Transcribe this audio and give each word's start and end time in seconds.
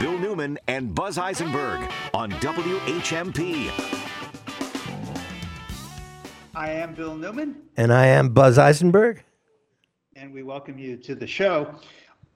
Bill 0.00 0.16
Newman 0.18 0.58
and 0.66 0.94
Buzz 0.94 1.18
Eisenberg 1.18 1.86
on 2.14 2.30
WHMP. 2.32 3.70
I 6.54 6.70
am 6.70 6.94
Bill 6.94 7.14
Newman, 7.14 7.56
And 7.76 7.92
I 7.92 8.06
am 8.06 8.30
Buzz 8.30 8.56
Eisenberg. 8.58 9.22
and 10.16 10.32
we 10.32 10.42
welcome 10.42 10.78
you 10.78 10.96
to 10.96 11.14
the 11.14 11.26
show. 11.26 11.74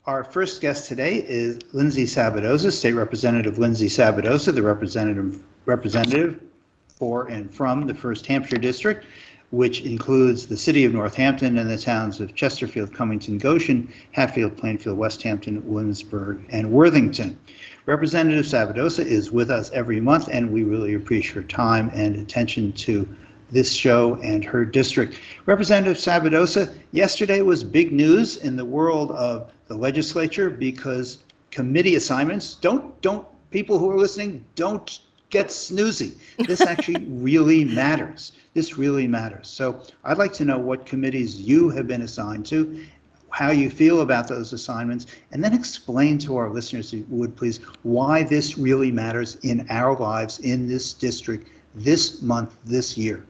Our 0.04 0.22
first 0.24 0.60
guest 0.60 0.88
today 0.88 1.24
is 1.26 1.58
Lindsay 1.72 2.04
Sabadosa, 2.04 2.70
State 2.70 2.92
Representative 2.92 3.58
Lindsay 3.58 3.88
Sabadosa, 3.88 4.54
the 4.54 4.62
representative 4.62 5.42
representative 5.64 6.42
for 6.86 7.28
and 7.28 7.52
from 7.52 7.86
the 7.86 7.94
First 7.94 8.26
Hampshire 8.26 8.58
District, 8.58 9.06
which 9.54 9.82
includes 9.82 10.46
the 10.46 10.56
city 10.56 10.84
of 10.84 10.92
Northampton 10.92 11.58
and 11.58 11.70
the 11.70 11.78
towns 11.78 12.20
of 12.20 12.34
Chesterfield, 12.34 12.92
Cummington, 12.92 13.38
Goshen, 13.38 13.88
Hatfield, 14.10 14.56
Plainfield, 14.56 14.98
Westhampton, 14.98 15.62
Williamsburg, 15.64 16.44
and 16.48 16.72
Worthington. 16.72 17.38
Representative 17.86 18.46
Sabadosa 18.46 19.04
is 19.04 19.30
with 19.30 19.52
us 19.52 19.70
every 19.70 20.00
month, 20.00 20.28
and 20.32 20.50
we 20.50 20.64
really 20.64 20.94
appreciate 20.94 21.34
her 21.34 21.42
time 21.44 21.88
and 21.94 22.16
attention 22.16 22.72
to 22.72 23.08
this 23.52 23.72
show 23.72 24.16
and 24.22 24.44
her 24.44 24.64
district. 24.64 25.20
Representative 25.46 25.98
Sabadosa, 25.98 26.74
yesterday 26.90 27.40
was 27.40 27.62
big 27.62 27.92
news 27.92 28.38
in 28.38 28.56
the 28.56 28.64
world 28.64 29.12
of 29.12 29.52
the 29.68 29.76
legislature 29.76 30.50
because 30.50 31.18
committee 31.52 31.94
assignments, 31.94 32.54
don't, 32.54 33.00
don't, 33.02 33.24
people 33.52 33.78
who 33.78 33.88
are 33.88 33.98
listening, 33.98 34.44
don't 34.56 34.98
get 35.34 35.48
snoozy. 35.48 36.12
This 36.46 36.60
actually 36.60 37.04
really 37.08 37.64
matters. 37.64 38.32
This 38.54 38.78
really 38.78 39.08
matters. 39.08 39.48
So 39.48 39.82
I'd 40.04 40.16
like 40.16 40.32
to 40.34 40.44
know 40.44 40.58
what 40.58 40.86
committees 40.86 41.40
you 41.40 41.70
have 41.70 41.88
been 41.88 42.02
assigned 42.02 42.46
to, 42.46 42.86
how 43.30 43.50
you 43.50 43.68
feel 43.68 44.02
about 44.02 44.28
those 44.28 44.52
assignments, 44.52 45.06
and 45.32 45.42
then 45.42 45.52
explain 45.52 46.18
to 46.18 46.36
our 46.36 46.50
listeners, 46.50 46.92
if 46.92 47.00
you 47.00 47.06
would 47.08 47.34
please, 47.36 47.58
why 47.82 48.22
this 48.22 48.56
really 48.56 48.92
matters 48.92 49.34
in 49.42 49.66
our 49.70 49.96
lives 49.98 50.38
in 50.38 50.68
this 50.68 50.92
district 50.92 51.50
this 51.74 52.22
month, 52.22 52.56
this 52.64 52.96
year. 52.96 53.26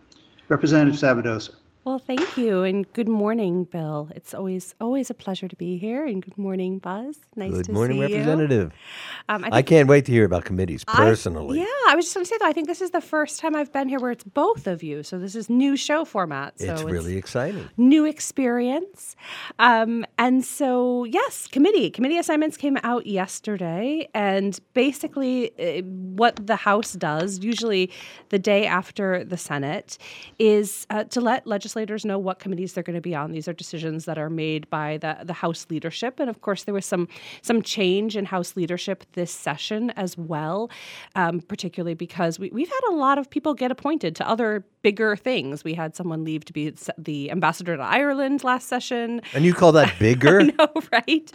Representative 0.48 1.01
Sabadosa. 1.01 1.55
Well, 1.85 1.99
thank 1.99 2.39
you, 2.39 2.63
and 2.63 2.91
good 2.95 3.11
morning, 3.11 3.65
Bill. 3.65 4.09
It's 4.17 4.33
always 4.33 4.75
always 4.81 5.11
a 5.11 5.15
pleasure 5.15 5.49
to 5.49 5.55
be 5.57 5.77
here, 5.77 6.07
and 6.07 6.23
good 6.25 6.39
morning, 6.39 6.79
Buzz. 6.79 7.19
Nice 7.37 7.51
to 7.51 7.57
see 7.57 7.57
you. 7.57 7.57
Good 7.57 7.65
to 7.67 7.73
morning, 7.73 7.97
see 7.99 8.03
Representative. 8.17 8.73
you. 8.73 9.35
Um, 9.35 9.45
I 9.53 9.61
can't 9.61 9.87
wait 9.87 10.07
to 10.07 10.13
hear 10.13 10.25
about 10.25 10.47
committees 10.47 10.83
I- 10.89 10.97
personally. 10.97 11.59
yeah, 11.59 11.67
I 11.87 11.95
was 11.95 12.07
just 12.07 12.15
going 12.15 12.25
to 12.25 12.29
say 12.31 12.39
though, 12.41 12.47
I 12.49 12.55
think 12.55 12.69
this 12.69 12.81
is 12.81 12.93
the 12.93 13.03
first 13.03 13.39
time 13.39 13.55
I've 13.55 13.71
been 13.71 13.91
here 13.91 14.01
where 14.01 14.13
it's 14.13 14.25
both 14.25 14.67
of 14.67 14.83
you, 14.83 15.03
so 15.03 15.19
this 15.19 15.35
is 15.35 15.51
new 15.51 15.77
show 15.77 16.07
format. 16.07 16.59
So 16.59 16.73
it's 16.73 16.83
really 16.85 17.19
exciting. 17.19 17.69
new 17.77 18.07
experience. 18.07 19.15
Um, 19.59 20.07
and 20.17 20.43
so, 20.43 21.05
yes, 21.05 21.47
committee 21.48 21.91
committee 21.91 22.17
assignments 22.17 22.57
came 22.57 22.79
out 22.83 23.07
yesterday, 23.07 24.09
and 24.15 24.59
basically, 24.73 25.53
uh, 25.59 25.83
what 25.83 26.47
the 26.47 26.57
House 26.57 26.95
does, 26.95 27.41
usually 27.45 27.91
the 28.31 28.39
day 28.39 28.65
after 28.65 29.23
the 29.23 29.37
Senate, 29.37 29.98
is 30.39 30.87
uh, 30.89 31.05
to 31.05 31.21
let 31.21 31.47
legislators 31.47 31.73
know 32.05 32.19
what 32.19 32.39
committees 32.39 32.72
they're 32.72 32.83
going 32.83 32.94
to 32.94 33.00
be 33.00 33.14
on. 33.14 33.33
These 33.33 33.48
are 33.48 33.53
decisions 33.53 34.05
that 34.05 34.19
are 34.19 34.30
made 34.30 34.69
by 34.70 34.98
the 34.98 35.19
the 35.25 35.33
House 35.33 35.67
leadership, 35.70 36.20
and 36.20 36.30
of 36.30 36.41
course, 36.41 36.64
there 36.64 36.75
was 36.75 36.86
some 36.86 37.08
some 37.42 37.62
change 37.62 38.17
in 38.17 38.25
House 38.25 38.56
leadership 38.56 39.05
this 39.12 39.30
session 39.30 39.91
as 39.91 40.17
well, 40.17 40.70
um, 41.14 41.41
particularly 41.41 41.95
because 41.95 42.39
we, 42.39 42.50
we've 42.50 42.69
had 42.69 42.91
a 42.91 42.95
lot 42.95 43.19
of 43.19 43.28
people 43.30 43.55
get 43.55 43.70
appointed 43.70 44.17
to 44.17 44.28
other 44.28 44.64
bigger 44.85 45.17
things. 45.17 45.65
We 45.65 45.73
had 45.73 45.97
someone 45.97 46.25
leave 46.25 46.45
to 46.45 46.53
be 46.53 46.75
the 46.99 47.31
ambassador 47.31 47.75
to 47.75 47.83
Ireland 47.83 48.45
last 48.45 48.69
session. 48.69 49.23
And 49.33 49.45
you 49.45 49.55
call 49.55 49.73
that 49.73 49.93
bigger? 49.99 50.43
No, 50.43 50.69
right? 50.93 51.33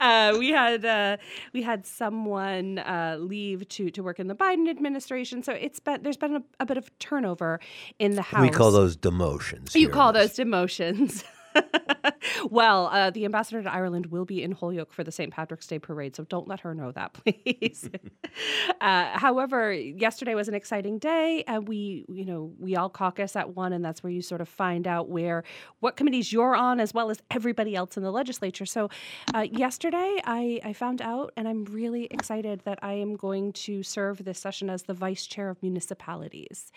Uh, 0.00 0.36
we 0.38 0.50
had 0.50 0.84
uh, 0.84 1.16
we 1.52 1.62
had 1.62 1.84
someone 1.84 2.78
uh, 2.78 3.16
leave 3.18 3.68
to 3.70 3.90
to 3.90 4.02
work 4.02 4.20
in 4.20 4.28
the 4.28 4.36
Biden 4.36 4.70
administration. 4.70 5.42
So 5.42 5.52
it's 5.52 5.80
been 5.80 6.02
there's 6.02 6.16
been 6.16 6.36
a, 6.36 6.42
a 6.60 6.64
bit 6.64 6.78
of 6.78 6.96
turnover 7.00 7.60
in 7.98 8.14
the 8.14 8.22
House. 8.22 8.40
We 8.40 8.50
call 8.50 8.70
those 8.70 8.96
demotions. 8.96 9.74
You 9.74 9.88
call 9.88 10.12
those 10.12 10.34
demotions. 10.34 11.24
well, 12.50 12.86
uh, 12.88 13.10
the 13.10 13.24
ambassador 13.24 13.62
to 13.62 13.72
Ireland 13.72 14.06
will 14.06 14.24
be 14.24 14.42
in 14.42 14.52
Holyoke 14.52 14.92
for 14.92 15.04
the 15.04 15.12
St. 15.12 15.32
Patrick's 15.32 15.66
Day 15.66 15.78
parade, 15.78 16.16
so 16.16 16.24
don't 16.24 16.48
let 16.48 16.60
her 16.60 16.74
know 16.74 16.92
that, 16.92 17.12
please. 17.24 17.88
uh, 18.80 19.18
however, 19.18 19.72
yesterday 19.72 20.34
was 20.34 20.48
an 20.48 20.54
exciting 20.54 20.98
day. 20.98 21.44
Uh, 21.44 21.60
we, 21.60 22.04
you 22.08 22.24
know, 22.24 22.52
we 22.58 22.76
all 22.76 22.88
caucus 22.88 23.36
at 23.36 23.54
one, 23.54 23.72
and 23.72 23.84
that's 23.84 24.02
where 24.02 24.12
you 24.12 24.22
sort 24.22 24.40
of 24.40 24.48
find 24.48 24.86
out 24.86 25.08
where 25.08 25.44
what 25.80 25.96
committees 25.96 26.32
you're 26.32 26.56
on, 26.56 26.80
as 26.80 26.94
well 26.94 27.10
as 27.10 27.18
everybody 27.30 27.74
else 27.74 27.96
in 27.96 28.02
the 28.02 28.12
legislature. 28.12 28.66
So, 28.66 28.90
uh, 29.34 29.46
yesterday 29.50 30.20
I, 30.24 30.60
I 30.64 30.72
found 30.72 31.02
out, 31.02 31.32
and 31.36 31.48
I'm 31.48 31.64
really 31.66 32.06
excited 32.10 32.62
that 32.64 32.78
I 32.82 32.94
am 32.94 33.16
going 33.16 33.52
to 33.52 33.82
serve 33.82 34.24
this 34.24 34.38
session 34.38 34.70
as 34.70 34.84
the 34.84 34.94
vice 34.94 35.26
chair 35.26 35.48
of 35.48 35.62
municipalities. 35.62 36.72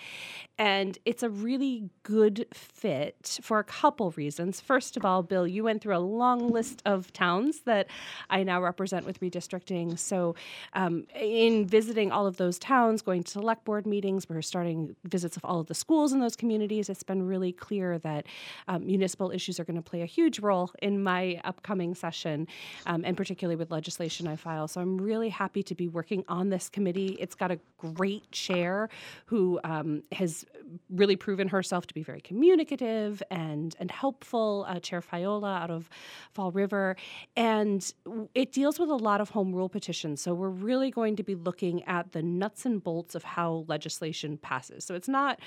And 0.57 0.97
it's 1.05 1.23
a 1.23 1.29
really 1.29 1.89
good 2.03 2.45
fit 2.53 3.39
for 3.41 3.59
a 3.59 3.63
couple 3.63 4.11
reasons. 4.11 4.61
First 4.65 4.97
of 4.97 5.05
all, 5.05 5.21
Bill, 5.21 5.47
you 5.47 5.63
went 5.63 5.83
through 5.83 5.95
a 5.95 5.99
long 5.99 6.49
list 6.49 6.81
of 6.87 7.13
towns 7.13 7.59
that 7.61 7.87
I 8.31 8.41
now 8.41 8.59
represent 8.59 9.05
with 9.05 9.19
redistricting. 9.19 9.99
So, 9.99 10.33
um, 10.73 11.05
in 11.15 11.67
visiting 11.67 12.11
all 12.11 12.25
of 12.25 12.37
those 12.37 12.57
towns, 12.57 13.03
going 13.03 13.23
to 13.23 13.31
select 13.31 13.63
board 13.63 13.85
meetings, 13.85 14.27
we're 14.27 14.41
starting 14.41 14.95
visits 15.03 15.37
of 15.37 15.45
all 15.45 15.59
of 15.59 15.67
the 15.67 15.75
schools 15.75 16.13
in 16.13 16.19
those 16.19 16.35
communities. 16.35 16.89
It's 16.89 17.03
been 17.03 17.27
really 17.27 17.51
clear 17.51 17.99
that 17.99 18.25
um, 18.67 18.87
municipal 18.87 19.29
issues 19.29 19.59
are 19.59 19.65
going 19.65 19.75
to 19.75 19.83
play 19.83 20.01
a 20.01 20.07
huge 20.07 20.39
role 20.39 20.71
in 20.81 21.03
my 21.03 21.39
upcoming 21.43 21.93
session, 21.93 22.47
um, 22.87 23.03
and 23.05 23.15
particularly 23.15 23.55
with 23.55 23.69
legislation 23.69 24.27
I 24.27 24.35
file. 24.35 24.67
So, 24.67 24.81
I'm 24.81 24.97
really 24.97 25.29
happy 25.29 25.61
to 25.61 25.75
be 25.75 25.87
working 25.87 26.25
on 26.27 26.49
this 26.49 26.69
committee. 26.69 27.17
It's 27.19 27.35
got 27.35 27.51
a 27.51 27.59
great 27.77 28.31
chair 28.31 28.89
who 29.27 29.59
um, 29.63 30.01
has 30.11 30.43
really 30.89 31.15
proven 31.15 31.49
herself 31.49 31.85
to 31.85 31.93
be 31.93 32.01
very 32.01 32.21
communicative 32.21 33.21
and 33.29 33.75
and 33.79 33.91
helpful. 33.91 34.54
Uh, 34.63 34.79
Chair 34.79 35.01
Fiola 35.01 35.61
out 35.61 35.71
of 35.71 35.89
Fall 36.33 36.51
River, 36.51 36.95
and 37.35 37.93
it 38.33 38.51
deals 38.51 38.79
with 38.79 38.89
a 38.89 38.95
lot 38.95 39.21
of 39.21 39.29
home 39.29 39.53
rule 39.53 39.69
petitions. 39.69 40.21
So 40.21 40.33
we're 40.33 40.49
really 40.49 40.91
going 40.91 41.15
to 41.17 41.23
be 41.23 41.35
looking 41.35 41.83
at 41.83 42.11
the 42.11 42.21
nuts 42.21 42.65
and 42.65 42.83
bolts 42.83 43.15
of 43.15 43.23
how 43.23 43.65
legislation 43.67 44.37
passes. 44.37 44.85
So 44.85 44.95
it's 44.95 45.07
not 45.09 45.39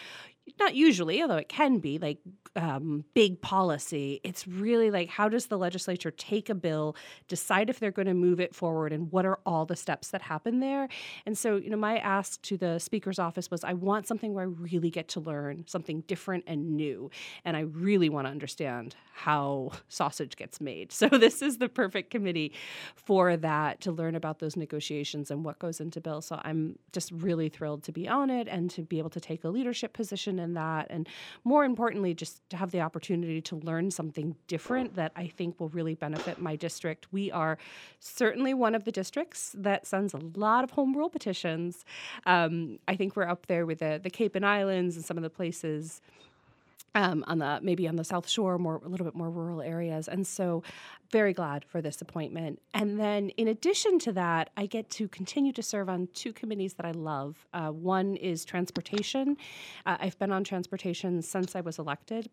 not 0.58 0.74
usually, 0.74 1.22
although 1.22 1.36
it 1.36 1.48
can 1.48 1.78
be 1.78 1.98
like 1.98 2.18
um, 2.56 3.04
big 3.14 3.40
policy. 3.40 4.20
It's 4.24 4.46
really 4.46 4.90
like 4.90 5.08
how 5.08 5.28
does 5.28 5.46
the 5.46 5.58
legislature 5.58 6.10
take 6.10 6.48
a 6.48 6.54
bill, 6.54 6.96
decide 7.28 7.70
if 7.70 7.78
they're 7.78 7.90
going 7.90 8.06
to 8.06 8.14
move 8.14 8.40
it 8.40 8.54
forward, 8.54 8.92
and 8.92 9.10
what 9.12 9.24
are 9.24 9.38
all 9.46 9.66
the 9.66 9.76
steps 9.76 10.08
that 10.08 10.22
happen 10.22 10.60
there. 10.60 10.88
And 11.26 11.36
so, 11.36 11.56
you 11.56 11.70
know, 11.70 11.76
my 11.76 11.98
ask 11.98 12.40
to 12.42 12.56
the 12.56 12.78
speaker's 12.78 13.18
office 13.18 13.50
was, 13.50 13.64
I 13.64 13.74
want 13.74 14.06
something 14.06 14.34
where 14.34 14.44
I 14.44 14.48
really 14.48 14.90
get 14.90 15.08
to 15.08 15.20
learn 15.20 15.64
something 15.66 16.02
different 16.02 16.44
and 16.46 16.76
new, 16.76 17.10
and 17.44 17.56
I 17.56 17.60
really 17.60 18.08
want 18.08 18.26
to 18.26 18.30
understand 18.30 18.96
how 19.12 19.72
sausage 19.88 20.36
gets 20.36 20.60
made. 20.60 20.92
So 20.98 21.08
this 21.08 21.42
is 21.42 21.58
the 21.58 21.68
perfect 21.68 22.10
committee 22.10 22.52
for 22.96 23.36
that 23.36 23.80
to 23.82 23.92
learn 23.92 24.16
about 24.16 24.40
those 24.40 24.56
negotiations 24.56 25.30
and 25.30 25.44
what 25.44 25.60
goes 25.60 25.80
into 25.80 26.00
bills. 26.00 26.26
So 26.26 26.40
I'm 26.42 26.76
just 26.92 27.12
really 27.12 27.48
thrilled 27.48 27.84
to 27.84 27.92
be 27.92 28.08
on 28.08 28.30
it 28.30 28.48
and 28.48 28.68
to 28.72 28.82
be 28.82 28.98
able 28.98 29.10
to 29.10 29.20
take 29.20 29.44
a 29.44 29.48
leadership 29.48 29.92
position 29.92 30.37
in 30.38 30.54
that, 30.54 30.86
and 30.90 31.08
more 31.44 31.64
importantly, 31.64 32.14
just 32.14 32.48
to 32.50 32.56
have 32.56 32.70
the 32.70 32.80
opportunity 32.80 33.40
to 33.42 33.56
learn 33.56 33.90
something 33.90 34.36
different 34.46 34.96
that 34.96 35.12
I 35.16 35.26
think 35.26 35.58
will 35.60 35.68
really 35.70 35.94
benefit 35.94 36.40
my 36.40 36.56
district. 36.56 37.12
We 37.12 37.30
are 37.30 37.58
certainly 38.00 38.54
one 38.54 38.74
of 38.74 38.84
the 38.84 38.92
districts 38.92 39.54
that 39.58 39.86
sends 39.86 40.14
a 40.14 40.20
lot 40.34 40.64
of 40.64 40.70
home 40.72 40.96
rule 40.96 41.10
petitions. 41.10 41.84
Um, 42.26 42.78
I 42.86 42.96
think 42.96 43.16
we're 43.16 43.28
up 43.28 43.46
there 43.46 43.66
with 43.66 43.80
the, 43.80 44.00
the 44.02 44.10
Cape 44.10 44.34
and 44.34 44.46
Islands 44.46 44.96
and 44.96 45.04
some 45.04 45.16
of 45.16 45.22
the 45.22 45.30
places 45.30 46.00
um, 46.94 47.24
on 47.26 47.38
the 47.38 47.60
maybe 47.62 47.86
on 47.88 47.96
the 47.96 48.04
South 48.04 48.28
Shore, 48.28 48.58
more 48.58 48.80
a 48.84 48.88
little 48.88 49.04
bit 49.04 49.14
more 49.14 49.30
rural 49.30 49.60
areas, 49.60 50.08
and 50.08 50.26
so 50.26 50.62
very 51.10 51.32
glad 51.32 51.64
for 51.64 51.80
this 51.80 52.02
appointment. 52.02 52.60
And 52.74 53.00
then, 53.00 53.30
in 53.30 53.48
addition 53.48 53.98
to 54.00 54.12
that, 54.12 54.50
I 54.56 54.66
get 54.66 54.90
to 54.90 55.08
continue 55.08 55.52
to 55.52 55.62
serve 55.62 55.88
on 55.88 56.08
two 56.12 56.32
committees 56.32 56.74
that 56.74 56.84
I 56.84 56.90
love. 56.90 57.46
Uh, 57.54 57.68
one 57.70 58.16
is 58.16 58.44
transportation. 58.44 59.36
Uh, 59.86 59.96
I've 60.00 60.18
been 60.18 60.32
on 60.32 60.44
transportation 60.44 61.22
since 61.22 61.56
I 61.56 61.60
was 61.60 61.78
elected, 61.78 62.28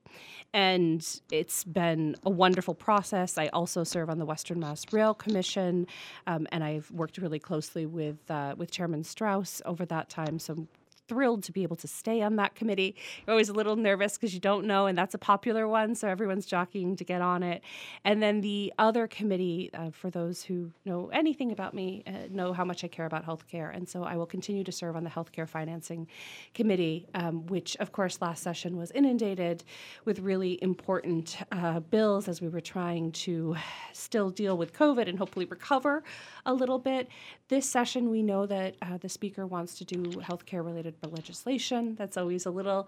and 0.53 1.05
it's 1.31 1.63
been 1.63 2.15
a 2.23 2.29
wonderful 2.29 2.75
process. 2.75 3.37
I 3.37 3.47
also 3.47 3.83
serve 3.83 4.09
on 4.09 4.19
the 4.19 4.25
Western 4.25 4.59
Mass 4.59 4.85
Rail 4.91 5.13
Commission, 5.13 5.87
um, 6.27 6.47
and 6.51 6.63
I've 6.63 6.89
worked 6.91 7.17
really 7.17 7.39
closely 7.39 7.85
with 7.85 8.19
uh, 8.29 8.55
with 8.57 8.71
Chairman 8.71 9.03
Straus 9.03 9.61
over 9.65 9.85
that 9.85 10.09
time. 10.09 10.39
So 10.39 10.67
thrilled 11.07 11.43
to 11.43 11.51
be 11.51 11.63
able 11.63 11.75
to 11.77 11.87
stay 11.87 12.21
on 12.21 12.35
that 12.37 12.55
committee. 12.55 12.95
You're 13.25 13.33
always 13.33 13.49
a 13.49 13.53
little 13.53 13.75
nervous 13.75 14.17
because 14.17 14.33
you 14.33 14.39
don't 14.39 14.65
know, 14.65 14.85
and 14.85 14.97
that's 14.97 15.13
a 15.13 15.17
popular 15.17 15.67
one, 15.67 15.95
so 15.95 16.07
everyone's 16.07 16.45
jockeying 16.45 16.95
to 16.97 17.03
get 17.03 17.21
on 17.21 17.43
it. 17.43 17.61
And 18.03 18.21
then 18.21 18.41
the 18.41 18.73
other 18.77 19.07
committee, 19.07 19.69
uh, 19.73 19.91
for 19.91 20.09
those 20.09 20.43
who 20.43 20.71
know 20.85 21.09
anything 21.13 21.51
about 21.51 21.73
me, 21.73 22.03
uh, 22.07 22.27
know 22.29 22.53
how 22.53 22.65
much 22.65 22.83
I 22.83 22.87
care 22.87 23.05
about 23.05 23.25
healthcare, 23.25 23.75
and 23.75 23.87
so 23.87 24.03
I 24.03 24.15
will 24.15 24.25
continue 24.25 24.63
to 24.63 24.71
serve 24.71 24.95
on 24.95 25.03
the 25.03 25.09
healthcare 25.09 25.47
financing 25.47 26.07
committee, 26.53 27.07
um, 27.13 27.45
which, 27.47 27.75
of 27.77 27.91
course, 27.91 28.21
last 28.21 28.43
session 28.43 28.77
was 28.77 28.91
inundated 28.91 29.63
with 30.05 30.19
really 30.19 30.61
important 30.61 31.37
uh, 31.51 31.79
bills 31.79 32.27
as 32.27 32.41
we 32.41 32.47
were 32.47 32.61
trying 32.61 33.11
to 33.11 33.55
still 33.93 34.29
deal 34.29 34.57
with 34.57 34.73
COVID 34.73 35.07
and 35.07 35.17
hopefully 35.17 35.45
recover 35.45 36.03
a 36.45 36.53
little 36.53 36.79
bit. 36.79 37.07
This 37.47 37.69
session, 37.69 38.09
we 38.09 38.23
know 38.23 38.45
that 38.45 38.75
uh, 38.81 38.97
the 38.97 39.09
speaker 39.09 39.45
wants 39.45 39.77
to 39.77 39.85
do 39.85 40.01
healthcare 40.21 40.65
related 40.65 40.94
legislation. 41.03 41.95
That's 41.95 42.17
always 42.17 42.45
a 42.45 42.51
little 42.51 42.87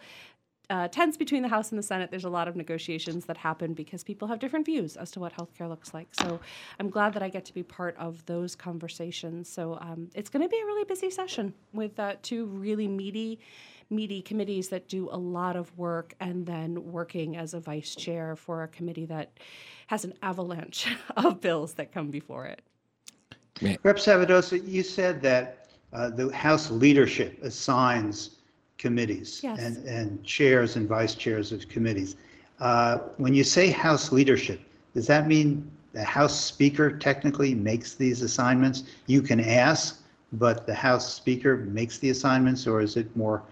uh, 0.70 0.88
tense 0.90 1.16
between 1.16 1.44
the 1.44 1.48
House 1.48 1.72
and 1.72 1.80
the 1.80 1.84
Senate. 1.84 2.12
There's 2.12 2.26
a 2.26 2.30
lot 2.30 2.48
of 2.48 2.56
negotiations 2.56 3.26
that 3.26 3.38
happen 3.38 3.74
because 3.74 4.04
people 4.04 4.28
have 4.28 4.40
different 4.40 4.66
views 4.66 4.98
as 4.98 5.12
to 5.12 5.20
what 5.20 5.34
healthcare 5.34 5.70
looks 5.70 5.94
like. 5.94 6.14
So 6.14 6.40
I'm 6.80 6.90
glad 6.90 7.14
that 7.14 7.24
I 7.24 7.30
get 7.30 7.46
to 7.46 7.54
be 7.54 7.64
part 7.64 7.96
of 7.98 8.26
those 8.26 8.56
conversations. 8.56 9.48
So 9.48 9.78
um, 9.80 10.10
it's 10.14 10.30
going 10.30 10.44
to 10.44 10.50
be 10.50 10.60
a 10.60 10.66
really 10.66 10.84
busy 10.84 11.10
session 11.10 11.54
with 11.74 11.98
uh, 12.00 12.16
two 12.22 12.46
really 12.48 12.88
meaty 12.88 13.40
meaty 13.90 14.22
committees 14.22 14.68
that 14.68 14.90
do 14.90 15.08
a 15.12 15.18
lot 15.18 15.56
of 15.56 15.76
work 15.78 16.14
and 16.20 16.46
then 16.46 16.92
working 16.92 17.38
as 17.38 17.54
a 17.54 17.60
vice 17.62 17.96
chair 17.96 18.36
for 18.36 18.64
a 18.64 18.68
committee 18.68 19.06
that 19.06 19.32
has 19.88 20.04
an 20.04 20.14
avalanche 20.22 20.88
of 21.16 21.40
bills 21.40 21.74
that 21.76 21.94
come 21.94 22.10
before 22.10 22.46
it. 22.46 22.62
Rep. 23.62 23.98
Sabadosa, 23.98 24.62
you 24.68 24.84
said 24.84 25.22
that 25.22 25.67
uh, 25.94 26.10
the 26.10 26.32
House 26.34 26.70
leadership 26.72 27.38
assigns 27.44 28.32
committees 28.78 29.42
Yes. 29.44 29.60
and, 29.60 29.86
and 29.88 30.24
chairs 30.24 30.76
and 30.76 30.88
vice 30.88 31.16
chairs 31.16 31.52
of 31.52 31.68
committees. 31.68 32.16
Uh, 32.60 32.98
When 33.18 33.34
you 33.34 33.44
say 33.44 33.70
House 33.70 34.12
leadership, 34.12 34.60
does 34.94 35.08
that 35.08 35.28
mean 35.28 35.70
the 35.94 36.04
House 36.04 36.40
Speaker 36.40 36.96
technically 36.98 37.56
makes 37.56 37.96
these 37.96 38.22
assignments? 38.22 38.84
You 39.08 39.22
can 39.22 39.40
ask, 39.40 40.02
but 40.34 40.66
the 40.68 40.74
House 40.76 41.14
Speaker 41.14 41.58
makes 41.58 41.98
the 42.00 42.10
assignments, 42.10 42.68
or 42.68 42.82
is 42.82 42.98
it 42.98 43.16
more 43.16 43.44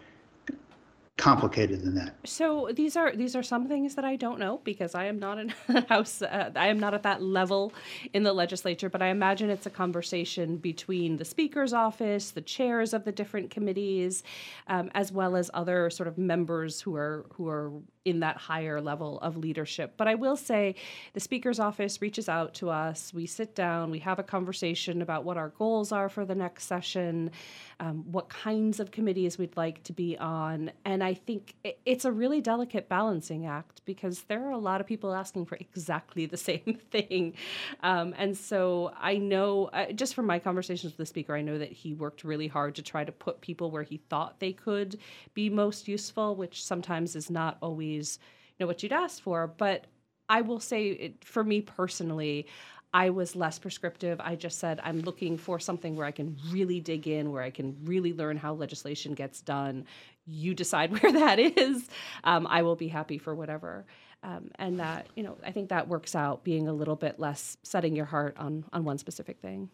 complicated 1.17 1.81
than 1.81 1.95
that? 1.95 2.15
So 2.25 2.69
these 2.73 2.95
are 2.95 3.15
these 3.15 3.35
are 3.35 3.43
some 3.43 3.67
things 3.67 3.95
that 3.95 4.05
I 4.05 4.15
don't 4.15 4.39
know 4.39 4.59
because 4.63 4.95
I 4.95 5.05
am 5.05 5.19
not 5.19 5.37
in 5.37 5.49
house. 5.89 6.21
Uh, 6.21 6.51
I 6.55 6.67
am 6.67 6.79
not 6.79 6.93
at 6.93 7.03
that 7.03 7.21
level 7.21 7.73
in 8.13 8.23
the 8.23 8.33
legislature. 8.33 8.89
But 8.89 9.01
I 9.01 9.07
imagine 9.07 9.49
it's 9.49 9.65
a 9.65 9.69
conversation 9.69 10.57
between 10.57 11.17
the 11.17 11.25
speaker's 11.25 11.73
office, 11.73 12.31
the 12.31 12.41
chairs 12.41 12.93
of 12.93 13.05
the 13.05 13.11
different 13.11 13.49
committees, 13.49 14.23
um, 14.67 14.91
as 14.93 15.11
well 15.11 15.35
as 15.35 15.49
other 15.53 15.89
sort 15.89 16.07
of 16.07 16.17
members 16.17 16.81
who 16.81 16.95
are 16.95 17.25
who 17.33 17.47
are 17.47 17.71
in 18.05 18.19
that 18.19 18.37
higher 18.37 18.79
level 18.79 19.19
of 19.19 19.35
leadership. 19.35 19.95
But 19.97 20.07
I 20.07 20.15
will 20.15 20.37
say, 20.37 20.75
the 21.13 21.19
speaker's 21.19 21.59
office 21.59 22.01
reaches 22.01 22.29
out 22.29 22.53
to 22.55 22.69
us. 22.69 23.13
We 23.13 23.25
sit 23.25 23.55
down. 23.55 23.89
We 23.89 23.99
have 23.99 24.19
a 24.19 24.23
conversation 24.23 25.01
about 25.01 25.25
what 25.25 25.37
our 25.37 25.49
goals 25.49 25.91
are 25.91 26.07
for 26.07 26.23
the 26.23 26.35
next 26.35 26.65
session, 26.65 27.31
um, 27.79 28.05
what 28.11 28.29
kinds 28.29 28.79
of 28.79 28.91
committees 28.91 29.37
we'd 29.37 29.57
like 29.57 29.83
to 29.83 29.93
be 29.93 30.17
on, 30.17 30.71
and 30.85 31.03
I 31.03 31.15
think 31.15 31.55
it's 31.85 32.05
a 32.05 32.11
really 32.11 32.41
delicate 32.41 32.87
balancing 32.87 33.45
act 33.45 33.81
because 33.85 34.21
there 34.23 34.45
are 34.45 34.51
a 34.51 34.57
lot 34.57 34.81
of 34.81 34.87
people 34.87 35.13
asking 35.13 35.45
for 35.45 35.55
exactly 35.55 36.25
the 36.25 36.37
same 36.45 36.79
thing. 36.91 37.33
Um, 37.81 38.13
and 38.17 38.37
so 38.37 38.91
I 38.97 39.17
know, 39.17 39.65
uh, 39.73 39.91
just 39.91 40.13
from 40.13 40.25
my 40.27 40.39
conversations 40.39 40.93
with 40.93 40.97
the 40.97 41.05
speaker, 41.05 41.35
I 41.35 41.41
know 41.41 41.57
that 41.57 41.71
he 41.71 41.93
worked 41.93 42.23
really 42.23 42.47
hard 42.47 42.75
to 42.75 42.81
try 42.81 43.03
to 43.03 43.11
put 43.11 43.41
people 43.41 43.71
where 43.71 43.83
he 43.83 43.97
thought 44.09 44.39
they 44.39 44.53
could 44.53 44.99
be 45.33 45.49
most 45.49 45.87
useful, 45.87 46.35
which 46.35 46.63
sometimes 46.63 47.15
is 47.15 47.29
not 47.29 47.57
always 47.61 47.94
you 47.97 48.63
know 48.63 48.67
what 48.67 48.83
you'd 48.83 48.93
asked 48.93 49.21
for. 49.21 49.47
But 49.47 49.85
I 50.29 50.41
will 50.41 50.59
say, 50.59 50.87
it, 50.87 51.25
for 51.25 51.43
me 51.43 51.61
personally, 51.61 52.47
I 52.93 53.09
was 53.09 53.35
less 53.35 53.59
prescriptive. 53.59 54.21
I 54.21 54.35
just 54.35 54.57
said, 54.57 54.79
I'm 54.81 55.01
looking 55.01 55.37
for 55.37 55.59
something 55.59 55.97
where 55.97 56.05
I 56.05 56.11
can 56.11 56.37
really 56.49 56.79
dig 56.79 57.07
in, 57.07 57.31
where 57.31 57.43
I 57.43 57.49
can 57.49 57.75
really 57.83 58.13
learn 58.13 58.37
how 58.37 58.53
legislation 58.53 59.13
gets 59.13 59.41
done. 59.41 59.85
You 60.25 60.53
decide 60.53 60.91
where 61.01 61.11
that 61.11 61.37
is. 61.37 61.89
Um, 62.23 62.47
I 62.47 62.61
will 62.61 62.77
be 62.77 62.87
happy 62.87 63.17
for 63.17 63.35
whatever. 63.35 63.85
Um, 64.23 64.49
and 64.55 64.79
that, 64.79 65.07
you 65.15 65.23
know, 65.23 65.37
I 65.45 65.51
think 65.51 65.69
that 65.69 65.87
works 65.87 66.15
out 66.15 66.43
being 66.43 66.67
a 66.67 66.73
little 66.73 66.95
bit 66.95 67.19
less 67.19 67.57
setting 67.63 67.95
your 67.95 68.05
heart 68.05 68.35
on, 68.37 68.63
on 68.73 68.85
one 68.85 68.97
specific 68.97 69.39
thing. 69.39 69.69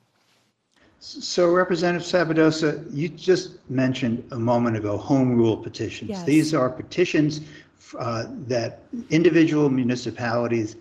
So 1.00 1.52
Representative 1.52 2.08
Sabadosa, 2.08 2.86
you 2.92 3.10
just 3.10 3.58
mentioned 3.70 4.24
a 4.32 4.38
moment 4.38 4.78
ago 4.78 4.98
home 4.98 5.36
rule 5.36 5.58
petitions. 5.58 6.10
Yes. 6.10 6.24
These 6.26 6.54
are 6.54 6.70
petitions 6.70 7.42
uh, 8.00 8.26
that 8.48 8.84
individual 9.10 9.70
municipalities 9.70 10.76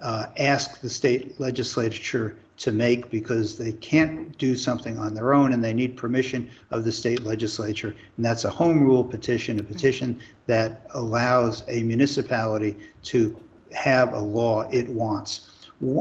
uh, 0.00 0.26
ask 0.38 0.80
the 0.80 0.88
state 0.88 1.38
legislature 1.40 2.36
to 2.56 2.72
make 2.72 3.10
because 3.10 3.56
they 3.56 3.72
can't 3.72 4.36
do 4.36 4.54
something 4.54 4.98
on 4.98 5.14
their 5.14 5.32
own 5.32 5.54
and 5.54 5.64
they 5.64 5.72
need 5.72 5.96
permission 5.96 6.50
of 6.70 6.84
the 6.84 6.92
state 6.92 7.22
legislature. 7.24 7.94
And 8.16 8.24
that's 8.24 8.44
a 8.44 8.50
home 8.50 8.82
rule 8.82 9.02
petition, 9.02 9.58
a 9.60 9.62
petition 9.62 10.20
that 10.46 10.86
allows 10.90 11.62
a 11.68 11.82
municipality 11.82 12.76
to 13.04 13.38
have 13.72 14.12
a 14.12 14.18
law 14.18 14.68
it 14.70 14.88
wants. 14.88 15.48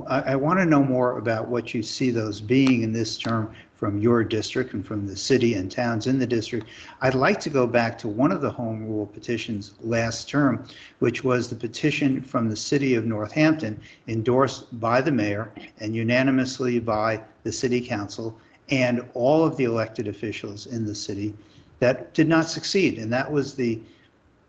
I 0.10 0.36
want 0.36 0.60
to 0.60 0.66
know 0.66 0.84
more 0.84 1.18
about 1.18 1.48
what 1.48 1.74
you 1.74 1.82
see 1.82 2.12
those 2.12 2.42
being 2.42 2.82
in 2.82 2.92
this 2.92 3.18
term 3.18 3.56
from 3.80 3.98
your 3.98 4.26
district 4.26 4.74
and 4.74 4.86
from 4.86 5.08
the 5.08 5.16
city 5.16 5.54
and 5.54 5.72
towns 5.72 6.06
in 6.06 6.20
the 6.20 6.28
district. 6.28 6.68
I'd 7.00 7.16
like 7.16 7.40
to 7.40 7.50
go 7.50 7.66
back 7.66 7.98
to 8.00 8.10
one 8.10 8.34
of 8.34 8.42
the 8.42 8.52
home 8.52 8.86
rule 8.86 9.06
petitions 9.06 9.74
last 9.80 10.28
term, 10.28 10.68
which 11.00 11.24
was 11.24 11.48
the 11.48 11.56
petition 11.56 12.22
from 12.22 12.50
the 12.50 12.58
city 12.58 12.96
of 12.96 13.06
Northampton 13.06 13.80
endorsed 14.10 14.78
by 14.82 15.00
the 15.00 15.14
mayor 15.14 15.50
and 15.80 15.96
unanimously 15.96 16.80
by 16.80 17.22
the 17.44 17.54
city 17.54 17.80
council 17.80 18.38
and 18.70 19.02
all 19.14 19.46
of 19.46 19.56
the 19.56 19.64
elected 19.64 20.10
officials 20.10 20.68
in 20.68 20.86
the 20.86 20.94
city 20.94 21.34
that 21.80 22.14
did 22.14 22.28
not 22.28 22.50
succeed. 22.50 23.00
And 23.00 23.12
that 23.14 23.32
was 23.32 23.56
the 23.56 23.80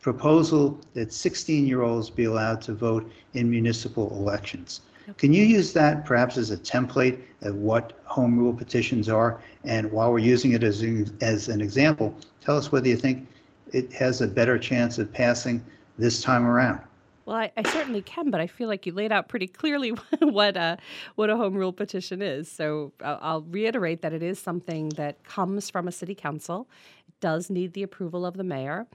proposal 0.01 0.81
that 0.95 1.11
16-year-olds 1.11 2.11
be 2.11 2.25
allowed 2.25 2.61
to 2.63 2.75
vote 2.75 3.09
in 3.35 3.49
municipal 3.49 4.11
elections. 4.11 4.81
Can 5.19 5.33
you 5.33 5.45
use 5.45 5.73
that 5.75 6.05
perhaps 6.05 6.37
as 6.37 6.51
a 6.51 6.57
template 6.57 7.21
of 7.43 7.57
what 7.57 8.01
home 8.05 8.39
rule 8.39 8.53
petitions 8.53 9.09
are? 9.09 9.41
And 9.65 9.91
while 9.91 10.13
we're 10.13 10.19
using 10.19 10.53
it 10.53 10.63
as, 10.63 10.83
an- 10.83 11.17
as 11.21 11.49
an 11.49 11.61
example, 11.61 12.15
tell 12.41 12.57
us 12.57 12.73
whether 12.73 12.89
you 12.89 12.97
think 12.97 13.27
it 13.73 13.93
has 13.93 14.21
a 14.21 14.27
better 14.27 14.59
chance 14.59 14.99
of 14.99 15.13
passing 15.13 15.65
this 15.99 16.23
time 16.23 16.47
around. 16.47 16.81
Well, 17.27 17.37
I, 17.37 17.53
I 17.57 17.63
certainly 17.71 18.03
can, 18.03 18.31
but 18.31 18.41
I 18.41 18.47
feel 18.49 18.67
like 18.69 18.87
you 18.87 18.93
laid 18.93 19.13
out 19.13 19.29
pretty 19.29 19.47
clearly 19.47 19.91
what 20.21 20.57
a 20.57 20.79
what 21.15 21.31
a 21.31 21.37
home 21.37 21.55
rule 21.55 21.73
petition 21.73 22.23
is. 22.23 22.51
So 22.51 22.93
I'll, 23.05 23.19
I'll 23.23 23.43
reiterate 23.43 24.03
that 24.03 24.13
it 24.13 24.23
is 24.23 24.39
something 24.39 24.89
that 24.91 25.23
comes 25.23 25.71
from 25.71 25.87
a 25.87 25.93
city 25.93 26.15
council. 26.15 26.69
It 27.07 27.15
does 27.21 27.49
need 27.49 27.75
the 27.75 27.83
approval 27.83 28.27
of 28.27 28.37
the 28.37 28.43
mayor, 28.43 28.87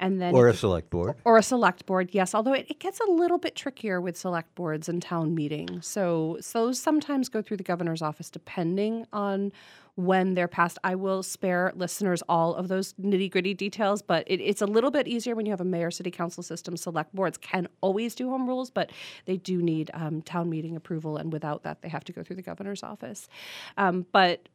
and 0.00 0.20
then 0.20 0.34
Or 0.34 0.48
a 0.48 0.54
select 0.54 0.90
board. 0.90 1.16
or 1.24 1.38
a 1.38 1.42
select 1.42 1.86
board, 1.86 2.10
yes. 2.12 2.34
Although 2.34 2.52
it, 2.54 2.66
it 2.68 2.78
gets 2.78 3.00
a 3.00 3.10
little 3.10 3.38
bit 3.38 3.56
trickier 3.56 4.00
with 4.00 4.16
select 4.16 4.54
boards 4.54 4.88
and 4.88 5.02
town 5.02 5.34
meetings. 5.34 5.86
So, 5.86 6.38
so 6.40 6.66
those 6.66 6.78
sometimes 6.80 7.28
go 7.28 7.42
through 7.42 7.56
the 7.58 7.64
governor's 7.64 8.02
office 8.02 8.30
depending 8.30 9.06
on 9.12 9.52
when 9.96 10.34
they're 10.34 10.46
passed. 10.46 10.78
I 10.84 10.94
will 10.94 11.24
spare 11.24 11.72
listeners 11.74 12.22
all 12.28 12.54
of 12.54 12.68
those 12.68 12.92
nitty 12.94 13.32
gritty 13.32 13.52
details, 13.54 14.00
but 14.00 14.22
it, 14.28 14.40
it's 14.40 14.62
a 14.62 14.66
little 14.66 14.92
bit 14.92 15.08
easier 15.08 15.34
when 15.34 15.44
you 15.44 15.50
have 15.50 15.60
a 15.60 15.64
mayor 15.64 15.90
city 15.90 16.12
council 16.12 16.44
system. 16.44 16.76
Select 16.76 17.12
boards 17.12 17.36
can 17.36 17.66
always 17.80 18.14
do 18.14 18.28
home 18.30 18.46
rules, 18.46 18.70
but 18.70 18.90
they 19.24 19.36
do 19.36 19.60
need 19.60 19.90
um, 19.94 20.22
town 20.22 20.48
meeting 20.48 20.76
approval, 20.76 21.16
and 21.16 21.32
without 21.32 21.64
that, 21.64 21.82
they 21.82 21.88
have 21.88 22.04
to 22.04 22.12
go 22.12 22.22
through 22.22 22.36
the 22.36 22.42
governor's 22.42 22.84
office. 22.84 23.28
Um, 23.76 24.06
but 24.12 24.48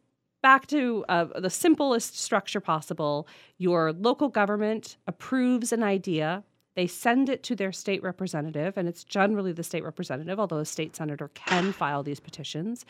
back 0.44 0.68
to 0.68 1.04
uh, 1.10 1.26
the 1.40 1.50
simplest 1.50 2.20
structure 2.20 2.60
possible 2.60 3.28
your 3.58 3.92
local 3.94 4.30
government 4.30 4.98
approves 5.08 5.74
an 5.74 5.82
idea 5.82 6.44
they 6.76 6.88
send 6.88 7.30
it 7.30 7.44
to 7.44 7.56
their 7.56 7.72
state 7.72 8.02
representative, 8.02 8.78
and 8.78 8.88
it's 8.88 9.04
generally 9.04 9.52
the 9.52 9.64
state 9.64 9.84
representative, 9.84 10.40
although 10.40 10.58
a 10.58 10.66
state 10.66 10.96
senator 10.96 11.30
can 11.36 11.72
file 11.72 12.04
these 12.04 12.20
petitions. 12.20 12.86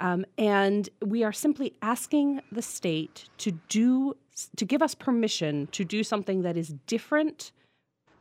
Um, 0.00 0.24
and 0.36 0.88
we 1.04 1.22
are 1.22 1.32
simply 1.32 1.74
asking 1.82 2.40
the 2.50 2.62
state 2.62 3.28
to 3.38 3.52
do 3.68 4.16
to 4.56 4.64
give 4.64 4.80
us 4.80 4.94
permission 4.94 5.68
to 5.68 5.84
do 5.84 6.02
something 6.02 6.42
that 6.42 6.56
is 6.56 6.74
different 6.86 7.52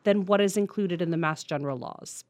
than 0.03 0.25
what 0.25 0.41
is 0.41 0.57
included 0.57 1.01
in 1.01 1.11
the 1.11 1.17
Mass 1.17 1.43
General 1.43 1.77
laws. 1.77 2.23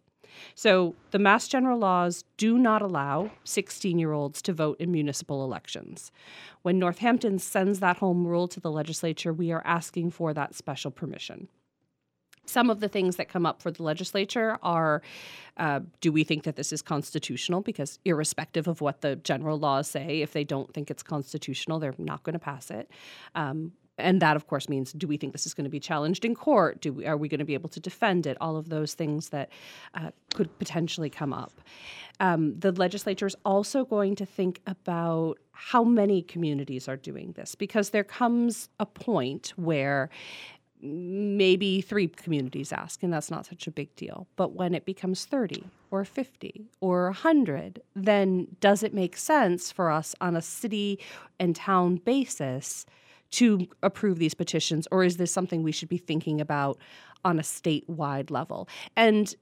So, 0.56 0.96
the 1.12 1.20
Mass 1.20 1.48
General 1.48 1.78
laws 1.78 2.24
do 2.38 2.58
not 2.58 2.82
allow 2.82 3.32
16 3.44 3.98
year 3.98 4.14
olds 4.14 4.42
to 4.44 4.54
vote 4.54 4.80
in 4.80 4.92
municipal 4.92 5.44
elections. 5.44 6.12
When 6.62 6.80
Northampton 6.80 7.40
sends 7.40 7.80
that 7.80 7.98
home 7.98 8.28
rule 8.28 8.48
to 8.50 8.60
the 8.60 8.72
legislature, 8.72 9.34
we 9.34 9.52
are 9.52 9.62
asking 9.66 10.12
for 10.12 10.34
that 10.34 10.56
special 10.56 10.92
permission. 10.92 11.48
Some 12.46 12.72
of 12.72 12.80
the 12.80 12.88
things 12.88 13.18
that 13.18 13.30
come 13.30 13.46
up 13.46 13.62
for 13.62 13.70
the 13.70 13.84
legislature 13.84 14.58
are 14.64 15.04
uh, 15.58 15.82
do 16.02 16.12
we 16.12 16.24
think 16.24 16.44
that 16.44 16.56
this 16.56 16.74
is 16.74 16.82
constitutional? 16.82 17.62
Because, 17.62 18.00
irrespective 18.06 18.68
of 18.68 18.82
what 18.82 19.02
the 19.02 19.18
general 19.18 19.60
laws 19.60 19.90
say, 19.90 20.22
if 20.22 20.34
they 20.34 20.44
don't 20.44 20.74
think 20.74 20.90
it's 20.90 21.04
constitutional, 21.04 21.80
they're 21.80 21.94
not 21.98 22.24
going 22.24 22.34
to 22.34 22.40
pass 22.40 22.72
it. 22.72 22.90
Um, 23.36 23.74
and 24.00 24.22
that, 24.22 24.36
of 24.36 24.48
course, 24.48 24.70
means 24.70 24.94
do 24.94 25.08
we 25.08 25.18
think 25.18 25.34
this 25.34 25.46
is 25.46 25.54
going 25.54 25.66
to 25.66 25.70
be 25.70 25.80
challenged 25.80 26.26
in 26.26 26.36
court? 26.36 26.82
Do 26.82 26.94
we, 26.94 27.06
are 27.06 27.18
we 27.18 27.28
going 27.28 27.40
to 27.40 27.46
be 27.46 27.54
able 27.54 27.70
to 27.70 27.80
defend 27.80 28.26
it? 28.26 28.38
All 28.42 28.58
of 28.58 28.70
those 28.70 28.94
things 28.94 29.30
that 29.30 29.50
uh, 29.94 30.12
could 30.34 30.58
potentially 30.60 31.10
come 31.10 31.34
up. 31.34 31.52
Um, 32.20 32.60
the 32.60 32.72
legislature 32.72 33.28
is 33.28 33.36
also 33.46 33.86
going 33.86 34.16
to 34.16 34.26
think 34.26 34.62
about 34.68 35.40
how 35.52 35.84
many 35.84 36.22
communities 36.22 36.88
are 36.88 36.98
doing 36.98 37.34
this 37.34 37.56
because 37.56 37.90
there 37.90 38.04
comes 38.04 38.70
a 38.80 38.86
point 38.86 39.54
where 39.56 40.10
maybe 40.82 41.82
three 41.82 42.08
communities 42.08 42.72
ask, 42.72 43.04
and 43.04 43.12
that's 43.12 43.30
not 43.30 43.46
such 43.46 43.68
a 43.68 43.72
big 43.72 43.94
deal. 43.96 44.28
But 44.36 44.54
when 44.54 44.74
it 44.74 44.86
becomes 44.86 45.26
30 45.26 45.66
or 45.92 46.06
50 46.06 46.68
or 46.80 47.06
100, 47.06 47.82
then 47.96 48.48
does 48.62 48.84
it 48.84 48.94
make 48.94 49.18
sense 49.18 49.72
for 49.72 49.92
us 49.92 50.16
on 50.22 50.36
a 50.36 50.42
city 50.42 51.00
and 51.40 51.56
town 51.56 51.98
basis 51.98 52.86
to 53.32 53.68
approve 53.84 54.20
these 54.20 54.34
petitions, 54.34 54.88
or 54.92 55.04
is 55.04 55.18
this 55.18 55.32
something 55.32 55.64
we 55.64 55.72
should 55.72 55.90
be 55.90 55.98
thinking 55.98 56.42
about 56.42 56.78
on 57.24 57.40
a 57.40 57.44
statewide 57.44 58.32
level? 58.32 58.68
And 58.96 59.36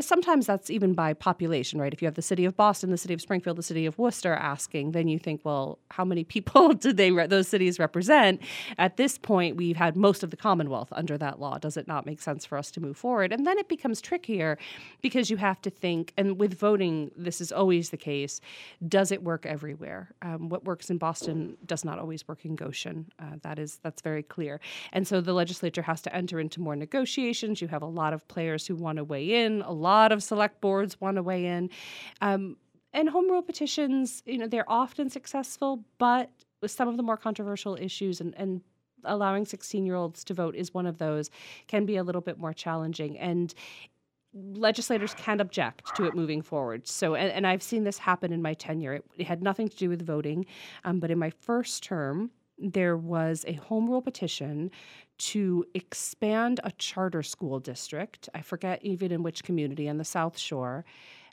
sometimes 0.00 0.46
that's 0.46 0.70
even 0.70 0.94
by 0.94 1.12
population, 1.12 1.80
right? 1.80 1.92
If 1.92 2.00
you 2.00 2.06
have 2.06 2.14
the 2.14 2.22
city 2.22 2.44
of 2.44 2.56
Boston, 2.56 2.90
the 2.90 2.96
city 2.96 3.14
of 3.14 3.20
Springfield, 3.20 3.58
the 3.58 3.64
city 3.64 3.84
of 3.84 3.98
Worcester 3.98 4.32
asking, 4.32 4.92
then 4.92 5.08
you 5.08 5.18
think, 5.18 5.40
well, 5.42 5.80
how 5.90 6.04
many 6.04 6.22
people 6.22 6.72
do 6.74 6.92
they 6.92 7.10
those 7.26 7.48
cities 7.48 7.80
represent? 7.80 8.40
At 8.78 8.96
this 8.96 9.18
point, 9.18 9.56
we've 9.56 9.76
had 9.76 9.96
most 9.96 10.22
of 10.22 10.30
the 10.30 10.36
Commonwealth 10.36 10.88
under 10.92 11.18
that 11.18 11.40
law. 11.40 11.58
Does 11.58 11.76
it 11.76 11.88
not 11.88 12.06
make 12.06 12.20
sense 12.20 12.44
for 12.44 12.56
us 12.56 12.70
to 12.72 12.80
move 12.80 12.96
forward? 12.96 13.32
And 13.32 13.44
then 13.44 13.58
it 13.58 13.68
becomes 13.68 14.00
trickier 14.00 14.56
because 15.02 15.30
you 15.30 15.36
have 15.36 15.60
to 15.62 15.70
think, 15.70 16.12
and 16.16 16.38
with 16.38 16.56
voting, 16.56 17.10
this 17.16 17.40
is 17.40 17.50
always 17.50 17.90
the 17.90 17.96
case. 17.96 18.40
Does 18.86 19.10
it 19.10 19.24
work 19.24 19.46
everywhere? 19.46 20.10
Um, 20.22 20.48
what 20.48 20.64
works 20.64 20.90
in 20.90 20.98
Boston 20.98 21.56
does 21.66 21.84
not 21.84 21.98
always 21.98 22.28
work 22.28 22.44
in 22.44 22.54
Goshen. 22.54 23.10
Uh, 23.18 23.36
that 23.42 23.58
is 23.58 23.80
that's 23.82 24.00
very 24.00 24.22
clear. 24.22 24.60
And 24.92 25.08
so 25.08 25.20
the 25.20 25.32
legislature 25.32 25.82
has 25.82 26.02
to 26.02 26.14
enter 26.14 26.38
into 26.38 26.60
more 26.60 26.76
negotiations. 26.76 27.60
You 27.60 27.68
have 27.68 27.82
a 27.82 27.86
lot 27.86 28.12
of 28.12 28.26
players 28.28 28.64
who 28.66 28.76
want 28.76 28.98
to 28.98 29.04
weigh 29.04 29.44
in 29.44 29.55
a 29.62 29.72
lot 29.72 30.12
of 30.12 30.22
select 30.22 30.60
boards 30.60 31.00
want 31.00 31.16
to 31.16 31.22
weigh 31.22 31.46
in. 31.46 31.70
Um, 32.20 32.56
and 32.92 33.08
home 33.08 33.30
rule 33.30 33.42
petitions, 33.42 34.22
you 34.26 34.38
know, 34.38 34.48
they're 34.48 34.70
often 34.70 35.10
successful, 35.10 35.84
but 35.98 36.30
with 36.62 36.70
some 36.70 36.88
of 36.88 36.96
the 36.96 37.02
more 37.02 37.16
controversial 37.16 37.76
issues 37.78 38.20
and, 38.20 38.34
and 38.36 38.62
allowing 39.04 39.44
16 39.44 39.84
year 39.84 39.94
olds 39.94 40.24
to 40.24 40.34
vote 40.34 40.54
is 40.54 40.72
one 40.72 40.86
of 40.86 40.98
those, 40.98 41.30
can 41.66 41.84
be 41.84 41.96
a 41.96 42.02
little 42.02 42.20
bit 42.22 42.38
more 42.38 42.52
challenging. 42.52 43.18
And 43.18 43.54
legislators 44.32 45.14
can 45.14 45.40
object 45.40 45.94
to 45.96 46.04
it 46.04 46.14
moving 46.14 46.42
forward. 46.42 46.86
So, 46.86 47.14
and, 47.14 47.30
and 47.32 47.46
I've 47.46 47.62
seen 47.62 47.84
this 47.84 47.98
happen 47.98 48.32
in 48.32 48.42
my 48.42 48.54
tenure. 48.54 48.94
It, 48.94 49.04
it 49.16 49.26
had 49.26 49.42
nothing 49.42 49.68
to 49.68 49.76
do 49.76 49.88
with 49.88 50.04
voting, 50.04 50.46
um, 50.84 51.00
but 51.00 51.10
in 51.10 51.18
my 51.18 51.30
first 51.30 51.82
term, 51.82 52.30
there 52.58 52.96
was 52.96 53.44
a 53.46 53.54
home 53.54 53.88
rule 53.88 54.02
petition 54.02 54.70
to 55.18 55.64
expand 55.74 56.60
a 56.64 56.72
charter 56.72 57.22
school 57.22 57.58
district. 57.58 58.28
I 58.34 58.42
forget 58.42 58.84
even 58.84 59.12
in 59.12 59.22
which 59.22 59.44
community 59.44 59.88
on 59.88 59.98
the 59.98 60.04
South 60.04 60.38
Shore. 60.38 60.84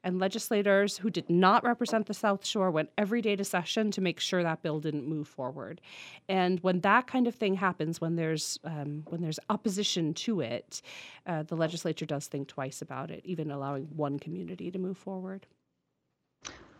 And 0.06 0.20
legislators 0.20 0.98
who 0.98 1.10
did 1.10 1.30
not 1.30 1.64
represent 1.64 2.08
the 2.08 2.14
South 2.14 2.46
Shore 2.46 2.70
went 2.70 2.90
every 2.98 3.22
day 3.22 3.38
to 3.38 3.44
session 3.46 3.90
to 3.92 4.02
make 4.02 4.20
sure 4.20 4.44
that 4.44 4.62
bill 4.62 4.82
didn't 4.82 5.08
move 5.08 5.30
forward. 5.30 5.80
And 6.28 6.60
when 6.60 6.82
that 6.82 7.08
kind 7.08 7.26
of 7.26 7.36
thing 7.36 7.56
happens, 7.56 8.02
when 8.02 8.18
there's 8.18 8.60
um, 8.66 9.04
when 9.08 9.22
there's 9.22 9.40
opposition 9.50 10.14
to 10.16 10.42
it, 10.42 10.82
uh, 11.26 11.44
the 11.44 11.56
legislature 11.56 12.06
does 12.06 12.28
think 12.28 12.50
twice 12.50 12.82
about 12.82 13.12
it, 13.12 13.22
even 13.24 13.50
allowing 13.50 13.86
one 13.96 14.20
community 14.20 14.70
to 14.72 14.78
move 14.78 14.98
forward. 14.98 15.48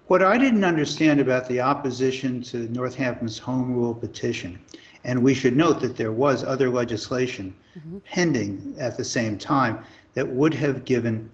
What 0.08 0.22
I 0.22 0.38
didn't 0.38 0.66
understand 0.66 1.22
about 1.22 1.48
the 1.48 1.62
opposition 1.62 2.42
to 2.44 2.68
Northampton's 2.74 3.40
home 3.40 3.74
rule 3.74 3.96
petition, 3.96 4.60
and 5.04 5.22
we 5.22 5.34
should 5.34 5.56
note 5.56 5.82
that 5.82 5.98
there 5.98 6.12
was 6.12 6.44
other 6.44 6.70
legislation 6.70 7.54
mm-hmm. 7.78 7.98
pending 8.06 8.76
at 8.80 8.98
the 8.98 9.04
same 9.04 9.38
time 9.38 9.84
that 10.14 10.28
would 10.28 10.54
have 10.54 10.86
given 10.86 11.30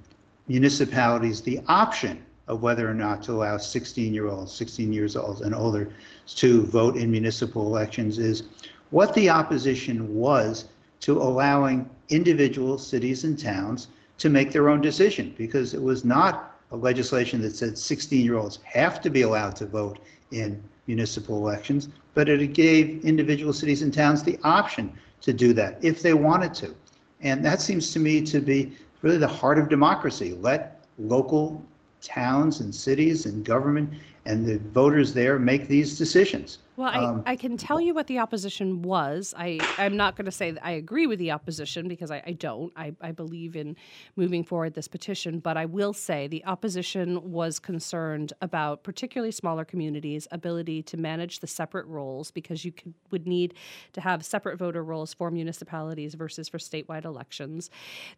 municipalities 0.48 1.42
the 1.42 1.62
option 1.68 2.24
of 2.48 2.64
whether 2.64 2.90
or 2.90 2.96
not 2.96 3.22
to 3.24 3.32
allow 3.32 3.58
16 3.58 4.14
year 4.14 4.28
olds, 4.28 4.52
16 4.52 4.92
years 4.92 5.16
old 5.16 5.42
and 5.42 5.54
older 5.54 5.94
to 6.26 6.64
vote 6.64 6.98
in 6.98 7.12
municipal 7.12 7.68
elections 7.68 8.18
is 8.18 8.44
what 8.90 9.14
the 9.14 9.30
opposition 9.30 10.16
was 10.16 10.66
to 11.02 11.22
allowing 11.22 11.88
individual 12.10 12.78
cities 12.78 13.24
and 13.24 13.38
towns 13.38 13.88
to 14.18 14.30
make 14.30 14.52
their 14.52 14.68
own 14.68 14.82
decision 14.82 15.34
because 15.38 15.74
it 15.74 15.82
was 15.82 16.04
not 16.04 16.60
a 16.72 16.76
legislation 16.76 17.42
that 17.42 17.56
said 17.56 17.74
16-year-olds 17.74 18.60
have 18.64 19.00
to 19.02 19.10
be 19.10 19.22
allowed 19.22 19.56
to 19.56 19.66
vote 19.66 20.00
in 20.32 20.62
municipal 20.90 21.38
elections, 21.38 21.88
but 22.16 22.28
it 22.28 22.54
gave 22.54 23.06
individual 23.06 23.54
cities 23.54 23.84
and 23.84 23.94
towns 23.94 24.24
the 24.24 24.40
option 24.44 24.92
to 25.22 25.32
do 25.32 25.54
that 25.54 25.78
if 25.84 26.02
they 26.02 26.16
wanted 26.16 26.52
to. 26.56 26.76
And 27.22 27.46
that 27.46 27.62
seems 27.62 27.94
to 27.94 28.00
me 28.00 28.22
to 28.24 28.40
be 28.40 28.74
really 29.04 29.18
the 29.18 29.28
heart 29.28 29.60
of 29.60 29.70
democracy. 29.70 30.34
Let 30.42 30.84
local 30.98 31.64
towns 32.02 32.62
and 32.62 32.74
cities 32.74 33.28
and 33.28 33.46
government 33.46 33.94
and 34.26 34.46
the 34.46 34.60
voters 34.72 35.14
there 35.14 35.40
make 35.40 35.68
these 35.68 35.98
decisions. 35.98 36.60
Well, 36.80 36.92
I, 36.94 37.04
um, 37.04 37.24
I 37.26 37.36
can 37.36 37.58
tell 37.58 37.82
you 37.82 37.94
what 37.94 38.08
the 38.08 38.20
opposition 38.20 38.82
was. 38.82 39.34
I, 39.38 39.60
I'm 39.78 39.98
not 39.98 40.16
going 40.16 40.28
to 40.28 40.32
say 40.32 40.52
that 40.52 40.66
I 40.66 40.72
agree 40.72 41.08
with 41.08 41.20
the 41.20 41.32
opposition 41.32 41.90
because 41.90 42.10
I, 42.10 42.24
I 42.26 42.32
don't. 42.32 42.72
I, 42.78 42.94
I 43.02 43.12
believe 43.12 43.58
in 43.58 43.76
moving 44.16 44.46
forward 44.46 44.76
this 44.76 44.88
petition, 44.88 45.40
but 45.40 45.58
I 45.58 45.66
will 45.66 45.92
say 45.92 46.28
the 46.28 46.46
opposition 46.46 47.34
was 47.34 47.60
concerned 47.60 48.32
about 48.42 48.84
particularly 48.84 49.32
smaller 49.32 49.66
communities' 49.66 50.26
ability 50.32 50.82
to 50.84 50.96
manage 50.96 51.42
the 51.42 51.48
separate 51.48 51.86
rolls 51.86 52.32
because 52.32 52.64
you 52.64 52.72
could, 52.72 52.94
would 53.12 53.28
need 53.28 53.56
to 53.92 54.00
have 54.00 54.24
separate 54.24 54.58
voter 54.58 54.82
rolls 54.82 55.14
for 55.14 55.30
municipalities 55.32 56.14
versus 56.14 56.48
for 56.48 56.60
statewide 56.60 57.04
elections. 57.04 57.70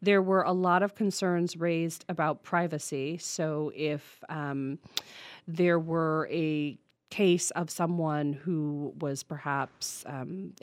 There 0.03 0.21
were 0.21 0.43
a 0.43 0.53
lot 0.53 0.83
of 0.83 0.93
concerns 0.93 1.57
raised 1.57 2.05
about 2.09 2.43
privacy. 2.43 3.17
So 3.17 3.71
if 3.75 4.23
um, 4.29 4.77
there 5.47 5.79
were 5.79 6.27
a 6.31 6.77
case 7.11 7.51
of 7.51 7.69
someone 7.69 8.31
who 8.31 8.93
was 8.99 9.21
perhaps 9.21 10.03
um, 10.07 10.53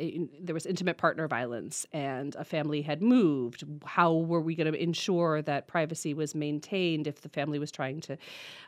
there 0.40 0.54
was 0.54 0.64
intimate 0.64 0.96
partner 0.96 1.28
violence 1.28 1.86
and 1.92 2.34
a 2.36 2.44
family 2.44 2.80
had 2.80 3.02
moved. 3.02 3.64
How 3.84 4.14
were 4.14 4.40
we 4.40 4.56
going 4.56 4.72
to 4.72 4.82
ensure 4.82 5.42
that 5.42 5.68
privacy 5.68 6.14
was 6.14 6.34
maintained 6.34 7.06
if 7.06 7.20
the 7.20 7.28
family 7.28 7.58
was 7.58 7.70
trying 7.70 8.00
to 8.00 8.16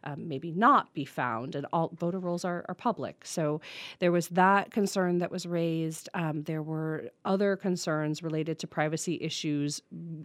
um, 0.04 0.28
maybe 0.28 0.52
not 0.52 0.92
be 0.92 1.06
found 1.06 1.54
and 1.54 1.66
all 1.72 1.90
voter 1.98 2.18
rolls 2.18 2.44
are, 2.44 2.66
are, 2.68 2.74
public? 2.74 3.22
So 3.24 3.62
there 3.98 4.12
was 4.12 4.28
that 4.28 4.70
concern 4.70 5.18
that 5.18 5.30
was 5.30 5.46
raised. 5.46 6.08
Um, 6.12 6.42
there 6.42 6.62
were 6.62 7.10
other 7.24 7.56
concerns 7.56 8.22
related 8.22 8.58
to 8.58 8.66
privacy 8.66 9.18
issues. 9.22 9.80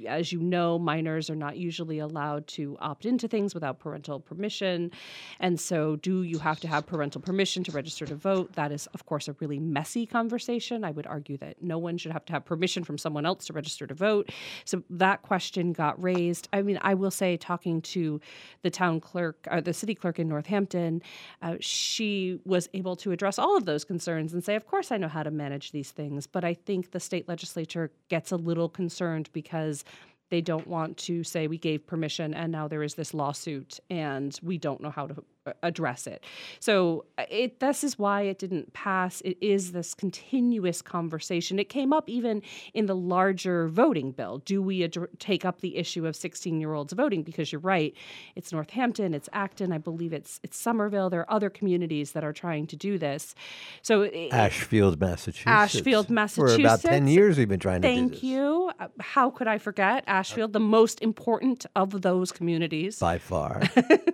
As 0.05 0.33
you 0.33 0.41
know 0.41 0.77
minors 0.77 1.29
are 1.29 1.35
not 1.35 1.55
usually 1.55 1.99
allowed 1.99 2.47
to 2.47 2.77
opt 2.81 3.05
into 3.05 3.29
things 3.29 3.53
without 3.53 3.79
parental 3.79 4.19
permission. 4.19 4.91
And 5.39 5.57
so 5.57 5.95
do 5.95 6.23
you 6.23 6.39
have 6.39 6.59
to 6.59 6.67
have 6.67 6.85
parental 6.85 7.21
permission 7.21 7.44
permission 7.45 7.63
to 7.63 7.71
register 7.71 8.07
to 8.07 8.15
vote. 8.15 8.51
That 8.53 8.71
is, 8.71 8.87
of 8.95 9.05
course, 9.05 9.27
a 9.27 9.35
really 9.39 9.59
messy 9.59 10.07
conversation. 10.07 10.83
I 10.83 10.89
would 10.89 11.05
argue 11.05 11.37
that 11.37 11.61
no 11.61 11.77
one 11.77 11.95
should 11.95 12.11
have 12.11 12.25
to 12.25 12.33
have 12.33 12.43
permission 12.43 12.83
from 12.83 12.97
someone 12.97 13.23
else 13.23 13.45
to 13.45 13.53
register 13.53 13.85
to 13.85 13.93
vote. 13.93 14.31
So 14.63 14.81
that 14.89 15.21
question 15.21 15.71
got 15.71 16.01
raised. 16.01 16.49
I 16.53 16.63
mean, 16.63 16.79
I 16.81 16.95
will 16.95 17.11
say, 17.11 17.37
talking 17.37 17.83
to 17.93 18.19
the 18.63 18.71
town 18.71 18.99
clerk, 18.99 19.47
or 19.51 19.57
uh, 19.57 19.61
the 19.61 19.75
city 19.75 19.93
clerk 19.93 20.17
in 20.17 20.27
Northampton, 20.27 21.03
uh, 21.43 21.57
she 21.59 22.39
was 22.45 22.67
able 22.73 22.95
to 22.95 23.11
address 23.11 23.37
all 23.37 23.55
of 23.55 23.65
those 23.65 23.85
concerns 23.85 24.33
and 24.33 24.43
say, 24.43 24.55
of 24.55 24.65
course, 24.65 24.91
I 24.91 24.97
know 24.97 25.07
how 25.07 25.21
to 25.21 25.29
manage 25.29 25.71
these 25.71 25.91
things. 25.91 26.25
But 26.25 26.43
I 26.43 26.55
think 26.55 26.93
the 26.93 26.99
state 26.99 27.29
legislature 27.29 27.91
gets 28.09 28.31
a 28.31 28.37
little 28.37 28.69
concerned 28.69 29.29
because 29.33 29.85
they 30.31 30.41
don't 30.41 30.65
want 30.65 30.97
to 30.97 31.23
say 31.23 31.45
we 31.45 31.59
gave 31.59 31.85
permission 31.85 32.33
and 32.33 32.51
now 32.51 32.67
there 32.67 32.81
is 32.81 32.95
this 32.95 33.13
lawsuit 33.13 33.79
and 33.91 34.39
we 34.41 34.57
don't 34.57 34.81
know 34.81 34.89
how 34.89 35.05
to 35.05 35.23
address 35.63 36.07
it. 36.07 36.23
So 36.59 37.05
uh, 37.17 37.25
it 37.29 37.59
this 37.59 37.83
is 37.83 37.99
why 37.99 38.23
it 38.23 38.39
didn't 38.39 38.73
pass. 38.73 39.21
It 39.21 39.37
is 39.41 39.71
this 39.71 39.93
continuous 39.93 40.81
conversation. 40.81 41.59
It 41.59 41.69
came 41.69 41.93
up 41.93 42.09
even 42.09 42.41
in 42.73 42.85
the 42.85 42.95
larger 42.95 43.67
voting 43.67 44.11
bill. 44.11 44.39
Do 44.39 44.61
we 44.61 44.83
ad- 44.83 45.07
take 45.19 45.45
up 45.45 45.61
the 45.61 45.77
issue 45.77 46.05
of 46.05 46.15
16-year-olds 46.15 46.93
voting 46.93 47.23
because 47.23 47.51
you're 47.51 47.61
right. 47.61 47.93
It's 48.35 48.51
Northampton, 48.51 49.13
it's 49.13 49.29
Acton, 49.33 49.71
I 49.71 49.77
believe 49.77 50.13
it's 50.13 50.39
it's 50.43 50.57
Somerville. 50.57 51.09
There 51.09 51.21
are 51.21 51.31
other 51.31 51.49
communities 51.49 52.11
that 52.13 52.23
are 52.23 52.33
trying 52.33 52.67
to 52.67 52.75
do 52.75 52.97
this. 52.97 53.35
So 53.81 54.03
it, 54.03 54.33
Ashfield, 54.33 54.99
Massachusetts. 54.99 55.47
Ashfield, 55.47 56.09
Massachusetts. 56.09 56.55
For 56.55 56.61
about 56.61 56.81
10 56.81 57.07
years 57.07 57.37
we've 57.37 57.49
been 57.49 57.59
trying 57.59 57.81
to 57.81 57.87
Thank 57.87 58.23
you. 58.23 58.71
Uh, 58.79 58.87
how 58.99 59.29
could 59.29 59.47
I 59.47 59.57
forget 59.57 60.03
Ashfield, 60.07 60.53
the 60.53 60.59
most 60.59 61.01
important 61.01 61.65
of 61.75 62.01
those 62.01 62.31
communities 62.31 62.99
by 62.99 63.17
far. 63.17 63.61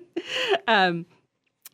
um, 0.68 1.06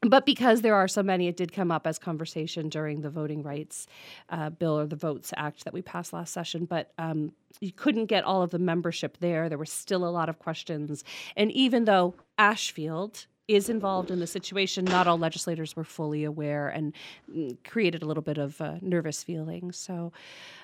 but 0.02 0.26
because 0.26 0.62
there 0.62 0.76
are 0.76 0.88
so 0.88 1.02
many, 1.02 1.28
it 1.28 1.38
did 1.38 1.52
come 1.52 1.72
up 1.72 1.88
as 1.88 1.98
conversation 1.98 2.70
during 2.70 3.02
the 3.02 3.10
voting 3.10 3.44
rights 3.44 3.88
uh, 4.30 4.50
bill 4.50 4.80
or 4.80 4.86
the 4.86 4.96
Votes 4.96 5.34
Act 5.36 5.66
that 5.66 5.74
we 5.74 5.82
passed 5.82 6.14
last 6.14 6.34
session. 6.34 6.66
But 6.66 6.92
um, 6.98 7.32
you 7.60 7.72
couldn't 7.72 8.06
get 8.06 8.24
all 8.24 8.42
of 8.42 8.52
the 8.52 8.60
membership 8.60 9.18
there. 9.20 9.50
There 9.50 9.58
were 9.58 9.66
still 9.66 10.08
a 10.08 10.10
lot 10.10 10.30
of 10.30 10.40
questions. 10.40 11.04
And 11.36 11.52
even 11.52 11.86
though 11.86 12.16
Ashfield 12.38 13.26
is 13.48 13.70
involved 13.70 14.12
in 14.12 14.20
the 14.20 14.28
situation. 14.28 14.84
Not 14.84 15.08
all 15.08 15.18
legislators 15.18 15.76
were 15.76 15.86
fully 15.86 16.26
aware 16.26 16.68
and 16.68 16.94
mm, 17.32 17.56
created 17.64 18.04
a 18.04 18.06
little 18.06 18.24
bit 18.24 18.38
of 18.38 18.60
uh, 18.60 18.76
nervous 18.82 19.24
feeling. 19.24 19.72
So, 19.72 20.12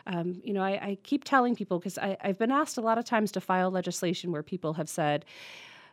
um, 0.05 0.41
you 0.43 0.53
know, 0.53 0.61
I, 0.61 0.71
I 0.71 0.97
keep 1.03 1.23
telling 1.23 1.55
people 1.55 1.79
because 1.79 1.97
I've 1.97 2.37
been 2.37 2.51
asked 2.51 2.77
a 2.77 2.81
lot 2.81 2.97
of 2.97 3.05
times 3.05 3.31
to 3.33 3.41
file 3.41 3.71
legislation 3.71 4.31
where 4.31 4.43
people 4.43 4.73
have 4.73 4.89
said, 4.89 5.23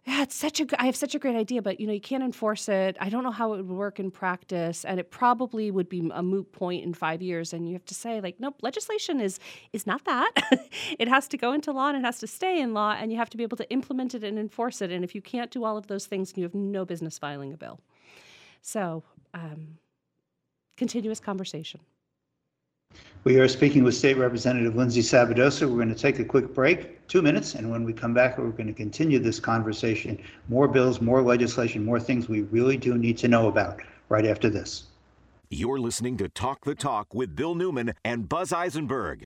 yeah, 0.06 0.22
it's 0.22 0.34
such 0.34 0.60
a. 0.60 0.66
I 0.80 0.86
have 0.86 0.96
such 0.96 1.14
a 1.14 1.18
great 1.18 1.36
idea, 1.36 1.60
but 1.60 1.78
you 1.78 1.86
know, 1.86 1.92
you 1.92 2.00
can't 2.00 2.22
enforce 2.22 2.70
it. 2.70 2.96
I 3.00 3.10
don't 3.10 3.22
know 3.22 3.30
how 3.30 3.52
it 3.52 3.58
would 3.58 3.68
work 3.68 4.00
in 4.00 4.10
practice, 4.10 4.84
and 4.84 4.98
it 4.98 5.10
probably 5.10 5.70
would 5.70 5.90
be 5.90 6.10
a 6.14 6.22
moot 6.22 6.52
point 6.52 6.84
in 6.84 6.94
five 6.94 7.20
years. 7.20 7.52
And 7.52 7.66
you 7.66 7.74
have 7.74 7.84
to 7.84 7.94
say, 7.94 8.20
like, 8.20 8.40
nope, 8.40 8.56
legislation 8.62 9.20
is 9.20 9.38
is 9.74 9.86
not 9.86 10.04
that. 10.06 10.32
it 10.98 11.06
has 11.08 11.28
to 11.28 11.36
go 11.36 11.52
into 11.52 11.70
law 11.72 11.88
and 11.88 11.98
it 11.98 12.04
has 12.04 12.18
to 12.20 12.26
stay 12.26 12.60
in 12.60 12.72
law, 12.72 12.96
and 12.98 13.12
you 13.12 13.18
have 13.18 13.28
to 13.30 13.36
be 13.36 13.42
able 13.42 13.58
to 13.58 13.70
implement 13.70 14.14
it 14.14 14.24
and 14.24 14.38
enforce 14.38 14.80
it. 14.80 14.90
And 14.90 15.04
if 15.04 15.14
you 15.14 15.20
can't 15.20 15.50
do 15.50 15.64
all 15.64 15.76
of 15.76 15.86
those 15.86 16.06
things, 16.06 16.32
you 16.34 16.44
have 16.44 16.54
no 16.54 16.86
business 16.86 17.18
filing 17.18 17.52
a 17.52 17.58
bill. 17.58 17.78
So, 18.62 19.04
um, 19.34 19.76
continuous 20.78 21.20
conversation. 21.20 21.80
We 23.22 23.38
are 23.38 23.48
speaking 23.48 23.84
with 23.84 23.94
State 23.94 24.16
Representative 24.16 24.76
Lindsay 24.76 25.02
Sabadosa. 25.02 25.68
We're 25.68 25.76
going 25.76 25.90
to 25.90 25.94
take 25.94 26.20
a 26.20 26.24
quick 26.24 26.54
break, 26.54 27.06
two 27.06 27.20
minutes, 27.20 27.54
and 27.54 27.70
when 27.70 27.84
we 27.84 27.92
come 27.92 28.14
back, 28.14 28.38
we're 28.38 28.48
going 28.48 28.66
to 28.66 28.72
continue 28.72 29.18
this 29.18 29.38
conversation. 29.38 30.18
More 30.48 30.66
bills, 30.66 31.02
more 31.02 31.20
legislation, 31.20 31.84
more 31.84 32.00
things 32.00 32.30
we 32.30 32.42
really 32.42 32.78
do 32.78 32.96
need 32.96 33.18
to 33.18 33.28
know 33.28 33.48
about 33.48 33.82
right 34.08 34.24
after 34.24 34.48
this. 34.48 34.84
You're 35.50 35.78
listening 35.78 36.16
to 36.16 36.30
Talk 36.30 36.64
the 36.64 36.74
Talk 36.74 37.12
with 37.12 37.36
Bill 37.36 37.54
Newman 37.54 37.92
and 38.06 38.26
Buzz 38.26 38.54
Eisenberg. 38.54 39.24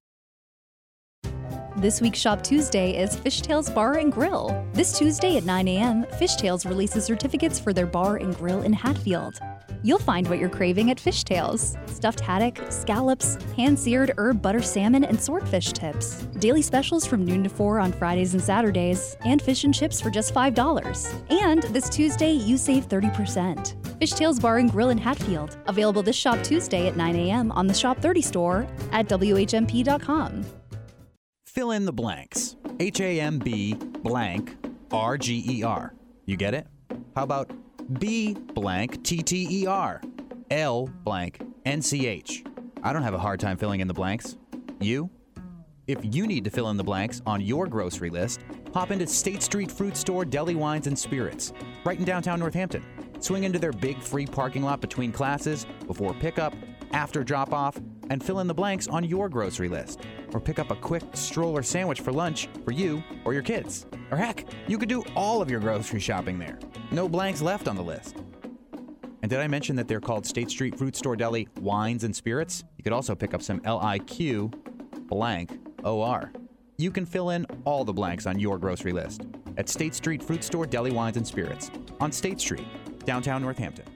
This 1.77 2.01
week's 2.01 2.21
Shop 2.21 2.41
Tuesday 2.41 2.97
is 2.97 3.17
Fishtails 3.17 3.75
Bar 3.75 3.95
and 3.95 4.13
Grill. 4.13 4.65
This 4.75 4.97
Tuesday 4.97 5.37
at 5.37 5.45
9 5.45 5.67
a.m., 5.67 6.05
Fishtails 6.05 6.65
releases 6.65 7.05
certificates 7.05 7.59
for 7.59 7.73
their 7.73 7.85
bar 7.85 8.19
and 8.19 8.37
grill 8.37 8.63
in 8.63 8.73
Hatfield. 8.73 9.41
You'll 9.83 9.99
find 9.99 10.29
what 10.29 10.39
you're 10.39 10.49
craving 10.49 10.93
at 10.93 10.99
Fishtails 10.99 11.77
stuffed 11.91 12.21
haddock, 12.21 12.61
scallops, 12.71 13.43
hand 13.57 13.77
seared 13.77 14.13
herb 14.19 14.41
butter 14.41 14.63
salmon, 14.63 15.03
and 15.03 15.21
swordfish 15.21 15.73
tips. 15.73 16.23
Daily 16.39 16.63
specials 16.63 17.05
from 17.07 17.25
noon 17.25 17.43
to 17.43 17.51
4 17.51 17.81
on 17.81 17.93
Fridays 17.93 18.35
and 18.35 18.43
Saturdays, 18.43 19.17
and 19.25 19.43
fish 19.43 19.65
and 19.65 19.75
chips 19.75 20.01
for 20.01 20.11
just 20.11 20.33
$5. 20.33 21.43
And 21.43 21.65
this 21.65 21.89
Tuesday, 21.89 22.31
you 22.31 22.57
save 22.57 22.89
30%. 22.89 23.75
Fishtails 23.99 24.41
Bar 24.41 24.59
and 24.59 24.71
Grill 24.71 24.91
in 24.91 24.99
Hatfield. 24.99 25.57
Available 25.67 26.05
this 26.05 26.17
Shop 26.17 26.41
Tuesday 26.45 26.87
at 26.87 26.97
9 26.97 27.17
a.m. 27.17 27.51
on 27.51 27.67
the 27.67 27.75
Shop 27.75 27.99
30 27.99 28.23
store 28.23 28.67
at 28.93 29.09
WHMP.com. 29.09 30.45
Fill 31.55 31.71
in 31.71 31.85
the 31.85 31.93
blanks. 31.93 32.57
H 32.81 33.01
A 33.01 33.21
M 33.21 33.39
B 33.39 33.75
blank 33.75 34.57
R 34.91 35.17
G 35.17 35.45
E 35.49 35.63
R. 35.63 35.95
You 36.27 36.37
get 36.37 36.53
it? 36.53 36.67
How 37.15 37.23
about 37.23 37.49
B 38.01 38.35
blank 38.35 39.05
T 39.05 39.23
T 39.23 39.47
E 39.49 39.65
R, 39.65 40.03
L 40.51 40.91
blank 41.05 41.41
N 41.65 41.81
C 41.81 42.09
H. 42.09 42.43
I 42.83 42.93
don't 42.93 43.05
have 43.05 43.15
a 43.15 43.21
hard 43.21 43.39
time 43.39 43.57
filling 43.57 43.79
in 43.79 43.87
the 43.87 43.95
blanks. 43.95 44.37
You? 44.81 45.09
If 45.87 46.01
you 46.03 46.27
need 46.27 46.43
to 46.43 46.51
fill 46.51 46.71
in 46.71 46.77
the 46.77 46.83
blanks 46.83 47.23
on 47.25 47.41
your 47.41 47.69
grocery 47.69 48.11
list, 48.11 48.41
hop 48.73 48.91
into 48.91 49.07
State 49.07 49.41
Street 49.41 49.71
Fruit 49.71 49.97
Store 49.97 50.25
Deli 50.25 50.57
Wines 50.57 50.89
and 50.89 50.99
Spirits, 50.99 51.53
right 51.85 51.97
in 51.97 52.05
downtown 52.05 52.41
Northampton. 52.41 52.85
Swing 53.21 53.45
into 53.45 53.61
their 53.61 53.73
big 53.73 54.01
free 54.01 54.27
parking 54.27 54.65
lot 54.65 54.81
between 54.81 55.13
classes, 55.13 55.67
before 55.87 56.15
pickup, 56.15 56.53
after 56.91 57.23
drop 57.23 57.53
off, 57.53 57.79
and 58.11 58.23
fill 58.23 58.41
in 58.41 58.47
the 58.47 58.55
blanks 58.55 58.89
on 58.89 59.05
your 59.05 59.29
grocery 59.29 59.69
list. 59.69 60.01
Or 60.33 60.41
pick 60.41 60.59
up 60.59 60.71
a 60.71 60.77
quick 60.77 61.03
stroller 61.15 61.63
sandwich 61.63 62.01
for 62.01 62.13
lunch 62.13 62.49
for 62.65 62.73
you 62.73 63.03
or 63.25 63.33
your 63.33 63.43
kids. 63.43 63.87
Or 64.11 64.17
heck, 64.17 64.47
you 64.67 64.79
could 64.79 64.89
do 64.89 65.03
all 65.15 65.41
of 65.43 65.51
your 65.51 65.61
grocery 65.61 66.01
shopping 66.01 66.39
there. 66.39 66.59
No 66.91 67.09
blanks 67.09 67.43
left 67.43 67.69
on 67.69 67.77
the 67.77 67.83
list. 67.83 68.17
And 69.23 69.31
did 69.31 69.41
I 69.41 69.49
mention 69.49 69.75
that 69.77 69.89
they're 69.89 70.01
called 70.01 70.27
State 70.27 70.51
Street 70.51 70.77
Fruit 70.77 70.95
Store 70.95 71.17
Deli 71.17 71.49
Wines 71.61 72.05
and 72.05 72.15
Spirits? 72.15 72.63
You 72.77 72.85
could 72.85 72.93
also 72.93 73.15
pick 73.15 73.33
up 73.33 73.41
some 73.41 73.61
LIQ 73.61 74.53
blank 75.07 75.59
OR. 75.83 76.31
You 76.77 76.91
can 76.91 77.07
fill 77.07 77.31
in 77.31 77.47
all 77.65 77.85
the 77.85 77.93
blanks 77.93 78.27
on 78.27 78.39
your 78.39 78.59
grocery 78.59 78.93
list 78.93 79.23
at 79.57 79.69
State 79.69 79.95
Street 79.95 80.23
Fruit 80.23 80.43
Store 80.43 80.67
Deli 80.67 80.91
Wines 80.91 81.17
and 81.17 81.27
Spirits 81.27 81.71
on 82.01 82.13
State 82.13 82.41
Street, 82.41 82.67
downtown 83.07 83.43
Northampton. 83.43 83.94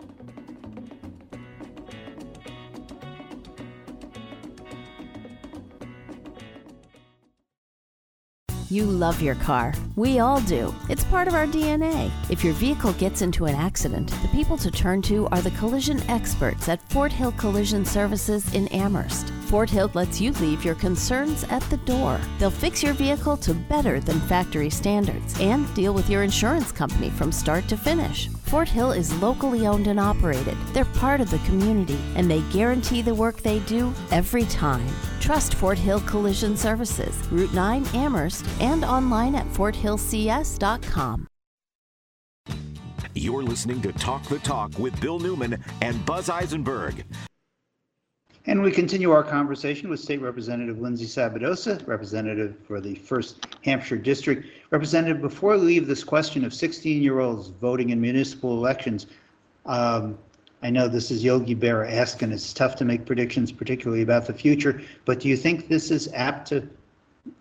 You 8.71 8.85
love 8.85 9.23
your 9.23 9.35
car. 9.37 9.73
We 9.97 10.19
all 10.19 10.43
do. 10.43 10.75
It's 10.91 11.05
part 11.05 11.27
of 11.27 11.33
our 11.33 11.47
DNA. 11.47 12.11
If 12.29 12.45
your 12.45 12.53
vehicle 12.53 12.93
gets 12.95 13.23
into 13.23 13.47
an 13.47 13.55
accident, 13.55 14.11
the 14.21 14.29
people 14.29 14.59
to 14.59 14.71
turn 14.71 15.01
to 15.03 15.27
are 15.29 15.41
the 15.41 15.53
collision 15.53 16.03
experts 16.11 16.69
at 16.69 16.83
Fort 16.91 17.11
Hill 17.11 17.33
Collision 17.33 17.87
Services 17.87 18.53
in 18.53 18.69
Amherst. 18.69 19.31
Fort 19.47 19.71
Hill 19.71 19.91
lets 19.95 20.21
you 20.21 20.33
leave 20.33 20.67
your 20.67 20.75
concerns 20.75 21.45
at 21.45 21.63
the 21.71 21.79
door. 21.79 22.21
They'll 22.39 22.51
fix 22.51 22.83
your 22.83 22.93
vehicle 22.93 23.39
to 23.39 23.55
better 23.55 24.01
than 24.01 24.21
factory 24.21 24.69
standards 24.69 25.41
and 25.41 25.73
deal 25.75 25.95
with 25.95 26.11
your 26.11 26.23
insurance 26.23 26.71
company 26.71 27.09
from 27.09 27.33
start 27.33 27.69
to 27.69 27.77
finish. 27.79 28.29
Fort 28.49 28.69
Hill 28.69 28.93
is 28.93 29.15
locally 29.21 29.67
owned 29.67 29.89
and 29.89 30.01
operated. 30.01 30.57
They're 30.73 30.87
part 30.87 31.21
of 31.21 31.31
the 31.31 31.37
community 31.41 31.99
and 32.17 32.31
they 32.31 32.41
guarantee 32.51 33.03
the 33.03 33.15
work 33.15 33.43
they 33.43 33.59
do 33.61 33.93
every 34.11 34.45
time. 34.45 34.87
Trust 35.21 35.55
Fort 35.57 35.77
Hill 35.77 36.01
Collision 36.01 36.57
Services, 36.57 37.15
Route 37.31 37.53
9 37.53 37.85
Amherst, 37.93 38.47
and 38.61 38.87
online 38.87 39.35
at 39.35 39.47
forthillcs.com. 39.53 41.27
You're 43.15 43.43
listening 43.43 43.83
to 43.83 43.93
Talk 43.93 44.23
the 44.25 44.39
Talk 44.39 44.79
with 44.79 44.99
Bill 44.99 45.19
Newman 45.19 45.63
and 45.83 46.07
Buzz 46.07 46.31
Eisenberg. 46.31 47.05
And 48.49 48.63
we 48.63 48.73
continue 48.73 49.11
our 49.11 49.23
conversation 49.23 49.91
with 49.91 50.01
State 50.01 50.23
Representative 50.23 50.81
Lindsay 50.81 51.05
Sabadosa, 51.05 51.87
representative 51.87 52.57
for 52.67 52.81
the 52.81 52.95
1st 52.95 53.45
Hampshire 53.63 53.99
District. 53.99 54.47
Representative, 54.71 55.21
before 55.21 55.59
we 55.59 55.65
leave 55.65 55.87
this 55.87 56.03
question 56.03 56.47
of 56.47 56.53
16-year-olds 56.53 57.49
voting 57.61 57.91
in 57.91 58.01
municipal 58.01 58.57
elections, 58.57 59.07
um, 59.67 60.17
I 60.63 60.71
know 60.71 60.89
this 60.89 61.11
is 61.11 61.23
Yogi 61.23 61.55
Berra 61.55 61.93
asking, 61.93 62.33
it's 62.33 62.55
tough 62.55 62.75
to 62.77 62.87
make 62.87 63.05
predictions, 63.05 63.53
particularly 63.53 64.01
about 64.01 64.27
the 64.27 64.33
future, 64.33 64.81
but 65.05 65.21
do 65.21 65.29
you 65.29 65.37
think 65.37 65.69
this 65.69 65.91
is 65.91 66.09
apt 66.15 66.49
to 66.49 66.67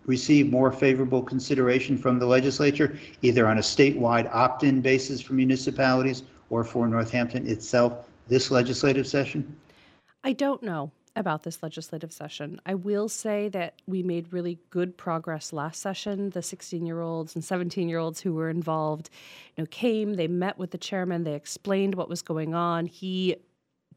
receive 0.04 0.50
more 0.50 0.70
favorable 0.70 1.22
consideration 1.22 1.96
from 1.96 2.18
the 2.18 2.26
legislature, 2.26 2.98
either 3.22 3.46
on 3.46 3.56
a 3.56 3.62
statewide 3.62 4.28
opt-in 4.34 4.82
basis 4.82 5.22
for 5.22 5.32
municipalities 5.32 6.24
or 6.50 6.64
for 6.64 6.86
Northampton 6.86 7.46
itself 7.46 8.06
this 8.28 8.50
legislative 8.50 9.06
session? 9.06 9.56
I 10.22 10.34
don't 10.34 10.62
know 10.62 10.92
about 11.18 11.42
this 11.42 11.62
legislative 11.62 12.12
session. 12.12 12.60
I 12.64 12.74
will 12.74 13.08
say 13.08 13.48
that 13.48 13.74
we 13.86 14.02
made 14.02 14.32
really 14.32 14.58
good 14.70 14.96
progress 14.96 15.52
last 15.52 15.80
session. 15.80 16.30
The 16.30 16.42
16 16.42 16.86
year 16.86 17.00
olds 17.00 17.34
and 17.34 17.44
17 17.44 17.88
year 17.88 17.98
olds 17.98 18.20
who 18.20 18.34
were 18.34 18.48
involved, 18.48 19.10
you 19.56 19.62
know, 19.62 19.66
came, 19.70 20.14
they 20.14 20.28
met 20.28 20.58
with 20.58 20.70
the 20.70 20.78
chairman, 20.78 21.24
they 21.24 21.34
explained 21.34 21.94
what 21.94 22.08
was 22.08 22.22
going 22.22 22.54
on. 22.54 22.86
He 22.86 23.36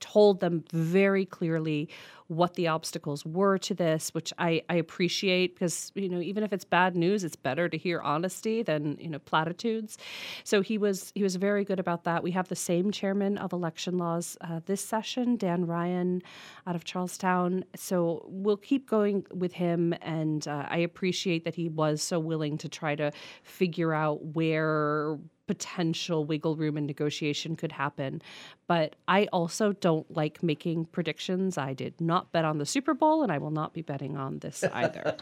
told 0.02 0.42
them 0.42 0.66
very 0.72 1.26
clearly 1.26 1.90
what 2.32 2.54
the 2.54 2.66
obstacles 2.66 3.26
were 3.26 3.58
to 3.58 3.74
this, 3.74 4.14
which 4.14 4.32
I, 4.38 4.62
I 4.70 4.76
appreciate 4.76 5.54
because, 5.54 5.92
you 5.96 6.08
know, 6.08 6.22
even 6.22 6.44
if 6.44 6.54
it's 6.54 6.64
bad 6.64 6.96
news, 6.96 7.26
it's 7.26 7.36
better 7.36 7.68
to 7.68 7.78
hear 7.78 8.00
honesty 8.00 8.64
than, 8.64 8.98
you 9.02 9.10
know, 9.10 9.20
platitudes. 9.20 9.98
So 10.46 10.62
he 10.62 10.78
was 10.78 11.12
he 11.14 11.24
was 11.24 11.36
very 11.36 11.66
good 11.66 11.80
about 11.80 12.06
that. 12.06 12.24
We 12.24 12.32
have 12.32 12.48
the 12.48 12.56
same 12.56 12.90
chairman 12.92 13.38
of 13.38 13.52
election 13.52 13.98
laws 13.98 14.38
uh, 14.40 14.62
this 14.66 14.82
session, 14.82 15.36
Dan 15.36 15.66
Ryan 15.66 16.22
out 16.66 16.76
of 16.76 16.86
Charlestown. 16.86 17.66
So 17.76 18.26
we'll 18.30 18.56
keep 18.56 18.90
going 18.90 19.26
with 19.34 19.52
him. 19.52 19.94
And 20.02 20.48
uh, 20.48 20.68
I 20.70 20.78
appreciate 20.78 21.44
that 21.44 21.56
he 21.56 21.68
was 21.68 22.02
so 22.02 22.18
willing 22.18 22.58
to 22.60 22.70
try 22.70 22.96
to 22.96 23.12
figure 23.44 23.94
out 23.94 24.24
where 24.24 25.18
potential 25.52 26.24
wiggle 26.24 26.56
room 26.56 26.78
and 26.78 26.88
negotiation 26.88 27.58
could 27.58 27.74
happen. 27.74 28.22
But 28.68 28.96
I 29.10 29.28
also 29.34 29.74
don't 29.74 30.10
like 30.16 30.42
making 30.42 30.86
predictions. 30.86 31.58
I 31.58 31.74
did 31.74 32.00
not 32.00 32.32
bet 32.32 32.46
on 32.46 32.58
the 32.58 32.66
Super 32.66 32.94
Bowl, 32.94 33.22
and 33.22 33.34
I 33.34 33.38
will 33.38 33.52
not 33.52 33.74
be 33.74 33.82
betting 33.82 34.16
on 34.16 34.40
this 34.40 34.64
either. 34.74 35.18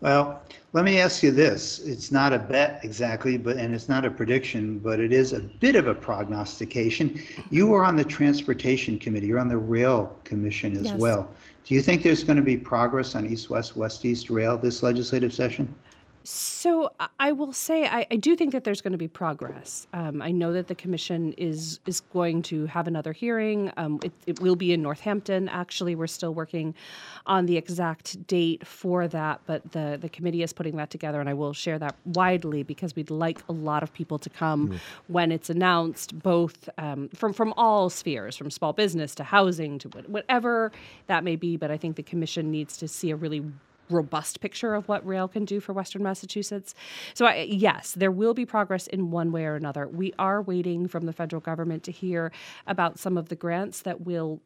Well, 0.00 0.42
let 0.72 0.84
me 0.84 0.98
ask 0.98 1.22
you 1.22 1.30
this. 1.30 1.78
It's 1.78 2.10
not 2.10 2.32
a 2.32 2.40
bet 2.40 2.80
exactly, 2.82 3.38
but 3.38 3.56
and 3.56 3.72
it's 3.72 3.88
not 3.88 4.04
a 4.04 4.10
prediction, 4.10 4.80
but 4.80 4.98
it 4.98 5.12
is 5.12 5.32
a 5.32 5.38
bit 5.40 5.76
of 5.76 5.86
a 5.86 5.94
prognostication. 5.94 7.22
You 7.50 7.68
were 7.68 7.84
on 7.84 7.94
the 7.94 8.04
Transportation 8.04 8.98
Committee, 8.98 9.28
you're 9.28 9.38
on 9.38 9.48
the 9.48 9.58
Rail 9.58 10.18
Commission 10.24 10.76
as 10.76 10.86
Yes. 10.86 10.98
well. 10.98 11.30
Do 11.64 11.74
you 11.74 11.82
think 11.82 12.02
there's 12.02 12.24
going 12.24 12.36
to 12.36 12.42
be 12.42 12.56
progress 12.56 13.14
on 13.14 13.26
East 13.26 13.48
West 13.48 13.76
West 13.76 14.04
East 14.04 14.28
Rail 14.28 14.58
this 14.58 14.82
legislative 14.82 15.32
session? 15.32 15.72
So 16.24 16.90
I- 17.18 17.32
will 17.32 17.52
say 17.52 17.86
I, 17.86 18.06
I 18.10 18.16
do 18.16 18.36
think 18.36 18.52
that 18.52 18.64
there's 18.64 18.80
going 18.80 18.92
to 18.92 18.98
be 18.98 19.08
progress. 19.08 19.86
Um, 19.92 20.20
I 20.20 20.30
know 20.30 20.52
that 20.52 20.66
the 20.66 20.74
commission 20.74 21.32
is 21.34 21.80
is 21.86 22.00
going 22.00 22.42
to 22.42 22.66
have 22.66 22.86
another 22.86 23.12
hearing. 23.12 23.72
Um, 23.76 24.00
it, 24.02 24.12
it 24.26 24.40
will 24.40 24.56
be 24.56 24.72
in 24.72 24.82
Northampton. 24.82 25.48
Actually, 25.48 25.94
we're 25.94 26.06
still 26.06 26.34
working 26.34 26.74
on 27.26 27.46
the 27.46 27.56
exact 27.56 28.26
date 28.26 28.66
for 28.66 29.08
that, 29.08 29.40
but 29.46 29.72
the 29.72 29.98
the 30.00 30.08
committee 30.08 30.42
is 30.42 30.52
putting 30.52 30.76
that 30.76 30.90
together, 30.90 31.20
and 31.20 31.28
I 31.28 31.34
will 31.34 31.52
share 31.52 31.78
that 31.78 31.94
widely 32.04 32.62
because 32.62 32.94
we'd 32.96 33.10
like 33.10 33.42
a 33.48 33.52
lot 33.52 33.82
of 33.82 33.92
people 33.92 34.18
to 34.18 34.30
come 34.30 34.78
when 35.06 35.32
it's 35.32 35.50
announced, 35.50 36.18
both 36.18 36.68
um, 36.78 37.08
from 37.14 37.32
from 37.32 37.54
all 37.56 37.88
spheres, 37.90 38.36
from 38.36 38.50
small 38.50 38.72
business 38.72 39.14
to 39.16 39.24
housing 39.24 39.78
to 39.78 39.88
whatever 39.88 40.72
that 41.06 41.24
may 41.24 41.36
be. 41.36 41.56
But 41.56 41.70
I 41.70 41.76
think 41.76 41.96
the 41.96 42.02
commission 42.02 42.50
needs 42.50 42.76
to 42.78 42.88
see 42.88 43.10
a 43.10 43.16
really 43.16 43.42
robust 43.90 44.40
picture 44.40 44.74
of 44.74 44.88
what 44.88 45.06
rail 45.06 45.28
can 45.28 45.44
do 45.44 45.60
for 45.60 45.72
Western 45.72 46.02
Massachusetts. 46.02 46.74
So, 47.14 47.26
I, 47.26 47.46
yes, 47.48 47.92
there 47.92 48.10
will 48.10 48.34
be 48.34 48.46
progress 48.46 48.86
in 48.86 49.10
one 49.10 49.32
way 49.32 49.44
or 49.44 49.54
another. 49.56 49.88
We 49.88 50.12
are 50.18 50.42
waiting 50.42 50.88
from 50.88 51.06
the 51.06 51.12
federal 51.12 51.40
government 51.40 51.82
to 51.84 51.92
hear 51.92 52.32
about 52.66 52.98
some 52.98 53.16
of 53.16 53.28
the 53.28 53.36
grants 53.36 53.82
that 53.82 54.00
will 54.02 54.40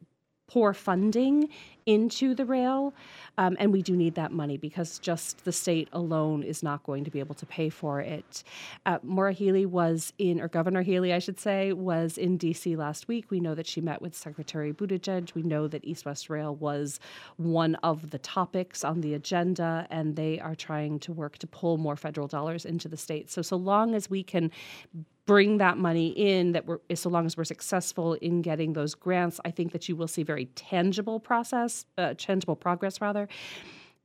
pour 0.52 0.74
funding 0.74 1.48
into 1.86 2.34
the 2.34 2.44
rail. 2.44 2.92
Um, 3.38 3.56
and 3.58 3.72
we 3.72 3.80
do 3.80 3.96
need 3.96 4.14
that 4.16 4.32
money 4.32 4.58
because 4.58 4.98
just 4.98 5.46
the 5.46 5.52
state 5.52 5.88
alone 5.94 6.42
is 6.42 6.62
not 6.62 6.82
going 6.84 7.04
to 7.04 7.10
be 7.10 7.20
able 7.20 7.34
to 7.36 7.46
pay 7.46 7.70
for 7.70 8.02
it. 8.02 8.44
Uh, 8.84 8.98
Maura 9.02 9.32
Healey 9.32 9.64
was 9.64 10.12
in, 10.18 10.42
or 10.42 10.48
Governor 10.48 10.82
Healey, 10.82 11.14
I 11.14 11.18
should 11.20 11.40
say, 11.40 11.72
was 11.72 12.18
in 12.18 12.38
DC 12.38 12.76
last 12.76 13.08
week. 13.08 13.30
We 13.30 13.40
know 13.40 13.54
that 13.54 13.66
she 13.66 13.80
met 13.80 14.02
with 14.02 14.14
Secretary 14.14 14.74
Buttigieg. 14.74 15.34
We 15.34 15.42
know 15.42 15.66
that 15.68 15.82
East 15.86 16.04
West 16.04 16.28
Rail 16.28 16.54
was 16.54 17.00
one 17.38 17.76
of 17.76 18.10
the 18.10 18.18
topics 18.18 18.84
on 18.84 19.00
the 19.00 19.14
agenda, 19.14 19.86
and 19.88 20.16
they 20.16 20.38
are 20.38 20.54
trying 20.54 20.98
to 21.00 21.12
work 21.14 21.38
to 21.38 21.46
pull 21.46 21.78
more 21.78 21.96
federal 21.96 22.28
dollars 22.28 22.66
into 22.66 22.88
the 22.88 22.98
state. 22.98 23.30
So, 23.30 23.40
so 23.40 23.56
long 23.56 23.94
as 23.94 24.10
we 24.10 24.22
can 24.22 24.50
bring 25.26 25.58
that 25.58 25.78
money 25.78 26.08
in 26.08 26.52
that 26.52 26.66
we're 26.66 26.78
so 26.94 27.08
long 27.08 27.26
as 27.26 27.36
we're 27.36 27.44
successful 27.44 28.14
in 28.14 28.42
getting 28.42 28.72
those 28.72 28.94
grants 28.94 29.40
i 29.44 29.50
think 29.50 29.72
that 29.72 29.88
you 29.88 29.96
will 29.96 30.08
see 30.08 30.22
very 30.22 30.46
tangible 30.46 31.20
process 31.20 31.86
uh, 31.98 32.14
tangible 32.16 32.56
progress 32.56 33.00
rather 33.00 33.28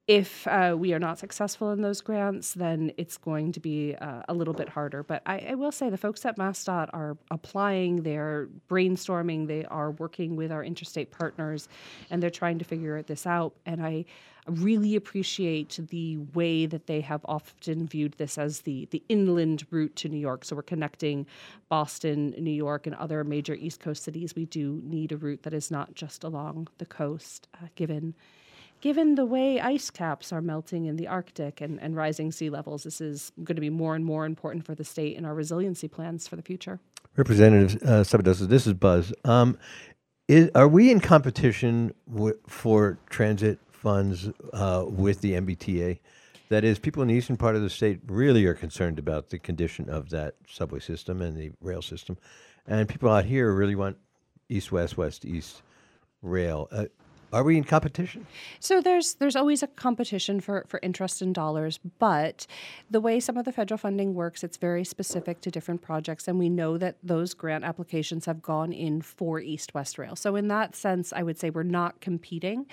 if 0.08 0.47
uh, 0.47 0.73
we 0.77 0.93
are 0.93 0.99
not 0.99 1.19
successful 1.19 1.71
in 1.71 1.82
those 1.82 1.99
grants, 1.99 2.53
then 2.53 2.93
it's 2.97 3.17
going 3.17 3.51
to 3.51 3.60
be 3.60 3.93
uh, 3.95 4.21
a 4.30 4.34
little 4.34 4.53
bit 4.53 4.69
harder. 4.69 5.03
But 5.03 5.21
I, 5.25 5.39
I 5.49 5.56
will 5.56 5.71
say 5.71 5.89
the 5.89 5.97
folks 5.97 6.25
at 6.25 6.38
MassDOT 6.38 6.89
are 6.93 7.17
applying, 7.30 8.03
they're 8.03 8.47
brainstorming, 8.69 9.47
they 9.47 9.65
are 9.65 9.91
working 9.91 10.38
with 10.38 10.49
our 10.49 10.63
interstate 10.63 11.12
partners, 11.12 11.67
and 12.10 12.23
they're 12.23 12.30
trying 12.30 12.58
to 12.60 12.65
figure 12.65 13.01
this 13.01 13.27
out. 13.27 13.53
And 13.65 13.86
I 13.86 14.06
really 14.47 14.95
appreciate 14.95 15.79
the 15.89 16.17
way 16.33 16.65
that 16.65 16.88
they 16.88 17.01
have 17.01 17.21
often 17.25 17.88
viewed 17.88 18.13
this 18.13 18.38
as 18.38 18.62
the 18.62 18.88
the 18.91 19.03
inland 19.10 19.65
route 19.71 19.95
to 19.97 20.10
New 20.10 20.17
York. 20.17 20.45
So 20.45 20.55
we're 20.55 20.63
connecting 20.63 21.25
Boston, 21.69 22.33
New 22.38 22.51
York, 22.51 22.88
and 22.88 22.95
other 22.95 23.23
major 23.23 23.55
East 23.55 23.79
Coast 23.79 24.03
cities. 24.03 24.36
We 24.36 24.45
do 24.45 24.81
need 24.83 25.12
a 25.12 25.17
route 25.17 25.43
that 25.43 25.53
is 25.53 25.69
not 25.71 25.95
just 25.95 26.23
along 26.23 26.67
the 26.77 26.86
coast, 26.86 27.47
uh, 27.55 27.67
given 27.75 28.15
given 28.81 29.15
the 29.15 29.25
way 29.25 29.60
ice 29.60 29.89
caps 29.89 30.31
are 30.31 30.41
melting 30.41 30.86
in 30.86 30.97
the 30.97 31.07
Arctic 31.07 31.62
and, 31.62 31.81
and 31.81 31.95
rising 31.95 32.31
sea 32.31 32.49
levels, 32.49 32.83
this 32.83 33.01
is 33.01 33.31
going 33.43 33.55
to 33.55 33.62
be 33.62 33.69
more 33.69 33.95
and 33.95 34.05
more 34.05 34.25
important 34.25 34.65
for 34.65 34.75
the 34.75 34.83
state 34.83 35.17
and 35.17 35.25
our 35.25 35.33
resiliency 35.33 35.88
plans 35.88 36.27
for 36.27 36.36
the 36.36 36.41
future. 36.41 36.79
Representative 37.15 37.81
uh, 37.83 38.03
this 38.03 38.67
is 38.67 38.73
Buzz. 38.73 39.12
Um, 39.25 39.57
is, 40.27 40.51
are 40.55 40.67
we 40.67 40.91
in 40.91 40.99
competition 40.99 41.93
w- 42.13 42.38
for 42.47 42.99
transit 43.10 43.60
funds 43.77 44.29
uh, 44.53 44.85
with 44.87 45.21
the 45.21 45.33
MBTA? 45.33 45.99
That 46.49 46.63
is, 46.63 46.79
people 46.79 47.01
in 47.01 47.09
the 47.09 47.13
eastern 47.13 47.37
part 47.37 47.55
of 47.55 47.61
the 47.61 47.69
state 47.69 47.99
really 48.07 48.45
are 48.45 48.53
concerned 48.53 48.99
about 48.99 49.29
the 49.29 49.37
condition 49.37 49.89
of 49.89 50.09
that 50.11 50.35
subway 50.49 50.79
system 50.79 51.21
and 51.21 51.35
the 51.35 51.51
rail 51.61 51.81
system, 51.81 52.17
and 52.65 52.87
people 52.87 53.09
out 53.09 53.25
here 53.25 53.51
really 53.51 53.75
want 53.75 53.97
east-west, 54.49 54.97
west-east 54.97 55.61
rail. 56.21 56.69
Uh, 56.71 56.85
are 57.38 57.43
we 57.43 57.56
in 57.56 57.63
competition? 57.63 58.26
So 58.60 58.82
there's 58.82 59.13
there's 59.15 59.36
always 59.36 59.62
a 59.62 59.67
competition 59.67 60.41
for, 60.41 60.65
for 60.67 60.80
interest 60.82 61.21
in 61.21 61.34
dollars, 61.34 61.80
but 62.00 62.47
the 62.89 63.00
way 63.00 63.19
some 63.19 63.38
of 63.38 63.45
the 63.45 63.52
federal 63.52 63.78
funding 63.78 64.15
works, 64.15 64.43
it's 64.43 64.58
very 64.58 64.84
specific 64.84 65.39
to 65.41 65.52
different 65.52 65.84
projects, 65.84 66.28
and 66.28 66.39
we 66.39 66.50
know 66.50 66.80
that 66.80 66.95
those 67.04 67.36
grant 67.36 67.63
applications 67.63 68.26
have 68.26 68.41
gone 68.41 68.73
in 68.73 69.04
for 69.04 69.39
East 69.39 69.76
West 69.76 70.00
Rail. 70.00 70.15
So 70.15 70.36
in 70.36 70.47
that 70.47 70.76
sense, 70.76 71.13
I 71.13 71.21
would 71.21 71.38
say 71.38 71.52
we're 71.52 71.62
not 71.62 72.02
competing. 72.02 72.65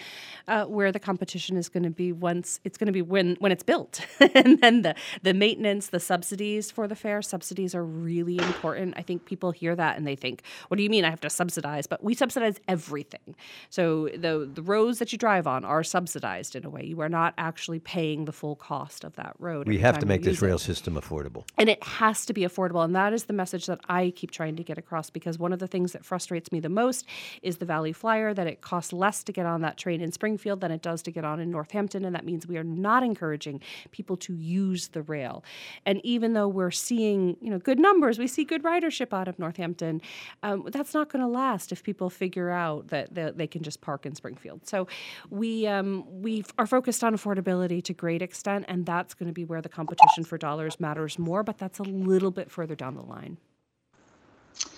Uh, 0.48 0.64
where 0.64 0.90
the 0.90 0.98
competition 0.98 1.59
is 1.59 1.68
going 1.68 1.83
to 1.83 1.90
be 1.90 2.11
once 2.11 2.59
it's 2.64 2.79
going 2.79 2.87
to 2.87 2.92
be 2.92 3.03
when 3.03 3.37
when 3.40 3.53
it's 3.53 3.62
built, 3.62 4.00
and 4.35 4.62
then 4.62 4.81
the 4.81 4.94
the 5.22 5.35
maintenance, 5.35 5.88
the 5.88 6.00
subsidies 6.00 6.70
for 6.70 6.88
the 6.88 6.96
fare. 6.96 7.20
Subsidies 7.20 7.74
are 7.74 7.85
really 7.85 8.38
important. 8.38 8.94
I 8.96 9.03
think 9.03 9.27
people 9.27 9.50
hear 9.50 9.77
that 9.77 9.98
and 9.98 10.07
they 10.07 10.16
think, 10.16 10.42
"What 10.68 10.79
do 10.79 10.83
you 10.83 10.88
mean 10.88 11.05
I 11.05 11.11
have 11.11 11.20
to 11.20 11.29
subsidize?" 11.29 11.87
But 11.87 12.03
we 12.03 12.14
subsidize 12.14 12.59
everything. 12.66 13.37
So 13.68 14.09
the 14.09 14.53
the 14.54 14.62
roads 14.62 14.98
that 14.98 15.12
you 15.12 15.18
drive 15.18 15.46
on 15.46 15.64
are 15.64 15.82
subsidized 15.82 16.56
in 16.56 16.64
a 16.64 16.70
way. 16.70 16.84
You 16.84 17.00
are 17.00 17.08
not 17.08 17.34
actually 17.38 17.80
paying 17.80 18.24
the 18.24 18.32
full 18.32 18.56
cost 18.56 19.04
of 19.04 19.14
that 19.16 19.34
road. 19.38 19.66
We 19.66 19.78
have 19.78 19.98
to 19.98 20.06
make 20.06 20.22
this 20.22 20.34
use 20.34 20.42
it. 20.42 20.46
rail 20.46 20.58
system 20.58 20.94
affordable. 20.94 21.44
And 21.58 21.68
it 21.68 21.82
has 21.82 22.26
to 22.26 22.32
be 22.32 22.42
affordable. 22.42 22.84
And 22.84 22.94
that 22.94 23.12
is 23.12 23.24
the 23.24 23.32
message 23.32 23.66
that 23.66 23.80
I 23.88 24.12
keep 24.14 24.30
trying 24.30 24.56
to 24.56 24.62
get 24.62 24.78
across 24.78 25.10
because 25.10 25.38
one 25.38 25.52
of 25.52 25.58
the 25.58 25.66
things 25.66 25.92
that 25.92 26.04
frustrates 26.04 26.52
me 26.52 26.60
the 26.60 26.68
most 26.68 27.06
is 27.42 27.58
the 27.58 27.66
Valley 27.66 27.92
Flyer, 27.92 28.34
that 28.34 28.46
it 28.46 28.60
costs 28.60 28.92
less 28.92 29.22
to 29.24 29.32
get 29.32 29.46
on 29.46 29.60
that 29.62 29.76
train 29.76 30.00
in 30.00 30.12
Springfield 30.12 30.60
than 30.60 30.70
it 30.70 30.82
does 30.82 31.02
to 31.02 31.10
get 31.10 31.24
on 31.24 31.40
in 31.40 31.50
Northampton. 31.50 32.04
And 32.04 32.14
that 32.14 32.24
means 32.24 32.46
we 32.46 32.56
are 32.56 32.64
not 32.64 33.02
encouraging 33.02 33.60
people 33.90 34.16
to 34.18 34.34
use 34.34 34.88
the 34.88 35.02
rail. 35.02 35.44
And 35.86 36.00
even 36.04 36.32
though 36.34 36.48
we're 36.48 36.70
seeing, 36.70 37.36
you 37.40 37.50
know, 37.50 37.58
good 37.58 37.78
numbers, 37.78 38.18
we 38.18 38.26
see 38.26 38.44
good 38.44 38.62
ridership 38.62 39.12
out 39.12 39.28
of 39.28 39.38
Northampton, 39.38 40.00
um, 40.42 40.68
that's 40.70 40.94
not 40.94 41.08
going 41.08 41.22
to 41.22 41.28
last 41.28 41.72
if 41.72 41.82
people 41.82 42.10
figure 42.10 42.50
out 42.50 42.88
that 42.88 43.14
they, 43.14 43.30
they 43.34 43.46
can 43.46 43.62
just 43.62 43.80
park 43.80 44.06
in 44.06 44.14
Springfield. 44.14 44.34
So 44.64 44.87
we, 45.31 45.66
um, 45.66 46.05
we 46.23 46.44
are 46.59 46.66
focused 46.66 47.05
on 47.05 47.14
affordability 47.14 47.83
to 47.85 47.92
great 47.92 48.23
extent, 48.23 48.64
and 48.68 48.85
that's 48.87 49.14
going 49.14 49.29
to 49.29 49.33
be 49.33 49.44
where 49.44 49.62
the 49.62 49.68
competition 49.68 50.25
for 50.25 50.38
dollars 50.38 50.81
matters 50.81 51.18
more, 51.18 51.42
but 51.42 51.59
that's 51.59 51.79
a 51.79 51.85
little 51.85 52.31
bit 52.31 52.51
further 52.51 52.75
down 52.75 52.94
the 52.94 53.03
line. 53.03 53.37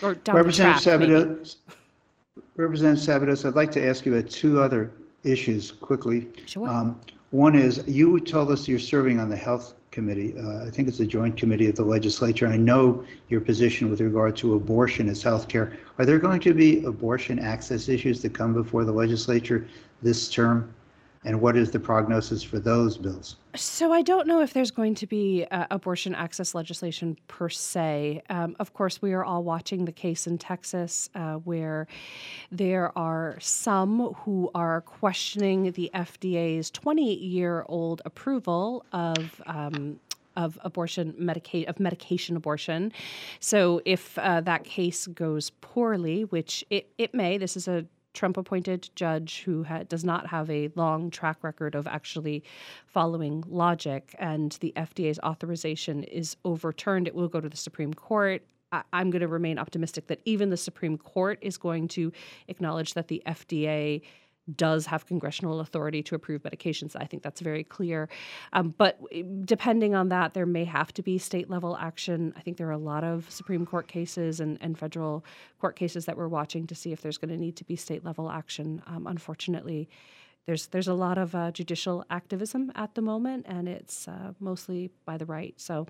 Or 0.03 0.15
down 0.15 0.37
Representative 0.37 0.85
the 0.85 0.91
track, 0.91 1.01
maybe. 1.01 1.13
Sabados, 1.13 1.57
Representative 2.57 3.05
Sabados, 3.05 3.45
I'd 3.47 3.55
like 3.55 3.71
to 3.73 3.87
ask 3.87 4.07
you 4.07 4.15
about 4.15 4.31
two 4.31 4.61
other 4.61 4.93
issues 5.25 5.73
quickly. 5.73 6.29
Sure. 6.47 6.69
Um, 6.69 7.01
One 7.37 7.55
is, 7.55 7.85
you 7.87 8.19
told 8.21 8.51
us 8.51 8.67
you're 8.67 8.79
serving 8.79 9.21
on 9.21 9.29
the 9.29 9.37
Health 9.37 9.75
Committee. 9.91 10.35
Uh, 10.39 10.65
I 10.65 10.71
think 10.71 10.89
it's 10.89 11.01
a 11.01 11.07
joint 11.07 11.37
committee 11.37 11.69
of 11.69 11.77
the 11.77 11.85
legislature. 11.85 12.47
I 12.47 12.57
know 12.57 13.05
your 13.29 13.43
position 13.43 13.91
with 13.91 14.01
regard 14.01 14.37
to 14.37 14.55
abortion 14.55 15.07
as 15.11 15.23
healthcare. 15.23 15.77
Are 15.99 16.07
there 16.07 16.19
going 16.19 16.41
to 16.41 16.55
be 16.55 16.83
abortion 16.87 17.39
access 17.39 17.91
issues 17.91 18.23
that 18.23 18.33
come 18.33 18.55
before 18.55 18.87
the 18.87 18.93
legislature 18.93 19.69
this 20.01 20.31
term? 20.31 20.73
And 21.27 21.41
what 21.41 21.57
is 21.57 21.73
the 21.73 21.81
prognosis 21.81 22.45
for 22.45 22.61
those 22.61 22.97
bills? 22.97 23.35
So 23.57 23.93
I 23.93 24.03
don't 24.03 24.29
know 24.29 24.43
if 24.43 24.53
there's 24.53 24.71
going 24.71 24.95
to 24.95 25.09
be 25.09 25.45
uh, 25.51 25.67
abortion 25.73 26.15
access 26.15 26.55
legislation 26.55 27.19
per 27.27 27.49
se. 27.49 28.23
Um, 28.31 28.55
of 28.61 28.73
course, 28.75 29.03
we 29.03 29.13
are 29.13 29.25
all 29.25 29.43
watching 29.43 29.87
the 29.87 29.93
case 29.93 30.29
in 30.29 30.39
Texas 30.39 31.11
uh, 31.17 31.35
where 31.35 31.89
there 32.53 32.97
are 32.97 33.37
some 33.41 34.15
who 34.21 34.53
are 34.55 34.83
questioning 34.83 35.73
the 35.73 35.91
FDA's 35.95 36.71
20-year-old 36.71 38.03
approval 38.05 38.87
of. 38.93 39.43
Um, 39.47 39.99
of 40.37 40.59
abortion 40.65 41.15
medica- 41.17 41.67
of 41.67 41.81
medication 41.81 42.37
abortion. 42.37 42.93
So 43.41 43.81
if 43.87 44.19
uh, 44.19 44.43
that 44.43 44.65
case 44.65 45.07
goes 45.07 45.49
poorly, 45.63 46.27
which 46.27 46.63
it, 46.69 46.91
it 46.99 47.15
may, 47.15 47.39
this 47.39 47.57
is 47.57 47.67
a 47.67 47.87
Trump 48.17 48.37
appointed 48.37 48.91
judge 48.97 49.43
who 49.45 49.63
ha- 49.63 49.85
does 49.89 50.05
not 50.05 50.27
have 50.27 50.51
a 50.51 50.71
long 50.75 51.11
track 51.11 51.45
record 51.45 51.75
of 51.75 51.87
actually 51.87 52.43
following 52.87 53.45
logic, 53.47 54.15
and 54.19 54.53
the 54.61 54.73
FDA's 54.77 55.21
authorization 55.21 56.03
is 56.03 56.37
overturned, 56.45 57.07
it 57.07 57.15
will 57.15 57.29
go 57.29 57.41
to 57.41 57.49
the 57.49 57.57
Supreme 57.57 57.95
Court. 57.95 58.43
I- 58.73 58.83
I'm 58.93 59.11
going 59.11 59.21
to 59.21 59.29
remain 59.29 59.59
optimistic 59.59 60.09
that 60.09 60.21
even 60.25 60.51
the 60.51 60.57
Supreme 60.57 60.99
Court 60.99 61.39
is 61.43 61.57
going 61.57 61.89
to 61.89 62.11
acknowledge 62.49 62.95
that 62.95 63.09
the 63.09 63.23
FDA 63.27 64.03
does 64.55 64.87
have 64.87 65.07
congressional 65.07 65.61
authority 65.61 66.03
to 66.05 66.15
approve 66.15 66.43
medications. 66.43 66.95
I 66.95 67.05
think 67.05 67.23
that's 67.23 67.41
very 67.41 67.65
clear. 67.65 68.09
Um, 68.53 68.75
but 68.79 69.01
depending 69.45 69.95
on 69.95 70.09
that, 70.11 70.35
there 70.35 70.47
may 70.47 70.65
have 70.65 70.93
to 70.95 71.03
be 71.03 71.19
state 71.19 71.51
level 71.51 71.77
action. 71.77 72.33
I 72.37 72.41
think 72.41 72.57
there 72.57 72.69
are 72.69 72.73
a 72.73 72.79
lot 72.79 73.03
of 73.03 73.31
Supreme 73.31 73.67
Court 73.67 73.89
cases 73.89 74.41
and, 74.41 74.59
and 74.61 74.79
federal 74.79 75.25
court 75.61 75.77
cases 75.77 76.05
that 76.07 76.17
we're 76.17 76.29
watching 76.29 76.67
to 76.69 76.75
see 76.75 76.93
if 76.93 77.01
there's 77.01 77.19
going 77.19 77.31
to 77.31 77.37
need 77.37 77.57
to 77.57 77.65
be 77.65 77.77
state 77.77 78.05
level 78.05 78.31
action. 78.31 78.83
Um, 78.87 79.07
unfortunately, 79.07 79.89
there's 80.47 80.69
there's 80.69 80.87
a 80.87 80.95
lot 80.95 81.19
of 81.19 81.35
uh, 81.35 81.51
judicial 81.51 82.05
activism 82.09 82.71
at 82.77 82.95
the 82.95 83.03
moment, 83.03 83.47
and 83.49 83.69
it's 83.69 84.07
uh, 84.07 84.33
mostly 84.39 84.91
by 85.05 85.17
the 85.17 85.27
right. 85.27 85.55
So 85.57 85.89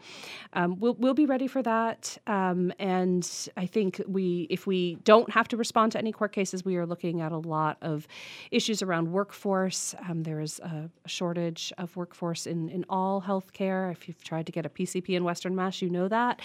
um, 0.55 0.81
we'll 0.81 0.95
we'll 0.95 1.15
be 1.15 1.27
ready 1.27 1.47
for 1.47 1.63
that. 1.63 2.17
Um, 2.27 2.73
and 2.79 3.29
I 3.57 3.67
think 3.67 4.01
we 4.09 4.47
if 4.49 4.67
we 4.67 4.97
don't 5.05 5.31
have 5.31 5.47
to 5.49 5.59
respond 5.59 5.93
to 5.93 5.99
any 5.99 6.11
court 6.11 6.33
cases, 6.33 6.65
we 6.65 6.77
are 6.77 6.87
looking 6.87 7.21
at 7.21 7.33
a 7.33 7.39
lot 7.39 7.77
of 7.83 8.09
issues 8.51 8.81
around 8.81 9.13
workforce. 9.13 9.95
Um, 10.09 10.23
there 10.23 10.41
is 10.41 10.59
a, 10.61 10.91
shortage 11.07 11.73
of 11.79 11.95
workforce 11.95 12.47
in 12.47 12.71
in 12.71 12.85
all 12.89 13.21
healthcare. 13.21 13.93
If 13.93 14.09
you've 14.09 14.25
tried 14.25 14.47
to 14.47 14.53
get 14.53 14.65
a 14.65 14.71
PCP 14.71 15.11
in 15.11 15.25
Western 15.25 15.55
Mass, 15.55 15.83
you 15.83 15.91
know 15.91 16.09
that. 16.09 16.41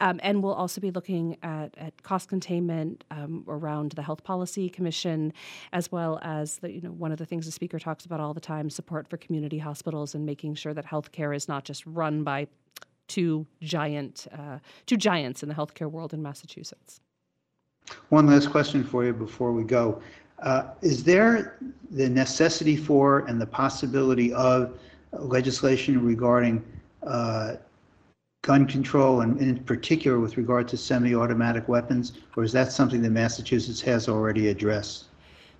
Um, 0.00 0.20
and 0.22 0.42
we'll 0.42 0.54
also 0.54 0.80
be 0.80 0.92
looking 0.92 1.36
at, 1.42 1.74
at 1.76 2.02
cost 2.04 2.28
containment 2.28 3.02
um, 3.10 3.44
around 3.48 3.92
the 3.92 4.02
Health 4.02 4.22
Policy 4.22 4.68
Commission, 4.68 5.32
as 5.72 5.90
well 5.90 6.20
as 6.22 6.58
the, 6.58 6.70
you 6.70 6.80
know 6.80 6.92
one 6.92 7.10
of 7.10 7.18
the 7.18 7.26
things 7.26 7.46
speaker 7.56 7.78
talks 7.80 8.04
about 8.04 8.20
all 8.20 8.32
the 8.32 8.40
time: 8.40 8.70
support 8.70 9.08
for 9.08 9.16
community 9.16 9.58
hospitals 9.58 10.14
and 10.14 10.24
making 10.24 10.54
sure 10.54 10.74
that 10.74 10.86
healthcare 10.86 11.34
is 11.34 11.48
not 11.48 11.64
just 11.64 11.84
run 11.86 12.22
by 12.22 12.46
two 13.08 13.46
giant 13.60 14.28
uh, 14.38 14.58
two 14.86 14.96
giants 14.96 15.42
in 15.42 15.48
the 15.48 15.54
healthcare 15.54 15.90
world 15.90 16.14
in 16.14 16.22
Massachusetts. 16.22 17.00
One 18.10 18.26
last 18.26 18.50
question 18.50 18.84
for 18.84 19.04
you 19.04 19.12
before 19.12 19.52
we 19.52 19.64
go. 19.64 20.00
Uh, 20.40 20.64
is 20.82 21.02
there 21.02 21.56
the 21.90 22.08
necessity 22.08 22.76
for 22.76 23.20
and 23.26 23.40
the 23.40 23.46
possibility 23.46 24.32
of 24.34 24.78
legislation 25.12 26.04
regarding 26.04 26.62
uh, 27.06 27.54
gun 28.42 28.66
control 28.66 29.22
and 29.22 29.40
in 29.40 29.58
particular 29.64 30.20
with 30.20 30.36
regard 30.36 30.68
to 30.68 30.76
semi-automatic 30.76 31.68
weapons, 31.68 32.12
or 32.36 32.44
is 32.44 32.52
that 32.52 32.70
something 32.70 33.00
that 33.02 33.10
Massachusetts 33.10 33.80
has 33.80 34.08
already 34.08 34.48
addressed? 34.48 35.05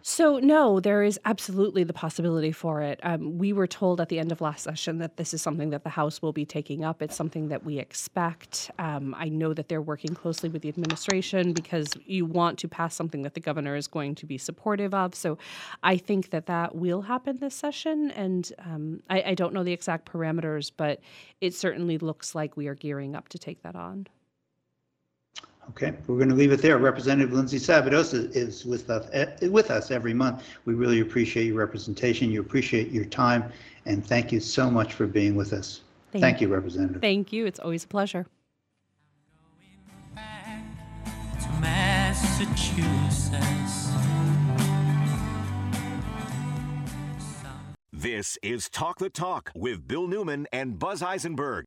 So, 0.09 0.39
no, 0.39 0.79
there 0.79 1.03
is 1.03 1.19
absolutely 1.25 1.83
the 1.83 1.93
possibility 1.93 2.53
for 2.53 2.81
it. 2.81 3.01
Um, 3.03 3.39
we 3.39 3.53
were 3.53 3.67
told 3.67 4.01
at 4.01 4.09
the 4.09 4.21
end 4.21 4.31
of 4.31 4.41
last 4.41 4.63
session 4.63 4.99
that 4.99 5.17
this 5.17 5.35
is 5.35 5.43
something 5.43 5.71
that 5.71 5.83
the 5.83 5.91
House 5.91 6.23
will 6.23 6.33
be 6.33 6.45
taking 6.45 6.85
up. 6.85 7.03
It's 7.03 7.17
something 7.17 7.49
that 7.49 7.65
we 7.65 7.81
expect. 7.81 8.71
Um, 8.79 9.17
I 9.19 9.29
know 9.29 9.53
that 9.53 9.69
they're 9.69 9.83
working 9.83 10.15
closely 10.15 10.49
with 10.49 10.63
the 10.63 10.69
administration 10.69 11.53
because 11.53 11.89
you 12.05 12.25
want 12.25 12.57
to 12.61 12.69
pass 12.69 12.95
something 12.95 13.23
that 13.23 13.35
the 13.35 13.41
governor 13.41 13.75
is 13.75 13.89
going 13.89 14.15
to 14.15 14.27
be 14.27 14.39
supportive 14.39 14.95
of. 14.95 15.13
So, 15.13 15.39
I 15.83 15.97
think 15.97 16.31
that 16.31 16.47
that 16.47 16.77
will 16.77 17.03
happen 17.03 17.39
this 17.39 17.57
session. 17.57 18.13
And 18.13 18.53
um, 18.61 19.03
I, 19.11 19.23
I 19.23 19.35
don't 19.35 19.53
know 19.53 19.65
the 19.65 19.73
exact 19.73 20.09
parameters, 20.09 20.71
but 20.77 21.01
it 21.41 21.53
certainly 21.53 21.99
looks 21.99 22.33
like 22.33 22.57
we 22.57 22.69
are 22.69 22.77
gearing 22.77 23.17
up 23.17 23.29
to 23.31 23.39
take 23.39 23.65
that 23.65 23.75
on. 23.75 24.07
Okay, 25.71 25.93
we're 26.07 26.17
going 26.17 26.29
to 26.29 26.35
leave 26.35 26.53
it 26.53 26.63
there. 26.63 26.79
Representative 26.79 27.33
Lindsay 27.33 27.59
Sabadosa 27.59 28.35
is 28.35 28.65
with 28.65 28.89
us, 28.89 29.09
eh, 29.13 29.49
with 29.49 29.71
us 29.71 29.91
every 29.91 30.15
month. 30.15 30.45
We 30.65 30.75
really 30.75 31.01
appreciate 31.01 31.47
your 31.47 31.57
representation. 31.57 32.31
You 32.31 32.41
appreciate 32.41 32.91
your 32.91 33.05
time, 33.05 33.53
and 33.85 34.07
thank 34.07 34.31
you 34.31 34.41
so 34.41 34.71
much 34.71 34.95
for 34.95 35.07
being 35.07 35.35
with 35.35 35.53
us. 35.53 35.81
Thank 36.13 36.23
Thank 36.23 36.41
you, 36.41 36.49
Representative. 36.49 37.03
Thank 37.03 37.33
you. 37.33 37.47
It's 37.47 37.59
always 37.59 37.85
a 37.85 37.89
pleasure. 37.89 38.27
This 47.93 48.39
is 48.43 48.69
Talk 48.69 48.99
the 48.99 49.11
Talk 49.11 49.51
with 49.55 49.89
Bill 49.89 50.07
Newman 50.07 50.47
and 50.53 50.79
Buzz 50.79 51.03
Eisenberg. 51.03 51.65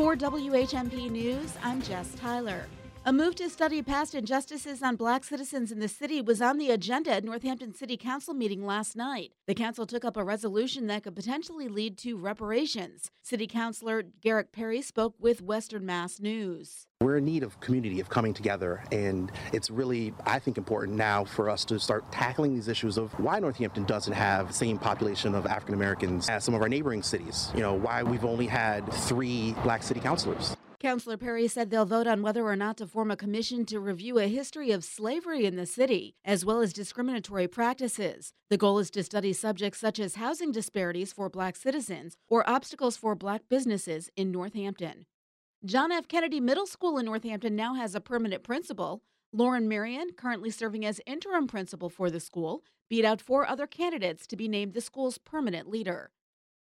For 0.00 0.16
WHMP 0.16 1.10
News, 1.10 1.58
I'm 1.62 1.82
Jess 1.82 2.14
Tyler. 2.14 2.64
A 3.06 3.14
move 3.14 3.34
to 3.36 3.48
study 3.48 3.82
past 3.82 4.14
injustices 4.14 4.82
on 4.82 4.96
black 4.96 5.24
citizens 5.24 5.72
in 5.72 5.78
the 5.78 5.88
city 5.88 6.20
was 6.20 6.42
on 6.42 6.58
the 6.58 6.70
agenda 6.70 7.10
at 7.10 7.24
Northampton 7.24 7.74
City 7.74 7.96
Council 7.96 8.34
meeting 8.34 8.66
last 8.66 8.94
night. 8.94 9.32
The 9.46 9.54
council 9.54 9.86
took 9.86 10.04
up 10.04 10.18
a 10.18 10.22
resolution 10.22 10.86
that 10.88 11.04
could 11.04 11.16
potentially 11.16 11.66
lead 11.66 11.96
to 11.98 12.18
reparations. 12.18 13.10
City 13.22 13.46
Councilor 13.46 14.02
Garrick 14.02 14.52
Perry 14.52 14.82
spoke 14.82 15.14
with 15.18 15.40
Western 15.40 15.86
Mass 15.86 16.20
News. 16.20 16.86
We're 17.00 17.16
in 17.16 17.24
need 17.24 17.42
of 17.42 17.58
community, 17.60 18.00
of 18.00 18.10
coming 18.10 18.34
together, 18.34 18.84
and 18.92 19.32
it's 19.54 19.70
really, 19.70 20.12
I 20.26 20.38
think, 20.38 20.58
important 20.58 20.98
now 20.98 21.24
for 21.24 21.48
us 21.48 21.64
to 21.64 21.80
start 21.80 22.12
tackling 22.12 22.54
these 22.54 22.68
issues 22.68 22.98
of 22.98 23.18
why 23.18 23.40
Northampton 23.40 23.84
doesn't 23.84 24.12
have 24.12 24.48
the 24.48 24.54
same 24.54 24.76
population 24.76 25.34
of 25.34 25.46
African 25.46 25.74
Americans 25.74 26.28
as 26.28 26.44
some 26.44 26.52
of 26.52 26.60
our 26.60 26.68
neighboring 26.68 27.02
cities. 27.02 27.50
You 27.54 27.62
know, 27.62 27.72
why 27.72 28.02
we've 28.02 28.26
only 28.26 28.46
had 28.46 28.86
three 28.92 29.54
black 29.62 29.82
city 29.82 30.00
councilors. 30.00 30.54
Councilor 30.80 31.18
Perry 31.18 31.46
said 31.46 31.68
they'll 31.68 31.84
vote 31.84 32.06
on 32.06 32.22
whether 32.22 32.42
or 32.42 32.56
not 32.56 32.78
to 32.78 32.86
form 32.86 33.10
a 33.10 33.16
commission 33.16 33.66
to 33.66 33.78
review 33.78 34.18
a 34.18 34.26
history 34.28 34.72
of 34.72 34.82
slavery 34.82 35.44
in 35.44 35.56
the 35.56 35.66
city, 35.66 36.14
as 36.24 36.42
well 36.42 36.62
as 36.62 36.72
discriminatory 36.72 37.46
practices. 37.46 38.32
The 38.48 38.56
goal 38.56 38.78
is 38.78 38.90
to 38.92 39.02
study 39.02 39.34
subjects 39.34 39.78
such 39.78 40.00
as 40.00 40.14
housing 40.14 40.52
disparities 40.52 41.12
for 41.12 41.28
black 41.28 41.56
citizens 41.56 42.16
or 42.30 42.48
obstacles 42.48 42.96
for 42.96 43.14
black 43.14 43.42
businesses 43.50 44.08
in 44.16 44.30
Northampton. 44.30 45.04
John 45.66 45.92
F. 45.92 46.08
Kennedy 46.08 46.40
Middle 46.40 46.66
School 46.66 46.96
in 46.96 47.04
Northampton 47.04 47.54
now 47.54 47.74
has 47.74 47.94
a 47.94 48.00
permanent 48.00 48.42
principal. 48.42 49.02
Lauren 49.34 49.68
Marion, 49.68 50.12
currently 50.16 50.48
serving 50.48 50.86
as 50.86 51.02
interim 51.06 51.46
principal 51.46 51.90
for 51.90 52.10
the 52.10 52.20
school, 52.20 52.64
beat 52.88 53.04
out 53.04 53.20
four 53.20 53.46
other 53.46 53.66
candidates 53.66 54.26
to 54.26 54.34
be 54.34 54.48
named 54.48 54.72
the 54.72 54.80
school's 54.80 55.18
permanent 55.18 55.68
leader. 55.68 56.10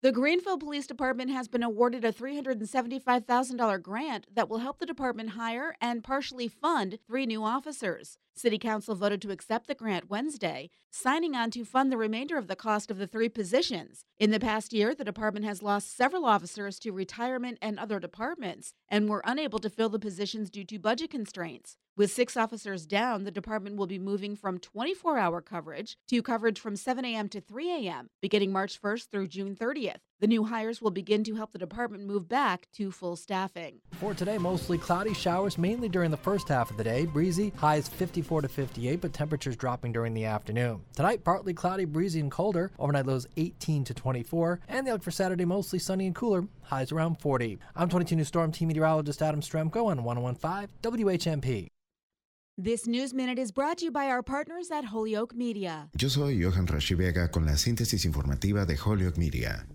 The 0.05 0.13
Greenville 0.13 0.59
Police 0.59 0.87
Department 0.87 1.31
has 1.31 1.49
been 1.49 1.63
awarded 1.63 2.05
a 2.05 2.13
$375,000 2.13 3.81
grant 3.81 4.27
that 4.35 4.51
will 4.51 4.59
help 4.59 4.79
the 4.79 4.85
department 4.85 5.31
hire 5.31 5.75
and 5.81 6.05
partially 6.05 6.47
fund 6.47 6.99
three 7.07 7.25
new 7.25 7.43
officers. 7.43 8.19
City 8.37 8.59
Council 8.59 8.95
voted 8.95 9.23
to 9.23 9.31
accept 9.31 9.67
the 9.67 9.75
grant 9.75 10.11
Wednesday, 10.11 10.69
signing 10.91 11.35
on 11.35 11.51
to 11.53 11.65
fund 11.65 11.91
the 11.91 11.97
remainder 11.97 12.37
of 12.37 12.49
the 12.49 12.57
cost 12.57 12.91
of 12.91 12.99
the 12.99 13.07
three 13.07 13.31
positions. 13.31 14.05
In 14.19 14.31
the 14.31 14.39
past 14.39 14.75
year, 14.75 14.95
the 14.95 15.05
department 15.05 15.47
has 15.47 15.63
lost 15.63 15.97
several 15.97 16.27
officers 16.27 16.79
to 16.81 16.93
retirement 16.93 17.57
and 17.63 17.79
other 17.79 17.99
departments 17.99 18.75
and 18.91 19.09
were 19.09 19.23
unable 19.25 19.59
to 19.61 19.71
fill 19.71 19.89
the 19.89 19.99
positions 19.99 20.51
due 20.51 20.65
to 20.65 20.79
budget 20.79 21.11
constraints. 21.11 21.79
With 21.97 22.11
six 22.11 22.37
officers 22.37 22.87
down, 22.87 23.23
the 23.23 23.31
department 23.31 23.77
will 23.77 23.87
be 23.87 24.01
moving 24.01 24.35
from 24.35 24.59
24 24.59 25.17
hour 25.17 25.41
coverage 25.41 25.97
to 26.09 26.23
coverage 26.23 26.59
from 26.59 26.75
7 26.75 27.05
a.m. 27.05 27.29
to 27.29 27.41
3 27.41 27.71
a.m., 27.71 28.11
beginning 28.21 28.51
March 28.51 28.83
1st 28.83 29.11
through 29.11 29.29
June 29.29 29.55
30th. 29.55 29.94
The 30.21 30.29
new 30.29 30.45
hires 30.45 30.81
will 30.81 30.91
begin 30.91 31.23
to 31.25 31.35
help 31.35 31.53
the 31.53 31.59
department 31.59 32.07
move 32.07 32.29
back 32.29 32.69
to 32.77 32.91
full 32.91 33.15
staffing. 33.15 33.81
For 33.93 34.15
today, 34.15 34.39
mostly 34.39 34.79
cloudy 34.79 35.13
showers, 35.13 35.59
mainly 35.59 35.89
during 35.89 36.11
the 36.11 36.17
first 36.17 36.49
half 36.49 36.71
of 36.71 36.79
the 36.79 36.85
day. 36.85 37.05
Breezy, 37.05 37.53
highs 37.57 37.89
54 37.89 38.41
to 38.41 38.49
58, 38.49 39.03
but 39.03 39.13
temperatures 39.13 39.55
dropping 39.55 39.93
during 39.93 40.15
the 40.15 40.25
afternoon. 40.25 40.81
Tonight, 40.97 41.25
partly 41.25 41.53
cloudy, 41.53 41.85
breezy, 41.85 42.21
and 42.21 42.31
colder. 42.31 42.71
Overnight 42.79 43.05
lows 43.05 43.27
18 43.37 43.85
to 43.85 43.93
24. 43.93 44.61
And 44.69 44.87
the 44.87 44.93
outlook 44.93 45.03
for 45.03 45.11
Saturday, 45.11 45.45
mostly 45.45 45.79
sunny 45.79 46.07
and 46.07 46.15
cooler, 46.15 46.47
highs 46.63 46.91
around 46.91 47.21
40. 47.21 47.59
I'm 47.77 47.91
22 47.91 48.17
News 48.17 48.29
Storm 48.29 48.51
Team 48.51 48.69
Meteorologist 48.69 49.21
Adam 49.21 49.43
Strzempko 49.43 49.87
on 49.87 50.05
1015 50.05 50.69
WHMP. 50.83 51.69
This 52.57 52.87
News 52.87 53.13
Minute 53.13 53.41
is 53.41 53.51
brought 53.51 53.79
to 53.79 53.87
you 53.87 53.91
by 53.91 54.07
our 54.07 54.23
partners 54.23 54.71
at 54.71 54.85
Holyoke 54.85 55.35
Media. 55.35 55.89
Yo 56.01 56.09
soy 56.09 56.29
Johan 56.41 56.69
Rashi 56.69 56.97
Vega 56.97 57.29
con 57.29 57.45
la 57.45 57.57
síntesis 57.57 58.05
informativa 58.07 58.65
de 58.65 58.77
Holyoke 58.77 59.19
Media. 59.19 59.67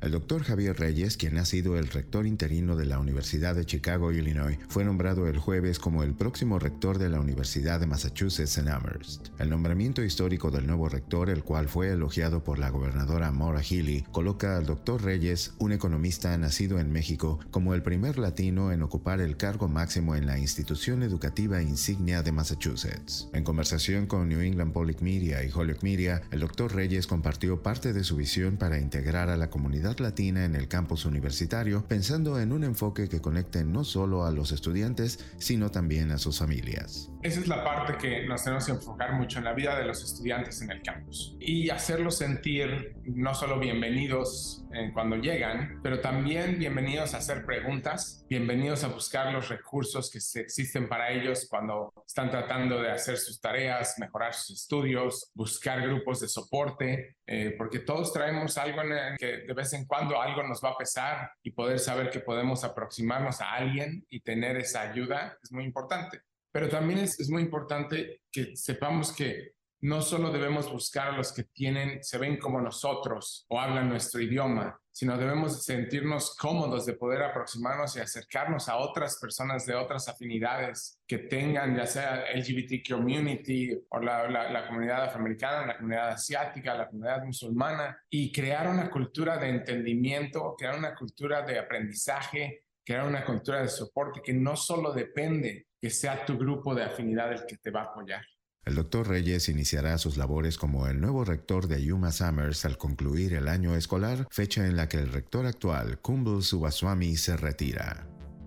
El 0.00 0.12
doctor 0.12 0.42
Javier 0.44 0.78
Reyes, 0.78 1.18
quien 1.18 1.36
ha 1.36 1.44
sido 1.44 1.76
el 1.76 1.86
rector 1.86 2.26
interino 2.26 2.74
de 2.74 2.86
la 2.86 2.98
Universidad 2.98 3.54
de 3.54 3.66
Chicago, 3.66 4.12
Illinois, 4.12 4.58
fue 4.68 4.82
nombrado 4.82 5.28
el 5.28 5.36
jueves 5.36 5.78
como 5.78 6.02
el 6.02 6.14
próximo 6.14 6.58
rector 6.58 6.96
de 6.96 7.10
la 7.10 7.20
Universidad 7.20 7.80
de 7.80 7.86
Massachusetts 7.86 8.56
en 8.56 8.68
Amherst. 8.68 9.28
El 9.38 9.50
nombramiento 9.50 10.02
histórico 10.02 10.50
del 10.50 10.66
nuevo 10.66 10.88
rector, 10.88 11.28
el 11.28 11.44
cual 11.44 11.68
fue 11.68 11.90
elogiado 11.90 12.42
por 12.42 12.58
la 12.58 12.70
gobernadora 12.70 13.30
Maura 13.30 13.60
Healey, 13.60 14.06
coloca 14.10 14.56
al 14.56 14.64
doctor 14.64 15.02
Reyes, 15.02 15.52
un 15.58 15.72
economista 15.72 16.34
nacido 16.38 16.78
en 16.78 16.90
México, 16.90 17.38
como 17.50 17.74
el 17.74 17.82
primer 17.82 18.18
latino 18.18 18.72
en 18.72 18.82
ocupar 18.82 19.20
el 19.20 19.36
cargo 19.36 19.68
máximo 19.68 20.16
en 20.16 20.24
la 20.24 20.38
institución 20.38 21.02
educativa 21.02 21.60
insignia 21.60 22.22
de 22.22 22.32
Massachusetts. 22.32 23.28
En 23.34 23.44
conversación 23.44 24.06
con 24.06 24.30
New 24.30 24.40
England 24.40 24.72
Public 24.72 25.02
Media 25.02 25.44
y 25.44 25.50
Holyoke 25.54 25.84
Media, 25.84 26.22
el 26.30 26.40
doctor 26.40 26.74
Reyes 26.74 27.06
compartió 27.06 27.62
parte 27.62 27.92
de 27.92 28.02
su 28.02 28.16
visión 28.16 28.56
para 28.56 28.78
integrar 28.78 29.28
a 29.28 29.36
la 29.36 29.50
comunidad 29.50 29.89
latina 29.98 30.44
en 30.44 30.54
el 30.54 30.68
campus 30.68 31.04
universitario, 31.04 31.84
pensando 31.88 32.38
en 32.38 32.52
un 32.52 32.62
enfoque 32.62 33.08
que 33.08 33.20
conecte 33.20 33.64
no 33.64 33.82
solo 33.82 34.24
a 34.24 34.30
los 34.30 34.52
estudiantes, 34.52 35.18
sino 35.38 35.70
también 35.70 36.12
a 36.12 36.18
sus 36.18 36.38
familias. 36.38 37.10
Esa 37.22 37.40
es 37.40 37.48
la 37.48 37.62
parte 37.62 37.98
que 37.98 38.26
nos 38.26 38.44
tenemos 38.44 38.64
que 38.64 38.72
enfocar 38.72 39.12
mucho 39.12 39.38
en 39.38 39.44
la 39.44 39.52
vida 39.52 39.78
de 39.78 39.84
los 39.84 40.02
estudiantes 40.02 40.62
en 40.62 40.70
el 40.70 40.80
campus 40.80 41.36
y 41.38 41.68
hacerlos 41.68 42.16
sentir 42.16 42.96
no 43.04 43.34
solo 43.34 43.58
bienvenidos 43.58 44.64
cuando 44.94 45.16
llegan, 45.16 45.80
pero 45.82 46.00
también 46.00 46.58
bienvenidos 46.58 47.12
a 47.12 47.18
hacer 47.18 47.44
preguntas, 47.44 48.24
bienvenidos 48.26 48.84
a 48.84 48.88
buscar 48.88 49.34
los 49.34 49.50
recursos 49.50 50.10
que 50.10 50.18
existen 50.40 50.88
para 50.88 51.10
ellos 51.10 51.46
cuando 51.50 51.92
están 52.06 52.30
tratando 52.30 52.80
de 52.80 52.90
hacer 52.90 53.18
sus 53.18 53.38
tareas, 53.38 53.98
mejorar 53.98 54.32
sus 54.32 54.62
estudios, 54.62 55.30
buscar 55.34 55.82
grupos 55.82 56.20
de 56.20 56.28
soporte, 56.28 57.16
eh, 57.26 57.54
porque 57.58 57.80
todos 57.80 58.14
traemos 58.14 58.56
algo 58.56 58.80
en 58.80 58.92
el 58.92 59.18
que 59.18 59.26
de 59.46 59.52
vez 59.52 59.74
en 59.74 59.84
cuando 59.84 60.18
algo 60.22 60.42
nos 60.42 60.64
va 60.64 60.70
a 60.70 60.78
pesar 60.78 61.32
y 61.42 61.50
poder 61.50 61.80
saber 61.80 62.08
que 62.08 62.20
podemos 62.20 62.64
aproximarnos 62.64 63.42
a 63.42 63.52
alguien 63.52 64.06
y 64.08 64.20
tener 64.20 64.56
esa 64.56 64.80
ayuda 64.80 65.36
es 65.42 65.52
muy 65.52 65.64
importante. 65.64 66.22
Pero 66.52 66.68
también 66.68 67.00
es, 67.00 67.18
es 67.20 67.30
muy 67.30 67.42
importante 67.42 68.22
que 68.30 68.56
sepamos 68.56 69.12
que 69.12 69.54
no 69.82 70.02
solo 70.02 70.30
debemos 70.30 70.70
buscar 70.70 71.08
a 71.08 71.16
los 71.16 71.32
que 71.32 71.44
tienen, 71.44 72.04
se 72.04 72.18
ven 72.18 72.38
como 72.38 72.60
nosotros 72.60 73.46
o 73.48 73.58
hablan 73.58 73.88
nuestro 73.88 74.20
idioma, 74.20 74.78
sino 74.92 75.16
debemos 75.16 75.64
sentirnos 75.64 76.36
cómodos 76.36 76.84
de 76.84 76.92
poder 76.92 77.22
aproximarnos 77.22 77.96
y 77.96 78.00
acercarnos 78.00 78.68
a 78.68 78.76
otras 78.76 79.18
personas 79.18 79.64
de 79.64 79.74
otras 79.74 80.08
afinidades 80.08 81.00
que 81.06 81.18
tengan, 81.18 81.74
ya 81.76 81.86
sea 81.86 82.24
LGBT 82.34 82.86
community 82.86 83.70
o 83.88 84.00
la, 84.00 84.28
la, 84.28 84.66
comunidad 84.66 85.04
afroamericana, 85.04 85.66
la 85.66 85.76
comunidad 85.76 86.10
asiática, 86.10 86.74
la 86.74 86.88
comunidad 86.88 87.24
musulmana, 87.24 87.98
y 88.10 88.30
crear 88.30 88.68
una 88.68 88.90
cultura 88.90 89.38
de 89.38 89.48
entendimiento, 89.48 90.54
crear 90.58 90.76
una 90.76 90.94
cultura 90.94 91.40
de 91.42 91.58
aprendizaje, 91.58 92.64
crear 92.84 93.06
una 93.06 93.24
cultura 93.24 93.62
de 93.62 93.68
soporte 93.68 94.20
que 94.22 94.34
no 94.34 94.56
solo 94.56 94.92
depende 94.92 95.68
que 95.80 95.90
sea 95.90 96.24
tu 96.26 96.36
grupo 96.36 96.74
de 96.74 96.84
afinidad 96.84 97.32
el 97.32 97.46
que 97.46 97.56
te 97.56 97.70
va 97.70 97.82
a 97.82 97.84
apoyar. 97.84 98.22
El 98.64 98.74
doctor 98.74 99.08
Reyes 99.08 99.48
iniciará 99.48 99.96
sus 99.96 100.18
labores 100.18 100.58
como 100.58 100.86
el 100.86 101.00
nuevo 101.00 101.24
rector 101.24 101.66
de 101.66 101.82
Yuma 101.82 102.12
Summers 102.12 102.66
al 102.66 102.76
concluir 102.76 103.32
el 103.32 103.48
año 103.48 103.74
escolar, 103.74 104.28
fecha 104.30 104.66
en 104.66 104.76
la 104.76 104.86
que 104.88 104.98
el 104.98 105.10
rector 105.10 105.46
actual, 105.46 105.98
Kumbul 106.00 106.42
Subaswamy, 106.42 107.16
se 107.16 107.38
retira. 107.38 108.06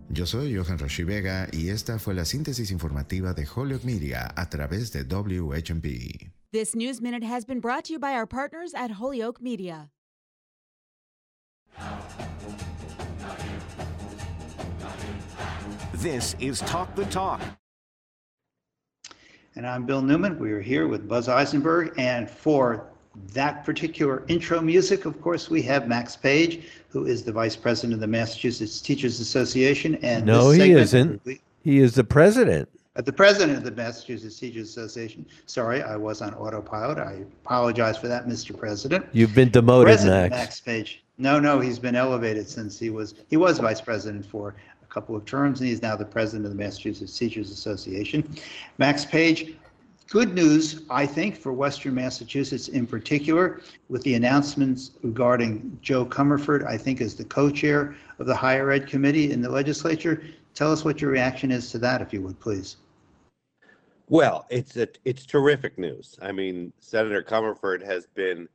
Yo 0.10 0.28
soy 0.28 0.56
Johan 0.56 0.78
Rashi 0.78 1.04
Vega 1.04 1.48
y 1.52 1.69
esta 1.69 1.98
fue 1.98 2.13
la 2.13 2.26
síntesis 2.26 2.69
informativa 2.69 3.34
de 3.34 3.48
Holyoke 3.48 3.86
Media 3.86 4.32
a 4.36 4.50
través 4.50 4.91
de 4.91 5.04
WHMP. 5.04 6.32
This 6.52 6.76
News 6.76 7.02
Minute 7.02 7.26
has 7.26 7.46
been 7.46 7.60
brought 7.60 7.86
to 7.86 7.93
you 7.93 8.00
by 8.00 8.13
our 8.13 8.28
partners 8.28 8.76
at 8.76 8.91
Holyoke 8.91 9.41
Media. 9.41 9.89
This 16.03 16.35
is 16.37 16.59
Talk 16.59 16.93
the 16.97 17.05
Talk. 17.05 17.39
And 19.55 19.65
I'm 19.65 19.85
Bill 19.85 20.01
Newman. 20.01 20.37
We 20.37 20.51
are 20.51 20.59
here 20.59 20.89
with 20.89 21.07
Buzz 21.07 21.29
Eisenberg. 21.29 21.93
And 21.97 22.29
for 22.29 22.87
that 23.31 23.63
particular 23.63 24.25
intro 24.27 24.59
music, 24.59 25.05
of 25.05 25.21
course, 25.21 25.49
we 25.49 25.61
have 25.61 25.87
Max 25.87 26.17
Page, 26.17 26.67
who 26.89 27.05
is 27.05 27.23
the 27.23 27.31
vice 27.31 27.55
president 27.55 27.93
of 27.93 28.01
the 28.01 28.07
Massachusetts 28.07 28.81
Teachers 28.81 29.21
Association. 29.21 29.95
And 30.01 30.25
no, 30.25 30.49
he 30.49 30.73
isn't. 30.73 31.23
We, 31.23 31.39
he 31.63 31.79
is 31.79 31.95
the 31.95 32.03
president. 32.03 32.67
Uh, 32.97 33.01
the 33.01 33.13
president 33.13 33.57
of 33.57 33.63
the 33.63 33.71
Massachusetts 33.71 34.37
Teachers 34.37 34.67
Association. 34.67 35.25
Sorry, 35.45 35.81
I 35.83 35.95
was 35.95 36.21
on 36.21 36.33
autopilot. 36.33 36.97
I 36.97 37.23
apologize 37.45 37.97
for 37.97 38.09
that, 38.09 38.27
Mr. 38.27 38.59
President. 38.59 39.05
You've 39.13 39.33
been 39.33 39.51
demoted, 39.51 39.85
president 39.85 40.31
Max. 40.31 40.41
Max 40.41 40.59
Page. 40.59 41.03
No, 41.17 41.39
no, 41.39 41.59
he's 41.59 41.77
been 41.79 41.95
elevated 41.95 42.49
since 42.49 42.79
he 42.79 42.89
was 42.89 43.13
he 43.29 43.37
was 43.37 43.59
vice 43.59 43.79
president 43.79 44.25
for 44.25 44.55
couple 44.93 45.15
of 45.15 45.25
terms, 45.25 45.60
and 45.60 45.69
he's 45.69 45.82
now 45.82 45.95
the 45.95 46.06
president 46.06 46.45
of 46.45 46.51
the 46.51 46.58
Massachusetts 46.58 47.17
Teachers 47.17 47.49
Association. 47.49 48.27
Max 48.77 49.06
Page, 49.06 49.56
good 50.08 50.36
news, 50.36 50.84
I 50.89 51.06
think, 51.06 51.36
for 51.36 51.51
Western 51.51 51.95
Massachusetts 51.95 52.67
in 52.67 52.86
particular, 52.86 53.62
with 53.89 54.03
the 54.03 54.13
announcements 54.13 54.91
regarding 55.01 55.77
Jo 55.82 56.06
Comerford, 56.06 56.65
I 56.67 56.77
think, 56.77 57.01
as 57.01 57.15
the 57.15 57.25
co-chair 57.25 57.95
of 58.19 58.27
the 58.27 58.36
Higher 58.36 58.69
Ed 58.71 58.88
Committee 58.88 59.32
in 59.32 59.41
the 59.41 59.49
legislature. 59.49 60.23
Tell 60.53 60.71
us 60.71 60.86
what 60.86 61.01
your 61.01 61.10
reaction 61.10 61.49
is 61.49 61.71
to 61.71 61.79
that, 61.79 62.01
if 62.01 62.13
you 62.13 62.21
would, 62.21 62.39
please. 62.39 62.77
Well, 64.10 64.45
it's 64.49 64.77
a, 64.77 64.88
it's 65.06 65.25
terrific 65.25 65.79
news. 65.79 66.19
I 66.21 66.32
mean, 66.32 66.71
Senator 66.79 67.23
Comerford 67.23 67.84
has 67.84 68.06
been 68.06 68.47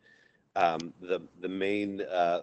um, 0.55 0.93
the 1.01 1.21
the 1.41 1.49
main 1.49 2.03
uh, 2.03 2.43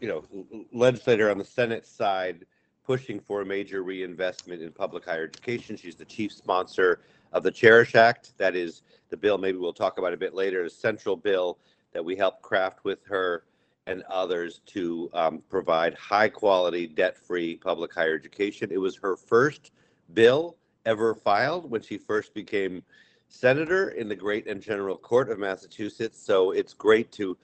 you 0.00 0.08
know 0.08 0.24
legislator 0.72 1.30
on 1.30 1.38
the 1.38 1.44
Senate 1.44 1.86
side 1.86 2.44
pushing 2.84 3.20
for 3.20 3.42
a 3.42 3.44
major 3.44 3.82
reinvestment 3.82 4.62
in 4.62 4.72
public 4.72 5.04
higher 5.04 5.24
education. 5.24 5.76
She's 5.76 5.94
the 5.94 6.04
chief 6.04 6.32
sponsor 6.32 7.00
of 7.32 7.42
the 7.42 7.50
Cherish 7.50 7.94
Act. 7.94 8.32
That 8.38 8.56
is 8.56 8.82
the 9.10 9.16
bill, 9.16 9.38
maybe 9.38 9.58
we'll 9.58 9.72
talk 9.72 9.98
about 9.98 10.12
a 10.12 10.16
bit 10.16 10.34
later, 10.34 10.64
a 10.64 10.70
central 10.70 11.16
bill 11.16 11.58
that 11.92 12.04
we 12.04 12.16
helped 12.16 12.42
craft 12.42 12.84
with 12.84 13.04
her 13.04 13.44
and 13.86 14.02
others 14.08 14.60
to 14.66 15.10
um, 15.12 15.42
provide 15.48 15.94
high 15.94 16.28
quality, 16.28 16.86
debt 16.86 17.16
free 17.16 17.56
public 17.56 17.92
higher 17.92 18.14
education. 18.14 18.70
It 18.70 18.78
was 18.78 18.96
her 18.96 19.16
first 19.16 19.72
bill 20.14 20.56
ever 20.86 21.14
filed 21.14 21.70
when 21.70 21.82
she 21.82 21.98
first 21.98 22.34
became 22.34 22.82
senator 23.28 23.90
in 23.90 24.08
the 24.08 24.14
great 24.14 24.46
and 24.46 24.60
general 24.60 24.96
court 24.96 25.30
of 25.30 25.38
Massachusetts. 25.38 26.22
So 26.22 26.52
it's 26.52 26.74
great 26.74 27.10
to 27.12 27.36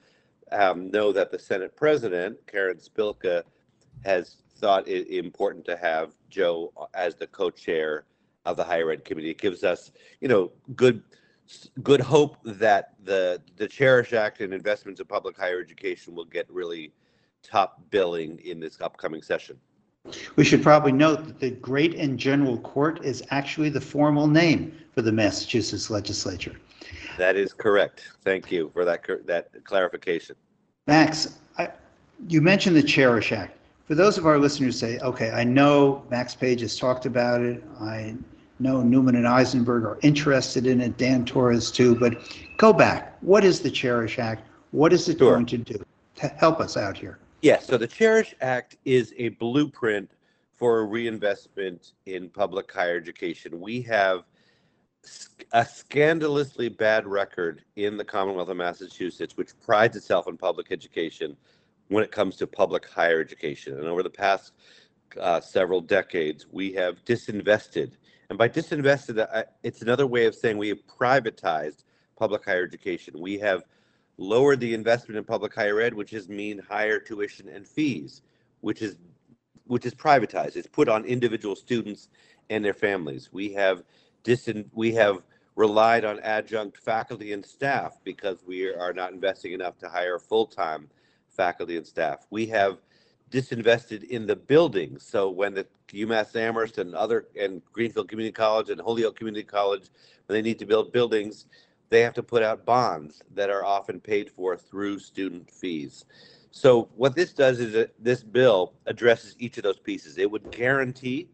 um, 0.51 0.89
know 0.91 1.11
that 1.11 1.31
the 1.31 1.39
Senate 1.39 1.75
president, 1.75 2.37
Karen 2.47 2.77
Spilka, 2.77 3.43
has 4.05 4.37
thought 4.59 4.87
it 4.87 5.07
important 5.09 5.65
to 5.65 5.77
have 5.77 6.13
Jo 6.29 6.71
uh, 6.77 6.85
as 6.93 7.15
the 7.15 7.27
co-chair 7.27 8.05
of 8.45 8.57
the 8.57 8.63
higher 8.63 8.91
ed 8.91 9.05
committee. 9.05 9.31
It 9.31 9.39
gives 9.39 9.63
us, 9.63 9.91
you 10.21 10.27
know, 10.27 10.51
good 10.75 11.01
good 11.81 12.01
hope 12.01 12.37
that 12.43 12.93
the 13.03 13.41
the 13.57 13.67
Cherish 13.67 14.13
Act 14.13 14.41
and 14.41 14.53
investments 14.53 14.99
in 14.99 15.07
public 15.07 15.37
higher 15.37 15.59
education 15.59 16.15
will 16.15 16.25
get 16.25 16.49
really 16.49 16.93
top 17.41 17.81
billing 17.89 18.39
in 18.39 18.59
this 18.59 18.81
upcoming 18.81 19.21
session. 19.21 19.57
We 20.35 20.43
should 20.43 20.63
probably 20.63 20.91
note 20.91 21.25
that 21.25 21.39
the 21.39 21.51
Great 21.51 21.95
and 21.95 22.17
General 22.17 22.57
Court 22.59 23.03
is 23.03 23.23
actually 23.31 23.69
the 23.69 23.81
formal 23.81 24.27
name 24.27 24.75
for 24.93 25.01
the 25.01 25.11
Massachusetts 25.11 25.89
legislature. 25.89 26.55
That 27.17 27.35
is 27.35 27.53
correct. 27.53 28.09
Thank 28.23 28.51
you 28.51 28.69
for 28.73 28.85
that 28.85 29.05
that 29.25 29.63
clarification. 29.63 30.35
Max, 30.87 31.39
I, 31.57 31.69
you 32.27 32.41
mentioned 32.41 32.75
the 32.75 32.83
Cherish 32.83 33.31
Act 33.31 33.58
for 33.89 33.95
those 33.95 34.19
of 34.19 34.27
our 34.27 34.37
listeners 34.37 34.79
who 34.79 34.87
say, 34.87 34.99
okay, 34.99 35.31
I 35.31 35.43
know 35.43 36.05
Max 36.11 36.35
Page 36.35 36.61
has 36.61 36.77
talked 36.77 37.07
about 37.07 37.41
it. 37.41 37.63
I 37.81 38.15
know 38.59 38.83
Newman 38.83 39.15
and 39.15 39.27
Eisenberg 39.27 39.83
are 39.83 39.97
interested 40.03 40.67
in 40.67 40.79
it, 40.79 40.95
Dan 40.99 41.25
Torres 41.25 41.71
too, 41.71 41.95
but 41.95 42.21
go 42.57 42.71
back. 42.71 43.17
What 43.21 43.43
is 43.43 43.61
the 43.61 43.71
Cherish 43.71 44.19
Act? 44.19 44.47
What 44.69 44.93
is 44.93 45.09
it 45.09 45.17
sure. 45.17 45.31
going 45.31 45.47
to 45.47 45.57
do? 45.57 45.83
To 46.17 46.27
help 46.27 46.59
us 46.59 46.77
out 46.77 46.99
here. 46.99 47.17
Yes, 47.41 47.65
so 47.65 47.77
the 47.77 47.87
Cherish 47.87 48.35
Act 48.41 48.77
is 48.85 49.11
a 49.17 49.29
blueprint 49.29 50.11
for 50.53 50.85
reinvestment 50.85 51.93
in 52.05 52.29
public 52.29 52.71
higher 52.71 52.95
education. 52.95 53.59
We 53.59 53.81
have 53.83 54.25
a 55.53 55.65
scandalously 55.65 56.69
bad 56.69 57.07
record 57.07 57.63
in 57.75 57.97
the 57.97 58.05
Commonwealth 58.05 58.49
of 58.49 58.57
Massachusetts, 58.57 59.35
which 59.35 59.59
prides 59.65 59.97
itself 59.97 60.27
on 60.27 60.37
public 60.37 60.67
education 60.71 61.35
when 61.89 62.03
it 62.03 62.11
comes 62.11 62.35
to 62.37 62.47
public 62.47 62.87
higher 62.87 63.19
education. 63.19 63.77
And 63.77 63.87
over 63.87 64.01
the 64.01 64.09
past 64.09 64.53
uh, 65.19 65.41
several 65.41 65.81
decades, 65.81 66.47
we 66.51 66.71
have 66.73 67.03
disinvested. 67.03 67.93
And 68.29 68.37
by 68.37 68.47
disinvested, 68.47 69.27
uh, 69.31 69.43
it's 69.63 69.81
another 69.81 70.07
way 70.07 70.25
of 70.25 70.35
saying 70.35 70.57
we 70.57 70.69
have 70.69 70.85
privatized 70.87 71.83
public 72.17 72.45
higher 72.45 72.63
education. 72.63 73.19
We 73.19 73.39
have 73.39 73.63
lowered 74.17 74.59
the 74.59 74.73
investment 74.73 75.17
in 75.17 75.23
public 75.23 75.55
higher 75.55 75.81
ed, 75.81 75.93
which 75.93 76.11
has 76.11 76.29
mean 76.29 76.59
higher 76.59 76.99
tuition 76.99 77.49
and 77.49 77.67
fees, 77.67 78.21
which 78.61 78.81
is 78.81 78.97
which 79.65 79.85
is 79.85 79.93
privatized. 79.93 80.55
It's 80.55 80.67
put 80.67 80.89
on 80.89 81.05
individual 81.05 81.55
students 81.55 82.09
and 82.49 82.65
their 82.65 82.73
families. 82.73 83.29
We 83.31 83.53
have 83.53 83.83
disin- 84.23 84.69
we 84.73 84.93
have 84.95 85.21
relied 85.55 86.05
on 86.05 86.19
adjunct 86.21 86.77
faculty 86.77 87.33
and 87.33 87.45
staff 87.45 87.99
because 88.03 88.43
we 88.45 88.73
are 88.73 88.93
not 88.93 89.13
investing 89.13 89.53
enough 89.53 89.77
to 89.79 89.89
hire 89.89 90.17
full-time 90.17 90.89
faculty 91.39 91.77
and 91.77 91.87
staff. 91.87 92.27
We 92.31 92.47
have 92.47 92.79
disinvested 93.31 94.03
in 94.09 94.27
the 94.27 94.35
buildings. 94.35 95.05
So 95.05 95.29
when 95.29 95.53
the 95.53 95.65
UMass 95.87 96.35
Amherst 96.35 96.79
and 96.79 96.93
other 96.93 97.27
and 97.39 97.61
Greenfield 97.71 98.09
Community 98.09 98.33
College 98.33 98.69
and 98.69 98.81
Holyoke 98.81 99.15
Community 99.15 99.45
College, 99.45 99.89
when 100.25 100.35
they 100.35 100.41
need 100.41 100.59
to 100.59 100.65
build 100.65 100.91
buildings, 100.91 101.45
they 101.89 102.01
have 102.01 102.13
to 102.15 102.23
put 102.23 102.43
out 102.43 102.65
bonds 102.65 103.21
that 103.35 103.49
are 103.49 103.63
often 103.63 104.01
paid 104.01 104.29
for 104.29 104.57
through 104.57 104.99
student 104.99 105.49
fees. 105.49 106.03
So 106.51 106.89
what 106.97 107.15
this 107.15 107.31
does 107.31 107.61
is 107.61 107.71
that 107.71 107.93
this 108.03 108.21
bill 108.21 108.73
addresses 108.85 109.37
each 109.39 109.57
of 109.57 109.63
those 109.63 109.79
pieces. 109.79 110.17
It 110.17 110.29
would 110.29 110.51
guarantee 110.51 111.29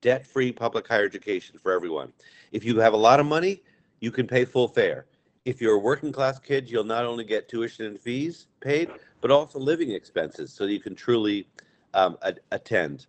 debt-free 0.00 0.52
public 0.52 0.88
higher 0.88 1.04
education 1.04 1.58
for 1.58 1.72
everyone. 1.72 2.14
If 2.50 2.64
you 2.64 2.78
have 2.78 2.94
a 2.94 3.04
lot 3.08 3.20
of 3.20 3.26
money, 3.26 3.62
you 4.00 4.10
can 4.10 4.26
pay 4.26 4.46
full 4.46 4.68
fare. 4.68 5.04
If 5.46 5.58
you're 5.62 5.76
a 5.76 5.78
working 5.78 6.12
class 6.12 6.38
kid, 6.38 6.70
you'll 6.70 6.84
not 6.84 7.06
only 7.06 7.24
get 7.24 7.48
tuition 7.48 7.86
and 7.86 7.98
fees 7.98 8.46
paid, 8.60 8.90
but 9.22 9.30
also 9.30 9.58
living 9.58 9.90
expenses 9.90 10.52
so 10.52 10.64
you 10.64 10.80
can 10.80 10.94
truly 10.94 11.48
um, 11.94 12.18
attend. 12.52 13.06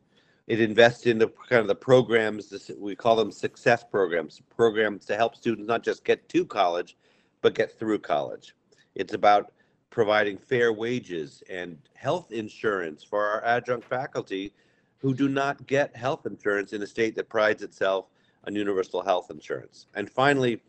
It 0.48 0.62
invests 0.62 1.06
in 1.08 1.18
the 1.18 1.28
kind 1.50 1.60
of 1.60 1.68
the 1.68 1.76
programs, 1.76 2.50
this, 2.50 2.72
we 2.78 2.96
call 2.96 3.18
them 3.18 3.32
success 3.32 3.84
programs, 3.84 4.42
programs 4.56 5.06
to 5.06 5.18
help 5.18 5.36
students 5.36 5.68
not 5.68 5.84
just 5.84 6.06
get 6.06 6.30
to 6.30 6.46
college, 6.46 6.96
but 7.42 7.54
get 7.54 7.78
through 7.78 8.00
college. 8.00 8.56
It's 8.96 9.14
about 9.14 9.52
providing 9.90 10.38
fair 10.38 10.72
wages 10.72 11.44
and 11.50 11.78
health 11.96 12.32
insurance 12.32 13.04
for 13.04 13.26
our 13.26 13.44
adjunct 13.44 13.86
faculty 13.86 14.54
who 15.00 15.14
do 15.14 15.28
not 15.28 15.68
get 15.68 15.94
health 15.98 16.26
insurance 16.26 16.72
in 16.72 16.82
a 16.82 16.88
state 16.88 17.16
that 17.16 17.28
prides 17.28 17.62
itself 17.62 18.06
on 18.48 18.56
universal 18.56 19.02
health 19.04 19.30
insurance. 19.30 19.88
And 19.96 20.10
finally, 20.10 20.62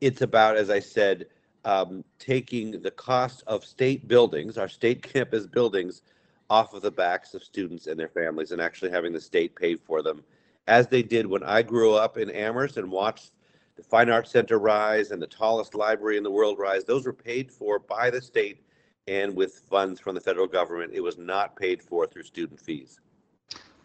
it's 0.00 0.22
about, 0.22 0.56
as 0.56 0.70
I 0.70 0.80
said, 0.80 1.26
um, 1.64 2.04
taking 2.18 2.80
the 2.80 2.90
cost 2.90 3.42
of 3.46 3.64
state 3.64 4.08
buildings, 4.08 4.56
our 4.58 4.68
state 4.68 5.02
campus 5.12 5.46
buildings, 5.46 6.02
off 6.50 6.74
of 6.74 6.82
the 6.82 6.90
backs 6.90 7.32
of 7.32 7.44
students 7.44 7.86
and 7.86 7.98
their 7.98 8.08
families 8.08 8.50
and 8.50 8.60
actually 8.60 8.90
having 8.90 9.12
the 9.12 9.20
state 9.20 9.54
pay 9.54 9.76
for 9.76 10.02
them, 10.02 10.22
as 10.66 10.88
they 10.88 11.02
did 11.02 11.24
when 11.24 11.44
I 11.44 11.62
grew 11.62 11.94
up 11.94 12.18
in 12.18 12.28
Amherst 12.30 12.76
and 12.76 12.90
watched 12.90 13.30
the 13.76 13.82
Fine 13.84 14.10
Arts 14.10 14.32
Center 14.32 14.58
rise 14.58 15.12
and 15.12 15.22
the 15.22 15.28
tallest 15.28 15.74
library 15.74 16.16
in 16.16 16.24
the 16.24 16.30
world 16.30 16.58
rise, 16.58 16.84
those 16.84 17.06
were 17.06 17.12
paid 17.12 17.50
for 17.50 17.78
by 17.78 18.10
the 18.10 18.20
state 18.20 18.62
and 19.06 19.34
with 19.34 19.62
funds 19.70 20.00
from 20.00 20.14
the 20.14 20.20
federal 20.20 20.46
government. 20.46 20.92
It 20.92 21.00
was 21.00 21.18
not 21.18 21.56
paid 21.56 21.82
for 21.82 22.06
through 22.06 22.24
student 22.24 22.60
fees. 22.60 23.00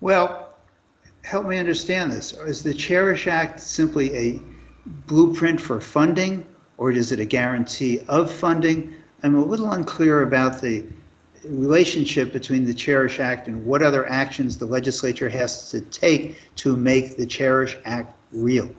Well, 0.01 0.55
help 1.23 1.45
me 1.45 1.57
understand 1.57 2.11
this. 2.11 2.33
Is 2.33 2.63
the 2.63 2.73
Cherish 2.73 3.27
Act 3.27 3.59
simply 3.59 4.15
a 4.15 4.41
blueprint 4.85 5.59
for 5.59 5.81
funding, 5.81 6.45
or 6.77 6.91
is 6.91 7.11
it 7.11 7.19
a 7.19 7.25
guarantee 7.25 8.01
of 8.07 8.31
funding? 8.31 8.93
I'm 9.23 9.35
a 9.35 9.43
little 9.43 9.71
unclear 9.71 10.21
about 10.21 10.61
the 10.61 10.85
relationship 11.43 12.33
between 12.33 12.65
the 12.65 12.73
Cherish 12.73 13.19
Act 13.19 13.47
and 13.47 13.65
what 13.65 13.81
other 13.81 14.07
actions 14.09 14.57
the 14.57 14.65
legislature 14.65 15.29
has 15.29 15.69
to 15.71 15.81
take 15.81 16.37
to 16.57 16.75
make 16.75 17.17
the 17.17 17.25
Cherish 17.25 17.77
Act 17.85 18.15
real. 18.31 18.69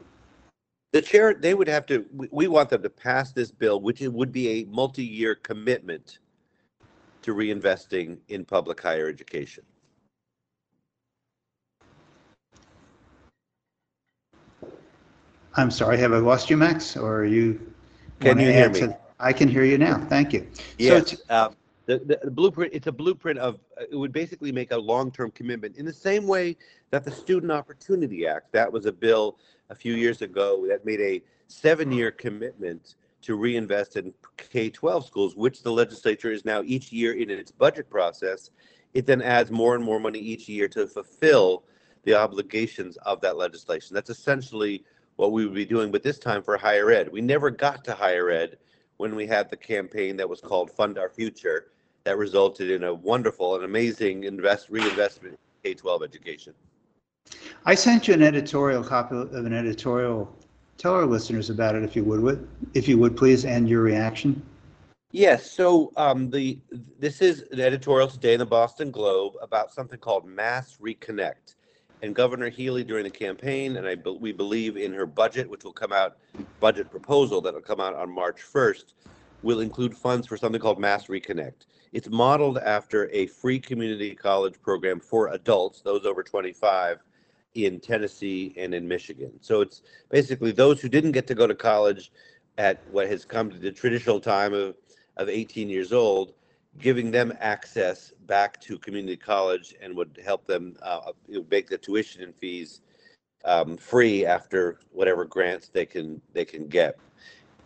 The 0.92 1.02
chair, 1.02 1.34
they 1.34 1.54
would 1.54 1.68
have 1.68 1.86
to, 1.86 2.06
we, 2.30 2.48
want 2.48 2.70
them 2.70 2.82
to 2.82 2.90
pass 2.90 3.32
this 3.32 3.50
bill, 3.50 3.80
which 3.80 4.00
would 4.00 4.32
be 4.32 4.48
a 4.48 4.64
multi-year 4.64 5.34
commitment 5.34 6.20
to 7.22 7.34
reinvesting 7.34 8.18
in 8.28 8.44
public 8.44 8.80
higher 8.80 9.08
education. 9.08 9.64
I'm 15.56 15.70
sorry, 15.70 15.96
have 15.98 16.12
I 16.12 16.18
lost 16.18 16.50
you, 16.50 16.56
Max, 16.56 16.96
or 16.96 17.20
are 17.20 17.24
you? 17.24 17.72
Can 18.20 18.38
you 18.38 18.52
hear 18.52 18.68
me? 18.70 18.80
to- 18.80 18.98
I 19.18 19.32
can 19.32 19.48
hear 19.48 19.64
you 19.64 19.78
now, 19.78 19.98
thank 20.10 20.34
you. 20.34 20.46
So 20.54 20.62
Yes, 20.78 21.12
it's- 21.12 21.22
uh, 21.30 21.48
the, 21.86 21.98
the 22.00 22.18
the 22.24 22.30
blueprint, 22.30 22.74
it's 22.74 22.86
a 22.88 22.92
blueprint 22.92 23.38
of, 23.38 23.54
uh, 23.80 23.84
it 23.90 23.96
would 23.96 24.12
basically 24.12 24.52
make 24.52 24.72
a 24.72 24.76
long-term 24.76 25.30
commitment 25.30 25.76
in 25.76 25.86
the 25.86 25.92
same 25.92 26.26
way 26.26 26.56
that 26.90 27.04
the 27.04 27.10
Student 27.10 27.52
Opportunity 27.52 28.26
Act, 28.26 28.52
that 28.52 28.70
was 28.70 28.84
a 28.84 28.92
bill 28.92 29.38
a 29.70 29.74
few 29.74 29.94
years 29.94 30.20
ago 30.20 30.66
that 30.68 30.84
made 30.84 31.00
a 31.00 31.22
seven-year 31.48 32.10
commitment 32.10 32.96
to 33.22 33.36
reinvest 33.36 33.96
in 33.96 34.12
K-12 34.36 35.06
schools, 35.06 35.36
which 35.36 35.62
the 35.62 35.72
legislature 35.72 36.30
is 36.30 36.44
now 36.44 36.62
each 36.66 36.92
year 36.92 37.14
in 37.14 37.30
its 37.30 37.50
budget 37.50 37.88
process. 37.88 38.50
It 38.92 39.06
then 39.06 39.22
adds 39.22 39.50
more 39.50 39.74
and 39.74 39.82
more 39.82 39.98
money 39.98 40.18
each 40.18 40.48
year 40.48 40.68
to 40.68 40.86
fulfill 40.86 41.64
the 42.04 42.14
obligations 42.14 42.96
of 42.98 43.20
that 43.22 43.36
legislation. 43.36 43.94
That's 43.94 44.10
essentially 44.10 44.84
what 45.16 45.32
we 45.32 45.44
would 45.44 45.54
be 45.54 45.64
doing, 45.64 45.90
but 45.90 46.02
this 46.02 46.18
time 46.18 46.42
for 46.42 46.56
higher 46.56 46.90
ed. 46.90 47.10
We 47.10 47.20
never 47.20 47.50
got 47.50 47.84
to 47.84 47.94
higher 47.94 48.30
ed 48.30 48.58
when 48.98 49.14
we 49.14 49.26
had 49.26 49.50
the 49.50 49.56
campaign 49.56 50.16
that 50.16 50.28
was 50.28 50.40
called 50.40 50.70
Fund 50.70 50.98
Our 50.98 51.08
Future 51.10 51.68
that 52.04 52.16
resulted 52.16 52.70
in 52.70 52.84
a 52.84 52.94
wonderful 52.94 53.56
and 53.56 53.64
amazing 53.64 54.24
invest 54.24 54.68
reinvestment 54.70 55.38
in 55.64 55.74
K-12 55.74 56.04
education. 56.04 56.54
I 57.64 57.74
sent 57.74 58.06
you 58.06 58.14
an 58.14 58.22
editorial 58.22 58.84
copy 58.84 59.16
of 59.16 59.32
an 59.34 59.52
editorial. 59.52 60.32
Tell 60.78 60.94
our 60.94 61.06
listeners 61.06 61.50
about 61.50 61.74
it 61.74 61.82
if 61.82 61.96
you 61.96 62.04
would, 62.04 62.20
would- 62.20 62.48
if 62.74 62.86
you 62.86 62.96
would 62.98 63.16
please, 63.16 63.44
and 63.44 63.68
your 63.68 63.82
reaction. 63.82 64.40
Yes, 65.12 65.50
so 65.50 65.92
um, 65.96 66.30
the 66.30 66.58
this 66.98 67.22
is 67.22 67.42
an 67.50 67.60
editorial 67.60 68.06
today 68.06 68.34
in 68.34 68.38
the 68.38 68.46
Boston 68.46 68.90
Globe 68.90 69.34
about 69.40 69.72
something 69.72 69.98
called 69.98 70.26
Mass 70.26 70.76
Reconnect. 70.80 71.55
And 72.02 72.14
Governor 72.14 72.50
Healey 72.50 72.84
during 72.84 73.04
the 73.04 73.10
campaign, 73.10 73.76
and 73.76 73.86
I 73.86 73.94
be- 73.94 74.18
we 74.20 74.32
believe 74.32 74.76
in 74.76 74.92
her 74.92 75.06
budget, 75.06 75.48
which 75.48 75.64
will 75.64 75.72
come 75.72 75.92
out, 75.92 76.18
budget 76.60 76.90
proposal 76.90 77.40
that 77.42 77.54
will 77.54 77.62
come 77.62 77.80
out 77.80 77.94
on 77.94 78.10
March 78.10 78.42
1st, 78.42 78.92
will 79.42 79.60
include 79.60 79.96
funds 79.96 80.26
for 80.26 80.36
something 80.36 80.60
called 80.60 80.78
Mass 80.78 81.06
Reconnect. 81.06 81.66
It's 81.92 82.08
modeled 82.10 82.58
after 82.58 83.08
a 83.10 83.26
free 83.26 83.58
community 83.58 84.14
college 84.14 84.60
program 84.60 85.00
for 85.00 85.28
adults, 85.28 85.80
those 85.80 86.04
over 86.04 86.22
25, 86.22 86.98
in 87.54 87.80
Tennessee 87.80 88.54
and 88.58 88.74
in 88.74 88.86
Michigan. 88.86 89.32
So 89.40 89.62
it's 89.62 89.82
basically 90.10 90.52
those 90.52 90.80
who 90.80 90.88
didn't 90.88 91.12
get 91.12 91.26
to 91.28 91.34
go 91.34 91.46
to 91.46 91.54
college 91.54 92.12
at 92.58 92.82
what 92.90 93.08
has 93.08 93.24
come 93.24 93.50
to 93.50 93.58
the 93.58 93.72
traditional 93.72 94.20
time 94.20 94.52
of, 94.52 94.76
of 95.16 95.28
18 95.28 95.70
years 95.70 95.92
old, 95.92 96.34
giving 96.78 97.10
them 97.10 97.32
access 97.40 98.12
back 98.26 98.60
to 98.60 98.78
community 98.78 99.16
college 99.16 99.74
and 99.80 99.94
would 99.96 100.20
help 100.24 100.46
them 100.46 100.76
uh, 100.82 101.12
make 101.50 101.68
the 101.68 101.78
tuition 101.78 102.22
and 102.22 102.34
fees 102.34 102.80
um, 103.44 103.76
free 103.76 104.26
after 104.26 104.80
whatever 104.92 105.24
grants 105.24 105.68
they 105.68 105.86
can 105.86 106.20
they 106.32 106.44
can 106.44 106.66
get. 106.66 106.98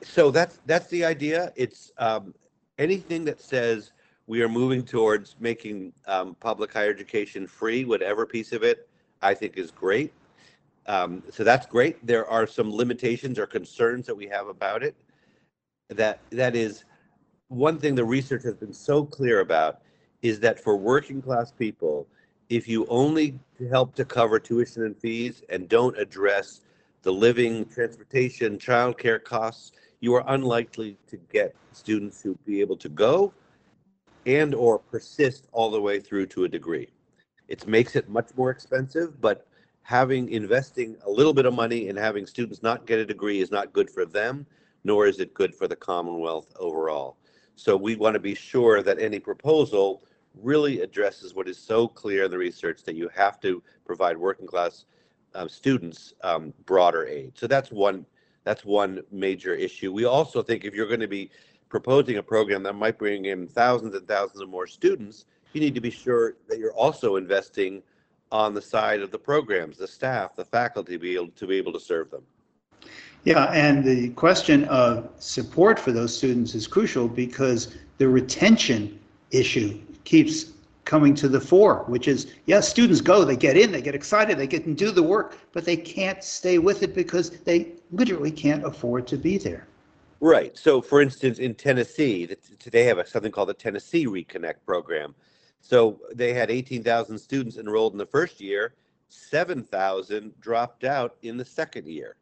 So 0.03 0.31
that's 0.31 0.61
that's 0.67 0.89
the 0.89 1.05
idea. 1.05 1.53
It's 1.57 1.93
um, 1.99 2.35
anything 2.79 3.25
that 3.25 3.41
says 3.41 3.93
we 4.27 4.43
are 4.43 4.49
moving 4.49 4.85
towards 4.85 5.37
making 5.41 5.93
um, 6.07 6.37
public 6.39 6.73
higher 6.73 6.91
education 6.91 7.47
free, 7.47 7.85
whatever 7.85 8.25
piece 8.27 8.53
of 8.53 8.63
it, 8.63 8.89
I 9.23 9.35
think 9.35 9.57
is 9.57 9.71
great. 9.71 10.13
Um, 10.87 11.23
so 11.31 11.45
that's 11.45 11.67
great. 11.67 12.05
There 12.07 12.27
are 12.27 12.47
some 12.47 12.73
limitations 12.73 13.39
or 13.39 13.47
concerns 13.47 14.07
that 14.07 14.15
we 14.15 14.27
have 14.29 14.49
about 14.49 14.83
it. 14.83 14.95
That 15.89 16.21
that 16.31 16.55
is 16.55 16.85
one 17.51 17.79
thing 17.79 17.97
the 17.97 18.05
research 18.05 18.45
has 18.45 18.55
been 18.55 18.73
so 18.73 19.05
clear 19.05 19.41
about 19.41 19.81
is 20.23 20.39
that 20.39 20.63
for 20.63 20.77
working 20.77 21.21
class 21.21 21.51
people, 21.51 22.07
if 22.49 22.69
you 22.69 22.87
only 22.87 23.39
help 23.69 23.95
to 23.97 24.05
cover 24.05 24.39
tuition 24.39 24.85
and 24.85 24.97
fees 24.97 25.43
and 25.49 25.69
don't 25.69 25.99
address 25.99 26.61
the 27.03 27.13
living, 27.13 27.67
transportation, 27.67 28.57
childcare 28.57 29.23
costs, 29.23 29.73
you 29.99 30.15
are 30.15 30.23
unlikely 30.29 30.97
to 31.09 31.17
get 31.33 31.55
students 31.73 32.23
who 32.23 32.39
be 32.47 32.61
able 32.61 32.77
to 32.77 32.89
go 32.89 33.35
and 34.27 34.55
or 34.55 34.79
persist 34.79 35.49
all 35.51 35.73
the 35.73 35.81
way 35.81 35.99
through 35.99 36.27
to 36.27 36.45
a 36.45 36.49
degree. 36.49 36.89
It 37.49 37.67
makes 37.67 37.97
it 37.97 38.09
much 38.09 38.29
more 38.37 38.51
expensive, 38.51 39.21
but 39.21 39.49
having 39.83 40.29
investing 40.29 40.97
a 41.05 41.11
little 41.11 41.35
bit 41.35 41.47
of 41.47 41.55
money 41.55 41.89
and 41.89 41.99
having 41.99 42.27
students 42.27 42.63
not 42.63 42.87
get 42.87 43.01
a 43.01 43.05
degree 43.05 43.41
is 43.41 43.51
not 43.51 43.73
good 43.73 43.91
for 43.91 44.05
them, 44.05 44.47
nor 44.85 45.09
is 45.09 45.19
it 45.19 45.35
good 45.35 45.53
for 45.53 45.67
the 45.67 45.75
Commonwealth 45.75 46.47
overall. 46.57 47.17
So 47.61 47.77
we 47.77 47.95
want 47.95 48.15
to 48.15 48.21
be 48.21 48.35
sure 48.35 48.83
that 48.83 48.99
any 48.99 49.19
proposal 49.21 50.03
really 50.35 50.81
addresses 50.81 51.35
what 51.35 51.47
is 51.47 51.59
so 51.59 51.87
clear 51.87 52.25
in 52.25 52.31
the 52.31 52.39
research 52.39 52.85
that 52.85 52.95
you 52.95 53.11
have 53.15 53.39
to 53.41 53.63
provide 53.85 54.17
working 54.17 54.47
class 54.47 54.87
um, 55.35 55.47
students 55.47 56.15
um, 56.23 56.55
broader 56.65 57.07
aid. 57.07 57.33
So 57.37 57.47
that's 57.47 57.71
one 57.71 58.07
that's 58.45 58.65
one 58.65 59.03
major 59.13 59.55
issue. 59.55 59.93
We 59.93 60.07
also 60.07 60.43
think 60.43 60.65
if 60.65 60.75
you're 60.75 60.87
going 60.87 61.01
to 61.01 61.07
be 61.07 61.31
proposing 61.69 62.17
a 62.17 62.23
program 62.23 62.63
that 62.63 62.73
might 62.73 62.99
bring 62.99 63.27
in 63.27 63.47
thousands 63.47 63.95
and 63.95 64.09
thousands 64.09 64.41
of 64.41 64.49
more 64.49 64.67
students, 64.67 65.27
you 65.53 65.61
need 65.61 65.75
to 65.75 65.83
be 65.83 65.91
sure 65.91 66.37
that 66.49 66.59
you're 66.59 66.73
also 66.73 67.17
investing 67.17 67.83
on 68.33 68.55
the 68.55 68.63
side 68.63 69.03
of 69.03 69.11
the 69.11 69.19
programs, 69.19 69.77
the 69.77 69.87
staff, 69.87 70.35
the 70.35 70.47
faculty, 70.47 70.97
be 70.97 71.15
able 71.15 71.29
to 71.29 71.47
be 71.47 71.57
able 71.57 71.75
to 71.75 71.81
serve 71.81 72.11
them. 72.11 72.23
Yeah, 73.25 73.45
and 73.53 73.85
the 73.85 74.11
question 74.11 74.65
of 74.65 75.11
support 75.19 75.79
for 75.79 75.93
those 75.93 76.17
students 76.17 76.55
is 76.55 76.67
crucial 76.67 77.07
because 77.07 77.77
the 77.99 78.09
retention 78.09 78.99
issue 79.31 79.79
keeps 80.05 80.53
coming 80.87 81.15
to 81.15 81.29
the 81.29 81.41
fore, 81.41 81.85
which 81.87 82.09
is, 82.09 82.33
yes, 82.47 82.69
students 82.69 83.01
go, 83.01 83.25
they 83.25 83.37
get 83.37 83.57
in, 83.57 83.71
they 83.71 83.83
get 83.83 83.95
excited, 83.95 84.39
they 84.39 84.47
get 84.47 84.65
and 84.65 84.77
do 84.77 84.91
the 84.91 85.03
work, 85.03 85.39
but 85.53 85.65
they 85.65 85.77
can't 85.77 86.25
stay 86.25 86.59
with 86.59 86.83
it 86.83 86.95
because 86.95 87.31
they 87.31 87.73
literally 87.93 88.31
can't 88.31 88.65
afford 88.65 89.07
to 89.07 89.17
be 89.17 89.37
there. 89.39 89.67
Right. 90.21 90.57
So, 90.57 90.81
for 90.83 91.01
instance, 91.01 91.39
in 91.39 91.55
Tennessee, 91.55 92.29
they 92.71 92.85
have 92.85 93.07
something 93.09 93.31
called 93.31 93.51
the 93.51 93.55
Tennessee 93.55 94.07
Reconnect 94.07 94.57
program. 94.67 95.15
So 95.61 96.01
they 96.15 96.33
had 96.33 96.51
18,000 96.51 97.19
students 97.19 97.57
enrolled 97.57 97.93
in 97.93 97.99
the 97.99 98.07
first 98.07 98.41
year, 98.41 98.75
7,000 99.09 100.41
dropped 100.41 100.85
out 100.85 101.17
in 101.23 101.37
the 101.37 101.45
second 101.45 101.87
year. 101.87 102.17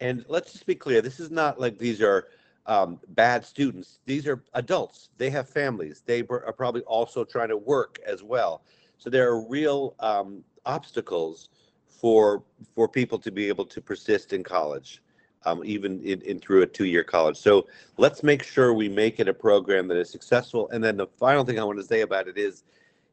And 0.00 0.24
let's 0.28 0.52
just 0.52 0.66
be 0.66 0.74
clear, 0.74 1.00
this 1.00 1.20
is 1.20 1.30
not 1.30 1.58
like 1.58 1.78
these 1.78 2.02
are 2.02 2.28
um, 2.66 3.00
bad 3.08 3.44
students. 3.44 4.00
These 4.04 4.26
are 4.26 4.42
adults. 4.54 5.10
They 5.16 5.30
have 5.30 5.48
families. 5.48 6.02
They 6.04 6.22
are 6.28 6.52
probably 6.52 6.82
also 6.82 7.24
trying 7.24 7.48
to 7.48 7.56
work 7.56 7.98
as 8.06 8.22
well. 8.22 8.62
So 8.98 9.08
there 9.08 9.28
are 9.28 9.48
real 9.48 9.94
um, 10.00 10.42
obstacles 10.64 11.48
for 11.88 12.42
for 12.74 12.88
people 12.88 13.18
to 13.18 13.30
be 13.30 13.48
able 13.48 13.64
to 13.64 13.80
persist 13.80 14.32
in 14.32 14.42
college, 14.42 15.02
um, 15.44 15.62
even 15.64 16.02
in, 16.04 16.20
in 16.22 16.38
through 16.40 16.62
a 16.62 16.66
two-year 16.66 17.04
college. 17.04 17.36
So 17.36 17.66
let's 17.96 18.22
make 18.22 18.42
sure 18.42 18.74
we 18.74 18.88
make 18.88 19.20
it 19.20 19.28
a 19.28 19.34
program 19.34 19.88
that 19.88 19.96
is 19.96 20.10
successful. 20.10 20.68
And 20.70 20.82
then 20.82 20.96
the 20.96 21.06
final 21.06 21.44
thing 21.44 21.58
I 21.58 21.64
want 21.64 21.78
to 21.78 21.84
say 21.84 22.02
about 22.02 22.28
it 22.28 22.36
is, 22.36 22.64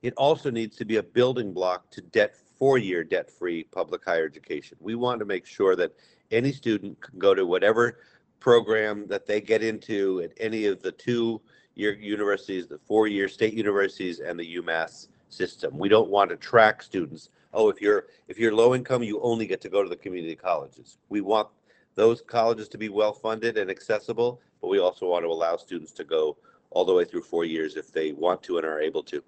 it 0.01 0.13
also 0.17 0.51
needs 0.51 0.75
to 0.77 0.86
be 0.86 0.97
a 0.97 1.03
building 1.03 1.53
block 1.53 1.89
to 1.91 2.01
debt 2.01 2.36
four-year 2.64 3.03
debt-free 3.03 3.66
public 3.66 4.05
higher 4.05 4.26
education. 4.26 4.78
We 4.80 4.95
want 4.95 5.20
to 5.20 5.26
make 5.26 5.45
sure 5.45 5.76
that 5.76 5.91
any 6.32 6.53
student 6.53 6.97
can 7.01 7.20
go 7.20 7.36
to 7.36 7.45
whatever 7.45 7.99
program 8.39 9.05
that 9.07 9.26
they 9.26 9.41
get 9.41 9.61
into 9.61 10.22
at 10.22 10.32
any 10.38 10.68
of 10.68 10.82
the 10.82 10.93
two-year 10.93 11.91
universities, 11.95 12.66
the 12.68 12.78
four-year 12.78 13.28
state 13.28 13.53
universities, 13.53 14.22
and 14.22 14.39
the 14.39 14.55
UMass 14.55 15.09
system. 15.28 15.78
We 15.78 15.89
don't 15.89 16.09
want 16.09 16.30
to 16.30 16.38
track 16.38 16.82
students. 16.82 17.32
Oh, 17.53 17.68
if 17.68 17.82
you're 17.82 18.05
if 18.30 18.39
you're 18.39 18.55
low 18.55 18.74
income, 18.74 19.03
you 19.03 19.20
only 19.20 19.45
get 19.45 19.59
to 19.59 19.68
go 19.68 19.84
to 19.84 19.89
the 19.89 19.97
community 19.97 20.38
colleges. 20.38 20.97
We 21.09 21.20
want 21.20 21.49
those 21.95 22.22
colleges 22.22 22.70
to 22.70 22.78
be 22.78 22.88
well 22.88 23.11
funded 23.11 23.57
and 23.57 23.70
accessible, 23.70 24.39
but 24.61 24.70
we 24.70 24.80
also 24.80 25.09
want 25.09 25.26
to 25.26 25.30
allow 25.30 25.57
students 25.57 25.91
to 25.99 26.05
go 26.05 26.38
all 26.70 26.86
the 26.86 26.93
way 26.93 27.03
through 27.03 27.24
four 27.24 27.43
years 27.43 27.76
if 27.76 27.91
they 27.91 28.14
want 28.14 28.41
to 28.43 28.57
and 28.57 28.66
are 28.66 28.80
able 28.80 29.03
to. 29.03 29.22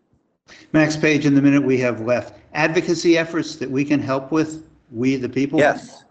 Max 0.75 0.97
Page, 0.97 1.25
in 1.25 1.33
the 1.33 1.41
minute 1.41 1.63
we 1.63 1.77
have 1.77 2.01
left, 2.01 2.37
advocacy 2.53 3.17
efforts 3.17 3.55
that 3.55 3.71
we 3.71 3.85
can 3.85 3.97
help 3.97 4.29
with, 4.29 4.67
we 4.91 5.15
the 5.15 5.29
people? 5.29 5.57
Yes. 5.57 6.03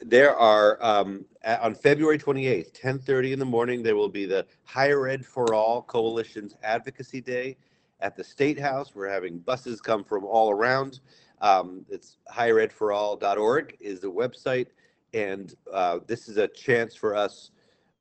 there 0.00 0.34
are 0.34 0.76
um, 0.82 1.24
on 1.44 1.72
February 1.72 2.18
28th, 2.18 2.72
10:30 2.72 3.34
in 3.34 3.38
the 3.38 3.44
morning, 3.44 3.80
there 3.80 3.94
will 3.94 4.08
be 4.08 4.26
the 4.26 4.44
Higher 4.64 5.06
Ed 5.06 5.24
for 5.24 5.54
All 5.54 5.82
Coalition's 5.82 6.56
Advocacy 6.64 7.20
Day 7.20 7.56
at 8.00 8.16
the 8.16 8.24
State 8.24 8.58
House. 8.58 8.92
We're 8.92 9.08
having 9.08 9.38
buses 9.38 9.80
come 9.80 10.02
from 10.02 10.24
all 10.24 10.50
around. 10.50 10.98
Um, 11.40 11.86
it's 11.88 12.16
higheredforall.org 12.28 13.76
is 13.78 14.00
the 14.00 14.10
website, 14.10 14.66
and 15.14 15.54
uh, 15.72 16.00
this 16.08 16.28
is 16.28 16.38
a 16.38 16.48
chance 16.48 16.96
for 16.96 17.14
us 17.14 17.52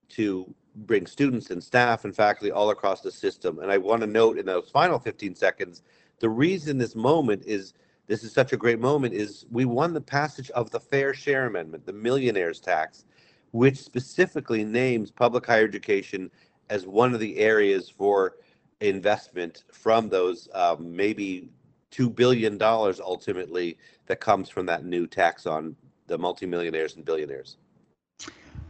to 0.10 0.52
bring 0.86 1.08
students 1.08 1.50
and 1.50 1.64
staff 1.64 2.06
and 2.06 2.16
faculty 2.16 2.52
all 2.52 2.70
across 2.70 3.02
the 3.02 3.12
system. 3.12 3.60
And 3.60 3.72
I 3.72 3.78
want 3.78 4.02
to 4.02 4.08
note 4.08 4.38
in 4.38 4.46
those 4.46 4.70
final 4.70 5.00
15 5.00 5.36
seconds, 5.36 5.82
the 6.20 6.30
reason 6.30 6.78
this 6.78 6.96
moment 6.96 7.44
is 7.46 7.74
this 8.08 8.24
is 8.24 8.32
such 8.32 8.54
a 8.54 8.58
great 8.58 8.80
moment 8.80 9.14
is 9.14 9.46
we 9.52 9.66
won 9.66 9.94
the 9.94 10.02
passage 10.02 10.50
of 10.52 10.72
the 10.72 10.80
Fair 10.80 11.14
Share 11.14 11.46
Amendment, 11.48 11.86
the 11.86 11.94
millionaires 11.94 12.60
tax, 12.60 13.06
which 13.52 13.78
specifically 13.78 14.64
names 14.64 15.12
public 15.12 15.46
higher 15.46 15.66
education 15.66 16.32
as 16.70 16.86
one 16.86 17.14
of 17.14 17.20
the 17.20 17.38
areas 17.38 17.90
for 17.90 18.36
investment 18.80 19.64
from 19.72 20.08
those 20.08 20.48
um, 20.54 20.96
maybe 20.96 21.50
$2 21.92 22.14
billion 22.14 22.62
ultimately 22.62 23.78
that 24.06 24.20
comes 24.20 24.50
from 24.50 24.66
that 24.66 24.86
new 24.86 25.08
tax 25.08 25.46
on 25.46 25.76
the 26.08 26.18
multimillionaires 26.18 26.96
and 26.96 27.04
billionaires. 27.04 27.58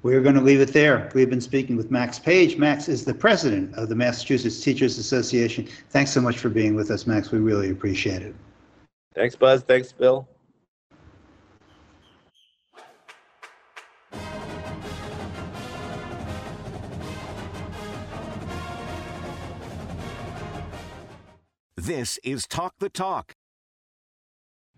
We're 0.03 0.21
going 0.21 0.35
to 0.35 0.41
leave 0.41 0.61
it 0.61 0.73
there. 0.73 1.09
We've 1.13 1.29
been 1.29 1.41
speaking 1.41 1.75
with 1.75 1.91
Max 1.91 2.19
Page. 2.19 2.57
Max 2.57 2.87
is 2.87 3.03
the 3.03 3.13
president 3.13 3.75
of 3.75 3.89
the 3.89 3.95
Massachusetts 3.95 4.61
Teachers 4.61 4.97
Association. 4.97 5.67
Thanks 5.89 6.11
so 6.11 6.21
much 6.21 6.37
for 6.37 6.49
being 6.49 6.75
with 6.75 6.91
us, 6.91 7.07
Max. 7.07 7.31
We 7.31 7.39
really 7.39 7.71
appreciate 7.71 8.21
it. 8.21 8.35
Thanks, 9.15 9.35
Buzz. 9.35 9.63
Thanks, 9.63 9.91
Bill. 9.91 10.27
This 21.87 22.19
is 22.21 22.45
Talk 22.45 22.73
the 22.79 22.89
Talk. 22.89 23.36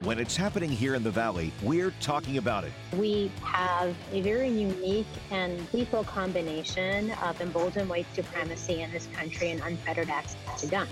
When 0.01 0.17
it's 0.17 0.37
happening 0.37 0.69
here 0.69 0.95
in 0.95 1.03
the 1.03 1.11
Valley, 1.11 1.51
we're 1.61 1.91
talking 1.99 2.37
about 2.37 2.63
it. 2.63 2.71
We 2.95 3.29
have 3.43 3.93
a 4.13 4.21
very 4.21 4.47
unique 4.47 5.05
and 5.29 5.61
lethal 5.73 6.05
combination 6.05 7.11
of 7.21 7.41
emboldened 7.41 7.89
white 7.89 8.05
supremacy 8.13 8.81
in 8.81 8.91
this 8.91 9.09
country 9.13 9.51
and 9.51 9.59
unfettered 9.61 10.09
access 10.09 10.61
to 10.61 10.67
guns. 10.67 10.89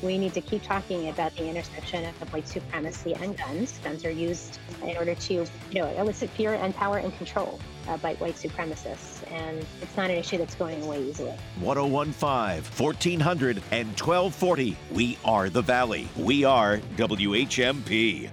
We 0.00 0.16
need 0.16 0.32
to 0.34 0.40
keep 0.40 0.62
talking 0.62 1.08
about 1.08 1.34
the 1.34 1.48
intersection 1.48 2.04
of 2.04 2.32
white 2.32 2.46
supremacy 2.46 3.14
and 3.14 3.36
guns. 3.36 3.80
Guns 3.82 4.04
are 4.04 4.10
used 4.12 4.60
in 4.80 4.96
order 4.96 5.16
to, 5.16 5.34
you 5.34 5.80
know, 5.80 5.88
elicit 5.96 6.30
fear 6.30 6.54
and 6.54 6.72
power 6.72 6.98
and 6.98 7.16
control 7.16 7.58
uh, 7.88 7.96
by 7.96 8.14
white 8.14 8.36
supremacists. 8.36 9.28
And 9.32 9.66
it's 9.82 9.96
not 9.96 10.10
an 10.10 10.18
issue 10.18 10.38
that's 10.38 10.54
going 10.54 10.84
away 10.84 11.02
easily. 11.02 11.34
1015, 11.58 12.62
1400, 12.62 13.62
and 13.72 13.88
1240. 13.88 14.76
We 14.92 15.18
are 15.24 15.50
the 15.50 15.62
Valley. 15.62 16.08
We 16.16 16.44
are 16.44 16.78
WHMP. 16.96 18.30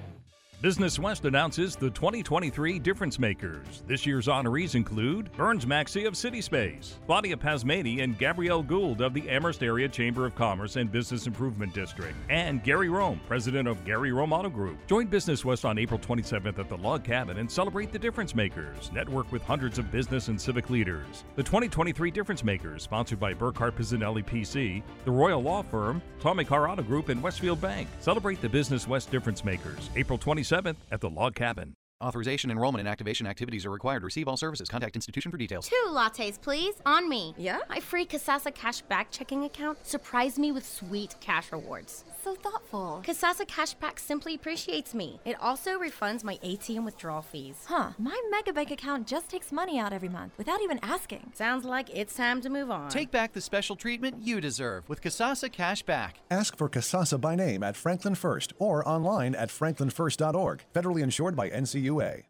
Business 0.64 0.98
West 0.98 1.26
announces 1.26 1.76
the 1.76 1.90
2023 1.90 2.80
Difference 2.80 3.20
Makers. 3.20 3.84
This 3.86 4.06
year's 4.06 4.28
honorees 4.28 4.76
include 4.76 5.30
Burns 5.34 5.68
Maxey 5.68 6.06
of 6.06 6.16
City 6.16 6.40
Space, 6.40 7.00
Claudia 7.06 7.36
Pazmany 7.36 8.02
and 8.02 8.18
Gabrielle 8.18 8.64
Gould 8.64 9.02
of 9.02 9.14
the 9.14 9.30
Amherst 9.30 9.62
Area 9.62 9.90
Chamber 9.90 10.26
of 10.26 10.36
Commerce 10.36 10.78
and 10.78 10.90
Business 10.90 11.28
Improvement 11.28 11.74
District, 11.74 12.16
and 12.30 12.64
Gary 12.64 12.88
Rome, 12.88 13.20
president 13.28 13.68
of 13.68 13.84
Gary 13.84 14.14
Rome 14.14 14.32
Auto 14.32 14.50
Group. 14.50 14.78
Join 14.88 15.08
Business 15.08 15.44
West 15.44 15.66
on 15.66 15.78
April 15.78 16.00
27th 16.00 16.58
at 16.58 16.70
the 16.70 16.78
Log 16.78 17.04
Cabin 17.04 17.40
and 17.40 17.52
celebrate 17.52 17.92
the 17.92 18.00
Difference 18.00 18.34
Makers. 18.34 18.90
Network 18.94 19.30
with 19.34 19.42
hundreds 19.42 19.78
of 19.78 19.92
business 19.92 20.30
and 20.30 20.40
civic 20.40 20.70
leaders. 20.70 21.26
The 21.36 21.44
2023 21.44 22.10
Difference 22.10 22.42
Makers, 22.42 22.84
sponsored 22.84 23.20
by 23.20 23.34
Burkhart 23.34 23.74
Pizzanelli 23.74 24.26
PC, 24.26 24.82
the 25.04 25.12
Royal 25.12 25.42
Law 25.42 25.62
Firm, 25.64 26.02
Tommy 26.22 26.46
Car 26.46 26.70
Auto 26.70 26.84
Group, 26.84 27.10
and 27.10 27.22
Westfield 27.22 27.60
Bank. 27.60 27.90
Celebrate 28.00 28.42
the 28.42 28.48
Business 28.48 28.88
West 28.88 29.12
Difference 29.12 29.44
Makers, 29.44 29.90
April 29.98 30.18
27th 30.18 30.53
7th 30.54 30.78
at 30.92 31.02
the 31.02 31.10
Log 31.10 31.34
Cabin. 31.34 31.74
Authorization, 32.04 32.52
enrollment, 32.52 32.82
and 32.82 32.88
activation 32.88 33.26
activities 33.26 33.66
are 33.66 33.72
required. 33.72 34.04
Receive 34.04 34.28
all 34.28 34.38
services. 34.38 34.70
Contact 34.70 34.96
institution 34.96 35.32
for 35.32 35.38
details. 35.38 35.68
Two 35.68 35.90
lattes, 35.90 36.40
please, 36.40 36.76
on 36.86 37.10
me. 37.10 37.34
Yeah? 37.38 37.60
My 37.70 37.80
free 37.80 38.06
Kasasa 38.06 38.54
Cash 38.54 38.82
Back 38.82 39.10
checking 39.10 39.46
account 39.46 39.84
surprised 39.84 40.38
me 40.38 40.52
with 40.52 40.64
sweet 40.64 41.16
cash 41.22 41.52
rewards. 41.52 42.04
So 42.24 42.36
thoughtful. 42.36 43.04
Kasasa 43.06 43.46
Cashback 43.46 44.00
simply 44.00 44.34
appreciates 44.34 44.94
me. 44.94 45.20
It 45.26 45.36
also 45.42 45.78
refunds 45.78 46.24
my 46.24 46.38
ATM 46.38 46.86
withdrawal 46.86 47.22
fees. 47.22 47.66
Huh. 47.66 47.90
My 47.98 48.18
Megabank 48.34 48.72
account 48.72 49.08
just 49.08 49.30
takes 49.30 49.52
money 49.52 49.78
out 49.78 49.92
every 49.92 50.08
month 50.08 50.32
without 50.38 50.62
even 50.62 50.80
asking. 50.82 51.32
Sounds 51.34 51.66
like 51.66 51.90
it's 51.94 52.16
time 52.16 52.40
to 52.42 52.50
move 52.50 52.72
on. 52.72 52.90
Take 52.90 53.12
back 53.12 53.34
the 53.34 53.42
special 53.42 53.76
treatment 53.76 54.22
you 54.22 54.40
deserve 54.40 54.88
with 54.88 55.02
Kasasa 55.02 55.52
Cashback. 55.52 56.12
Ask 56.32 56.58
for 56.58 56.70
Kasasa 56.70 57.20
by 57.20 57.36
name 57.36 57.62
at 57.62 57.76
Franklin 57.76 58.16
First 58.16 58.54
or 58.58 58.88
online 58.88 59.36
at 59.36 59.50
franklinfirst.org. 59.50 60.64
Federally 60.74 61.02
insured 61.02 61.36
by 61.36 61.50
NCUA. 61.50 62.24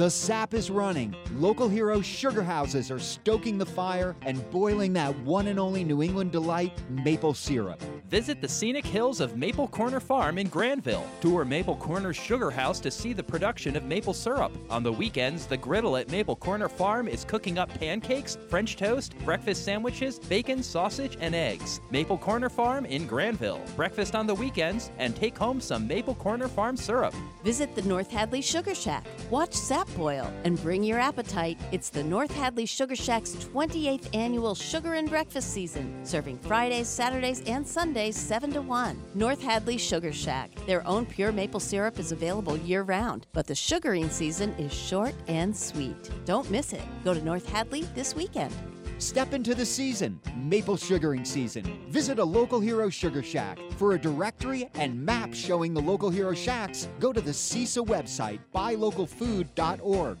The 0.00 0.08
sap 0.08 0.54
is 0.54 0.70
running. 0.70 1.14
Local 1.34 1.68
hero 1.68 2.00
sugar 2.00 2.42
houses 2.42 2.90
are 2.90 2.98
stoking 2.98 3.58
the 3.58 3.66
fire 3.66 4.16
and 4.22 4.50
boiling 4.50 4.94
that 4.94 5.14
one 5.20 5.48
and 5.48 5.60
only 5.60 5.84
New 5.84 6.02
England 6.02 6.32
delight, 6.32 6.72
maple 6.88 7.34
syrup. 7.34 7.82
Visit 8.08 8.40
the 8.40 8.48
scenic 8.48 8.86
hills 8.86 9.20
of 9.20 9.36
Maple 9.36 9.68
Corner 9.68 10.00
Farm 10.00 10.38
in 10.38 10.48
Granville. 10.48 11.06
Tour 11.20 11.44
Maple 11.44 11.76
Corner's 11.76 12.16
sugar 12.16 12.50
house 12.50 12.80
to 12.80 12.90
see 12.90 13.12
the 13.12 13.22
production 13.22 13.76
of 13.76 13.84
maple 13.84 14.14
syrup. 14.14 14.52
On 14.70 14.82
the 14.82 14.90
weekends, 14.90 15.44
the 15.44 15.58
griddle 15.58 15.98
at 15.98 16.10
Maple 16.10 16.34
Corner 16.34 16.70
Farm 16.70 17.06
is 17.06 17.24
cooking 17.26 17.58
up 17.58 17.68
pancakes, 17.78 18.38
French 18.48 18.76
toast, 18.76 19.14
breakfast 19.24 19.66
sandwiches, 19.66 20.18
bacon, 20.18 20.62
sausage, 20.62 21.18
and 21.20 21.34
eggs. 21.34 21.80
Maple 21.90 22.18
Corner 22.18 22.48
Farm 22.48 22.86
in 22.86 23.06
Granville. 23.06 23.60
Breakfast 23.76 24.14
on 24.14 24.26
the 24.26 24.34
weekends 24.34 24.90
and 24.98 25.14
take 25.14 25.36
home 25.36 25.60
some 25.60 25.86
Maple 25.86 26.14
Corner 26.14 26.48
Farm 26.48 26.76
syrup. 26.76 27.14
Visit 27.44 27.74
the 27.74 27.82
North 27.82 28.10
Hadley 28.10 28.40
Sugar 28.40 28.74
Shack. 28.74 29.04
Watch 29.30 29.54
sap 29.70 29.86
boil 29.94 30.28
and 30.42 30.60
bring 30.64 30.82
your 30.82 30.98
appetite. 30.98 31.56
It's 31.70 31.90
the 31.90 32.02
North 32.02 32.34
Hadley 32.34 32.66
Sugar 32.66 32.96
Shack's 32.96 33.36
28th 33.36 34.12
annual 34.16 34.56
Sugar 34.56 34.94
and 34.94 35.08
Breakfast 35.08 35.52
season, 35.52 36.04
serving 36.04 36.38
Fridays, 36.38 36.88
Saturdays, 36.88 37.40
and 37.46 37.64
Sundays 37.64 38.16
7 38.16 38.50
to 38.54 38.62
1. 38.62 39.00
North 39.14 39.40
Hadley 39.40 39.78
Sugar 39.78 40.12
Shack. 40.12 40.50
Their 40.66 40.84
own 40.88 41.06
pure 41.06 41.30
maple 41.30 41.60
syrup 41.60 42.00
is 42.00 42.10
available 42.10 42.56
year 42.56 42.82
round, 42.82 43.28
but 43.32 43.46
the 43.46 43.54
sugaring 43.54 44.10
season 44.10 44.50
is 44.54 44.74
short 44.74 45.14
and 45.28 45.56
sweet. 45.56 46.10
Don't 46.24 46.50
miss 46.50 46.72
it. 46.72 46.82
Go 47.04 47.14
to 47.14 47.22
North 47.22 47.48
Hadley 47.48 47.82
this 47.94 48.16
weekend. 48.16 48.52
Step 49.00 49.32
into 49.32 49.54
the 49.54 49.64
season, 49.64 50.20
maple 50.36 50.76
sugaring 50.76 51.24
season. 51.24 51.64
Visit 51.88 52.18
a 52.18 52.24
local 52.24 52.60
hero 52.60 52.90
sugar 52.90 53.22
shack. 53.22 53.58
For 53.78 53.94
a 53.94 53.98
directory 53.98 54.68
and 54.74 54.94
map 54.94 55.32
showing 55.32 55.72
the 55.72 55.80
local 55.80 56.10
hero 56.10 56.34
shacks, 56.34 56.86
go 57.00 57.10
to 57.10 57.20
the 57.22 57.30
CISA 57.30 57.86
website, 57.86 58.40
buylocalfood.org. 58.54 60.18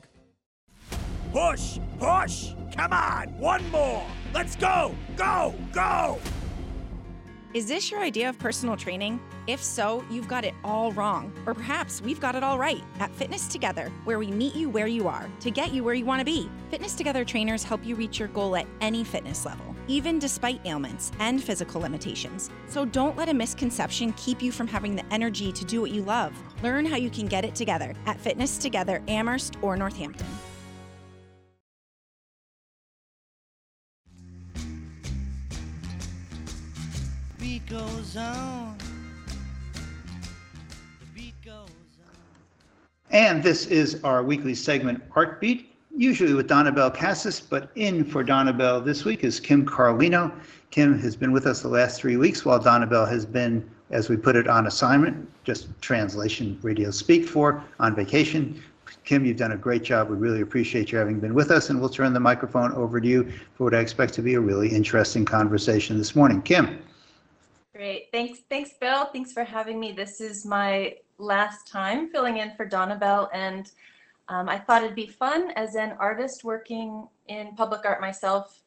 Push, 1.30 1.78
push, 1.98 2.54
come 2.74 2.92
on, 2.94 3.38
one 3.38 3.70
more. 3.70 4.06
Let's 4.32 4.56
go, 4.56 4.94
go, 5.14 5.54
go. 5.72 6.18
Is 7.52 7.66
this 7.66 7.90
your 7.90 7.98
idea 7.98 8.28
of 8.28 8.38
personal 8.38 8.76
training? 8.76 9.18
If 9.48 9.60
so, 9.60 10.04
you've 10.08 10.28
got 10.28 10.44
it 10.44 10.54
all 10.62 10.92
wrong. 10.92 11.32
Or 11.46 11.54
perhaps 11.54 12.00
we've 12.00 12.20
got 12.20 12.36
it 12.36 12.44
all 12.44 12.60
right 12.60 12.84
at 13.00 13.10
Fitness 13.10 13.48
Together, 13.48 13.90
where 14.04 14.20
we 14.20 14.28
meet 14.28 14.54
you 14.54 14.70
where 14.70 14.86
you 14.86 15.08
are 15.08 15.28
to 15.40 15.50
get 15.50 15.72
you 15.72 15.82
where 15.82 15.94
you 15.94 16.04
want 16.04 16.20
to 16.20 16.24
be. 16.24 16.48
Fitness 16.70 16.94
Together 16.94 17.24
trainers 17.24 17.64
help 17.64 17.84
you 17.84 17.96
reach 17.96 18.20
your 18.20 18.28
goal 18.28 18.54
at 18.54 18.68
any 18.80 19.02
fitness 19.02 19.44
level, 19.44 19.74
even 19.88 20.20
despite 20.20 20.64
ailments 20.64 21.10
and 21.18 21.42
physical 21.42 21.80
limitations. 21.80 22.50
So 22.68 22.84
don't 22.84 23.16
let 23.16 23.28
a 23.28 23.34
misconception 23.34 24.12
keep 24.12 24.40
you 24.40 24.52
from 24.52 24.68
having 24.68 24.94
the 24.94 25.12
energy 25.12 25.50
to 25.50 25.64
do 25.64 25.80
what 25.80 25.90
you 25.90 26.02
love. 26.02 26.32
Learn 26.62 26.86
how 26.86 26.98
you 26.98 27.10
can 27.10 27.26
get 27.26 27.44
it 27.44 27.56
together 27.56 27.94
at 28.06 28.20
Fitness 28.20 28.58
Together 28.58 29.02
Amherst 29.08 29.56
or 29.60 29.76
Northampton. 29.76 30.28
Goes 37.70 38.16
on. 38.16 38.76
And 43.12 43.44
this 43.44 43.66
is 43.66 44.02
our 44.02 44.24
weekly 44.24 44.56
segment, 44.56 45.08
Artbeat, 45.10 45.66
usually 45.96 46.34
with 46.34 46.48
Donna 46.48 46.72
Bell 46.72 46.90
Cassis, 46.90 47.40
but 47.40 47.70
in 47.76 48.04
for 48.04 48.24
Donna 48.24 48.52
Bell 48.52 48.80
this 48.80 49.04
week 49.04 49.22
is 49.22 49.38
Kim 49.38 49.64
Carlino. 49.64 50.32
Kim 50.72 50.98
has 50.98 51.14
been 51.14 51.30
with 51.30 51.46
us 51.46 51.62
the 51.62 51.68
last 51.68 52.00
three 52.00 52.16
weeks 52.16 52.44
while 52.44 52.58
Donna 52.58 52.88
Bell 52.88 53.06
has 53.06 53.24
been, 53.24 53.68
as 53.90 54.08
we 54.08 54.16
put 54.16 54.34
it, 54.34 54.48
on 54.48 54.66
assignment, 54.66 55.28
just 55.44 55.68
translation 55.80 56.58
radio 56.62 56.90
speak 56.90 57.24
for, 57.24 57.62
on 57.78 57.94
vacation. 57.94 58.60
Kim, 59.04 59.24
you've 59.24 59.36
done 59.36 59.52
a 59.52 59.56
great 59.56 59.84
job. 59.84 60.10
We 60.10 60.16
really 60.16 60.40
appreciate 60.40 60.90
you 60.90 60.98
having 60.98 61.20
been 61.20 61.34
with 61.34 61.52
us, 61.52 61.70
and 61.70 61.80
we'll 61.80 61.88
turn 61.88 62.14
the 62.14 62.20
microphone 62.20 62.72
over 62.72 63.00
to 63.00 63.06
you 63.06 63.30
for 63.54 63.62
what 63.62 63.74
I 63.74 63.78
expect 63.78 64.14
to 64.14 64.22
be 64.22 64.34
a 64.34 64.40
really 64.40 64.68
interesting 64.68 65.24
conversation 65.24 65.98
this 65.98 66.16
morning. 66.16 66.42
Kim. 66.42 66.82
Great. 67.80 68.08
Thanks. 68.12 68.40
Thanks, 68.50 68.74
Bill. 68.78 69.06
Thanks 69.06 69.32
for 69.32 69.42
having 69.42 69.80
me. 69.80 69.92
This 69.92 70.20
is 70.20 70.44
my 70.44 70.96
last 71.16 71.66
time 71.66 72.10
filling 72.10 72.36
in 72.36 72.54
for 72.54 72.66
Donna 72.66 72.94
Bell, 72.94 73.30
and 73.32 73.72
Um, 74.28 74.48
I 74.48 74.58
thought 74.58 74.84
it'd 74.84 74.94
be 74.94 75.08
fun 75.08 75.50
as 75.56 75.74
an 75.74 75.92
artist 75.98 76.44
working 76.44 77.08
in 77.26 77.56
public 77.56 77.84
art 77.84 78.00
myself 78.00 78.62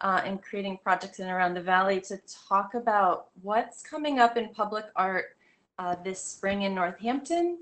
uh, 0.00 0.20
and 0.24 0.40
creating 0.40 0.78
projects 0.84 1.18
in 1.18 1.24
and 1.26 1.34
around 1.34 1.54
the 1.54 1.62
valley 1.62 2.00
to 2.02 2.18
talk 2.48 2.74
about 2.74 3.28
what's 3.42 3.82
coming 3.82 4.20
up 4.20 4.36
in 4.36 4.50
public 4.50 4.84
art 4.94 5.36
uh, 5.80 5.96
this 6.04 6.22
spring 6.22 6.62
in 6.62 6.72
Northampton. 6.72 7.58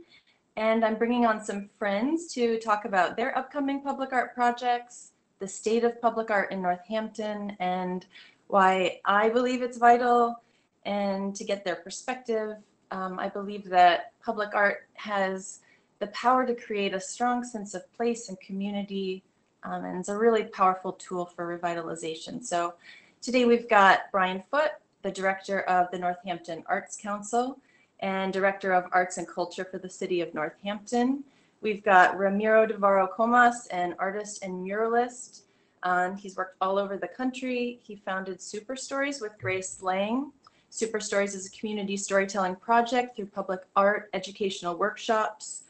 And 0.56 0.84
I'm 0.84 0.96
bringing 0.96 1.24
on 1.24 1.42
some 1.42 1.70
friends 1.78 2.30
to 2.34 2.58
talk 2.58 2.84
about 2.84 3.16
their 3.16 3.36
upcoming 3.38 3.80
public 3.80 4.12
art 4.12 4.34
projects, 4.34 5.12
the 5.38 5.48
state 5.48 5.84
of 5.84 6.00
public 6.02 6.30
art 6.30 6.52
in 6.52 6.60
Northampton, 6.60 7.56
and 7.58 8.04
why 8.48 9.00
I 9.04 9.30
believe 9.30 9.62
it's 9.62 9.78
vital, 9.78 10.42
and 10.86 11.34
to 11.36 11.44
get 11.44 11.64
their 11.64 11.76
perspective. 11.76 12.56
Um, 12.92 13.18
I 13.18 13.28
believe 13.28 13.68
that 13.68 14.12
public 14.24 14.54
art 14.54 14.88
has 14.94 15.58
the 15.98 16.06
power 16.08 16.46
to 16.46 16.54
create 16.54 16.94
a 16.94 17.00
strong 17.00 17.44
sense 17.44 17.74
of 17.74 17.92
place 17.94 18.28
and 18.28 18.40
community, 18.40 19.22
um, 19.64 19.84
and 19.84 19.98
it's 19.98 20.08
a 20.08 20.16
really 20.16 20.44
powerful 20.44 20.92
tool 20.92 21.26
for 21.26 21.58
revitalization. 21.58 22.42
So 22.42 22.74
today 23.20 23.44
we've 23.44 23.68
got 23.68 24.10
Brian 24.12 24.42
Foote, 24.50 24.70
the 25.02 25.10
director 25.10 25.60
of 25.62 25.90
the 25.90 25.98
Northampton 25.98 26.62
Arts 26.66 26.96
Council 26.96 27.58
and 28.00 28.32
director 28.32 28.72
of 28.72 28.84
arts 28.92 29.18
and 29.18 29.26
culture 29.26 29.64
for 29.64 29.78
the 29.78 29.88
city 29.88 30.20
of 30.20 30.32
Northampton. 30.34 31.24
We've 31.62 31.82
got 31.82 32.16
Ramiro 32.16 32.66
Davaro-Comas, 32.66 33.66
an 33.68 33.96
artist 33.98 34.44
and 34.44 34.64
muralist. 34.64 35.42
Um, 35.82 36.16
he's 36.16 36.36
worked 36.36 36.56
all 36.60 36.78
over 36.78 36.96
the 36.96 37.08
country. 37.08 37.80
He 37.82 37.96
founded 37.96 38.40
Super 38.40 38.76
Stories 38.76 39.20
with 39.20 39.32
Grace 39.40 39.82
Lang. 39.82 40.30
Super 40.76 41.00
Stories 41.00 41.34
is 41.34 41.46
a 41.46 41.50
community 41.58 41.96
storytelling 41.96 42.54
project 42.54 43.16
through 43.16 43.28
public 43.28 43.60
art 43.76 44.10
educational 44.12 44.76
workshops, 44.76 45.62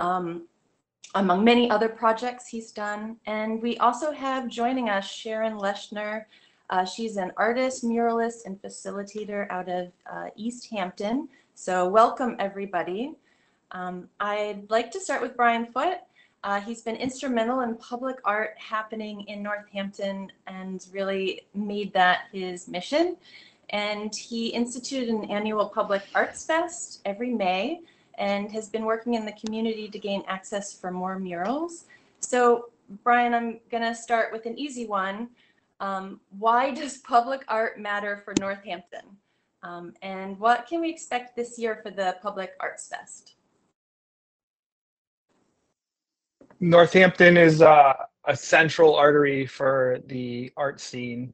um, 0.00 0.48
among 1.14 1.44
many 1.44 1.70
other 1.70 1.88
projects 1.88 2.48
he's 2.48 2.72
done. 2.72 3.18
And 3.26 3.62
we 3.62 3.76
also 3.78 4.10
have 4.10 4.48
joining 4.48 4.88
us 4.88 5.08
Sharon 5.08 5.58
Leshner. 5.58 6.24
Uh, 6.70 6.84
she's 6.84 7.18
an 7.18 7.30
artist, 7.36 7.84
muralist, 7.84 8.46
and 8.46 8.60
facilitator 8.60 9.48
out 9.48 9.68
of 9.68 9.92
uh, 10.12 10.30
Easthampton. 10.36 11.28
So 11.54 11.88
welcome 11.88 12.34
everybody. 12.40 13.14
Um, 13.70 14.08
I'd 14.18 14.68
like 14.70 14.90
to 14.90 15.00
start 15.00 15.22
with 15.22 15.36
Brian 15.36 15.66
Foote. 15.66 16.00
Uh, 16.42 16.60
he's 16.60 16.82
been 16.82 16.96
instrumental 16.96 17.60
in 17.60 17.76
public 17.76 18.16
art 18.24 18.54
happening 18.58 19.22
in 19.22 19.40
Northampton 19.40 20.32
and 20.48 20.84
really 20.92 21.42
made 21.54 21.92
that 21.92 22.22
his 22.32 22.66
mission. 22.66 23.16
And 23.70 24.14
he 24.14 24.48
instituted 24.48 25.08
an 25.08 25.30
annual 25.30 25.68
public 25.68 26.02
arts 26.14 26.44
fest 26.44 27.00
every 27.04 27.30
May 27.30 27.80
and 28.16 28.50
has 28.52 28.68
been 28.68 28.84
working 28.84 29.14
in 29.14 29.24
the 29.24 29.32
community 29.32 29.88
to 29.88 29.98
gain 29.98 30.22
access 30.26 30.72
for 30.72 30.90
more 30.90 31.18
murals. 31.18 31.84
So 32.20 32.70
Brian, 33.04 33.34
I'm 33.34 33.60
gonna 33.70 33.94
start 33.94 34.32
with 34.32 34.46
an 34.46 34.58
easy 34.58 34.86
one. 34.86 35.28
Um, 35.80 36.20
why 36.38 36.70
does 36.72 36.98
public 36.98 37.44
art 37.48 37.78
matter 37.78 38.22
for 38.24 38.34
Northampton? 38.40 39.04
Um, 39.62 39.94
and 40.02 40.38
what 40.38 40.66
can 40.66 40.80
we 40.80 40.90
expect 40.90 41.36
this 41.36 41.58
year 41.58 41.80
for 41.82 41.90
the 41.90 42.16
Public 42.22 42.52
Arts 42.60 42.88
Fest? 42.88 43.34
Northampton 46.60 47.36
is 47.36 47.62
uh, 47.62 47.94
a 48.24 48.36
central 48.36 48.94
artery 48.94 49.46
for 49.46 49.98
the 50.06 50.52
art 50.56 50.80
scene 50.80 51.32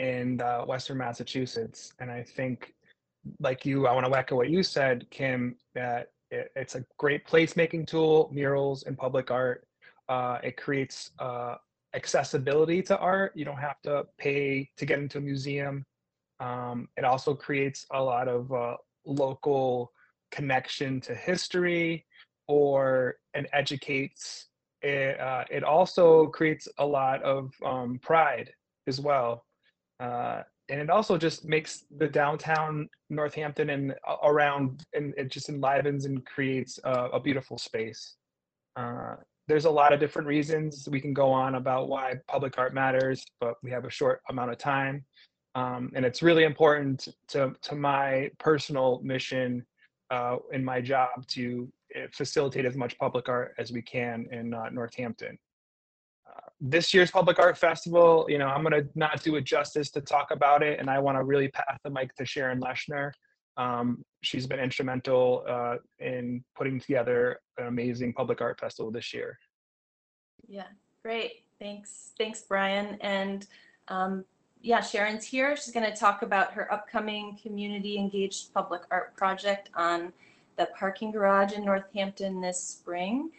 in 0.00 0.40
uh, 0.40 0.64
Western 0.64 0.98
Massachusetts. 0.98 1.92
And 2.00 2.10
I 2.10 2.22
think, 2.22 2.74
like 3.38 3.66
you, 3.66 3.86
I 3.86 3.92
want 3.92 4.06
to 4.06 4.18
echo 4.18 4.36
what 4.36 4.48
you 4.48 4.62
said, 4.62 5.06
Kim, 5.10 5.56
that 5.74 6.08
it, 6.30 6.50
it's 6.56 6.74
a 6.74 6.84
great 6.98 7.26
placemaking 7.26 7.86
tool, 7.86 8.30
murals 8.32 8.84
and 8.84 8.96
public 8.96 9.30
art. 9.30 9.66
Uh, 10.08 10.38
it 10.42 10.56
creates 10.56 11.10
uh, 11.18 11.56
accessibility 11.94 12.82
to 12.82 12.98
art. 12.98 13.32
You 13.34 13.44
don't 13.44 13.58
have 13.58 13.80
to 13.82 14.06
pay 14.18 14.70
to 14.78 14.86
get 14.86 14.98
into 14.98 15.18
a 15.18 15.20
museum. 15.20 15.84
Um, 16.40 16.88
it 16.96 17.04
also 17.04 17.34
creates 17.34 17.86
a 17.92 18.02
lot 18.02 18.26
of 18.26 18.50
uh, 18.52 18.76
local 19.04 19.92
connection 20.32 21.00
to 21.02 21.14
history 21.14 22.06
or 22.48 23.16
and 23.34 23.46
educates 23.52 24.46
it, 24.82 25.20
uh, 25.20 25.44
it 25.50 25.62
also 25.62 26.28
creates 26.28 26.66
a 26.78 26.86
lot 26.86 27.22
of 27.22 27.52
um, 27.62 27.98
pride 28.02 28.50
as 28.86 28.98
well 28.98 29.44
uh, 30.00 30.42
and 30.68 30.80
it 30.80 30.88
also 30.88 31.18
just 31.18 31.44
makes 31.44 31.84
the 31.98 32.08
downtown 32.08 32.88
northampton 33.08 33.70
and 33.70 33.94
around 34.24 34.84
and 34.94 35.14
it 35.16 35.30
just 35.30 35.48
enlivens 35.48 36.04
and 36.04 36.24
creates 36.26 36.78
a, 36.84 36.92
a 37.12 37.20
beautiful 37.20 37.58
space 37.58 38.16
uh, 38.76 39.14
there's 39.48 39.64
a 39.64 39.70
lot 39.70 39.92
of 39.92 39.98
different 39.98 40.28
reasons 40.28 40.88
we 40.90 41.00
can 41.00 41.12
go 41.12 41.30
on 41.30 41.56
about 41.56 41.88
why 41.88 42.14
public 42.28 42.56
art 42.58 42.72
matters 42.74 43.24
but 43.40 43.54
we 43.62 43.70
have 43.70 43.84
a 43.84 43.90
short 43.90 44.20
amount 44.28 44.50
of 44.50 44.58
time 44.58 45.04
um, 45.54 45.90
and 45.94 46.04
it's 46.04 46.22
really 46.22 46.44
important 46.44 47.08
to, 47.28 47.52
to 47.62 47.74
my 47.74 48.30
personal 48.38 49.00
mission 49.02 49.64
uh, 50.10 50.36
in 50.52 50.64
my 50.64 50.80
job 50.80 51.26
to 51.28 51.68
eh, 51.94 52.06
facilitate 52.12 52.64
as 52.64 52.76
much 52.76 52.98
public 52.98 53.28
art 53.28 53.54
as 53.58 53.72
we 53.72 53.82
can 53.82 54.26
in 54.30 54.54
uh, 54.54 54.68
Northampton. 54.70 55.38
This 56.60 56.92
year's 56.92 57.10
Public 57.10 57.38
Art 57.38 57.56
Festival, 57.56 58.26
you 58.28 58.38
know, 58.38 58.46
I'm 58.46 58.62
going 58.62 58.84
to 58.84 58.88
not 58.94 59.22
do 59.22 59.36
it 59.36 59.44
justice 59.44 59.90
to 59.92 60.00
talk 60.00 60.30
about 60.30 60.62
it, 60.62 60.78
and 60.78 60.90
I 60.90 60.98
want 60.98 61.16
to 61.16 61.24
really 61.24 61.48
pass 61.48 61.78
the 61.82 61.90
mic 61.90 62.14
to 62.16 62.26
Sharon 62.26 62.60
Leshner. 62.60 63.12
Um, 63.56 64.02
she's 64.22 64.46
been 64.46 64.60
instrumental 64.60 65.44
uh, 65.48 65.76
in 65.98 66.44
putting 66.56 66.78
together 66.78 67.40
an 67.58 67.66
amazing 67.66 68.12
Public 68.12 68.40
Art 68.40 68.60
Festival 68.60 68.90
this 68.90 69.14
year. 69.14 69.38
Yeah, 70.48 70.66
great. 71.02 71.44
Thanks. 71.58 72.12
Thanks, 72.18 72.42
Brian. 72.42 72.98
And 73.00 73.46
um, 73.88 74.24
yeah, 74.62 74.80
Sharon's 74.80 75.24
here. 75.24 75.56
She's 75.56 75.72
going 75.72 75.90
to 75.90 75.96
talk 75.96 76.22
about 76.22 76.52
her 76.52 76.72
upcoming 76.72 77.38
community 77.42 77.98
engaged 77.98 78.52
public 78.52 78.82
art 78.90 79.16
project 79.16 79.70
on 79.74 80.12
the 80.56 80.68
parking 80.78 81.10
garage 81.10 81.52
in 81.52 81.64
Northampton 81.64 82.40
this 82.40 82.62
spring. 82.62 83.30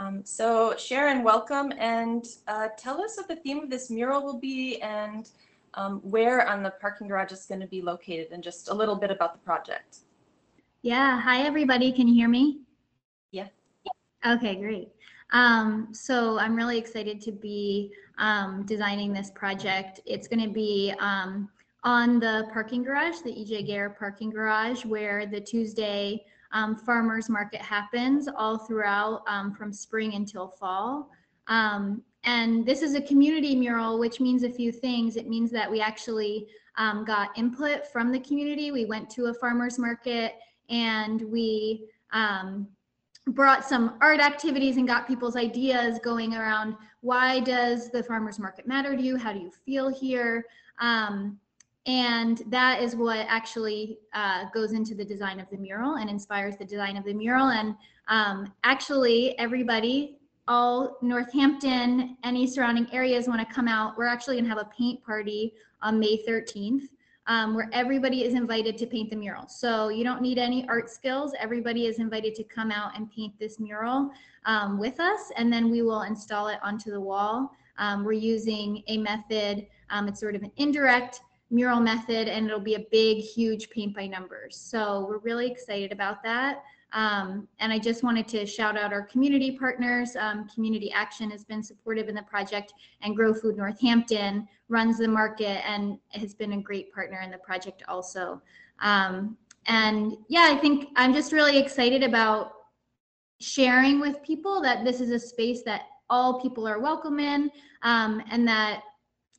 Um, 0.00 0.22
so 0.24 0.74
Sharon, 0.78 1.22
welcome 1.22 1.74
and 1.78 2.24
uh, 2.48 2.68
tell 2.78 3.02
us 3.02 3.18
what 3.18 3.28
the 3.28 3.36
theme 3.36 3.58
of 3.58 3.68
this 3.68 3.90
mural 3.90 4.24
will 4.24 4.38
be 4.38 4.80
and 4.80 5.28
um, 5.74 5.98
where 5.98 6.48
on 6.48 6.62
the 6.62 6.70
parking 6.70 7.06
garage 7.06 7.32
it's 7.32 7.44
going 7.44 7.60
to 7.60 7.66
be 7.66 7.82
located 7.82 8.28
and 8.32 8.42
just 8.42 8.70
a 8.70 8.74
little 8.74 8.96
bit 8.96 9.10
about 9.10 9.34
the 9.34 9.38
project. 9.40 9.98
Yeah, 10.80 11.20
hi 11.20 11.42
everybody. 11.42 11.92
Can 11.92 12.08
you 12.08 12.14
hear 12.14 12.30
me? 12.30 12.60
Yeah. 13.30 13.48
Okay, 14.24 14.54
great. 14.54 14.88
Um, 15.32 15.88
so 15.92 16.38
I'm 16.38 16.56
really 16.56 16.78
excited 16.78 17.20
to 17.20 17.30
be 17.30 17.92
um, 18.16 18.64
designing 18.64 19.12
this 19.12 19.30
project. 19.30 20.00
It's 20.06 20.26
going 20.26 20.42
to 20.42 20.50
be 20.50 20.94
um, 20.98 21.50
on 21.84 22.18
the 22.18 22.48
parking 22.54 22.82
garage, 22.82 23.18
the 23.18 23.32
EJ 23.32 23.66
Gare 23.66 23.90
parking 23.90 24.30
garage, 24.30 24.82
where 24.86 25.26
the 25.26 25.42
Tuesday 25.42 26.24
um, 26.52 26.76
farmers 26.76 27.28
market 27.28 27.60
happens 27.60 28.28
all 28.36 28.58
throughout 28.58 29.22
um, 29.26 29.52
from 29.52 29.72
spring 29.72 30.14
until 30.14 30.48
fall. 30.48 31.10
Um, 31.48 32.02
and 32.24 32.66
this 32.66 32.82
is 32.82 32.94
a 32.94 33.00
community 33.00 33.54
mural, 33.54 33.98
which 33.98 34.20
means 34.20 34.42
a 34.42 34.50
few 34.50 34.72
things. 34.72 35.16
It 35.16 35.28
means 35.28 35.50
that 35.52 35.70
we 35.70 35.80
actually 35.80 36.46
got 37.04 37.36
input 37.36 37.86
from 37.86 38.10
the 38.10 38.20
community. 38.20 38.70
We 38.70 38.86
went 38.86 39.10
to 39.10 39.26
a 39.26 39.34
farmers 39.34 39.78
market 39.78 40.36
and 40.70 41.22
we 41.22 41.88
um, 42.12 42.68
brought 43.28 43.68
some 43.68 43.96
art 44.00 44.20
activities 44.20 44.76
and 44.76 44.86
got 44.86 45.06
people's 45.06 45.36
ideas 45.36 45.98
going 46.02 46.34
around 46.34 46.76
why 47.02 47.40
does 47.40 47.90
the 47.90 48.02
farmers 48.02 48.38
market 48.38 48.66
matter 48.66 48.96
to 48.96 49.02
you 49.02 49.16
how 49.16 49.32
do 49.32 49.38
you 49.38 49.50
feel 49.50 49.88
here 49.88 50.46
um, 50.80 51.38
and 51.86 52.42
that 52.46 52.82
is 52.82 52.94
what 52.94 53.26
actually 53.28 53.98
uh, 54.12 54.44
goes 54.52 54.72
into 54.72 54.94
the 54.94 55.04
design 55.04 55.40
of 55.40 55.48
the 55.50 55.56
mural 55.56 55.96
and 55.96 56.10
inspires 56.10 56.56
the 56.56 56.64
design 56.64 56.96
of 56.96 57.04
the 57.04 57.14
mural 57.14 57.48
and 57.48 57.74
um, 58.08 58.52
actually 58.64 59.38
everybody 59.38 60.18
all 60.48 60.96
northampton 61.00 62.16
any 62.24 62.46
surrounding 62.46 62.86
areas 62.92 63.28
want 63.28 63.46
to 63.46 63.54
come 63.54 63.68
out 63.68 63.96
we're 63.96 64.06
actually 64.06 64.36
going 64.36 64.44
to 64.44 64.50
have 64.50 64.58
a 64.58 64.70
paint 64.76 65.02
party 65.04 65.54
on 65.82 65.98
may 65.98 66.22
13th 66.26 66.88
um, 67.26 67.54
where 67.54 67.70
everybody 67.72 68.24
is 68.24 68.34
invited 68.34 68.76
to 68.78 68.86
paint 68.86 69.08
the 69.08 69.14
mural. 69.14 69.46
So 69.46 69.88
you 69.88 70.02
don't 70.02 70.20
need 70.20 70.36
any 70.36 70.68
art 70.68 70.90
skills. 70.90 71.32
Everybody 71.38 71.86
is 71.86 72.00
invited 72.00 72.34
to 72.34 72.44
come 72.44 72.72
out 72.72 72.96
and 72.96 73.08
paint 73.12 73.38
this 73.38 73.60
mural 73.60 74.10
um, 74.46 74.80
with 74.80 74.98
us, 74.98 75.30
and 75.36 75.52
then 75.52 75.70
we 75.70 75.82
will 75.82 76.02
install 76.02 76.48
it 76.48 76.58
onto 76.60 76.90
the 76.90 77.00
wall. 77.00 77.52
Um, 77.78 78.04
we're 78.04 78.12
using 78.12 78.82
a 78.88 78.98
method, 78.98 79.66
um, 79.90 80.08
it's 80.08 80.18
sort 80.18 80.34
of 80.34 80.42
an 80.42 80.50
indirect 80.56 81.20
mural 81.50 81.80
method, 81.80 82.28
and 82.28 82.46
it'll 82.46 82.60
be 82.60 82.74
a 82.74 82.84
big, 82.90 83.18
huge 83.18 83.70
paint 83.70 83.94
by 83.94 84.06
numbers. 84.06 84.56
So 84.56 85.06
we're 85.08 85.18
really 85.18 85.50
excited 85.50 85.92
about 85.92 86.22
that. 86.22 86.62
Um, 86.92 87.46
and 87.60 87.72
I 87.72 87.78
just 87.78 88.02
wanted 88.02 88.26
to 88.28 88.44
shout 88.46 88.76
out 88.76 88.92
our 88.92 89.02
community 89.02 89.56
partners. 89.56 90.16
Um, 90.16 90.48
community 90.48 90.90
Action 90.92 91.30
has 91.30 91.44
been 91.44 91.62
supportive 91.62 92.08
in 92.08 92.14
the 92.14 92.22
project, 92.22 92.74
and 93.02 93.14
Grow 93.14 93.32
Food 93.32 93.56
Northampton 93.56 94.48
runs 94.68 94.98
the 94.98 95.08
market 95.08 95.66
and 95.68 95.98
has 96.10 96.34
been 96.34 96.52
a 96.52 96.60
great 96.60 96.92
partner 96.92 97.20
in 97.20 97.30
the 97.30 97.38
project 97.38 97.82
also. 97.88 98.40
Um, 98.80 99.36
and 99.66 100.16
yeah, 100.28 100.48
I 100.50 100.56
think 100.56 100.88
I'm 100.96 101.12
just 101.12 101.32
really 101.32 101.58
excited 101.58 102.02
about 102.02 102.52
sharing 103.40 104.00
with 104.00 104.22
people 104.22 104.60
that 104.62 104.84
this 104.84 105.00
is 105.00 105.10
a 105.10 105.18
space 105.18 105.62
that 105.62 105.82
all 106.08 106.40
people 106.40 106.66
are 106.66 106.80
welcome 106.80 107.20
in 107.20 107.50
um, 107.82 108.22
and 108.30 108.46
that 108.48 108.82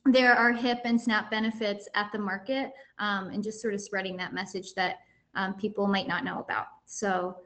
there 0.04 0.34
are 0.34 0.52
hip 0.52 0.80
and 0.84 1.00
snap 1.00 1.30
benefits 1.30 1.88
at 1.94 2.10
the 2.12 2.18
market 2.18 2.72
um, 2.98 3.28
and 3.28 3.42
just 3.42 3.60
sort 3.60 3.74
of 3.74 3.80
spreading 3.80 4.16
that 4.16 4.32
message 4.32 4.74
that 4.74 4.96
um, 5.34 5.54
people 5.54 5.86
might 5.86 6.08
not 6.08 6.24
know 6.24 6.40
about. 6.40 6.66
So 6.86 7.36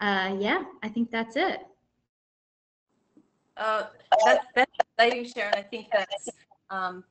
uh, 0.00 0.36
yeah, 0.38 0.64
I 0.82 0.88
think 0.88 1.10
that's 1.10 1.36
it. 1.36 1.60
Uh, 3.56 3.84
that's, 4.24 4.46
that's 4.54 4.72
exciting, 4.98 5.24
Sharon. 5.24 5.54
I 5.56 5.62
think 5.62 5.88
that's 5.92 6.28
um, 6.70 7.04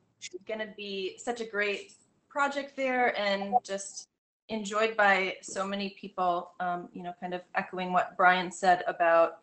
going 0.46 0.60
to 0.60 0.68
be 0.76 1.18
such 1.18 1.40
a 1.40 1.46
great 1.46 1.92
project 2.28 2.76
there 2.76 3.18
and 3.18 3.54
just 3.62 4.08
enjoyed 4.48 4.96
by 4.96 5.36
so 5.42 5.66
many 5.66 5.96
people. 5.98 6.50
Um, 6.60 6.88
you 6.92 7.02
know, 7.02 7.14
kind 7.20 7.34
of 7.34 7.42
echoing 7.54 7.92
what 7.92 8.16
Brian 8.16 8.50
said 8.50 8.84
about 8.86 9.38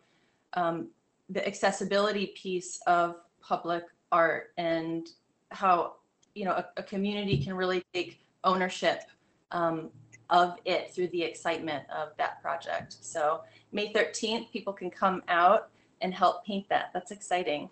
um, 0.54 0.88
the 1.28 1.46
accessibility 1.46 2.26
piece 2.36 2.80
of 2.86 3.16
public 3.40 3.84
art 4.12 4.52
and 4.56 5.08
how 5.54 5.94
you 6.34 6.44
know 6.44 6.52
a, 6.52 6.66
a 6.76 6.82
community 6.82 7.42
can 7.42 7.54
really 7.54 7.82
take 7.92 8.20
ownership 8.44 9.02
um, 9.50 9.90
of 10.30 10.56
it 10.64 10.92
through 10.92 11.08
the 11.08 11.22
excitement 11.22 11.84
of 11.94 12.08
that 12.16 12.40
project. 12.42 12.96
So 13.00 13.42
May 13.70 13.92
13th, 13.92 14.50
people 14.50 14.72
can 14.72 14.90
come 14.90 15.22
out 15.28 15.68
and 16.00 16.12
help 16.12 16.44
paint 16.44 16.68
that. 16.70 16.90
That's 16.94 17.10
exciting. 17.10 17.68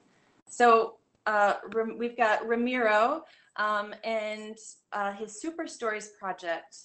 So 0.49 0.97
uh, 1.27 1.55
we've 1.97 2.17
got 2.17 2.47
Ramiro 2.47 3.25
um, 3.57 3.95
and 4.05 4.57
uh, 4.93 5.13
his 5.13 5.41
Super 5.41 5.67
Stories 5.67 6.09
project. 6.19 6.77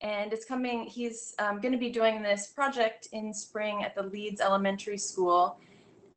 And 0.00 0.32
it's 0.32 0.44
coming, 0.44 0.84
he's 0.84 1.34
um, 1.38 1.60
going 1.60 1.72
to 1.72 1.78
be 1.78 1.90
doing 1.90 2.22
this 2.22 2.48
project 2.48 3.08
in 3.12 3.32
spring 3.32 3.84
at 3.84 3.94
the 3.94 4.02
Leeds 4.02 4.40
Elementary 4.40 4.98
School. 4.98 5.58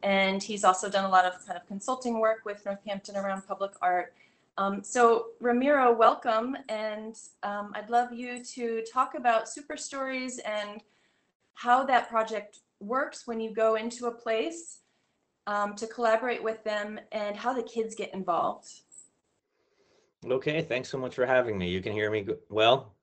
And 0.04 0.42
he's 0.42 0.64
also 0.64 0.90
done 0.90 1.06
a 1.06 1.10
lot 1.10 1.26
of 1.26 1.46
kind 1.46 1.58
of 1.58 1.68
consulting 1.68 2.20
work 2.20 2.46
with 2.46 2.66
Northampton 2.66 3.16
around 3.16 3.48
public 3.48 3.72
art. 3.82 4.14
Um, 4.58 4.84
so 4.84 5.28
Ramiro, 5.40 5.94
welcome. 5.94 6.58
And 6.70 7.16
um, 7.44 7.72
I'd 7.76 7.90
love 7.90 8.14
you 8.14 8.44
to 8.44 8.84
talk 8.92 9.16
about 9.16 9.50
Super 9.50 9.78
Stories 9.78 10.40
and 10.40 10.82
how 11.56 11.84
that 11.86 12.10
project 12.10 12.60
works 12.80 13.26
when 13.26 13.40
you 13.40 13.52
go 13.52 13.76
into 13.76 14.06
a 14.06 14.12
place 14.12 14.80
um, 15.48 15.76
to 15.76 15.88
collaborate 15.88 16.44
with 16.44 16.64
them 16.64 17.00
and 17.12 17.36
how 17.36 17.54
the 17.54 17.64
kids 17.64 17.96
get 17.96 18.14
involved. 18.14 18.70
Okay, 20.26 20.62
thanks 20.62 20.90
so 20.90 20.98
much 20.98 21.16
for 21.16 21.26
having 21.26 21.58
me. 21.58 21.70
You 21.70 21.82
can 21.82 21.94
hear 21.94 22.12
me 22.12 22.28
well? 22.50 22.97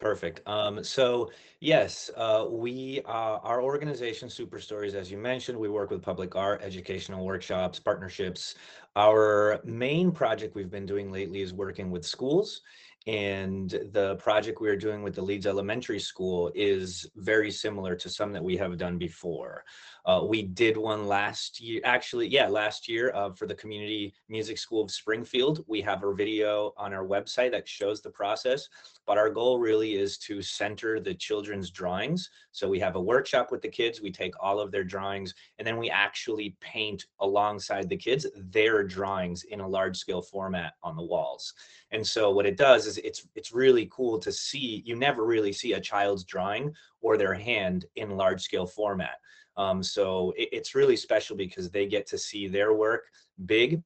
Perfect. 0.00 0.40
Um, 0.46 0.82
so 0.82 1.30
yes, 1.60 2.10
uh, 2.16 2.46
we, 2.48 3.02
uh, 3.04 3.38
our 3.42 3.62
organization, 3.62 4.30
Super 4.30 4.58
Stories, 4.58 4.94
as 4.94 5.10
you 5.10 5.18
mentioned, 5.18 5.58
we 5.58 5.68
work 5.68 5.90
with 5.90 6.00
public 6.00 6.34
art, 6.34 6.62
educational 6.62 7.24
workshops, 7.24 7.78
partnerships. 7.78 8.54
Our 8.96 9.60
main 9.62 10.10
project 10.10 10.54
we've 10.54 10.70
been 10.70 10.86
doing 10.86 11.12
lately 11.12 11.42
is 11.42 11.52
working 11.52 11.90
with 11.90 12.06
schools. 12.06 12.62
And 13.06 13.70
the 13.92 14.16
project 14.16 14.60
we 14.60 14.68
are 14.68 14.76
doing 14.76 15.02
with 15.02 15.14
the 15.14 15.22
Leeds 15.22 15.46
Elementary 15.46 15.98
School 15.98 16.52
is 16.54 17.06
very 17.16 17.50
similar 17.50 17.96
to 17.96 18.10
some 18.10 18.30
that 18.32 18.44
we 18.44 18.58
have 18.58 18.76
done 18.76 18.98
before. 18.98 19.64
Uh, 20.04 20.22
we 20.26 20.42
did 20.42 20.76
one 20.76 21.06
last 21.06 21.60
year, 21.60 21.80
actually, 21.84 22.28
yeah, 22.28 22.46
last 22.46 22.88
year 22.88 23.10
uh, 23.14 23.30
for 23.32 23.46
the 23.46 23.54
Community 23.54 24.12
Music 24.28 24.58
School 24.58 24.82
of 24.82 24.90
Springfield. 24.90 25.64
We 25.66 25.80
have 25.80 26.04
a 26.04 26.14
video 26.14 26.74
on 26.76 26.92
our 26.92 27.06
website 27.06 27.52
that 27.52 27.66
shows 27.66 28.02
the 28.02 28.10
process, 28.10 28.68
but 29.10 29.18
our 29.18 29.28
goal 29.28 29.58
really 29.58 29.96
is 29.96 30.16
to 30.16 30.40
center 30.40 31.00
the 31.00 31.12
children's 31.12 31.72
drawings. 31.72 32.30
So 32.52 32.68
we 32.68 32.78
have 32.78 32.94
a 32.94 33.00
workshop 33.00 33.50
with 33.50 33.60
the 33.60 33.68
kids, 33.68 34.00
we 34.00 34.12
take 34.12 34.34
all 34.38 34.60
of 34.60 34.70
their 34.70 34.84
drawings, 34.84 35.34
and 35.58 35.66
then 35.66 35.78
we 35.78 35.90
actually 35.90 36.54
paint 36.60 37.06
alongside 37.18 37.88
the 37.88 37.96
kids 37.96 38.24
their 38.36 38.84
drawings 38.84 39.42
in 39.42 39.58
a 39.58 39.66
large 39.66 39.96
scale 39.96 40.22
format 40.22 40.74
on 40.84 40.94
the 40.94 41.02
walls. 41.02 41.54
And 41.90 42.06
so 42.06 42.30
what 42.30 42.46
it 42.46 42.56
does 42.56 42.86
is 42.86 42.98
it's 42.98 43.26
it's 43.34 43.50
really 43.50 43.88
cool 43.90 44.16
to 44.20 44.30
see, 44.30 44.84
you 44.86 44.94
never 44.94 45.24
really 45.24 45.52
see 45.52 45.72
a 45.72 45.80
child's 45.80 46.22
drawing 46.22 46.72
or 47.00 47.16
their 47.16 47.34
hand 47.34 47.86
in 47.96 48.10
large 48.10 48.40
scale 48.40 48.68
format. 48.68 49.16
Um, 49.56 49.82
so 49.82 50.32
it, 50.36 50.50
it's 50.52 50.76
really 50.76 50.96
special 50.96 51.36
because 51.36 51.68
they 51.68 51.86
get 51.88 52.06
to 52.06 52.16
see 52.16 52.46
their 52.46 52.74
work 52.74 53.06
big 53.44 53.82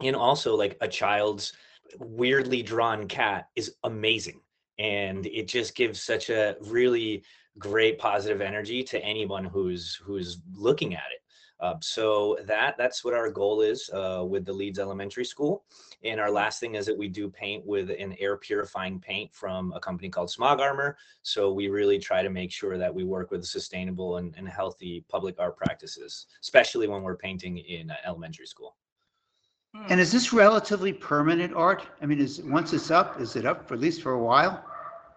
and 0.00 0.16
also 0.16 0.56
like 0.56 0.78
a 0.80 0.88
child's 0.88 1.52
weirdly 1.98 2.62
drawn 2.62 3.06
cat 3.06 3.48
is 3.54 3.74
amazing 3.84 4.40
and 4.78 5.26
it 5.26 5.48
just 5.48 5.74
gives 5.74 6.02
such 6.02 6.30
a 6.30 6.56
really 6.60 7.24
great 7.58 7.98
positive 7.98 8.40
energy 8.40 8.82
to 8.82 9.02
anyone 9.02 9.44
who's 9.44 9.94
who's 10.04 10.38
looking 10.54 10.94
at 10.94 11.10
it 11.12 11.22
uh, 11.60 11.74
so 11.80 12.36
that 12.44 12.76
that's 12.76 13.04
what 13.04 13.14
our 13.14 13.30
goal 13.30 13.62
is 13.62 13.88
uh, 13.90 14.24
with 14.26 14.44
the 14.44 14.52
Leeds 14.52 14.78
Elementary 14.78 15.24
School. 15.24 15.64
And 16.04 16.20
our 16.20 16.30
last 16.30 16.60
thing 16.60 16.74
is 16.74 16.84
that 16.86 16.96
we 16.96 17.08
do 17.08 17.30
paint 17.30 17.64
with 17.66 17.90
an 17.90 18.14
air 18.18 18.36
purifying 18.36 19.00
paint 19.00 19.32
from 19.34 19.72
a 19.72 19.80
company 19.80 20.10
called 20.10 20.30
Smog 20.30 20.60
Armor. 20.60 20.98
So 21.22 21.52
we 21.52 21.68
really 21.68 21.98
try 21.98 22.22
to 22.22 22.28
make 22.28 22.52
sure 22.52 22.76
that 22.76 22.94
we 22.94 23.04
work 23.04 23.30
with 23.30 23.44
sustainable 23.44 24.18
and, 24.18 24.34
and 24.36 24.46
healthy 24.46 25.04
public 25.08 25.36
art 25.38 25.56
practices, 25.56 26.26
especially 26.42 26.88
when 26.88 27.02
we're 27.02 27.16
painting 27.16 27.58
in 27.58 27.90
uh, 27.90 27.94
elementary 28.04 28.46
school. 28.46 28.76
And 29.90 30.00
is 30.00 30.10
this 30.10 30.32
relatively 30.32 30.90
permanent 30.90 31.52
art? 31.52 31.86
I 32.00 32.06
mean, 32.06 32.18
is 32.18 32.40
once 32.42 32.72
it's 32.72 32.90
up, 32.90 33.20
is 33.20 33.36
it 33.36 33.44
up 33.44 33.68
for 33.68 33.74
at 33.74 33.80
least 33.80 34.00
for 34.00 34.12
a 34.12 34.18
while 34.18 34.64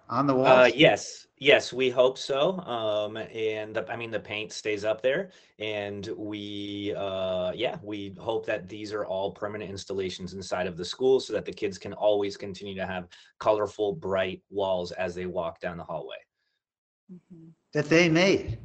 on 0.09 0.27
the 0.27 0.33
Uh, 0.33 0.37
walls? 0.37 0.73
yes, 0.75 1.27
yes, 1.37 1.71
we 1.71 1.89
hope 1.89 2.17
so. 2.17 2.59
Um, 2.61 3.17
and 3.17 3.75
the, 3.75 3.89
I 3.91 3.95
mean, 3.95 4.11
the 4.11 4.19
paint 4.19 4.51
stays 4.51 4.83
up 4.83 5.01
there, 5.01 5.31
and 5.59 6.07
we, 6.17 6.93
uh, 6.97 7.51
yeah, 7.53 7.77
we 7.83 8.15
hope 8.19 8.45
that 8.47 8.67
these 8.67 8.91
are 8.91 9.05
all 9.05 9.31
permanent 9.31 9.69
installations 9.69 10.33
inside 10.33 10.67
of 10.67 10.77
the 10.77 10.85
school, 10.85 11.19
so 11.19 11.33
that 11.33 11.45
the 11.45 11.53
kids 11.53 11.77
can 11.77 11.93
always 11.93 12.37
continue 12.37 12.75
to 12.75 12.85
have 12.85 13.07
colorful, 13.39 13.93
bright 13.93 14.41
walls 14.49 14.91
as 14.91 15.13
they 15.15 15.25
walk 15.25 15.59
down 15.59 15.77
the 15.77 15.83
hallway. 15.83 16.17
That 17.73 17.85
they 17.85 18.09
made. 18.09 18.57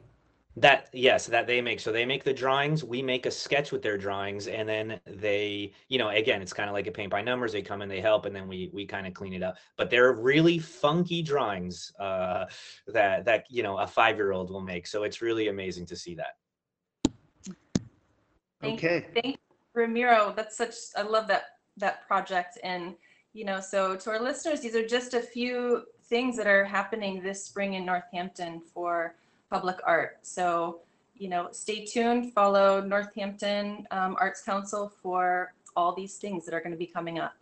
That 0.56 0.88
yes, 0.92 1.26
that 1.26 1.48
they 1.48 1.60
make. 1.60 1.80
So 1.80 1.90
they 1.90 2.04
make 2.04 2.22
the 2.22 2.32
drawings. 2.32 2.84
We 2.84 3.02
make 3.02 3.26
a 3.26 3.30
sketch 3.30 3.72
with 3.72 3.82
their 3.82 3.98
drawings, 3.98 4.46
and 4.46 4.68
then 4.68 5.00
they, 5.04 5.72
you 5.88 5.98
know, 5.98 6.10
again, 6.10 6.40
it's 6.42 6.52
kind 6.52 6.68
of 6.68 6.74
like 6.74 6.86
a 6.86 6.92
paint 6.92 7.10
by 7.10 7.22
numbers. 7.22 7.52
They 7.52 7.62
come 7.62 7.82
and 7.82 7.90
they 7.90 8.00
help, 8.00 8.24
and 8.24 8.34
then 8.34 8.46
we 8.46 8.70
we 8.72 8.86
kind 8.86 9.06
of 9.06 9.14
clean 9.14 9.32
it 9.32 9.42
up. 9.42 9.56
But 9.76 9.90
they're 9.90 10.12
really 10.12 10.60
funky 10.60 11.22
drawings 11.22 11.92
uh, 11.98 12.44
that 12.86 13.24
that 13.24 13.46
you 13.50 13.64
know 13.64 13.78
a 13.78 13.86
five 13.86 14.16
year 14.16 14.30
old 14.30 14.50
will 14.50 14.60
make. 14.60 14.86
So 14.86 15.02
it's 15.02 15.20
really 15.20 15.48
amazing 15.48 15.86
to 15.86 15.96
see 15.96 16.14
that. 16.14 16.36
Thank, 18.60 18.78
Okay. 18.78 19.06
Thank 19.12 19.38
Ramiro. 19.74 20.32
That's 20.34 20.56
such, 20.56 20.74
I 20.96 21.02
love 21.02 21.26
that, 21.28 21.44
that 21.76 22.06
project. 22.06 22.58
And, 22.62 22.94
you 23.32 23.44
know, 23.44 23.60
so 23.60 23.96
to 23.96 24.10
our 24.10 24.20
listeners, 24.20 24.60
these 24.60 24.74
are 24.74 24.86
just 24.86 25.14
a 25.14 25.20
few 25.20 25.82
things 26.04 26.36
that 26.36 26.46
are 26.46 26.64
happening 26.64 27.22
this 27.22 27.44
spring 27.44 27.74
in 27.74 27.84
Northampton 27.84 28.62
for 28.72 29.16
public 29.54 29.78
art. 29.86 30.18
So, 30.22 30.80
you 31.14 31.28
know, 31.28 31.48
stay 31.52 31.84
tuned, 31.84 32.32
follow 32.32 32.80
Northampton 32.80 33.86
um, 33.92 34.16
Arts 34.18 34.42
Council 34.42 34.92
for 35.00 35.54
all 35.76 35.94
these 35.94 36.16
things 36.16 36.44
that 36.44 36.54
are 36.54 36.60
going 36.60 36.72
to 36.72 36.78
be 36.78 36.86
coming 36.86 37.20
up. 37.20 37.34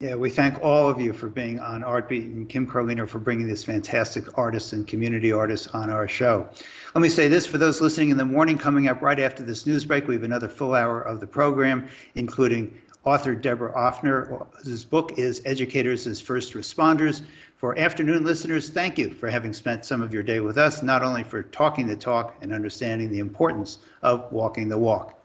Yeah, 0.00 0.16
we 0.16 0.30
thank 0.30 0.60
all 0.60 0.88
of 0.88 1.00
you 1.00 1.12
for 1.12 1.28
being 1.28 1.60
on 1.60 1.82
Artbeat 1.82 2.24
and 2.24 2.48
Kim 2.48 2.66
Carlino 2.66 3.08
for 3.08 3.20
bringing 3.20 3.46
this 3.46 3.62
fantastic 3.62 4.36
artist 4.36 4.72
and 4.72 4.84
community 4.84 5.30
artist 5.30 5.72
on 5.74 5.90
our 5.90 6.08
show. 6.08 6.48
Let 6.92 7.02
me 7.02 7.08
say 7.08 7.28
this 7.28 7.46
for 7.46 7.56
those 7.56 7.80
listening 7.80 8.10
in 8.10 8.16
the 8.16 8.24
morning, 8.24 8.58
coming 8.58 8.88
up 8.88 9.00
right 9.00 9.20
after 9.20 9.44
this 9.44 9.64
news 9.64 9.84
break, 9.84 10.08
we 10.08 10.14
have 10.14 10.24
another 10.24 10.48
full 10.48 10.74
hour 10.74 11.02
of 11.02 11.20
the 11.20 11.26
program, 11.28 11.88
including 12.16 12.76
author 13.04 13.36
Deborah 13.36 13.72
Offner, 13.74 14.44
whose 14.64 14.84
book 14.84 15.18
is 15.18 15.40
Educators 15.44 16.08
as 16.08 16.20
First 16.20 16.54
Responders. 16.54 17.22
For 17.62 17.78
afternoon 17.78 18.24
listeners, 18.24 18.70
thank 18.70 18.98
you 18.98 19.14
for 19.14 19.30
having 19.30 19.52
spent 19.52 19.84
some 19.84 20.02
of 20.02 20.12
your 20.12 20.24
day 20.24 20.40
with 20.40 20.58
us, 20.58 20.82
not 20.82 21.04
only 21.04 21.22
for 21.22 21.44
talking 21.44 21.86
the 21.86 21.94
talk 21.94 22.34
and 22.40 22.52
understanding 22.52 23.08
the 23.08 23.20
importance 23.20 23.78
of 24.02 24.26
walking 24.32 24.68
the 24.68 24.76
walk. 24.76 25.16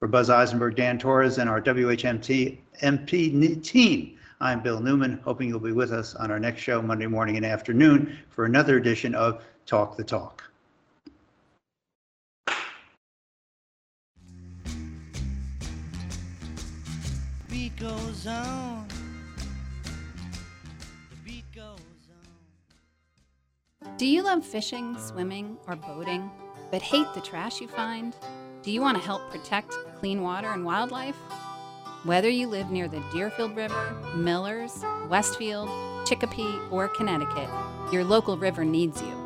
For 0.00 0.08
Buzz 0.08 0.28
Eisenberg, 0.28 0.74
Dan 0.74 0.98
Torres, 0.98 1.38
and 1.38 1.48
our 1.48 1.62
WHMT 1.62 2.58
MP 2.82 3.62
team, 3.62 4.18
I'm 4.40 4.60
Bill 4.60 4.80
Newman, 4.80 5.20
hoping 5.22 5.48
you'll 5.48 5.60
be 5.60 5.70
with 5.70 5.92
us 5.92 6.16
on 6.16 6.32
our 6.32 6.40
next 6.40 6.62
show 6.62 6.82
Monday 6.82 7.06
morning 7.06 7.36
and 7.36 7.46
afternoon 7.46 8.18
for 8.28 8.44
another 8.44 8.76
edition 8.76 9.14
of 9.14 9.44
Talk 9.64 9.96
the 9.96 10.02
Talk. 10.02 10.42
goes 17.78 18.26
on. 18.26 18.93
Do 23.96 24.06
you 24.06 24.22
love 24.22 24.44
fishing, 24.44 24.98
swimming, 24.98 25.56
or 25.68 25.76
boating, 25.76 26.30
but 26.72 26.82
hate 26.82 27.06
the 27.14 27.20
trash 27.20 27.60
you 27.60 27.68
find? 27.68 28.16
Do 28.62 28.72
you 28.72 28.80
want 28.80 28.98
to 28.98 29.04
help 29.04 29.30
protect 29.30 29.72
clean 29.96 30.20
water 30.20 30.50
and 30.50 30.64
wildlife? 30.64 31.14
Whether 32.02 32.28
you 32.28 32.48
live 32.48 32.70
near 32.70 32.88
the 32.88 33.02
Deerfield 33.12 33.54
River, 33.54 33.96
Millers, 34.16 34.84
Westfield, 35.08 35.68
Chicopee, 36.06 36.58
or 36.70 36.88
Connecticut, 36.88 37.48
your 37.92 38.02
local 38.02 38.36
river 38.36 38.64
needs 38.64 39.00
you. 39.00 39.24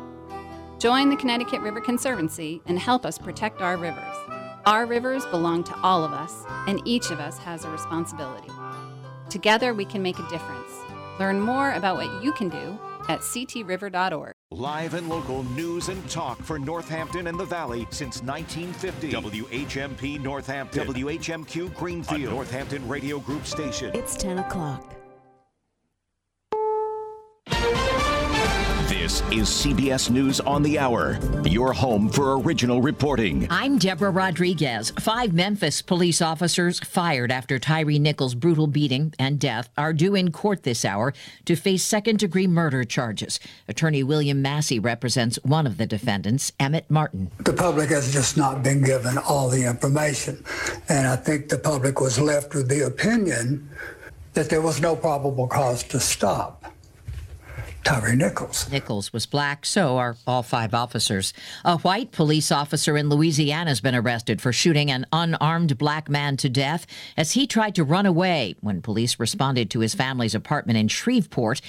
Join 0.77 1.09
the 1.09 1.17
Connecticut 1.17 1.61
River 1.61 1.81
Conservancy 1.81 2.61
and 2.67 2.77
help 2.77 3.05
us 3.05 3.17
protect 3.17 3.61
our 3.61 3.75
rivers. 3.75 4.15
Our 4.65 4.85
rivers 4.85 5.25
belong 5.25 5.63
to 5.63 5.77
all 5.79 6.03
of 6.03 6.13
us, 6.13 6.43
and 6.67 6.81
each 6.85 7.09
of 7.11 7.19
us 7.19 7.37
has 7.39 7.65
a 7.65 7.69
responsibility. 7.71 8.51
Together, 9.29 9.73
we 9.73 9.83
can 9.83 10.03
make 10.03 10.19
a 10.19 10.29
difference. 10.29 10.71
Learn 11.19 11.41
more 11.41 11.71
about 11.73 11.97
what 11.97 12.23
you 12.23 12.31
can 12.33 12.49
do 12.49 12.79
at 13.09 13.21
ctriver.org. 13.21 14.33
Live 14.51 14.95
and 14.95 15.07
local 15.07 15.43
news 15.43 15.89
and 15.89 16.09
talk 16.09 16.41
for 16.41 16.57
Northampton 16.57 17.27
and 17.27 17.39
the 17.39 17.45
Valley 17.45 17.85
since 17.91 18.23
1950. 18.23 19.11
WHMP 19.11 20.19
Northampton. 20.19 20.87
WHMQ 20.87 21.75
Greenfield. 21.75 22.23
A 22.23 22.31
Northampton 22.31 22.87
Radio 22.87 23.19
Group 23.19 23.45
station. 23.45 23.91
It's 23.93 24.17
10 24.17 24.39
o'clock. 24.39 24.95
This 28.99 29.21
is 29.31 29.47
CBS 29.47 30.09
News 30.09 30.41
on 30.41 30.61
the 30.61 30.77
Hour, 30.77 31.17
your 31.45 31.71
home 31.71 32.09
for 32.09 32.37
original 32.37 32.81
reporting. 32.81 33.47
I'm 33.49 33.77
Deborah 33.77 34.11
Rodriguez. 34.11 34.91
Five 34.99 35.31
Memphis 35.31 35.81
police 35.81 36.21
officers 36.21 36.81
fired 36.81 37.31
after 37.31 37.59
Tyree 37.59 37.97
Nichols' 37.97 38.35
brutal 38.35 38.67
beating 38.67 39.13
and 39.17 39.39
death 39.39 39.69
are 39.77 39.93
due 39.93 40.15
in 40.15 40.33
court 40.33 40.63
this 40.63 40.83
hour 40.83 41.13
to 41.45 41.55
face 41.55 41.81
second 41.81 42.19
degree 42.19 42.45
murder 42.45 42.83
charges. 42.83 43.39
Attorney 43.69 44.03
William 44.03 44.41
Massey 44.41 44.79
represents 44.79 45.39
one 45.43 45.65
of 45.65 45.77
the 45.77 45.87
defendants, 45.87 46.51
Emmitt 46.59 46.89
Martin. 46.89 47.31
The 47.45 47.53
public 47.53 47.91
has 47.91 48.11
just 48.11 48.35
not 48.35 48.63
been 48.63 48.83
given 48.83 49.17
all 49.17 49.47
the 49.47 49.63
information. 49.63 50.43
And 50.89 51.07
I 51.07 51.15
think 51.15 51.47
the 51.47 51.57
public 51.57 52.01
was 52.01 52.19
left 52.19 52.53
with 52.53 52.67
the 52.67 52.85
opinion 52.85 53.69
that 54.33 54.49
there 54.49 54.61
was 54.61 54.81
no 54.81 54.97
probable 54.97 55.47
cause 55.47 55.83
to 55.83 56.01
stop. 56.01 56.65
Tyree 57.83 58.15
Nichols. 58.15 58.69
Nichols 58.71 59.11
was 59.13 59.25
black, 59.25 59.65
so 59.65 59.97
are 59.97 60.15
all 60.27 60.43
five 60.43 60.73
officers. 60.73 61.33
A 61.65 61.77
white 61.77 62.11
police 62.11 62.51
officer 62.51 62.97
in 62.97 63.09
Louisiana 63.09 63.71
has 63.71 63.81
been 63.81 63.95
arrested 63.95 64.41
for 64.41 64.53
shooting 64.53 64.91
an 64.91 65.05
unarmed 65.11 65.77
black 65.77 66.09
man 66.09 66.37
to 66.37 66.49
death 66.49 66.85
as 67.17 67.31
he 67.31 67.47
tried 67.47 67.75
to 67.75 67.83
run 67.83 68.05
away 68.05 68.55
when 68.61 68.81
police 68.81 69.19
responded 69.19 69.69
to 69.71 69.79
his 69.79 69.95
family's 69.95 70.35
apartment 70.35 70.77
in 70.77 70.87
Shreveport. 70.87 71.61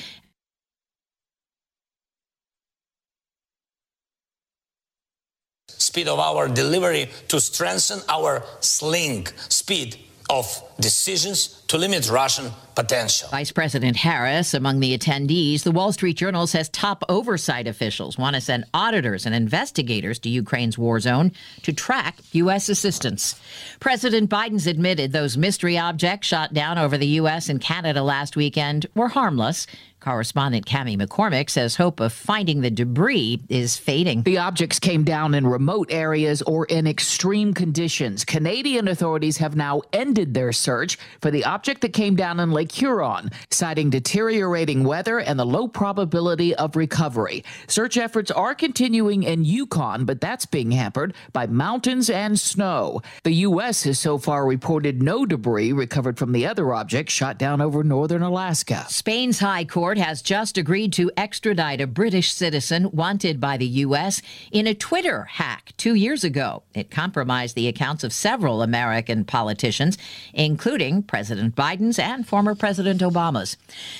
Speed 5.69 6.09
of 6.09 6.19
our 6.19 6.49
delivery 6.49 7.11
to 7.29 7.41
strengthen 7.41 8.01
our 8.09 8.45
sling 8.61 9.27
speed 9.49 9.97
of 10.31 10.63
decisions 10.79 11.61
to 11.67 11.77
limit 11.77 12.09
Russian 12.09 12.53
potential. 12.77 13.29
Vice 13.31 13.51
President 13.51 13.97
Harris 13.97 14.55
among 14.55 14.79
the 14.79 14.97
attendees. 14.97 15.65
The 15.65 15.73
Wall 15.73 15.93
Street 15.93 16.17
Journal 16.17 16.47
says 16.47 16.69
top 16.69 17.03
oversight 17.09 17.67
officials 17.67 18.17
want 18.17 18.37
to 18.37 18.41
send 18.41 18.65
auditors 18.73 19.27
and 19.27 19.35
investigators 19.35 20.21
to 20.21 20.29
Ukraine's 20.29 20.79
war 20.79 21.01
zone 21.01 21.33
to 21.63 21.73
track 21.73 22.19
U.S. 22.33 22.69
assistance. 22.69 23.39
President 23.81 24.31
Biden's 24.31 24.69
admitted 24.69 25.13
those 25.13 25.37
mystery 25.37 25.77
objects 25.77 26.29
shot 26.29 26.55
down 26.55 26.79
over 26.79 26.97
the 26.97 27.09
U.S. 27.09 27.49
and 27.49 27.61
Canada 27.61 28.03
last 28.03 28.37
weekend 28.37 28.87
were 28.95 29.09
harmless. 29.09 29.67
Correspondent 30.01 30.65
Cami 30.65 30.99
McCormick 30.99 31.51
says 31.51 31.77
hope 31.77 32.01
of 32.01 32.13
finding 32.13 32.63
the 32.63 32.71
debris 32.71 33.43
is 33.51 33.77
fading. 33.77 34.23
The 34.23 34.39
objects 34.39 34.79
came 34.79 35.05
down 35.05 35.35
in 35.35 35.47
remote 35.47 35.89
areas 35.93 36.41
or 36.43 36.65
in 36.67 36.87
extreme 36.87 37.53
conditions. 37.53 38.25
Canadian 38.25 38.89
authorities 38.89 39.37
have 39.37 39.57
now 39.57 39.83
ended 39.93 40.33
their 40.33 40.53
search 40.53 40.99
for 41.21 41.31
the 41.31 41.45
object 41.45 41.83
that 41.83 41.93
came 41.93 42.17
down 42.17 42.41
in 42.41 42.51
Lake 42.51 42.73
Huron, 42.73 43.31
citing 43.51 43.91
deteriorating 43.91 44.85
weather 44.85 45.21
and 45.21 45.39
the 45.39 45.45
low 45.45 45.69
probability 45.69 46.55
of 46.55 46.77
recovery. 46.77 47.45
Search 47.67 47.99
efforts 47.99 48.31
are 48.31 48.55
continuing 48.55 49.23
in 49.23 49.45
Yukon, 49.45 50.07
but 50.07 50.21
that's 50.21 50.47
being 50.47 50.71
hampered 50.71 51.13
by 51.35 51.47
mountains 51.47 52.09
and 52.09 52.41
snow. 52.41 53.03
The 53.25 53.33
U.S. 53.33 53.85
has 53.85 53.99
so 53.99 54.17
far 54.17 54.47
reported 54.47 55.03
no 55.03 55.27
debris 55.27 55.75
recovered 55.75 56.19
from 56.19 56.33
the 56.33 56.47
other 56.47 56.73
object 56.73 57.11
shot 57.11 57.37
down 57.37 57.61
over 57.61 57.85
northern 57.85 58.23
Alaska. 58.23 58.87
Spain's 58.89 59.39
High 59.39 59.67
Court 59.67 59.90
has 59.99 60.23
just 60.23 60.59
agreed 60.59 60.93
to 60.95 61.11
extradite 61.17 61.81
a 61.81 61.87
British 61.87 62.33
citizen 62.33 62.91
wanted 62.93 63.41
by 63.41 63.57
the 63.57 63.67
U.S. 63.67 64.23
in 64.51 64.67
a 64.67 64.75
Twitter 64.75 65.25
hack 65.25 65.73
two 65.77 65.95
years 65.95 66.25
ago. 66.25 66.63
It 66.75 66.91
compromised 66.91 67.55
the 67.55 67.69
accounts 67.69 68.05
of 68.05 68.13
several 68.13 68.63
American 68.63 69.25
politicians, 69.25 69.97
including 70.35 71.03
President 71.03 71.55
Biden's 71.57 71.99
and 71.99 72.27
former 72.27 72.55
President 72.55 73.01
Obama's. 73.01 73.57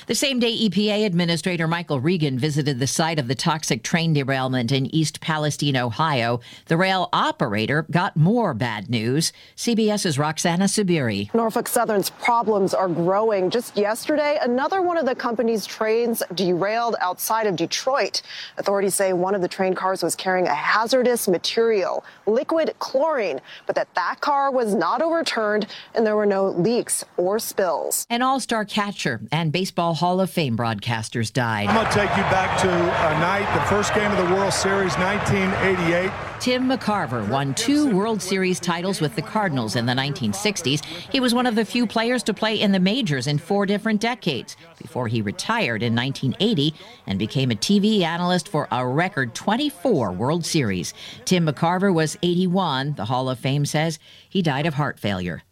The 0.07 0.15
same 0.15 0.39
day, 0.39 0.57
EPA 0.69 1.07
Administrator 1.07 1.67
Michael 1.67 2.01
Regan 2.01 2.39
visited 2.39 2.79
the 2.79 2.87
site 2.87 3.19
of 3.19 3.29
the 3.29 3.35
toxic 3.35 3.83
train 3.83 4.13
derailment 4.13 4.73
in 4.73 4.95
East 4.95 5.21
Palestine, 5.21 5.77
Ohio. 5.77 6.41
The 6.67 6.77
rail 6.77 7.09
operator 7.13 7.87
got 7.91 8.17
more 8.17 8.55
bad 8.55 8.91
news. 8.91 9.33
CBS's 9.57 10.19
Roxana 10.19 10.65
Saberi. 10.65 11.33
Norfolk 11.35 11.69
Southern's 11.69 12.11
problems 12.11 12.75
are 12.75 12.89
growing. 12.89 13.51
Just 13.51 13.77
yesterday, 13.77 14.39
another 14.43 14.83
one 14.83 14.97
of 14.97 15.07
the 15.07 15.15
company's 15.15 15.67
trains 15.81 16.23
derailed 16.35 16.95
outside 17.01 17.47
of 17.47 17.57
Detroit. 17.57 18.21
Authorities 18.59 18.95
say 18.95 19.15
one 19.15 19.35
of 19.35 19.41
the 19.41 19.49
train 19.49 19.73
cars 19.73 20.03
was 20.03 20.15
carrying 20.15 20.47
a 20.47 20.55
hazardous 20.55 21.27
material, 21.27 22.05
liquid 22.27 22.75
chlorine, 22.81 23.41
but 23.67 23.75
that 23.77 23.89
that 23.95 24.21
car 24.21 24.51
was 24.51 24.75
not 24.75 25.01
overturned 25.01 25.67
and 25.95 26.07
there 26.07 26.17
were 26.17 26.27
no 26.27 26.51
leaks 26.51 27.03
or 27.17 27.39
spills. 27.39 28.07
An 28.11 28.21
all 28.21 28.41
star 28.41 28.67
catcher 28.67 29.23
and 29.33 29.53
Baseball 29.53 29.95
Hall 29.95 30.21
of 30.21 30.29
Fame 30.29 30.55
broadcasters 30.55 31.33
died. 31.33 31.69
I'm 31.69 31.75
going 31.75 31.87
to 31.87 31.93
take 31.93 32.11
you 32.11 32.25
back 32.25 32.61
to 32.61 32.69
a 32.69 33.19
night, 33.19 33.51
the 33.55 33.65
first 33.67 33.95
game 33.95 34.13
of 34.13 34.19
the 34.19 34.35
World 34.35 34.53
Series, 34.53 34.93
1988. 34.99 36.30
Tim 36.41 36.71
McCarver 36.71 37.29
won 37.29 37.53
two 37.53 37.95
World 37.95 38.23
Series 38.23 38.59
titles 38.59 38.99
with 38.99 39.15
the 39.15 39.21
Cardinals 39.21 39.77
in 39.77 39.85
the 39.85 39.93
1960s. 39.93 40.83
He 41.13 41.21
was 41.21 41.35
one 41.35 41.45
of 41.45 41.55
the 41.55 41.67
few 41.67 41.87
players 41.87 42.23
to 42.23 42.33
play 42.33 42.59
in 42.59 42.73
the 42.73 42.81
majors 42.81 43.27
in 43.27 43.37
four 43.37 43.67
different 43.67 44.01
decades 44.01 44.57
before 44.79 45.07
he 45.07 45.21
retired 45.21 45.83
in 45.83 45.95
1980 45.95 46.73
and 47.07 47.19
became 47.19 47.51
a 47.51 47.55
TV 47.55 48.01
analyst 48.01 48.49
for 48.49 48.69
a 48.73 48.87
record 48.87 49.35
24 49.35 50.13
World 50.13 50.47
Series. 50.47 50.95
Tim 51.27 51.47
McCarver 51.47 51.93
was 51.93 52.17
81. 52.23 52.95
The 52.95 53.05
Hall 53.05 53.29
of 53.29 53.39
Fame 53.39 53.67
says 53.67 53.99
he 54.27 54.41
died 54.41 54.65
of 54.65 54.73
heart 54.73 54.99
failure. 54.99 55.43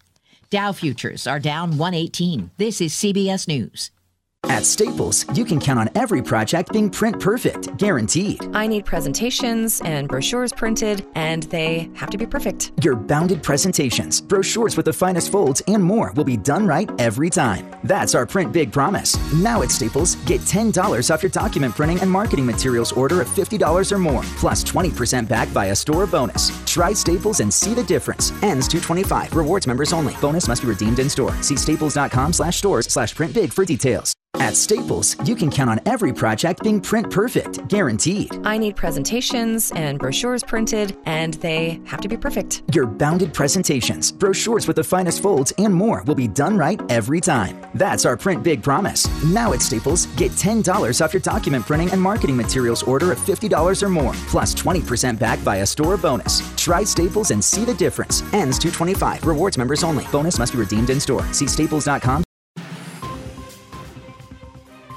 Dow 0.48 0.72
futures 0.72 1.26
are 1.26 1.38
down 1.38 1.76
118. 1.76 2.50
This 2.56 2.80
is 2.80 2.94
CBS 2.94 3.46
News. 3.46 3.90
At 4.44 4.64
Staples, 4.64 5.26
you 5.34 5.44
can 5.44 5.58
count 5.58 5.78
on 5.80 5.90
every 5.94 6.22
project 6.22 6.72
being 6.72 6.88
print 6.88 7.18
perfect, 7.20 7.76
guaranteed. 7.76 8.48
I 8.54 8.68
need 8.68 8.84
presentations 8.84 9.80
and 9.82 10.08
brochures 10.08 10.52
printed, 10.52 11.04
and 11.16 11.42
they 11.44 11.90
have 11.94 12.08
to 12.10 12.18
be 12.18 12.26
perfect. 12.26 12.70
Your 12.82 12.94
bounded 12.94 13.42
presentations, 13.42 14.20
brochures 14.20 14.76
with 14.76 14.86
the 14.86 14.92
finest 14.92 15.32
folds, 15.32 15.60
and 15.66 15.82
more 15.82 16.12
will 16.12 16.24
be 16.24 16.36
done 16.36 16.66
right 16.68 16.88
every 17.00 17.30
time. 17.30 17.68
That's 17.82 18.14
our 18.14 18.26
Print 18.26 18.52
Big 18.52 18.72
promise. 18.72 19.16
Now 19.32 19.62
at 19.62 19.70
Staples, 19.72 20.14
get 20.26 20.40
$10 20.42 21.10
off 21.12 21.22
your 21.22 21.30
document 21.30 21.74
printing 21.74 22.00
and 22.00 22.10
marketing 22.10 22.46
materials 22.46 22.92
order 22.92 23.20
of 23.20 23.28
$50 23.28 23.92
or 23.92 23.98
more, 23.98 24.22
plus 24.38 24.62
20% 24.64 25.28
back 25.28 25.48
via 25.48 25.74
store 25.74 26.06
bonus. 26.06 26.50
Try 26.64 26.92
Staples 26.92 27.40
and 27.40 27.52
see 27.52 27.74
the 27.74 27.84
difference. 27.84 28.30
Ends 28.42 28.68
225. 28.68 29.34
Rewards 29.34 29.66
members 29.66 29.92
only. 29.92 30.14
Bonus 30.20 30.46
must 30.46 30.62
be 30.62 30.68
redeemed 30.68 31.00
in 31.00 31.08
store. 31.10 31.34
See 31.42 31.56
staples.com 31.56 32.32
slash 32.32 32.56
stores 32.56 32.86
slash 32.86 33.14
print 33.14 33.34
big 33.34 33.52
for 33.52 33.64
details. 33.64 34.14
At 34.36 34.56
Staples, 34.56 35.16
you 35.24 35.34
can 35.34 35.50
count 35.50 35.68
on 35.68 35.80
every 35.84 36.12
project 36.12 36.62
being 36.62 36.80
print 36.80 37.10
perfect, 37.10 37.66
guaranteed. 37.68 38.38
I 38.44 38.56
need 38.56 38.76
presentations 38.76 39.72
and 39.72 39.98
brochures 39.98 40.44
printed, 40.44 40.96
and 41.06 41.34
they 41.34 41.80
have 41.84 42.00
to 42.00 42.08
be 42.08 42.16
perfect. 42.16 42.62
Your 42.72 42.86
bounded 42.86 43.34
presentations, 43.34 44.12
brochures 44.12 44.66
with 44.66 44.76
the 44.76 44.84
finest 44.84 45.22
folds, 45.22 45.52
and 45.58 45.74
more 45.74 46.02
will 46.04 46.14
be 46.14 46.28
done 46.28 46.56
right 46.56 46.80
every 46.90 47.20
time. 47.20 47.60
That's 47.74 48.06
our 48.06 48.16
Print 48.16 48.42
Big 48.42 48.62
promise. 48.62 49.06
Now 49.24 49.52
at 49.52 49.60
Staples, 49.60 50.06
get 50.16 50.32
$10 50.32 51.04
off 51.04 51.12
your 51.12 51.22
document 51.22 51.66
printing 51.66 51.90
and 51.90 52.00
marketing 52.00 52.36
materials 52.36 52.82
order 52.82 53.12
of 53.12 53.18
$50 53.18 53.82
or 53.82 53.88
more, 53.88 54.14
plus 54.28 54.54
20% 54.54 55.18
back 55.18 55.38
via 55.40 55.66
store 55.66 55.96
bonus. 55.96 56.42
Try 56.56 56.84
Staples 56.84 57.32
and 57.32 57.44
see 57.44 57.64
the 57.64 57.74
difference. 57.74 58.22
Ends 58.32 58.58
225. 58.58 59.26
Rewards 59.26 59.58
members 59.58 59.82
only. 59.82 60.06
Bonus 60.12 60.38
must 60.38 60.52
be 60.52 60.58
redeemed 60.58 60.90
in 60.90 61.00
store. 61.00 61.24
See 61.32 61.46
staples.com. 61.46 62.24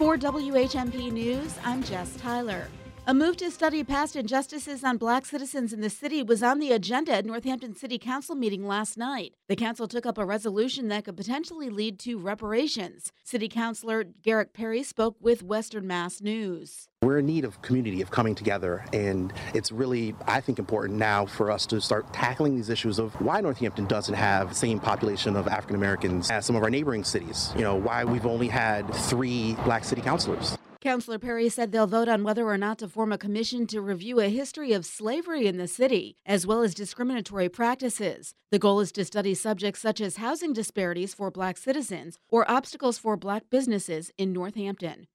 For 0.01 0.17
WHMP 0.17 1.11
News, 1.11 1.59
I'm 1.63 1.83
Jess 1.83 2.15
Tyler. 2.15 2.65
A 3.07 3.15
move 3.15 3.35
to 3.37 3.49
study 3.49 3.83
past 3.83 4.15
injustices 4.15 4.83
on 4.83 4.97
black 4.97 5.25
citizens 5.25 5.73
in 5.73 5.81
the 5.81 5.89
city 5.89 6.21
was 6.21 6.43
on 6.43 6.59
the 6.59 6.71
agenda 6.71 7.11
at 7.13 7.25
Northampton 7.25 7.75
City 7.75 7.97
Council 7.97 8.35
meeting 8.35 8.67
last 8.67 8.95
night. 8.95 9.33
The 9.49 9.55
council 9.55 9.87
took 9.87 10.05
up 10.05 10.19
a 10.19 10.25
resolution 10.25 10.87
that 10.89 11.05
could 11.05 11.17
potentially 11.17 11.71
lead 11.71 11.97
to 12.01 12.19
reparations. 12.19 13.11
City 13.23 13.49
Councilor 13.49 14.03
Garrick 14.03 14.53
Perry 14.53 14.83
spoke 14.83 15.17
with 15.19 15.41
Western 15.41 15.87
Mass 15.87 16.21
News. 16.21 16.89
We're 17.01 17.17
in 17.17 17.25
need 17.25 17.43
of 17.43 17.63
community, 17.63 18.03
of 18.03 18.11
coming 18.11 18.35
together, 18.35 18.85
and 18.93 19.33
it's 19.55 19.71
really, 19.71 20.13
I 20.27 20.39
think, 20.39 20.59
important 20.59 20.99
now 20.99 21.25
for 21.25 21.49
us 21.49 21.65
to 21.65 21.81
start 21.81 22.13
tackling 22.13 22.55
these 22.55 22.69
issues 22.69 22.99
of 22.99 23.19
why 23.19 23.41
Northampton 23.41 23.87
doesn't 23.87 24.13
have 24.13 24.49
the 24.49 24.55
same 24.55 24.79
population 24.79 25.35
of 25.35 25.47
African 25.47 25.75
Americans 25.75 26.29
as 26.29 26.45
some 26.45 26.55
of 26.55 26.61
our 26.61 26.69
neighboring 26.69 27.03
cities. 27.03 27.51
You 27.55 27.63
know, 27.63 27.73
why 27.73 28.05
we've 28.05 28.27
only 28.27 28.47
had 28.47 28.93
three 28.93 29.55
black 29.65 29.85
city 29.85 30.01
councilors. 30.01 30.55
Councilor 30.82 31.19
Perry 31.19 31.47
said 31.47 31.71
they'll 31.71 31.86
vote 31.86 32.07
on 32.07 32.23
whether 32.23 32.43
or 32.43 32.57
not 32.57 32.79
to 32.79 32.88
form 32.88 33.11
a 33.11 33.17
commission 33.17 33.67
to 33.67 33.79
review 33.79 34.19
a 34.19 34.29
history 34.29 34.73
of 34.73 34.84
slavery 34.84 35.45
in 35.45 35.57
the 35.57 35.67
city, 35.67 36.17
as 36.25 36.47
well 36.47 36.63
as 36.63 36.73
discriminatory 36.73 37.49
practices. 37.49 38.34
The 38.49 38.57
goal 38.57 38.79
is 38.79 38.91
to 38.93 39.05
study 39.05 39.36
subjects 39.36 39.79
such 39.79 40.01
as 40.01 40.17
housing 40.17 40.53
disparities 40.53 41.13
for 41.13 41.29
black 41.29 41.57
citizens 41.57 42.17
or 42.29 42.49
obstacles 42.49 42.97
for 42.97 43.15
black 43.15 43.43
businesses 43.51 44.11
in 44.17 44.34
Northampton. 44.34 45.05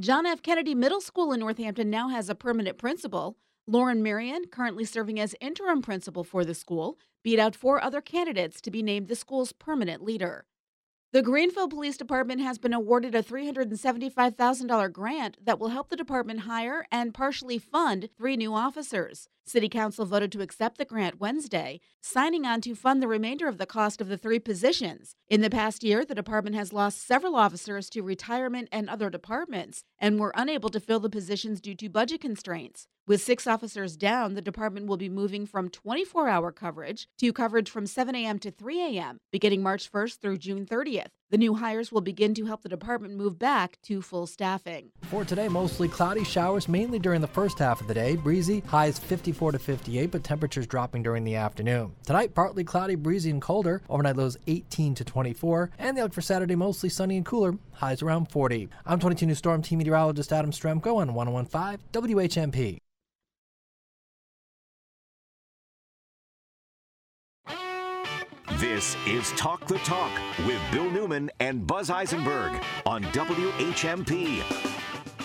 John 0.00 0.26
F. 0.26 0.42
Kennedy 0.42 0.74
Middle 0.74 1.00
School 1.00 1.32
in 1.32 1.38
Northampton 1.38 1.88
now 1.88 2.08
has 2.08 2.28
a 2.28 2.34
permanent 2.34 2.76
principal. 2.76 3.36
Lauren 3.68 4.02
Marion, 4.02 4.46
currently 4.50 4.84
serving 4.84 5.20
as 5.20 5.36
interim 5.40 5.80
principal 5.80 6.24
for 6.24 6.44
the 6.44 6.54
school, 6.54 6.98
beat 7.22 7.38
out 7.38 7.54
four 7.54 7.80
other 7.80 8.00
candidates 8.00 8.60
to 8.60 8.70
be 8.70 8.82
named 8.82 9.06
the 9.06 9.14
school's 9.14 9.52
permanent 9.52 10.02
leader. 10.02 10.44
The 11.14 11.22
Greenville 11.22 11.68
Police 11.68 11.96
Department 11.96 12.40
has 12.40 12.58
been 12.58 12.72
awarded 12.72 13.14
a 13.14 13.22
$375,000 13.22 14.92
grant 14.92 15.36
that 15.40 15.60
will 15.60 15.68
help 15.68 15.88
the 15.88 15.94
department 15.94 16.40
hire 16.40 16.88
and 16.90 17.14
partially 17.14 17.56
fund 17.56 18.08
three 18.18 18.36
new 18.36 18.52
officers. 18.52 19.28
City 19.46 19.68
Council 19.68 20.06
voted 20.06 20.32
to 20.32 20.40
accept 20.40 20.76
the 20.76 20.84
grant 20.84 21.20
Wednesday, 21.20 21.80
signing 22.00 22.44
on 22.44 22.60
to 22.62 22.74
fund 22.74 23.00
the 23.00 23.06
remainder 23.06 23.46
of 23.46 23.58
the 23.58 23.66
cost 23.66 24.00
of 24.00 24.08
the 24.08 24.18
three 24.18 24.40
positions. 24.40 25.14
In 25.28 25.40
the 25.40 25.50
past 25.50 25.84
year, 25.84 26.04
the 26.04 26.16
department 26.16 26.56
has 26.56 26.72
lost 26.72 27.06
several 27.06 27.36
officers 27.36 27.88
to 27.90 28.02
retirement 28.02 28.68
and 28.72 28.90
other 28.90 29.08
departments 29.08 29.84
and 30.00 30.18
were 30.18 30.32
unable 30.34 30.70
to 30.70 30.80
fill 30.80 30.98
the 30.98 31.10
positions 31.10 31.60
due 31.60 31.74
to 31.76 31.88
budget 31.88 32.22
constraints. 32.22 32.88
With 33.06 33.20
six 33.20 33.46
officers 33.46 33.98
down, 33.98 34.32
the 34.32 34.40
department 34.40 34.86
will 34.86 34.96
be 34.96 35.10
moving 35.10 35.44
from 35.44 35.68
24 35.68 36.26
hour 36.26 36.50
coverage 36.50 37.06
to 37.18 37.34
coverage 37.34 37.68
from 37.68 37.86
7 37.86 38.14
a.m. 38.14 38.38
to 38.38 38.50
3 38.50 38.80
a.m., 38.80 39.18
beginning 39.30 39.62
March 39.62 39.92
1st 39.92 40.20
through 40.20 40.38
June 40.38 40.64
30th. 40.64 41.03
The 41.34 41.38
new 41.38 41.54
hires 41.54 41.90
will 41.90 42.00
begin 42.00 42.32
to 42.34 42.44
help 42.44 42.62
the 42.62 42.68
department 42.68 43.16
move 43.16 43.40
back 43.40 43.78
to 43.82 44.00
full 44.00 44.28
staffing. 44.28 44.92
For 45.02 45.24
today, 45.24 45.48
mostly 45.48 45.88
cloudy 45.88 46.22
showers, 46.22 46.68
mainly 46.68 47.00
during 47.00 47.20
the 47.20 47.26
first 47.26 47.58
half 47.58 47.80
of 47.80 47.88
the 47.88 47.94
day. 47.94 48.14
Breezy, 48.14 48.60
highs 48.60 49.00
54 49.00 49.50
to 49.52 49.58
58, 49.58 50.12
but 50.12 50.22
temperatures 50.22 50.66
dropping 50.68 51.02
during 51.02 51.24
the 51.24 51.34
afternoon. 51.34 51.92
Tonight, 52.06 52.34
partly 52.34 52.62
cloudy, 52.62 52.94
breezy, 52.94 53.30
and 53.30 53.42
colder. 53.42 53.82
Overnight 53.88 54.16
lows 54.16 54.36
18 54.46 54.94
to 54.94 55.04
24. 55.04 55.70
And 55.78 55.96
the 55.96 56.02
outlook 56.02 56.14
for 56.14 56.20
Saturday, 56.20 56.54
mostly 56.54 56.88
sunny 56.88 57.16
and 57.16 57.26
cooler, 57.26 57.58
highs 57.72 58.00
around 58.00 58.30
40. 58.30 58.68
I'm 58.86 59.00
22 59.00 59.26
News 59.26 59.38
Storm 59.38 59.60
Team 59.60 59.78
Meteorologist 59.78 60.32
Adam 60.32 60.52
Strzempko 60.52 60.98
on 60.98 61.14
1015 61.14 61.78
WHMP. 61.92 62.78
This 68.52 68.94
is 69.06 69.32
Talk 69.32 69.66
the 69.66 69.78
Talk 69.78 70.10
with 70.46 70.60
Bill 70.70 70.90
Newman 70.90 71.30
and 71.40 71.66
Buzz 71.66 71.88
Eisenberg 71.88 72.62
on 72.84 73.02
WHMP. 73.04 74.42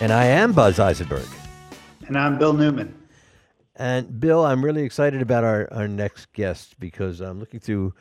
And 0.01 0.13
I 0.13 0.23
am 0.25 0.53
Buzz 0.53 0.79
Eisenberg. 0.79 1.27
And 2.07 2.17
I'm 2.17 2.37
Bill 2.37 2.53
Newman. 2.53 2.97
And 3.75 4.21
Bill, 4.21 4.45
I'm 4.45 4.63
really 4.63 4.83
excited 4.83 5.21
about 5.21 5.43
our, 5.43 5.67
our 5.71 5.87
next 5.87 6.31
guest 6.31 6.79
because 6.79 7.19
I'm 7.19 7.41
looking 7.41 7.59
through 7.59 7.93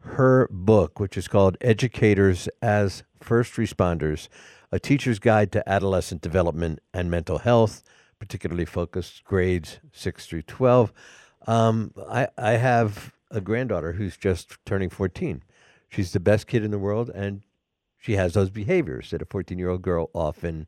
her 0.00 0.46
book, 0.50 1.00
which 1.00 1.16
is 1.16 1.26
called 1.26 1.56
Educators 1.62 2.46
as 2.60 3.02
First 3.20 3.54
Responders 3.54 4.28
A 4.70 4.78
Teacher's 4.78 5.18
Guide 5.18 5.52
to 5.52 5.66
Adolescent 5.68 6.20
Development 6.20 6.80
and 6.92 7.10
Mental 7.10 7.38
Health, 7.38 7.82
particularly 8.18 8.66
focused 8.66 9.24
grades 9.24 9.80
6 9.92 10.26
through 10.26 10.42
12. 10.42 10.92
Um, 11.46 11.92
I, 12.08 12.28
I 12.36 12.52
have 12.52 13.12
a 13.30 13.40
granddaughter 13.40 13.92
who's 13.92 14.16
just 14.16 14.56
turning 14.64 14.90
14. 14.90 15.42
She's 15.88 16.12
the 16.12 16.20
best 16.20 16.46
kid 16.46 16.64
in 16.64 16.70
the 16.70 16.78
world, 16.78 17.10
and 17.10 17.42
she 17.98 18.14
has 18.14 18.34
those 18.34 18.50
behaviors 18.50 19.10
that 19.10 19.22
a 19.22 19.26
14 19.26 19.58
year 19.58 19.70
old 19.70 19.82
girl 19.82 20.10
often 20.14 20.66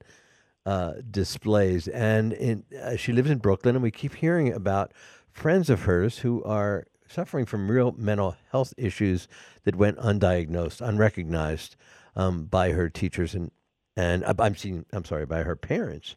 uh, 0.67 0.95
displays. 1.11 1.89
And 1.89 2.33
in, 2.33 2.65
uh, 2.83 2.97
she 2.97 3.13
lives 3.13 3.31
in 3.31 3.39
Brooklyn, 3.39 3.77
and 3.77 3.83
we 3.83 3.91
keep 3.91 4.15
hearing 4.17 4.53
about 4.53 4.93
friends 5.31 5.71
of 5.71 5.83
hers 5.83 6.19
who 6.19 6.43
are 6.45 6.87
suffering 7.09 7.47
from 7.47 7.71
real 7.71 7.93
mental 7.97 8.37
health 8.51 8.75
issues 8.77 9.29
that 9.65 9.77
went 9.77 9.99
undiagnosed, 9.99 10.87
unrecognized 10.87 11.77
um, 12.17 12.45
by 12.45 12.73
her 12.73 12.89
teachers 12.89 13.35
and 13.35 13.51
and 13.97 14.25
I'm 14.25 14.55
seeing 14.55 14.87
I'm 14.93 15.05
sorry 15.05 15.27
by 15.27 15.43
her 15.43 15.57
parents. 15.57 16.15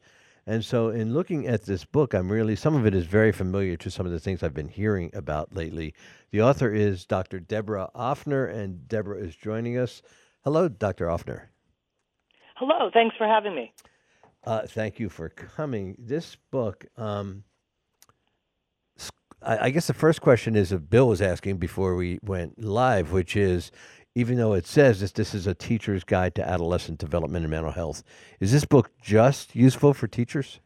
And 0.47 0.65
so, 0.65 0.89
in 0.89 1.13
looking 1.13 1.47
at 1.47 1.65
this 1.65 1.85
book, 1.85 2.13
I'm 2.13 2.31
really, 2.31 2.55
some 2.55 2.75
of 2.75 2.85
it 2.85 2.95
is 2.95 3.05
very 3.05 3.31
familiar 3.31 3.75
to 3.77 3.91
some 3.91 4.05
of 4.05 4.11
the 4.11 4.19
things 4.19 4.41
I've 4.41 4.53
been 4.53 4.67
hearing 4.67 5.11
about 5.13 5.53
lately. 5.55 5.93
The 6.31 6.41
author 6.41 6.73
is 6.73 7.05
Dr. 7.05 7.39
Deborah 7.39 7.89
Offner, 7.93 8.49
and 8.49 8.87
Deborah 8.87 9.17
is 9.17 9.35
joining 9.35 9.77
us. 9.77 10.01
Hello, 10.45 10.69
Dr. 10.69 11.07
Offner. 11.07 11.47
Hello, 12.55 12.89
thanks 12.93 13.15
for 13.17 13.27
having 13.27 13.53
me. 13.53 13.73
Uh, 14.45 14.61
thank 14.65 14.99
you 14.99 15.09
for 15.09 15.27
coming. 15.29 15.95
This 15.99 16.37
book, 16.49 16.85
um, 16.97 17.43
I, 19.41 19.65
I 19.65 19.69
guess 19.71 19.87
the 19.87 19.93
first 19.93 20.21
question 20.21 20.55
is 20.55 20.71
if 20.71 20.89
Bill 20.89 21.07
was 21.07 21.21
asking 21.21 21.57
before 21.57 21.95
we 21.95 22.19
went 22.23 22.63
live, 22.63 23.11
which 23.11 23.35
is 23.35 23.71
even 24.15 24.37
though 24.37 24.53
it 24.53 24.65
says 24.65 25.01
that 25.01 25.13
this 25.15 25.33
is 25.33 25.47
a 25.47 25.53
teacher's 25.53 26.03
guide 26.03 26.35
to 26.35 26.47
adolescent 26.47 26.97
development 26.97 27.43
and 27.43 27.51
mental 27.51 27.71
health, 27.71 28.03
is 28.39 28.51
this 28.51 28.65
book 28.65 28.91
just 29.01 29.55
useful 29.55 29.93
for 29.93 30.07
teachers? 30.07 30.59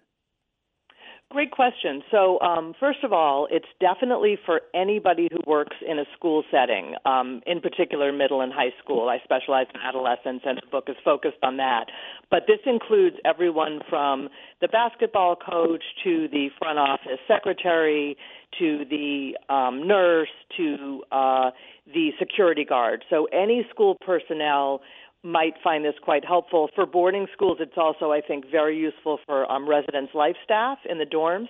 Great 1.36 1.52
question. 1.52 2.02
So, 2.12 2.40
um, 2.40 2.74
first 2.80 3.00
of 3.04 3.12
all, 3.12 3.46
it's 3.52 3.68
definitely 3.82 4.38
for 4.46 4.62
anybody 4.74 5.28
who 5.30 5.40
works 5.46 5.76
in 5.86 6.00
a 6.00 6.06
school 6.16 6.46
setting, 6.50 6.96
um, 7.06 7.42
in 7.46 7.60
particular 7.60 8.14
middle 8.14 8.40
and 8.40 8.54
high 8.54 8.72
school. 8.82 9.10
I 9.10 9.18
specialize 9.22 9.66
in 9.76 9.82
adolescents, 9.82 10.46
and 10.48 10.60
the 10.60 10.68
book 10.72 10.86
is 10.88 10.96
focused 11.04 11.44
on 11.44 11.58
that. 11.58 11.88
But 12.32 12.44
this 12.48 12.60
includes 12.66 13.18
everyone 13.26 13.82
from 13.90 14.30
the 14.62 14.70
basketball 14.70 15.36
coach 15.36 15.84
to 16.06 16.30
the 16.30 16.52
front 16.58 16.80
office 16.80 17.20
secretary 17.28 18.16
to 18.58 18.86
the 18.90 19.38
um, 19.54 19.86
nurse 19.86 20.30
to 20.56 21.04
uh, 21.12 21.52
the 21.94 22.12
security 22.18 22.64
guard. 22.64 23.04
So, 23.10 23.26
any 23.34 23.68
school 23.72 23.98
personnel 24.06 24.80
might 25.26 25.56
find 25.64 25.84
this 25.84 25.96
quite 26.02 26.24
helpful. 26.24 26.70
For 26.76 26.86
boarding 26.86 27.28
schools, 27.34 27.58
it's 27.60 27.78
also, 27.78 28.12
I 28.12 28.22
think, 28.22 28.46
very 28.50 28.78
useful 28.78 29.20
for 29.26 29.52
um, 29.52 29.68
residence 29.68 30.10
life 30.14 30.36
staff 30.44 30.78
in 30.90 31.00
the 31.00 31.06
dorms. 31.06 31.48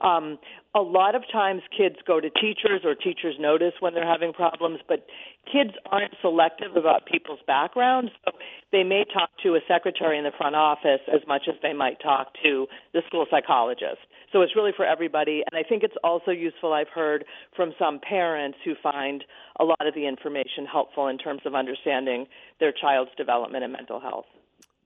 Um, 0.00 0.38
a 0.74 0.80
lot 0.80 1.16
of 1.16 1.22
times 1.32 1.62
kids 1.76 1.96
go 2.06 2.20
to 2.20 2.30
teachers 2.30 2.82
or 2.84 2.94
teachers 2.94 3.34
notice 3.40 3.72
when 3.80 3.94
they're 3.94 4.06
having 4.06 4.32
problems, 4.32 4.78
but 4.86 5.06
kids 5.50 5.72
aren't 5.90 6.14
selective 6.22 6.76
about 6.76 7.06
people's 7.06 7.40
backgrounds. 7.46 8.12
So 8.24 8.32
they 8.70 8.84
may 8.84 9.04
talk 9.12 9.30
to 9.42 9.56
a 9.56 9.60
secretary 9.66 10.16
in 10.18 10.24
the 10.24 10.30
front 10.36 10.54
office 10.54 11.00
as 11.12 11.20
much 11.26 11.42
as 11.48 11.56
they 11.62 11.72
might 11.72 12.00
talk 12.00 12.28
to 12.44 12.66
the 12.92 13.02
school 13.08 13.26
psychologist. 13.28 13.98
So 14.32 14.42
it's 14.42 14.54
really 14.54 14.72
for 14.76 14.86
everybody. 14.86 15.42
And 15.50 15.58
I 15.58 15.68
think 15.68 15.82
it's 15.82 15.96
also 16.04 16.30
useful, 16.30 16.72
I've 16.72 16.88
heard 16.94 17.24
from 17.56 17.72
some 17.78 17.98
parents 17.98 18.58
who 18.64 18.74
find 18.80 19.24
a 19.58 19.64
lot 19.64 19.84
of 19.86 19.94
the 19.94 20.06
information 20.06 20.64
helpful 20.70 21.08
in 21.08 21.18
terms 21.18 21.40
of 21.44 21.54
understanding 21.54 22.26
their 22.60 22.72
child's 22.72 23.10
development 23.16 23.64
and 23.64 23.72
mental 23.72 23.98
health. 23.98 24.26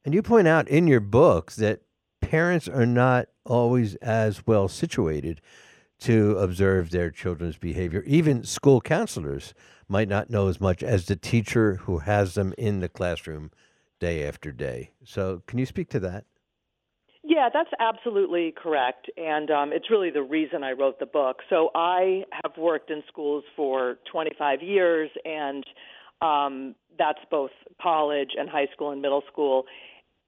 And 0.05 0.15
you 0.15 0.23
point 0.23 0.49
out 0.49 0.69
in 0.69 0.87
your 0.87 1.01
book 1.01 1.53
that 1.53 1.83
parents 2.23 2.69
are 2.69 2.87
not 2.87 3.29
always 3.45 3.97
as 3.97 4.47
well 4.47 4.69
situated 4.69 5.43
to 6.01 6.37
observe 6.39 6.91
their 6.91 7.11
children's 7.11 7.59
behavior. 7.59 8.03
Even 8.07 8.45
school 8.45 8.81
counselors 8.81 9.53
might 9.89 10.09
not 10.09 10.31
know 10.31 10.49
as 10.49 10.61
much 10.61 10.83
as 10.83 11.07
the 11.07 11.17
teacher 11.17 11.77
who 11.83 11.99
has 11.99 12.35
them 12.35 12.55
in 12.57 12.81
the 12.81 12.89
classroom 12.89 13.51
day 14.01 14.27
after 14.27 14.51
day. 14.51 14.91
So, 15.05 15.43
can 15.47 15.59
you 15.59 15.67
speak 15.67 15.91
to 15.91 16.01
that? 16.01 16.25
Yeah, 17.25 17.51
that's 17.53 17.71
absolutely 17.79 18.53
correct. 18.61 19.09
And 19.17 19.51
um, 19.51 19.73
it's 19.73 19.91
really 19.91 20.11
the 20.11 20.23
reason 20.23 20.65
I 20.65 20.73
wrote 20.73 20.99
the 20.99 21.07
book. 21.07 21.39
So 21.49 21.71
I 21.75 22.25
have 22.43 22.57
worked 22.59 22.91
in 22.91 23.05
schools 23.07 23.45
for 23.55 23.99
25 24.11 24.61
years, 24.61 25.09
and 25.25 25.65
um, 26.21 26.75
that's 26.99 27.21
both 27.31 27.53
college 27.81 28.31
and 28.37 28.49
high 28.49 28.67
school 28.73 28.91
and 28.91 29.01
middle 29.01 29.23
school 29.31 29.67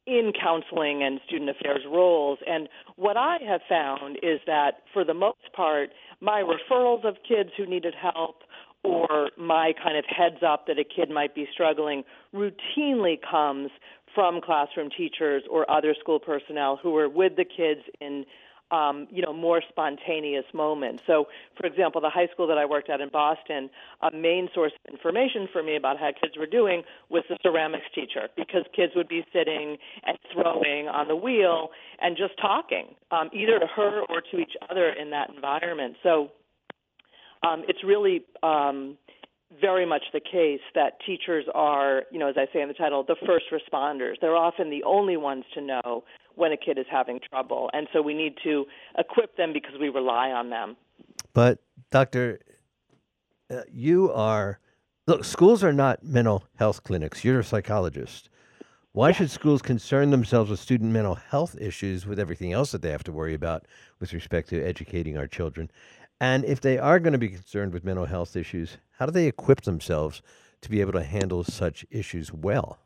in 0.07 0.33
counseling 0.39 1.03
and 1.03 1.21
student 1.27 1.51
affairs 1.51 1.83
roles. 1.91 2.39
And 2.47 2.69
what 2.97 3.17
I 3.17 3.39
have 3.47 3.61
found 3.69 4.19
is 4.23 4.41
that 4.47 4.83
for 4.93 5.05
the 5.05 5.15
most 5.15 5.53
part, 5.55 5.91
my 6.21 6.43
referrals 6.43 7.05
of 7.05 7.17
kids 7.27 7.51
who 7.57 7.67
needed 7.67 7.95
help 8.01 8.43
or 8.83 9.31
my 9.39 9.73
kind 9.83 9.97
of 9.97 10.05
heads 10.07 10.43
up 10.47 10.67
that 10.67 10.79
a 10.79 10.85
kid 10.85 11.11
might 11.11 11.35
be 11.35 11.47
struggling 11.53 12.05
routinely 12.35 13.19
comes 13.29 13.71
from 14.15 14.41
classroom 14.41 14.91
teachers 14.97 15.43
or 15.51 15.69
other 15.71 15.95
school 15.99 16.21
personnel 16.21 16.79
who 16.81 16.97
are 16.97 17.09
with 17.09 17.37
the 17.37 17.45
kids 17.45 17.81
in 18.01 18.25
um, 18.71 19.07
you 19.11 19.23
know, 19.23 19.33
more 19.33 19.63
spontaneous 19.69 20.45
moments. 20.53 21.03
So, 21.07 21.27
for 21.59 21.67
example, 21.67 22.01
the 22.01 22.11
high 22.11 22.29
school 22.33 22.47
that 22.47 22.59
I 22.59 22.65
worked 22.65 22.91
at 22.91 23.01
in 23.01 23.09
Boston, 23.09 23.71
a 24.03 24.11
main 24.11 24.49
source 24.55 24.73
of 24.85 24.93
information 24.93 25.49
for 25.53 25.63
me 25.63 25.77
about 25.77 25.99
how 25.99 26.11
kids 26.13 26.35
were 26.39 26.47
doing 26.47 26.83
was 27.11 27.25
the 27.29 27.37
ceramics 27.43 27.87
teacher, 27.95 28.29
because 28.37 28.65
kids 28.75 28.93
would 28.97 29.09
be 29.09 29.25
sitting 29.33 29.77
and 30.05 30.19
throwing 30.33 30.89
on 30.89 31.09
the 31.09 31.17
wheel 31.17 31.71
and 32.01 32.17
just 32.17 32.33
talking, 32.41 32.95
um, 33.11 33.31
either 33.33 33.59
to 33.59 33.67
her 33.67 34.03
or 34.09 34.21
to 34.31 34.39
each 34.39 34.55
other 34.71 34.89
in 34.91 35.11
that 35.11 35.31
environment. 35.35 35.97
So, 36.03 36.31
um, 37.47 37.65
it's 37.69 37.85
really 37.85 38.23
um, 38.43 38.97
very 39.61 39.87
much 39.87 40.03
the 40.13 40.21
case 40.21 40.61
that 40.75 40.99
teachers 41.07 41.45
are, 41.55 42.03
you 42.11 42.19
know, 42.19 42.29
as 42.29 42.37
I 42.37 42.47
say 42.53 42.61
in 42.61 42.69
the 42.69 42.75
title, 42.75 43.05
the 43.07 43.17
first 43.27 43.47
responders. 43.53 44.15
They're 44.21 44.37
often 44.37 44.71
the 44.71 44.83
only 44.85 45.17
ones 45.17 45.45
to 45.55 45.61
know 45.61 46.05
when 46.35 46.53
a 46.53 46.57
kid 46.57 46.79
is 46.79 46.87
having 46.91 47.21
trouble. 47.31 47.71
And 47.73 47.87
so 47.93 48.03
we 48.03 48.15
need 48.15 48.35
to 48.45 48.65
equip 48.99 49.37
them 49.37 49.53
because 49.53 49.75
we 49.81 49.89
rely 49.89 50.31
on 50.31 50.51
them. 50.51 50.77
But, 51.33 51.61
Doctor, 51.91 52.41
uh, 53.51 53.63
you 53.71 54.11
are, 54.13 54.59
look, 55.07 55.25
schools 55.25 55.63
are 55.63 55.73
not 55.73 56.03
mental 56.03 56.45
health 56.57 56.83
clinics. 56.83 57.25
You're 57.25 57.41
a 57.41 57.45
psychologist. 57.45 58.31
Why 58.93 59.11
should 59.11 59.31
schools 59.31 59.61
concern 59.61 60.11
themselves 60.11 60.51
with 60.51 60.61
student 60.61 60.93
mental 60.93 61.17
health 61.17 61.57
issues 61.61 62.07
with 62.07 62.21
everything 62.21 62.53
else 62.53 62.71
that 62.71 62.81
they 62.81 62.91
have 62.91 63.03
to 63.05 63.13
worry 63.13 63.35
about 63.35 63.67
with 63.99 64.13
respect 64.13 64.49
to 64.51 64.63
educating 64.63 65.17
our 65.19 65.27
children? 65.27 65.69
And 66.21 66.45
if 66.45 66.61
they 66.61 66.79
are 66.79 66.99
going 66.99 67.13
to 67.13 67.19
be 67.19 67.29
concerned 67.29 67.73
with 67.73 67.85
mental 67.85 68.07
health 68.07 68.37
issues, 68.37 68.79
how 68.99 69.07
do 69.07 69.13
they 69.13 69.27
equip 69.27 69.63
themselves 69.63 70.23
to 70.63 70.71
be 70.71 70.81
able 70.81 70.93
to 70.93 71.03
handle 71.03 71.45
such 71.45 71.85
issues 71.91 72.33
well? 72.33 72.79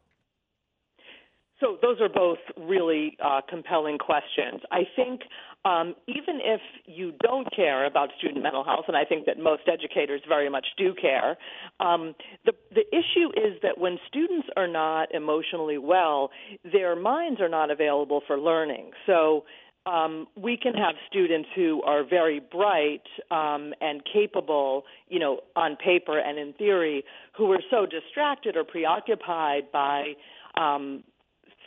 So 1.61 1.77
those 1.83 2.01
are 2.01 2.09
both 2.09 2.39
really 2.57 3.17
uh, 3.23 3.41
compelling 3.49 3.99
questions. 3.99 4.61
I 4.71 4.83
think 4.95 5.23
um, 5.65 5.97
even 6.07 6.39
if 6.41 6.61
you 6.87 7.13
don't 7.21 7.49
care 7.55 7.85
about 7.85 8.11
student 8.19 8.43
mental 8.45 8.63
health, 8.63 8.85
and 8.87 8.97
I 8.97 9.05
think 9.05 9.27
that 9.27 9.39
most 9.39 9.63
educators 9.67 10.21
very 10.29 10.49
much 10.49 10.67
do 10.77 10.95
care, 10.95 11.37
um, 11.81 12.15
the 12.45 12.53
the 12.71 12.87
issue 12.93 13.31
is 13.37 13.61
that 13.63 13.77
when 13.77 13.99
students 14.07 14.47
are 14.57 14.69
not 14.69 15.13
emotionally 15.13 15.79
well, 15.79 16.31
their 16.73 16.95
minds 16.95 17.41
are 17.41 17.49
not 17.49 17.73
available 17.73 18.23
for 18.27 18.39
learning. 18.39 18.93
So 19.05 19.45
um, 19.89 20.27
we 20.37 20.57
can 20.57 20.75
have 20.75 20.95
students 21.09 21.49
who 21.55 21.83
are 21.83 22.05
very 22.05 22.41
bright 22.41 23.03
um, 23.31 23.73
and 23.81 24.03
capable, 24.05 24.85
you 25.09 25.19
know, 25.19 25.41
on 25.57 25.77
paper 25.77 26.19
and 26.19 26.39
in 26.39 26.53
theory, 26.53 27.05
who 27.37 27.51
are 27.53 27.63
so 27.71 27.87
distracted 27.87 28.57
or 28.57 28.65
preoccupied 28.65 29.73
by 29.73 30.13
um, 30.61 31.03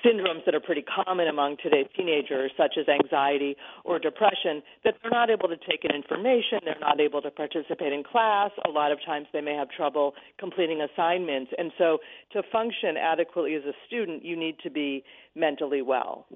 syndromes 0.06 0.46
that 0.46 0.54
are 0.54 0.60
pretty 0.60 0.84
common 0.84 1.28
among 1.28 1.58
today's 1.62 1.88
teenagers, 1.96 2.52
such 2.58 2.76
as 2.80 2.88
anxiety 2.88 3.56
or 3.86 3.98
depression, 4.00 4.62
that 4.84 4.96
they're 5.02 5.12
not 5.12 5.30
able 5.30 5.48
to 5.48 5.58
take 5.58 5.84
in 5.84 5.96
information, 5.96 6.60
they're 6.64 6.76
not 6.80 7.00
able 7.00 7.22
to 7.22 7.32
participate 7.32 7.94
in 7.94 8.04
class. 8.04 8.52
A 8.68 8.70
lot 8.70 8.92
of 8.92 9.00
times 9.06 9.28
they 9.34 9.42
may 9.42 9.56
have 9.56 9.70
trouble 9.70 10.14
completing 10.40 10.82
assignments. 10.82 11.52
And 11.58 11.72
so 11.78 12.00
to 12.34 12.42
function 12.52 12.98
adequately 12.98 13.56
as 13.56 13.64
a 13.64 13.74
student, 13.88 14.24
you 14.24 14.36
need 14.36 14.58
to 14.64 14.70
be 14.70 15.04
mentally 15.36 15.82
well. 15.82 16.28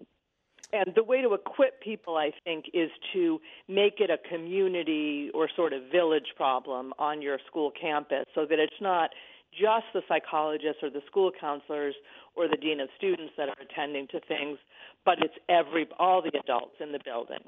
And 0.76 0.94
the 0.94 1.04
way 1.04 1.22
to 1.22 1.34
equip 1.34 1.82
people, 1.82 2.18
I 2.18 2.32
think, 2.44 2.66
is 2.74 2.90
to 3.14 3.40
make 3.70 4.00
it 4.00 4.10
a 4.10 4.18
community 4.30 5.32
or 5.34 5.48
sort 5.56 5.72
of 5.72 5.84
village 5.90 6.34
problem 6.36 6.94
on 7.00 7.22
your 7.22 7.40
school 7.48 7.72
campus 7.80 8.26
so 8.36 8.46
that 8.46 8.60
it's 8.60 8.82
not 8.82 9.12
just 9.54 9.86
the 9.94 10.02
psychologists 10.06 10.84
or 10.84 10.90
the 10.90 11.02
school 11.08 11.32
counselors 11.40 11.96
or 12.36 12.50
the 12.50 12.58
dean 12.58 12.82
of 12.82 12.90
students 12.98 13.32
that 13.38 13.48
are 13.48 13.56
attending 13.62 14.06
to 14.08 14.20
things, 14.28 14.58
but 15.06 15.18
it's 15.20 15.36
every 15.48 15.88
all 15.98 16.22
the 16.22 16.38
adults 16.38 16.76
in 16.82 16.92
the 16.92 17.00
building. 17.06 17.40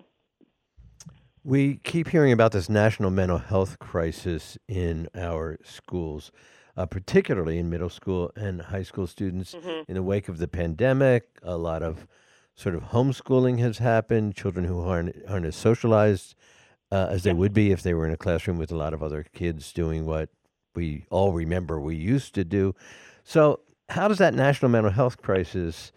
We 1.43 1.77
keep 1.83 2.07
hearing 2.07 2.31
about 2.31 2.53
this 2.53 2.69
national 2.69 3.11
mental 3.11 3.39
health 3.39 3.77
crisis 3.79 4.57
in 4.69 5.09
our 5.15 5.57
schools, 5.63 6.31
uh, 6.77 6.85
particularly 6.85 7.57
in 7.57 7.69
middle 7.69 7.89
school 7.89 8.31
and 8.37 8.61
high 8.61 8.83
school 8.83 9.07
students. 9.07 9.53
Mhm. 9.53 9.83
In 9.89 9.95
the 9.95 10.03
wake 10.03 10.29
of 10.29 10.37
the 10.37 10.47
pandemic, 10.47 11.27
a 11.43 11.57
lot 11.57 11.83
of 11.83 12.07
sort 12.57 12.75
of 12.75 12.85
homeschooling 12.85 13.59
has 13.59 13.77
happened. 13.77 14.35
Children 14.35 14.65
who 14.65 14.81
aren't 14.81 15.15
aren't 15.29 15.45
as 15.45 15.55
socialized 15.55 16.35
uh, 16.91 17.07
as 17.09 17.23
they 17.23 17.33
would 17.33 17.53
be 17.53 17.71
if 17.71 17.83
they 17.83 17.93
were 17.93 18.05
in 18.05 18.13
a 18.13 18.17
classroom 18.17 18.57
with 18.57 18.71
a 18.71 18.75
lot 18.75 18.93
of 18.93 19.01
other 19.01 19.23
kids 19.33 19.71
doing 19.71 20.05
what 20.05 20.29
we 20.75 21.05
all 21.09 21.31
remember 21.31 21.79
we 21.79 21.95
used 21.95 22.33
to 22.35 22.43
do. 22.43 22.75
So, 23.23 23.61
how 23.89 24.07
does 24.07 24.17
that 24.17 24.33
national 24.33 24.69
mental 24.69 24.91
health 24.91 25.21
crisis? 25.21 25.91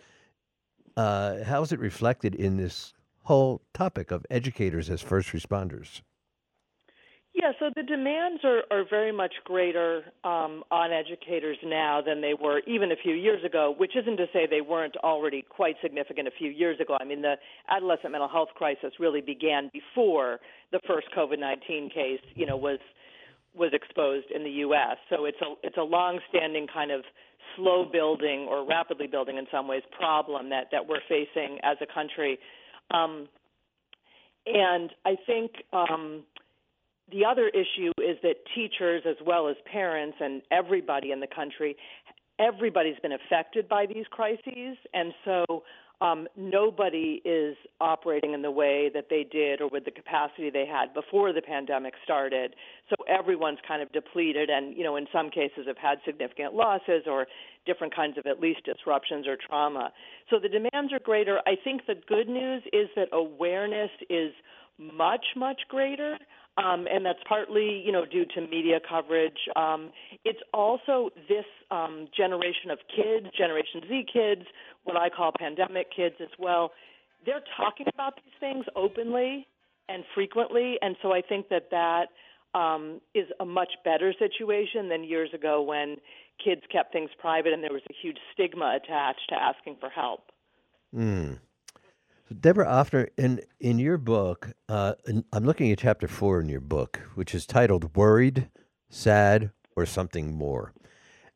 Uh, 0.97 1.45
how 1.45 1.63
is 1.63 1.73
it 1.73 1.81
reflected 1.81 2.35
in 2.35 2.57
this 2.57 2.93
whole 3.23 3.63
topic 3.73 4.11
of 4.11 4.27
educators 4.31 4.91
as 4.91 5.01
first 5.01 5.31
responders? 5.31 6.03
Yeah, 7.33 7.53
so 7.61 7.71
the 7.77 7.85
demands 7.85 8.43
are, 8.45 8.63
are 8.73 8.85
very 8.89 9.13
much 9.13 9.33
greater 9.45 10.03
um, 10.25 10.65
on 10.73 10.91
educators 10.93 11.57
now 11.65 12.01
than 12.05 12.21
they 12.21 12.35
were 12.35 12.61
even 12.67 12.91
a 12.91 12.97
few 12.97 13.15
years 13.15 13.45
ago, 13.45 13.73
which 13.79 13.93
isn't 13.97 14.17
to 14.17 14.27
say 14.33 14.49
they 14.51 14.61
weren't 14.61 14.97
already 14.97 15.43
quite 15.49 15.77
significant 15.81 16.27
a 16.27 16.33
few 16.37 16.51
years 16.51 16.81
ago. 16.81 16.97
I 17.01 17.05
mean, 17.05 17.23
the 17.23 17.37
adolescent 17.69 18.11
mental 18.11 18.29
health 18.29 18.49
crisis 18.57 18.93
really 18.99 19.21
began 19.21 19.71
before 19.73 20.41
the 20.73 20.81
first 20.89 21.07
COVID 21.17 21.39
19 21.39 21.91
case, 21.91 22.21
you 22.35 22.47
know, 22.47 22.57
was 22.57 22.81
was 23.55 23.71
exposed 23.73 24.27
in 24.35 24.43
the 24.45 24.51
U.S. 24.67 24.97
So 25.09 25.25
it's 25.25 25.41
a 25.41 25.55
it's 25.63 25.77
a 25.77 25.83
long-standing 25.83 26.67
kind 26.73 26.91
of 26.91 27.03
slow 27.57 27.85
building 27.91 28.47
or 28.51 28.67
rapidly 28.67 29.07
building 29.07 29.39
in 29.39 29.47
some 29.53 29.69
ways 29.69 29.83
problem 29.97 30.51
that 30.51 30.67
that 30.73 30.87
we're 30.87 31.01
facing 31.09 31.59
as 31.63 31.77
a 31.81 31.87
country. 31.93 32.39
Um, 32.91 33.29
and 34.47 34.91
I 35.05 35.17
think 35.27 35.53
um, 35.73 36.25
the 37.11 37.25
other 37.25 37.49
issue 37.49 37.93
is 37.99 38.17
that 38.23 38.37
teachers, 38.55 39.03
as 39.09 39.17
well 39.25 39.49
as 39.49 39.57
parents 39.71 40.17
and 40.21 40.43
everybody 40.51 41.13
in 41.13 41.21
the 41.21 41.27
country, 41.27 41.77
everybody's 42.39 42.99
been 43.03 43.13
affected 43.13 43.69
by 43.69 43.87
these 43.87 44.07
crises, 44.11 44.77
and 44.95 45.13
so 45.25 45.63
um, 46.01 46.27
nobody 46.35 47.21
is 47.27 47.57
operating 47.81 48.33
in 48.33 48.41
the 48.41 48.51
way 48.51 48.91
that 48.95 49.07
they 49.11 49.27
did 49.31 49.61
or 49.61 49.69
with 49.69 49.85
the 49.85 49.91
capacity 49.91 50.49
they 50.49 50.65
had 50.65 50.95
before 50.95 51.33
the 51.33 51.43
pandemic 51.43 51.93
started. 52.03 52.55
So 52.89 52.97
everyone's 53.07 53.59
kind 53.69 53.83
of 53.83 53.93
depleted, 53.93 54.49
and 54.49 54.75
you 54.77 54.83
know, 54.83 54.97
in 54.97 55.07
some 55.13 55.29
cases, 55.31 55.67
have 55.67 55.77
had 55.77 55.99
significant 56.07 56.55
losses 56.55 57.03
or 57.07 57.27
different 57.67 57.95
kinds 57.95 58.17
of 58.17 58.25
at 58.27 58.41
least 58.41 58.65
disruptions 58.65 59.27
or 59.27 59.37
trauma. 59.37 59.93
So 60.31 60.39
the 60.39 60.49
demands 60.49 60.93
are 60.93 61.01
greater. 61.01 61.41
I 61.47 61.57
think 61.63 61.83
the 61.87 61.97
good 62.09 62.29
news 62.29 62.63
is 62.73 62.89
that 62.97 63.09
awareness 63.13 63.91
is 64.09 64.33
much, 64.79 65.25
much 65.37 65.63
greater. 65.69 66.19
Um, 66.57 66.87
and 66.93 67.07
that's 67.07 67.21
partly, 67.29 67.83
you 67.85 67.93
know, 67.93 68.05
due 68.05 68.25
to 68.35 68.41
media 68.43 68.81
coverage. 68.87 69.39
Um, 69.57 69.91
it's 70.25 70.41
also 70.53 71.11
this 71.29 71.45
um, 71.71 72.09
generation 72.15 72.71
of 72.71 72.79
kids, 72.95 73.27
Generation 73.37 73.83
Z 73.89 74.07
kids, 74.13 74.43
what 74.85 74.97
I 74.97 75.09
call 75.09 75.33
pandemic 75.39 75.87
kids 75.95 76.17
as 76.21 76.29
well. 76.39 76.73
They're 77.25 77.43
talking 77.57 77.87
about 77.95 78.17
these 78.17 78.35
things 78.41 78.67
openly 78.77 79.47
and 79.89 80.05
frequently, 80.15 80.77
and 80.83 80.97
so 81.03 81.13
I 81.13 81.23
think 81.23 81.49
that 81.49 81.71
that 81.71 82.09
um, 82.59 83.01
is 83.15 83.27
a 83.39 83.45
much 83.45 83.73
better 83.85 84.13
situation 84.19 84.89
than 84.89 85.05
years 85.05 85.31
ago 85.33 85.63
when 85.63 85.97
kids 86.45 86.63
kept 86.71 86.93
things 86.93 87.11
private 87.19 87.53
and 87.53 87.63
there 87.63 87.73
was 87.73 87.83
a 87.89 87.95
huge 88.03 88.19
stigma 88.33 88.79
attached 88.83 89.29
to 89.29 89.35
asking 89.35 89.77
for 89.79 89.89
help. 89.89 90.31
Mm. 90.95 91.39
Deborah 92.39 92.67
Offner, 92.67 93.09
in 93.17 93.41
in 93.59 93.81
your 93.81 93.99
book, 93.99 94.53
uh, 94.69 94.95
in- 95.07 95.25
I'm 95.33 95.45
looking 95.45 95.73
at 95.73 95.79
chapter 95.79 96.07
four 96.07 96.41
in 96.41 96.49
your 96.49 96.61
book, 96.61 97.01
which 97.17 97.35
is 97.35 97.45
titled 97.45 97.97
"Worried, 97.97 98.49
Sad, 98.89 99.51
or 99.75 99.85
Something 99.85 100.35
More," 100.37 100.73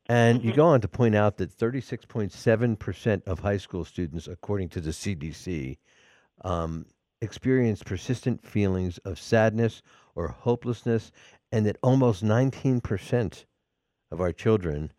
and 0.06 0.44
you 0.44 0.52
go 0.52 0.66
on 0.66 0.80
to 0.82 0.88
point 0.88 1.16
out 1.16 1.38
that 1.38 1.50
36.7 1.50 2.76
percent 2.76 3.24
of 3.26 3.40
high 3.40 3.56
school 3.56 3.84
students, 3.84 4.28
according 4.28 4.68
to 4.68 4.80
the 4.80 4.92
CDC, 4.92 5.78
um, 6.44 6.86
experience 7.20 7.82
persistent 7.82 8.46
feelings 8.46 8.98
of 8.98 9.18
sadness 9.18 9.82
or 10.14 10.28
hopelessness, 10.28 11.10
and 11.50 11.66
that 11.66 11.78
almost 11.82 12.22
19 12.22 12.80
percent 12.80 13.46
of 14.12 14.20
our 14.20 14.32
children 14.32 14.92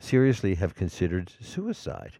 seriously 0.00 0.54
have 0.54 0.74
considered 0.74 1.30
suicide 1.40 2.18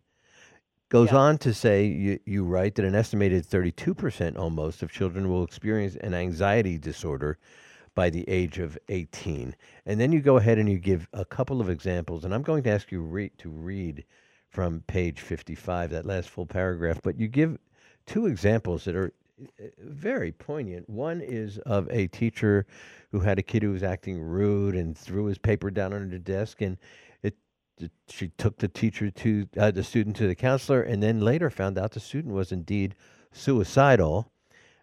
goes 0.89 1.13
on 1.13 1.39
to 1.39 1.53
say 1.53 1.87
you, 1.87 2.19
you 2.25 2.45
write 2.45 2.75
that 2.75 2.85
an 2.85 2.95
estimated 2.95 3.47
32% 3.47 4.39
almost 4.39 4.83
of 4.83 4.93
children 4.93 5.29
will 5.29 5.45
experience 5.45 5.97
an 5.97 6.15
anxiety 6.15 6.79
disorder 6.79 7.39
by 7.95 8.11
the 8.11 8.29
age 8.29 8.59
of 8.59 8.77
18 8.89 9.55
and 9.87 10.01
then 10.01 10.11
you 10.13 10.21
go 10.21 10.37
ahead 10.37 10.59
and 10.59 10.69
you 10.69 10.79
give 10.79 11.07
a 11.13 11.25
couple 11.25 11.61
of 11.61 11.71
examples 11.71 12.25
and 12.25 12.35
i'm 12.35 12.43
going 12.43 12.63
to 12.63 12.71
ask 12.71 12.91
you 12.91 13.01
re- 13.01 13.31
to 13.39 13.49
read 13.49 14.05
from 14.51 14.83
page 14.89 15.21
55 15.21 15.91
that 15.91 16.05
last 16.05 16.29
full 16.29 16.47
paragraph 16.47 16.99
but 17.05 17.19
you 17.19 17.29
give 17.29 17.57
two 18.07 18.27
examples 18.27 18.85
that 18.85 18.97
are 18.97 19.13
uh, 19.61 19.67
very 19.79 20.31
poignant. 20.33 20.89
One 20.89 21.21
is 21.21 21.59
of 21.59 21.89
a 21.91 22.07
teacher 22.09 22.67
who 23.11 23.21
had 23.21 23.39
a 23.39 23.43
kid 23.43 23.63
who 23.63 23.73
was 23.73 23.83
acting 23.83 24.21
rude 24.21 24.75
and 24.75 24.97
threw 24.97 25.27
his 25.27 25.39
paper 25.39 25.71
down 25.71 25.93
under 25.93 26.09
the 26.09 26.19
desk 26.19 26.63
and 26.63 26.77
she 28.09 28.29
took 28.39 28.59
the 28.59 28.69
teacher 28.69 29.11
to 29.11 29.49
uh, 29.59 29.71
the 29.71 29.83
student 29.85 30.17
to 30.17 30.27
the 30.27 30.35
counselor 30.35 30.83
and 30.83 31.03
then 31.03 31.21
later 31.21 31.51
found 31.51 31.79
out 31.79 31.93
the 31.93 32.01
student 32.01 32.35
was 32.35 32.53
indeed 32.53 32.95
suicidal. 33.33 34.31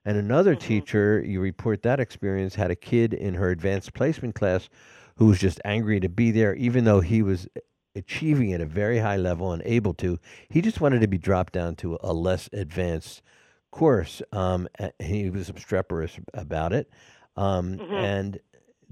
And 0.04 0.18
another 0.18 0.56
teacher 0.56 1.24
you 1.26 1.40
report 1.40 1.84
that 1.84 2.00
experience 2.00 2.56
had 2.56 2.72
a 2.72 2.76
kid 2.76 3.14
in 3.14 3.36
her 3.36 3.50
advanced 3.52 3.94
placement 3.94 4.36
class 4.36 4.68
who 5.16 5.28
was 5.28 5.40
just 5.40 5.62
angry 5.64 6.00
to 6.00 6.10
be 6.10 6.32
there 6.32 6.56
even 6.56 6.84
though 6.86 7.02
he 7.02 7.22
was 7.22 7.48
achieving 7.96 8.54
at 8.54 8.62
a 8.62 8.66
very 8.66 9.00
high 9.00 9.18
level 9.18 9.52
and 9.52 9.62
able 9.66 9.94
to. 9.96 10.18
He 10.50 10.62
just 10.62 10.82
wanted 10.82 11.02
to 11.02 11.08
be 11.08 11.18
dropped 11.18 11.54
down 11.54 11.76
to 11.78 11.98
a 12.02 12.14
less 12.14 12.50
advanced 12.54 13.22
course 13.72 14.22
um, 14.34 14.68
he 15.00 15.30
was 15.30 15.50
obstreperous 15.50 16.20
about 16.34 16.74
it 16.74 16.90
um, 17.38 17.78
Mhm. 17.78 17.92
and 17.92 18.40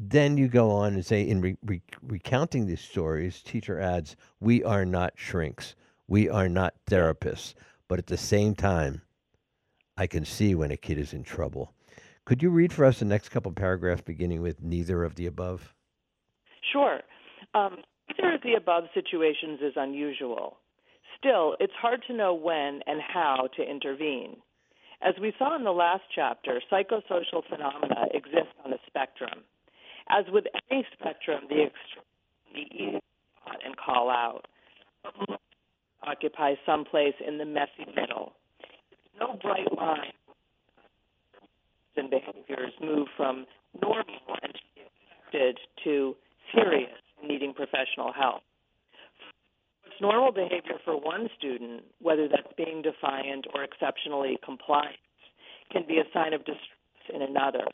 then 0.01 0.37
you 0.37 0.47
go 0.47 0.71
on 0.71 0.93
and 0.93 1.05
say, 1.05 1.27
in 1.27 1.41
re- 1.41 1.57
re- 1.65 1.81
recounting 2.01 2.65
these 2.65 2.79
stories, 2.79 3.41
teacher 3.41 3.79
adds, 3.79 4.15
"We 4.39 4.63
are 4.63 4.85
not 4.85 5.13
shrinks. 5.17 5.75
We 6.07 6.29
are 6.29 6.47
not 6.47 6.73
therapists." 6.85 7.53
But 7.89 7.99
at 7.99 8.07
the 8.07 8.17
same 8.17 8.55
time, 8.55 9.01
I 9.97 10.07
can 10.07 10.23
see 10.23 10.55
when 10.55 10.71
a 10.71 10.77
kid 10.77 10.97
is 10.97 11.13
in 11.13 11.23
trouble. 11.23 11.73
Could 12.23 12.41
you 12.41 12.49
read 12.49 12.71
for 12.71 12.85
us 12.85 12.99
the 12.99 13.05
next 13.05 13.29
couple 13.29 13.51
paragraphs, 13.51 14.01
beginning 14.01 14.41
with 14.41 14.63
neither 14.63 15.03
of 15.03 15.15
the 15.15 15.25
above? 15.25 15.73
Sure. 16.71 17.01
Um, 17.53 17.83
neither 18.07 18.35
of 18.35 18.41
the 18.41 18.53
above 18.53 18.85
situations 18.93 19.59
is 19.61 19.73
unusual. 19.75 20.59
Still, 21.17 21.57
it's 21.59 21.73
hard 21.73 22.03
to 22.07 22.13
know 22.13 22.33
when 22.33 22.81
and 22.87 23.01
how 23.01 23.49
to 23.57 23.63
intervene. 23.63 24.37
As 25.01 25.15
we 25.19 25.33
saw 25.37 25.55
in 25.55 25.63
the 25.63 25.71
last 25.71 26.03
chapter, 26.13 26.61
psychosocial 26.71 27.43
phenomena 27.49 28.05
exist 28.13 28.53
on 28.63 28.71
a 28.71 28.77
spectrum. 28.87 29.43
As 30.09 30.25
with 30.31 30.45
any 30.71 30.85
spectrum, 30.93 31.43
the 31.49 31.67
extreme 31.67 32.99
and 33.65 33.75
call 33.77 34.09
out 34.09 34.45
occupy 36.03 36.55
some 36.65 36.85
place 36.85 37.13
in 37.25 37.37
the 37.37 37.45
messy 37.45 37.85
middle. 37.95 38.33
No 39.19 39.37
bright 39.41 39.71
line 39.77 40.13
and 41.97 42.09
behaviors 42.09 42.71
move 42.81 43.07
from 43.17 43.45
normal 43.81 44.05
and 44.41 44.53
expected 44.53 45.59
to 45.83 46.15
serious, 46.53 46.89
needing 47.23 47.53
professional 47.53 48.13
help. 48.13 48.41
What's 49.83 49.99
normal 50.01 50.31
behavior 50.31 50.79
for 50.85 50.99
one 50.99 51.29
student, 51.37 51.83
whether 52.01 52.27
that's 52.27 52.53
being 52.57 52.81
defiant 52.81 53.47
or 53.53 53.63
exceptionally 53.63 54.37
compliant, 54.43 54.95
can 55.71 55.83
be 55.87 55.97
a 55.97 56.05
sign 56.13 56.33
of 56.33 56.45
distress 56.45 57.13
in 57.13 57.21
another. 57.21 57.65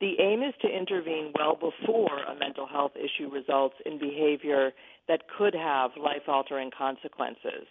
The 0.00 0.20
aim 0.20 0.42
is 0.42 0.54
to 0.60 0.68
intervene 0.68 1.32
well 1.38 1.54
before 1.54 2.18
a 2.18 2.38
mental 2.38 2.66
health 2.66 2.92
issue 2.96 3.30
results 3.30 3.76
in 3.86 3.98
behavior 3.98 4.72
that 5.08 5.22
could 5.38 5.54
have 5.54 5.92
life 5.96 6.28
altering 6.28 6.70
consequences. 6.76 7.66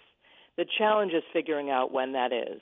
The 0.57 0.65
challenge 0.77 1.13
is 1.13 1.23
figuring 1.33 1.69
out 1.69 1.91
when 1.91 2.13
that 2.13 2.31
is. 2.31 2.61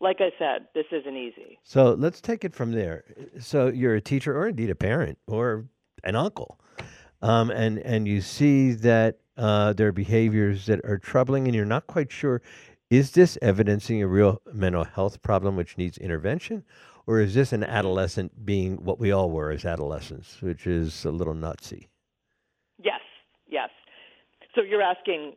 Like 0.00 0.18
I 0.20 0.30
said, 0.38 0.68
this 0.74 0.84
isn't 0.92 1.16
easy. 1.16 1.58
So 1.64 1.94
let's 1.94 2.20
take 2.20 2.44
it 2.44 2.54
from 2.54 2.72
there. 2.72 3.04
So 3.40 3.68
you're 3.68 3.94
a 3.94 4.00
teacher, 4.00 4.36
or 4.36 4.48
indeed 4.48 4.70
a 4.70 4.74
parent, 4.74 5.18
or 5.26 5.64
an 6.04 6.14
uncle, 6.14 6.60
um, 7.20 7.50
and 7.50 7.78
and 7.78 8.06
you 8.06 8.20
see 8.20 8.72
that 8.72 9.18
uh, 9.36 9.72
there 9.72 9.88
are 9.88 9.92
behaviors 9.92 10.66
that 10.66 10.84
are 10.84 10.98
troubling, 10.98 11.46
and 11.46 11.54
you're 11.54 11.64
not 11.64 11.88
quite 11.88 12.12
sure 12.12 12.42
is 12.90 13.10
this 13.10 13.36
evidencing 13.42 14.02
a 14.02 14.06
real 14.06 14.40
mental 14.52 14.84
health 14.84 15.20
problem 15.20 15.56
which 15.56 15.76
needs 15.76 15.98
intervention, 15.98 16.64
or 17.08 17.20
is 17.20 17.32
this 17.34 17.54
an 17.54 17.64
adolescent 17.64 18.44
being 18.44 18.76
what 18.84 19.00
we 19.00 19.10
all 19.10 19.30
were 19.30 19.50
as 19.50 19.64
adolescents, 19.64 20.42
which 20.42 20.66
is 20.66 21.06
a 21.06 21.10
little 21.10 21.32
nutsy? 21.32 21.86
Yes, 22.78 23.00
yes. 23.48 23.70
So 24.54 24.60
you're 24.60 24.82
asking 24.82 25.32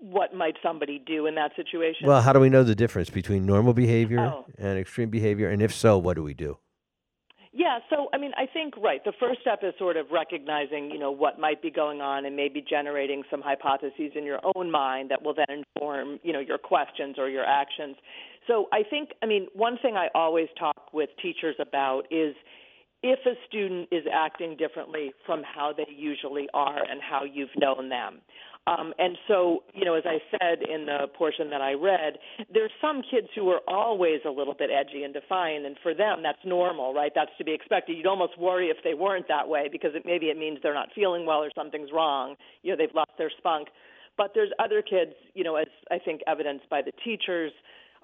what 0.00 0.34
might 0.34 0.56
somebody 0.60 0.98
do 0.98 1.26
in 1.26 1.36
that 1.36 1.52
situation? 1.54 2.08
Well, 2.08 2.20
how 2.22 2.32
do 2.32 2.40
we 2.40 2.48
know 2.50 2.64
the 2.64 2.74
difference 2.74 3.08
between 3.08 3.46
normal 3.46 3.72
behavior 3.72 4.18
Oh. 4.20 4.44
and 4.58 4.76
extreme 4.76 5.10
behavior? 5.10 5.48
And 5.48 5.62
if 5.62 5.72
so, 5.72 5.96
what 5.96 6.16
do 6.16 6.24
we 6.24 6.34
do? 6.34 6.58
Yeah, 7.52 7.78
so 7.88 8.08
I 8.12 8.18
mean, 8.18 8.32
I 8.36 8.46
think 8.46 8.74
right. 8.78 9.04
The 9.04 9.12
first 9.20 9.42
step 9.42 9.60
is 9.62 9.74
sort 9.78 9.96
of 9.96 10.06
recognizing, 10.10 10.90
you 10.90 10.98
know, 10.98 11.12
what 11.12 11.38
might 11.38 11.62
be 11.62 11.70
going 11.70 12.00
on, 12.00 12.24
and 12.24 12.34
maybe 12.34 12.64
generating 12.68 13.22
some 13.30 13.42
hypotheses 13.42 14.12
in 14.16 14.24
your 14.24 14.40
own 14.56 14.70
mind 14.72 15.10
that 15.10 15.22
will 15.22 15.34
then 15.34 15.62
inform, 15.76 16.18
you 16.24 16.32
know, 16.32 16.40
your 16.40 16.58
questions 16.58 17.16
or 17.18 17.28
your 17.28 17.44
actions. 17.44 17.94
So 18.46 18.66
I 18.72 18.82
think, 18.88 19.10
I 19.22 19.26
mean, 19.26 19.46
one 19.54 19.78
thing 19.80 19.96
I 19.96 20.08
always 20.14 20.48
talk 20.58 20.92
with 20.92 21.10
teachers 21.20 21.56
about 21.60 22.02
is 22.10 22.34
if 23.02 23.18
a 23.26 23.34
student 23.48 23.88
is 23.90 24.04
acting 24.12 24.56
differently 24.56 25.12
from 25.26 25.42
how 25.42 25.72
they 25.76 25.86
usually 25.94 26.48
are 26.54 26.78
and 26.78 27.00
how 27.02 27.24
you've 27.24 27.54
known 27.56 27.88
them. 27.88 28.20
Um, 28.68 28.94
and 28.96 29.18
so, 29.26 29.64
you 29.74 29.84
know, 29.84 29.94
as 29.94 30.04
I 30.06 30.18
said 30.30 30.62
in 30.62 30.86
the 30.86 31.08
portion 31.18 31.50
that 31.50 31.60
I 31.60 31.72
read, 31.72 32.18
there's 32.52 32.70
some 32.80 33.02
kids 33.02 33.26
who 33.34 33.48
are 33.48 33.60
always 33.66 34.20
a 34.24 34.30
little 34.30 34.54
bit 34.54 34.70
edgy 34.70 35.02
and 35.02 35.12
defiant, 35.12 35.66
and 35.66 35.76
for 35.82 35.94
them, 35.94 36.22
that's 36.22 36.38
normal, 36.44 36.94
right? 36.94 37.10
That's 37.12 37.32
to 37.38 37.44
be 37.44 37.52
expected. 37.52 37.96
You'd 37.96 38.06
almost 38.06 38.38
worry 38.38 38.68
if 38.68 38.76
they 38.84 38.94
weren't 38.94 39.26
that 39.26 39.48
way 39.48 39.68
because 39.70 39.90
it, 39.94 40.04
maybe 40.06 40.26
it 40.26 40.38
means 40.38 40.58
they're 40.62 40.74
not 40.74 40.90
feeling 40.94 41.26
well 41.26 41.42
or 41.42 41.50
something's 41.56 41.90
wrong. 41.92 42.36
You 42.62 42.70
know, 42.70 42.76
they've 42.76 42.94
lost 42.94 43.10
their 43.18 43.32
spunk. 43.36 43.66
But 44.16 44.30
there's 44.34 44.50
other 44.60 44.80
kids, 44.80 45.14
you 45.34 45.42
know, 45.42 45.56
as 45.56 45.66
I 45.90 45.98
think 45.98 46.20
evidenced 46.28 46.68
by 46.68 46.82
the 46.82 46.92
teachers 47.02 47.50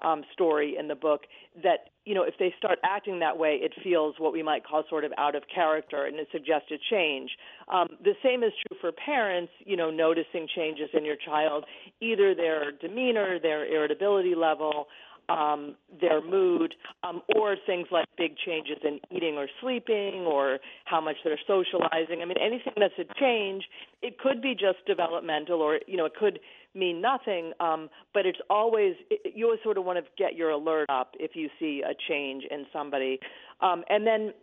um, 0.01 0.23
story 0.33 0.75
in 0.79 0.87
the 0.87 0.95
book 0.95 1.21
that 1.63 1.89
you 2.05 2.15
know 2.15 2.23
if 2.23 2.35
they 2.39 2.53
start 2.57 2.79
acting 2.83 3.19
that 3.19 3.37
way, 3.37 3.59
it 3.61 3.73
feels 3.83 4.15
what 4.17 4.33
we 4.33 4.43
might 4.43 4.65
call 4.65 4.83
sort 4.89 5.03
of 5.03 5.11
out 5.17 5.35
of 5.35 5.43
character, 5.53 6.05
and 6.05 6.17
it 6.17 6.27
suggests 6.31 6.71
a 6.71 6.77
change. 6.89 7.31
Um, 7.71 7.87
the 8.03 8.13
same 8.23 8.43
is 8.43 8.51
true 8.67 8.77
for 8.81 8.91
parents. 8.91 9.51
You 9.65 9.77
know, 9.77 9.89
noticing 9.89 10.47
changes 10.55 10.89
in 10.93 11.05
your 11.05 11.17
child, 11.17 11.65
either 12.01 12.33
their 12.35 12.71
demeanor, 12.71 13.39
their 13.39 13.65
irritability 13.65 14.35
level. 14.35 14.87
Um, 15.29 15.75
their 16.01 16.23
mood, 16.23 16.73
um, 17.03 17.21
or 17.35 17.55
things 17.67 17.85
like 17.91 18.07
big 18.17 18.35
changes 18.35 18.77
in 18.83 18.99
eating 19.15 19.35
or 19.35 19.47
sleeping, 19.61 20.25
or 20.25 20.57
how 20.85 20.99
much 20.99 21.17
they're 21.23 21.37
socializing. 21.45 22.23
I 22.23 22.25
mean, 22.25 22.39
anything 22.41 22.73
that's 22.77 22.97
a 22.97 23.05
change, 23.19 23.65
it 24.01 24.17
could 24.17 24.41
be 24.41 24.55
just 24.55 24.83
developmental, 24.87 25.61
or 25.61 25.81
you 25.85 25.97
know, 25.97 26.05
it 26.05 26.15
could 26.15 26.39
mean 26.79 27.01
nothing, 27.01 27.51
um, 27.59 27.89
but 28.13 28.25
it's 28.25 28.39
always 28.49 28.95
it, 29.09 29.33
you 29.35 29.45
always 29.45 29.59
sort 29.63 29.77
of 29.77 29.85
want 29.85 30.03
to 30.03 30.11
get 30.17 30.35
your 30.35 30.51
alert 30.51 30.89
up 30.89 31.13
if 31.19 31.31
you 31.35 31.49
see 31.59 31.83
a 31.85 31.93
change 32.07 32.43
in 32.49 32.65
somebody, 32.71 33.19
um, 33.61 33.83
and 33.89 34.07
then 34.07 34.33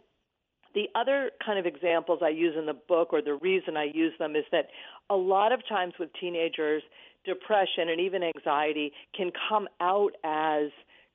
the 0.74 0.88
other 0.94 1.30
kind 1.44 1.58
of 1.58 1.64
examples 1.64 2.20
I 2.22 2.28
use 2.28 2.54
in 2.56 2.66
the 2.66 2.74
book, 2.74 3.08
or 3.12 3.22
the 3.22 3.34
reason 3.34 3.78
I 3.78 3.84
use 3.84 4.12
them, 4.18 4.36
is 4.36 4.44
that 4.52 4.66
a 5.08 5.16
lot 5.16 5.50
of 5.50 5.66
times 5.66 5.94
with 5.98 6.10
teenagers, 6.20 6.82
depression 7.24 7.88
and 7.88 8.00
even 8.00 8.22
anxiety 8.22 8.92
can 9.14 9.30
come 9.48 9.68
out 9.80 10.12
as 10.22 10.70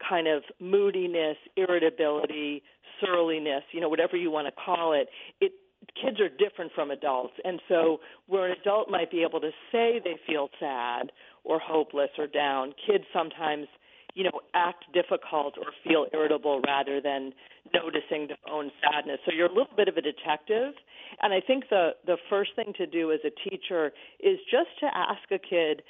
kind 0.08 0.28
of 0.28 0.44
moodiness, 0.60 1.38
irritability, 1.56 2.64
surliness, 3.00 3.64
you 3.72 3.80
know, 3.80 3.90
whatever 3.90 4.18
you 4.18 4.32
want 4.32 4.48
to 4.48 4.52
call 4.52 4.94
it. 4.94 5.08
It 5.40 5.54
kids 6.02 6.20
are 6.20 6.30
different 6.30 6.72
from 6.74 6.92
adults. 6.92 7.34
And 7.44 7.60
so 7.68 8.00
where 8.28 8.46
an 8.46 8.56
adult 8.60 8.90
might 8.90 9.12
be 9.12 9.24
able 9.24 9.40
to 9.42 9.52
say 9.72 10.00
they 10.04 10.18
feel 10.28 10.50
sad 10.60 11.12
or 11.44 11.60
hopeless 11.60 12.10
or 12.18 12.28
down, 12.28 12.74
kids 12.86 13.04
sometimes, 13.14 13.68
you 14.14 14.24
know, 14.24 14.42
act 14.54 14.86
difficult 14.94 15.58
or 15.58 15.72
feel 15.84 16.06
irritable 16.14 16.62
rather 16.62 17.02
than 17.02 17.34
noticing 17.74 18.28
their 18.28 18.54
own 18.54 18.72
sadness. 18.82 19.20
So 19.26 19.32
you're 19.32 19.48
a 19.48 19.54
little 19.54 19.76
bit 19.76 19.88
of 19.88 19.98
a 19.98 20.02
detective. 20.02 20.74
And 21.22 21.34
I 21.34 21.42
think 21.42 21.66
the 21.70 21.92
the 22.06 22.18
first 22.30 22.52
thing 22.56 22.74
to 22.78 22.86
do 22.86 23.12
as 23.12 23.20
a 23.26 23.50
teacher 23.50 23.92
is 24.20 24.38
just 24.50 24.70
to 24.82 24.88
ask 24.94 25.32
a 25.32 25.40
kid 25.40 25.82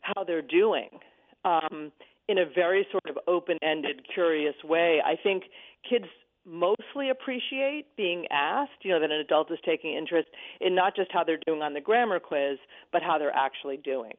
how 0.00 0.24
they're 0.24 0.42
doing. 0.42 0.88
Um, 1.44 1.92
in 2.28 2.38
a 2.38 2.44
very 2.44 2.86
sort 2.90 3.08
of 3.08 3.16
open-ended, 3.26 4.02
curious 4.12 4.54
way. 4.62 5.00
I 5.04 5.16
think 5.16 5.44
kids 5.88 6.04
mostly 6.48 7.10
appreciate 7.10 7.86
being 7.96 8.26
asked, 8.30 8.72
you 8.82 8.90
know, 8.90 9.00
that 9.00 9.10
an 9.10 9.20
adult 9.20 9.50
is 9.50 9.58
taking 9.64 9.94
interest 9.94 10.28
in 10.60 10.74
not 10.74 10.96
just 10.96 11.12
how 11.12 11.24
they're 11.24 11.40
doing 11.46 11.62
on 11.62 11.74
the 11.74 11.80
grammar 11.80 12.18
quiz, 12.18 12.58
but 12.92 13.02
how 13.02 13.18
they're 13.18 13.34
actually 13.34 13.76
doing. 13.76 14.12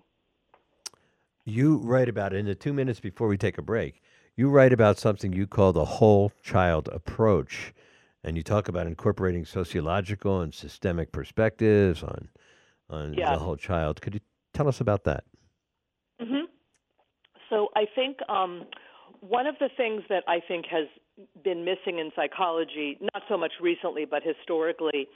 You 1.46 1.78
write 1.78 2.10
about 2.10 2.34
it 2.34 2.38
in 2.38 2.46
the 2.46 2.56
two 2.56 2.74
minutes 2.74 3.00
before 3.00 3.28
we 3.28 3.38
take 3.38 3.58
a 3.58 3.62
break. 3.64 4.02
You 4.36 4.50
write 4.50 4.72
about 4.72 4.98
something 4.98 5.34
you 5.34 5.48
call 5.48 5.74
the 5.74 5.86
whole 5.86 6.32
child 6.44 6.88
approach, 6.92 7.74
and 8.24 8.38
you 8.38 8.44
talk 8.44 8.68
about 8.68 8.88
incorporating 8.88 9.46
sociological 9.46 10.42
and 10.42 10.54
systemic 10.54 11.12
perspectives 11.12 12.04
on 12.04 12.30
on 12.90 13.14
Yeah. 13.18 13.34
the 13.34 13.40
whole 13.40 13.56
child. 13.56 14.02
Could 14.02 14.16
you 14.16 14.22
tell 14.54 14.68
us 14.68 14.80
about 14.82 15.04
that? 15.04 15.24
hmm 16.20 16.46
So 17.50 17.70
I 17.76 17.86
think 17.96 18.18
um, 18.30 18.66
one 19.22 19.48
of 19.48 19.56
the 19.60 19.70
things 19.76 20.04
that 20.10 20.24
I 20.28 20.40
think 20.48 20.66
has 20.68 20.88
been 21.44 21.66
missing 21.66 22.00
in 22.00 22.12
psychology, 22.16 22.98
not 23.14 23.24
so 23.28 23.38
much 23.38 23.54
recently, 23.62 24.06
but 24.06 24.24
historically, 24.24 25.08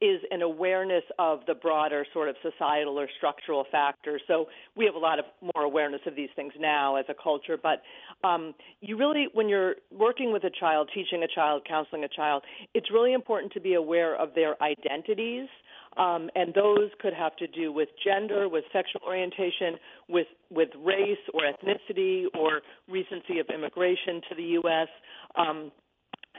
is 0.00 0.20
an 0.30 0.42
awareness 0.42 1.02
of 1.18 1.40
the 1.46 1.54
broader 1.54 2.04
sort 2.12 2.28
of 2.28 2.36
societal 2.42 2.98
or 2.98 3.08
structural 3.16 3.64
factors. 3.70 4.20
So 4.26 4.46
we 4.76 4.84
have 4.84 4.94
a 4.94 4.98
lot 4.98 5.18
of 5.18 5.24
more 5.54 5.64
awareness 5.64 6.00
of 6.06 6.14
these 6.14 6.28
things 6.36 6.52
now 6.58 6.96
as 6.96 7.06
a 7.08 7.14
culture, 7.14 7.56
but 7.60 7.82
um, 8.26 8.54
you 8.80 8.98
really, 8.98 9.28
when 9.32 9.48
you're 9.48 9.76
working 9.90 10.32
with 10.32 10.44
a 10.44 10.50
child, 10.50 10.90
teaching 10.94 11.22
a 11.22 11.28
child, 11.28 11.62
counseling 11.66 12.04
a 12.04 12.08
child, 12.08 12.42
it's 12.74 12.90
really 12.92 13.14
important 13.14 13.52
to 13.52 13.60
be 13.60 13.74
aware 13.74 14.14
of 14.14 14.34
their 14.34 14.62
identities. 14.62 15.48
Um, 15.96 16.30
and 16.34 16.54
those 16.54 16.90
could 17.00 17.14
have 17.14 17.34
to 17.36 17.46
do 17.46 17.72
with 17.72 17.88
gender, 18.04 18.48
with 18.48 18.64
sexual 18.72 19.00
orientation, 19.06 19.76
with 20.08 20.26
with 20.50 20.68
race 20.84 21.18
or 21.34 21.42
ethnicity 21.42 22.24
or 22.38 22.62
recency 22.88 23.38
of 23.38 23.46
immigration 23.52 24.20
to 24.28 24.34
the 24.36 24.42
U.S. 24.42 24.88
Um, 25.36 25.72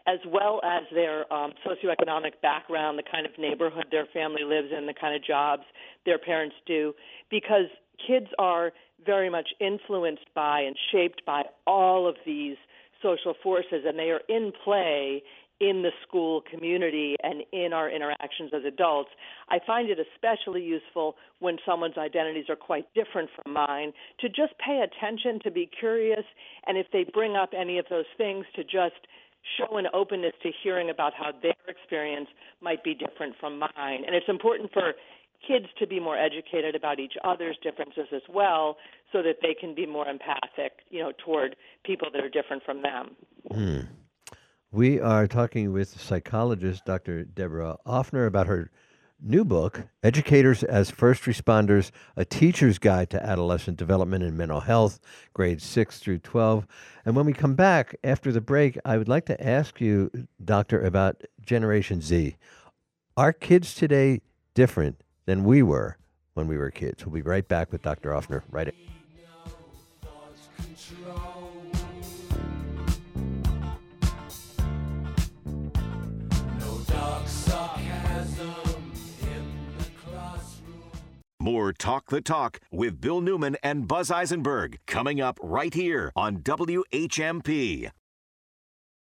as 0.08 0.20
well 0.28 0.62
as 0.64 0.84
their 0.94 1.32
um, 1.32 1.52
socioeconomic 1.66 2.42
background, 2.42 2.98
the 2.98 3.04
kind 3.12 3.26
of 3.26 3.32
neighborhood 3.38 3.86
their 3.92 4.08
family 4.14 4.44
lives 4.44 4.70
in, 4.76 4.86
the 4.86 4.94
kind 4.94 5.16
of 5.16 5.24
jobs 5.24 5.64
their 6.06 6.18
parents 6.18 6.56
do, 6.66 6.94
because 7.30 7.66
kids 8.08 8.28
are 8.40 8.72
very 9.06 9.30
much 9.30 9.50
influenced 9.60 10.26
by 10.34 10.62
and 10.62 10.76
shaped 10.92 11.22
by 11.26 11.44
all 11.68 12.08
of 12.08 12.16
these 12.26 12.56
social 13.02 13.34
forces, 13.42 13.84
and 13.86 13.98
they 13.98 14.10
are 14.10 14.22
in 14.28 14.52
play 14.64 15.24
in 15.60 15.82
the 15.82 15.92
school 16.08 16.42
community 16.50 17.16
and 17.22 17.44
in 17.52 17.74
our 17.74 17.90
interactions 17.90 18.52
as 18.56 18.64
adults. 18.66 19.10
I 19.50 19.60
find 19.66 19.90
it 19.90 20.00
especially 20.00 20.64
useful 20.64 21.16
when 21.40 21.58
someone's 21.66 21.98
identities 21.98 22.46
are 22.50 22.56
quite 22.56 22.86
different 22.94 23.30
from 23.36 23.54
mine 23.54 23.94
to 24.22 24.30
just 24.30 24.54
pay 24.66 24.84
attention, 24.84 25.40
to 25.44 25.52
be 25.52 25.70
curious, 25.80 26.24
and 26.66 26.78
if 26.78 26.88
they 26.94 27.06
bring 27.14 27.36
up 27.36 27.50
any 27.58 27.78
of 27.78 27.86
those 27.90 28.06
things, 28.18 28.46
to 28.56 28.64
just 28.64 29.08
show 29.58 29.78
an 29.78 29.88
openness 29.94 30.34
to 30.44 30.52
hearing 30.64 30.90
about 30.90 31.14
how 31.14 31.32
their 31.42 31.54
experience 31.68 32.28
might 32.62 32.84
be 32.84 32.94
different 32.94 33.36
from 33.40 33.60
mine. 33.60 34.04
And 34.06 34.16
it's 34.16 34.30
important 34.30 34.72
for 34.72 34.94
kids 35.48 35.66
to 35.80 35.88
be 35.88 36.00
more 36.00 36.18
educated 36.18 36.76
about 36.76 37.00
each 37.00 37.14
other's 37.24 37.58
differences 37.64 38.08
as 38.14 38.22
well 38.30 38.78
so 39.12 39.22
that 39.24 39.38
they 39.42 39.54
can 39.54 39.74
be 39.74 39.86
more 39.86 40.08
empathic, 40.08 40.80
you 40.90 41.00
know, 41.00 41.14
toward 41.24 41.56
people 41.86 42.10
that 42.14 42.24
are 42.24 42.30
different 42.30 42.64
from 42.64 42.82
them. 42.82 43.16
Hmm. 43.52 43.80
We 44.72 45.00
are 45.00 45.26
talking 45.26 45.74
with 45.74 46.00
psychologist 46.00 46.86
Dr. 46.86 47.24
Deborah 47.24 47.78
Offner 47.88 48.28
about 48.28 48.46
her 48.46 48.70
new 49.20 49.44
book, 49.44 49.88
Educators 50.04 50.62
as 50.62 50.92
First 50.92 51.24
Responders 51.24 51.90
A 52.16 52.24
Teacher's 52.24 52.78
Guide 52.78 53.10
to 53.10 53.26
Adolescent 53.26 53.78
Development 53.78 54.24
and 54.24 54.38
Mental 54.38 54.60
Health, 54.60 55.00
grades 55.34 55.66
6 55.66 55.98
through 55.98 56.20
12. 56.20 56.68
And 57.04 57.16
when 57.16 57.26
we 57.26 57.34
come 57.34 57.56
back 57.56 57.96
after 58.04 58.32
the 58.32 58.42
break, 58.42 58.78
I 58.86 59.00
would 59.00 59.10
like 59.10 59.26
to 59.26 59.44
ask 59.44 59.82
you, 59.82 60.12
Doctor, 60.46 60.86
about 60.86 61.24
Generation 61.44 62.00
Z. 62.00 62.36
Are 63.18 63.34
kids 63.34 63.74
today 63.74 64.22
different 64.54 65.02
than 65.26 65.46
we 65.46 65.64
were 65.64 65.98
when 66.36 66.46
we 66.46 66.60
were 66.60 66.70
kids? 66.70 67.04
We'll 67.08 67.16
be 67.16 67.24
right 67.24 67.48
back 67.48 67.72
with 67.72 67.82
Dr. 67.82 68.12
Offner 68.12 68.44
right 68.52 68.72
More 81.42 81.72
Talk 81.72 82.10
the 82.10 82.20
Talk 82.20 82.60
with 82.70 83.00
Bill 83.00 83.22
Newman 83.22 83.56
and 83.64 83.88
Buzz 83.88 84.12
Eisenberg 84.12 84.78
coming 84.86 85.22
up 85.22 85.40
right 85.42 85.74
here 85.74 86.12
on 86.14 86.40
WHMP. 86.40 87.90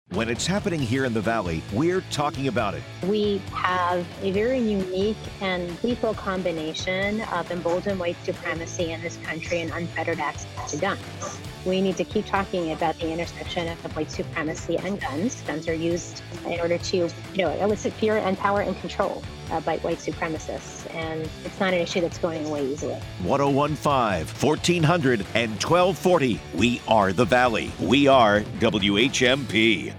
When 0.08 0.28
it's 0.28 0.44
happening 0.44 0.80
here 0.80 1.04
in 1.04 1.14
the 1.14 1.20
Valley, 1.20 1.62
we're 1.72 2.00
talking 2.10 2.48
about 2.48 2.74
it. 2.74 2.82
We 3.04 3.40
have 3.52 4.04
a 4.22 4.32
very 4.32 4.58
unique 4.58 5.16
and 5.40 5.72
lethal 5.84 6.14
combination 6.14 7.20
of 7.32 7.48
emboldened 7.52 8.00
white 8.00 8.16
supremacy 8.24 8.90
in 8.90 9.00
this 9.02 9.18
country 9.18 9.60
and 9.60 9.70
unfettered 9.70 10.18
access 10.18 10.72
to 10.72 10.78
guns. 10.78 11.38
We 11.66 11.80
need 11.80 11.96
to 11.96 12.04
keep 12.04 12.26
talking 12.26 12.70
about 12.70 12.96
the 13.00 13.12
intersection 13.12 13.66
of 13.66 13.96
white 13.96 14.12
supremacy 14.12 14.78
and 14.78 15.00
guns. 15.00 15.42
Guns 15.42 15.66
are 15.66 15.74
used 15.74 16.22
in 16.46 16.60
order 16.60 16.78
to, 16.78 16.96
you 16.96 17.10
know, 17.34 17.50
elicit 17.58 17.92
fear 17.94 18.18
and 18.18 18.38
power 18.38 18.60
and 18.60 18.78
control 18.80 19.24
uh, 19.50 19.60
by 19.62 19.78
white 19.78 19.98
supremacists. 19.98 20.88
And 20.94 21.28
it's 21.44 21.58
not 21.58 21.74
an 21.74 21.80
issue 21.80 22.00
that's 22.00 22.18
going 22.18 22.46
away 22.46 22.64
easily. 22.66 22.94
1015, 23.24 24.48
1400, 24.48 25.20
and 25.34 25.50
1240. 25.50 26.40
We 26.54 26.80
are 26.86 27.12
the 27.12 27.24
Valley. 27.24 27.72
We 27.80 28.06
are 28.06 28.42
WHMP. 28.60 29.92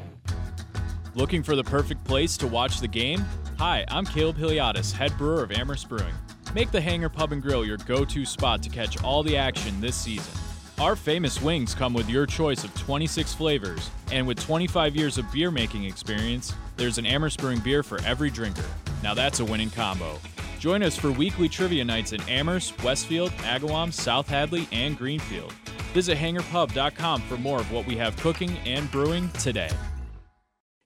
Looking 1.15 1.44
for 1.44 1.57
the 1.57 1.65
perfect 1.65 2.06
place 2.06 2.38
to 2.38 2.48
watch 2.48 2.80
the 2.80 2.88
game? 2.88 3.26
Hi, 3.60 3.84
I'm 3.89 4.06
Caleb 4.06 4.38
Hiliadis, 4.38 4.94
head 4.94 5.18
brewer 5.18 5.44
of 5.44 5.52
Amherst 5.52 5.89
Brewing. 5.89 6.14
Make 6.56 6.72
the 6.72 6.80
Hangar 6.80 7.10
Pub 7.10 7.34
and 7.34 7.41
Grill 7.41 7.65
your 7.65 7.77
go 7.77 8.06
to 8.06 8.26
spot 8.26 8.64
to 8.64 8.69
catch 8.69 9.03
all 9.03 9.22
the 9.22 9.35
action 9.35 9.81
this 9.81 9.98
season. 9.98 10.47
Our 10.79 10.95
famous 10.95 11.41
wings 11.41 11.73
come 11.73 11.91
with 11.91 12.07
your 12.07 12.27
choice 12.27 12.63
of 12.63 12.71
26 12.75 13.33
flavors, 13.33 13.89
and 14.11 14.27
with 14.27 14.39
25 14.39 14.95
years 14.95 15.17
of 15.17 15.31
beer 15.31 15.49
making 15.49 15.85
experience, 15.85 16.53
there's 16.75 16.99
an 16.99 17.05
Amherst 17.07 17.39
Brewing 17.39 17.59
beer 17.61 17.81
for 17.81 17.99
every 18.03 18.29
drinker. 18.29 18.65
Now 19.01 19.15
that's 19.15 19.39
a 19.39 19.45
winning 19.45 19.71
combo. 19.71 20.19
Join 20.59 20.83
us 20.83 20.95
for 20.95 21.11
weekly 21.11 21.49
trivia 21.49 21.83
nights 21.83 22.13
in 22.13 22.21
Amherst, 22.29 22.83
Westfield, 22.83 23.31
Agawam, 23.37 23.91
South 23.91 24.27
Hadley, 24.27 24.67
and 24.71 24.95
Greenfield. 24.95 25.51
Visit 25.93 26.15
hangarpub.com 26.15 27.21
for 27.23 27.37
more 27.37 27.59
of 27.59 27.71
what 27.71 27.87
we 27.87 27.97
have 27.97 28.15
cooking 28.17 28.55
and 28.59 28.91
brewing 28.91 29.31
today. 29.31 29.71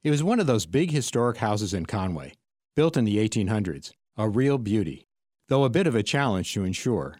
It 0.05 0.09
was 0.09 0.23
one 0.23 0.39
of 0.39 0.47
those 0.47 0.65
big 0.65 0.91
historic 0.91 1.37
houses 1.37 1.73
in 1.73 1.85
Conway, 1.85 2.31
built 2.77 2.95
in 2.95 3.03
the 3.03 3.17
1800s, 3.17 3.91
a 4.17 4.29
real 4.29 4.57
beauty, 4.57 5.05
though 5.49 5.65
a 5.65 5.69
bit 5.69 5.85
of 5.85 5.95
a 5.95 6.03
challenge 6.03 6.53
to 6.53 6.63
insure. 6.63 7.19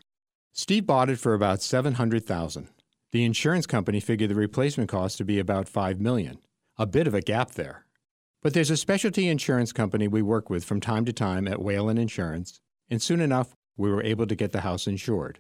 Steve 0.54 0.86
bought 0.86 1.10
it 1.10 1.18
for 1.18 1.34
about 1.34 1.62
700,000. 1.62 2.68
The 3.12 3.24
insurance 3.24 3.66
company 3.66 4.02
figured 4.02 4.30
the 4.30 4.36
replacement 4.36 4.90
cost 4.90 5.18
to 5.18 5.24
be 5.24 5.40
about 5.40 5.70
5 5.70 6.02
million. 6.02 6.40
A 6.78 6.86
bit 6.86 7.08
of 7.08 7.14
a 7.14 7.22
gap 7.22 7.52
there. 7.52 7.86
But 8.42 8.54
there's 8.54 8.70
a 8.70 8.78
specialty 8.78 9.28
insurance 9.28 9.72
company 9.72 10.08
we 10.08 10.22
work 10.22 10.50
with 10.50 10.66
from 10.66 10.82
time 10.82 11.06
to 11.06 11.14
time 11.14 11.48
at 11.48 11.62
Whalen 11.62 11.98
Insurance, 11.98 12.60
and 12.90 13.02
soon 13.02 13.22
enough 13.22 13.56
we 13.78 13.90
were 13.90 14.04
able 14.04 14.28
to 14.28 14.36
get 14.36 14.52
the 14.52 14.62
house 14.62 14.88
insured. 14.88 15.40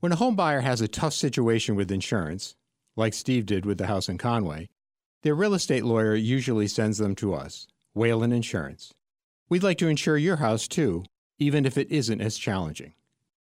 When 0.00 0.12
a 0.12 0.16
home 0.16 0.34
buyer 0.34 0.60
has 0.60 0.80
a 0.80 0.88
tough 0.88 1.12
situation 1.12 1.76
with 1.76 1.92
insurance, 1.92 2.56
like 2.96 3.14
Steve 3.14 3.46
did 3.46 3.64
with 3.64 3.78
the 3.78 3.86
house 3.86 4.08
in 4.08 4.18
Conway, 4.18 4.68
their 5.22 5.34
real 5.34 5.54
estate 5.54 5.84
lawyer 5.84 6.14
usually 6.14 6.66
sends 6.66 6.98
them 6.98 7.14
to 7.16 7.34
us, 7.34 7.68
Whalen 7.94 8.32
Insurance. 8.32 8.92
We'd 9.48 9.62
like 9.62 9.78
to 9.78 9.88
insure 9.88 10.16
your 10.16 10.36
house 10.36 10.66
too, 10.66 11.04
even 11.38 11.66
if 11.66 11.78
it 11.78 11.90
isn't 11.90 12.20
as 12.20 12.38
challenging. 12.38 12.94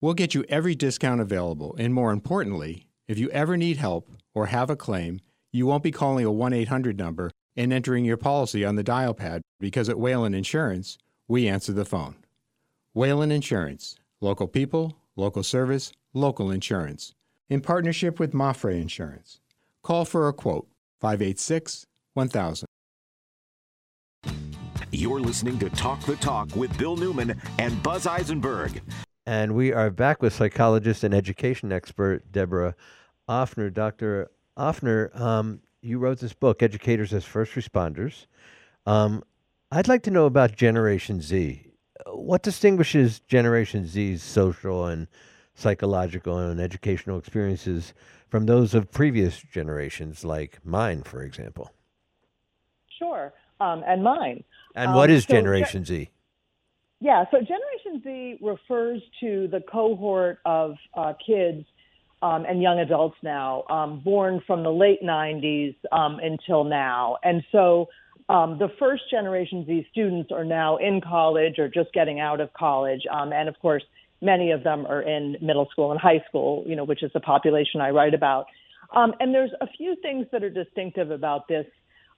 We'll 0.01 0.13
get 0.13 0.34
you 0.34 0.45
every 0.47 0.76
discount 0.76 1.19
available, 1.19 1.76
and 1.77 1.93
more 1.93 2.11
importantly, 2.11 2.88
if 3.09 3.19
you 3.19 3.30
ever 3.31 3.57
need 3.57 3.77
help 3.77 4.09
or 4.34 4.45
have 4.45 4.69
a 4.69 4.77
claim, 4.77 5.19
you 5.51 5.65
won't 5.65 5.84
be 5.84 5.91
calling 5.91 6.26
a 6.26 6.31
1 6.31 6.53
800 6.53 6.97
number 6.97 7.31
and 7.57 7.73
entering 7.73 8.05
your 8.05 8.15
policy 8.15 8.63
on 8.63 8.76
the 8.76 8.84
dial 8.84 9.13
pad 9.13 9.41
because 9.59 9.89
at 9.89 9.99
Whalen 9.99 10.34
Insurance, 10.34 10.97
we 11.27 11.49
answer 11.49 11.73
the 11.73 11.84
phone. 11.84 12.15
Whalen 12.93 13.30
Insurance, 13.30 13.99
local 14.21 14.47
people, 14.47 14.95
local 15.17 15.43
service, 15.43 15.91
local 16.13 16.49
insurance, 16.49 17.13
in 17.49 17.59
partnership 17.59 18.19
with 18.19 18.31
MAPFRE 18.31 18.80
Insurance. 18.80 19.41
Call 19.84 20.05
for 20.05 20.30
a 20.30 20.34
quote 20.34 20.67
586 21.01 21.85
1000. 22.13 22.65
You're 24.91 25.19
listening 25.19 25.59
to 25.59 25.69
Talk 25.69 25.99
the 26.03 26.15
Talk 26.15 26.55
with 26.55 26.76
Bill 26.77 26.95
Newman 26.95 27.39
and 27.57 27.84
Buzz 27.84 28.07
Eisenberg. 28.07 28.81
And 29.30 29.53
we 29.53 29.72
are 29.72 29.91
back 29.91 30.23
with 30.23 30.34
psychologist 30.34 31.03
and 31.03 31.14
education 31.14 31.72
expert 31.72 32.31
Deborah 32.31 32.73
Offner. 33.30 33.72
Dr. 33.72 34.31
Offner, 34.57 35.15
um, 35.22 35.61
you 35.84 35.99
wrote 35.99 36.18
this 36.18 36.34
book, 36.34 36.64
Educators 36.64 37.14
as 37.14 37.26
First 37.26 37.53
Responders. 37.53 38.26
Um, 38.88 39.23
I'd 39.72 39.88
like 39.88 40.01
to 40.03 40.10
know 40.10 40.26
about 40.26 40.56
Generation 40.56 41.22
Z. 41.22 41.64
What 42.07 42.41
distinguishes 42.41 43.19
Generation 43.19 43.85
Z's 43.85 44.23
social 44.23 44.88
and 44.88 45.07
psychological 45.53 46.39
and 46.39 46.60
educational 46.60 47.19
experiences 47.19 47.93
from 48.30 48.47
those 48.47 48.73
of 48.73 48.89
previous 48.89 49.43
generations, 49.53 50.26
like 50.26 50.57
mine, 50.65 51.03
for 51.03 51.22
example? 51.22 51.72
Sure, 52.97 53.31
um, 53.60 53.84
and 53.85 54.03
mine. 54.03 54.43
And 54.73 54.95
what 54.95 55.11
Um, 55.11 55.18
is 55.18 55.26
so 55.26 55.35
Generation 55.35 55.85
Z? 55.85 56.10
Yeah, 57.01 57.23
so 57.31 57.38
Generation 57.38 58.01
Z 58.03 58.39
refers 58.41 59.01
to 59.21 59.47
the 59.47 59.61
cohort 59.71 60.39
of 60.45 60.76
uh, 60.95 61.13
kids 61.26 61.65
um, 62.21 62.43
and 62.45 62.61
young 62.61 62.80
adults 62.80 63.15
now 63.23 63.63
um, 63.69 64.01
born 64.03 64.41
from 64.45 64.63
the 64.63 64.71
late 64.71 65.01
90s 65.01 65.76
um, 65.93 66.19
until 66.21 66.65
now. 66.65 67.17
And 67.23 67.41
so 67.53 67.88
um, 68.27 68.59
the 68.59 68.67
first 68.77 69.03
Generation 69.09 69.65
Z 69.65 69.88
students 69.91 70.30
are 70.34 70.43
now 70.43 70.76
in 70.76 70.99
college 70.99 71.57
or 71.57 71.69
just 71.69 71.93
getting 71.93 72.19
out 72.19 72.41
of 72.41 72.51
college. 72.53 73.01
Um, 73.09 73.31
and 73.31 73.47
of 73.47 73.57
course, 73.61 73.84
many 74.21 74.51
of 74.51 74.65
them 74.65 74.85
are 74.85 75.01
in 75.01 75.38
middle 75.41 75.69
school 75.71 75.91
and 75.91 75.99
high 75.99 76.21
school, 76.27 76.65
you 76.67 76.76
know, 76.76 76.84
which 76.84 77.01
is 77.01 77.11
the 77.13 77.21
population 77.21 77.80
I 77.80 77.91
write 77.91 78.13
about. 78.13 78.47
Um, 78.93 79.13
and 79.21 79.34
there's 79.34 79.51
a 79.61 79.67
few 79.67 79.95
things 80.01 80.26
that 80.34 80.43
are 80.43 80.49
distinctive 80.49 81.11
about 81.11 81.47
this 81.47 81.65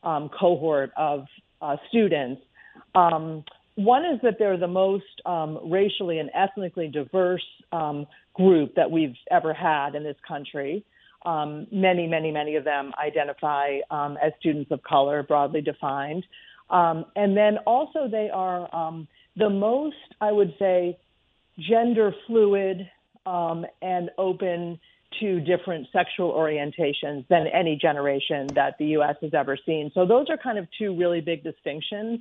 cohort 0.04 0.92
of 0.98 1.26
uh, 1.62 1.76
students. 1.90 2.42
Um, 2.96 3.44
one 3.76 4.06
is 4.06 4.20
that 4.24 4.38
they're 4.38 4.58
the 4.58 4.68
most 4.68 5.22
um, 5.26 5.60
racially 5.70 6.20
and 6.20 6.30
ethnically 6.34 6.88
diverse 6.88 7.46
um, 7.72 8.06
group 8.34 8.76
that 8.76 8.90
we've 8.90 9.16
ever 9.30 9.54
had 9.54 9.96
in 9.96 10.04
this 10.04 10.18
country. 10.28 10.84
Um, 11.26 11.68
many, 11.72 12.08
many, 12.08 12.32
many 12.32 12.56
of 12.56 12.64
them 12.64 12.92
identify 13.02 13.80
um, 13.90 14.18
as 14.22 14.34
students 14.40 14.72
of 14.72 14.82
color, 14.84 15.24
broadly 15.24 15.62
defined. 15.62 16.26
Um, 16.70 17.06
and 17.16 17.38
then 17.38 17.58
also, 17.60 18.08
they 18.10 18.30
are 18.30 18.74
um, 18.76 19.08
the 19.36 19.50
most, 19.50 19.96
I 20.20 20.32
would 20.32 20.56
say, 20.58 20.98
gender 21.60 22.14
fluid 22.28 22.90
and 23.26 24.10
open 24.18 24.80
to 25.20 25.40
different 25.42 25.88
sexual 25.92 26.32
orientations 26.32 27.28
than 27.28 27.46
any 27.48 27.76
generation 27.76 28.48
that 28.56 28.78
the 28.80 28.86
U.S. 28.88 29.16
has 29.22 29.34
ever 29.34 29.58
seen. 29.66 29.92
So, 29.94 30.06
those 30.06 30.28
are 30.30 30.38
kind 30.38 30.58
of 30.58 30.68
two 30.78 30.96
really 30.96 31.22
big 31.22 31.44
distinctions. 31.44 32.20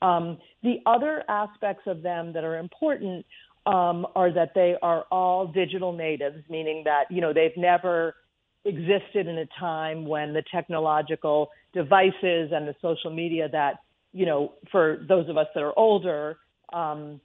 Um, 0.00 0.38
the 0.62 0.76
other 0.86 1.24
aspects 1.28 1.82
of 1.86 2.02
them 2.02 2.32
that 2.32 2.44
are 2.44 2.58
important 2.58 3.26
um, 3.66 4.06
are 4.14 4.32
that 4.32 4.52
they 4.54 4.76
are 4.80 5.04
all 5.10 5.46
digital 5.46 5.92
natives, 5.92 6.42
meaning 6.48 6.82
that 6.84 7.04
you 7.10 7.20
know 7.20 7.32
they've 7.32 7.56
never 7.56 8.14
existed 8.64 9.26
in 9.26 9.38
a 9.38 9.46
time 9.58 10.06
when 10.06 10.32
the 10.32 10.42
technological 10.50 11.50
devices 11.72 12.50
and 12.52 12.66
the 12.66 12.74
social 12.80 13.10
media 13.10 13.48
that 13.50 13.80
you 14.12 14.26
know 14.26 14.54
for 14.70 15.04
those 15.08 15.28
of 15.28 15.36
us 15.36 15.46
that 15.54 15.62
are 15.62 15.78
older 15.78 16.38
um, 16.72 17.20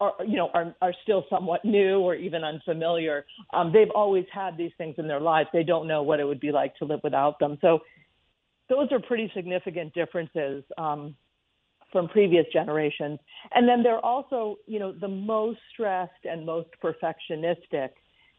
are 0.00 0.12
you 0.26 0.36
know 0.36 0.50
are 0.54 0.74
are 0.82 0.94
still 1.02 1.24
somewhat 1.30 1.64
new 1.64 2.00
or 2.00 2.14
even 2.14 2.44
unfamiliar. 2.44 3.24
Um, 3.52 3.72
they've 3.72 3.90
always 3.94 4.26
had 4.32 4.56
these 4.56 4.72
things 4.78 4.96
in 4.98 5.08
their 5.08 5.20
lives. 5.20 5.48
They 5.52 5.64
don't 5.64 5.88
know 5.88 6.02
what 6.02 6.20
it 6.20 6.24
would 6.24 6.40
be 6.40 6.52
like 6.52 6.76
to 6.76 6.84
live 6.84 7.00
without 7.02 7.38
them. 7.38 7.58
So 7.60 7.80
those 8.68 8.92
are 8.92 9.00
pretty 9.00 9.30
significant 9.34 9.94
differences 9.94 10.64
um, 10.76 11.16
from 11.90 12.08
previous 12.08 12.46
generations. 12.52 13.18
And 13.54 13.68
then 13.68 13.82
they're 13.82 14.04
also 14.04 14.56
you 14.66 14.78
know 14.78 14.92
the 14.92 15.08
most 15.08 15.60
stressed 15.72 16.24
and 16.24 16.44
most 16.44 16.68
perfectionistic 16.82 17.90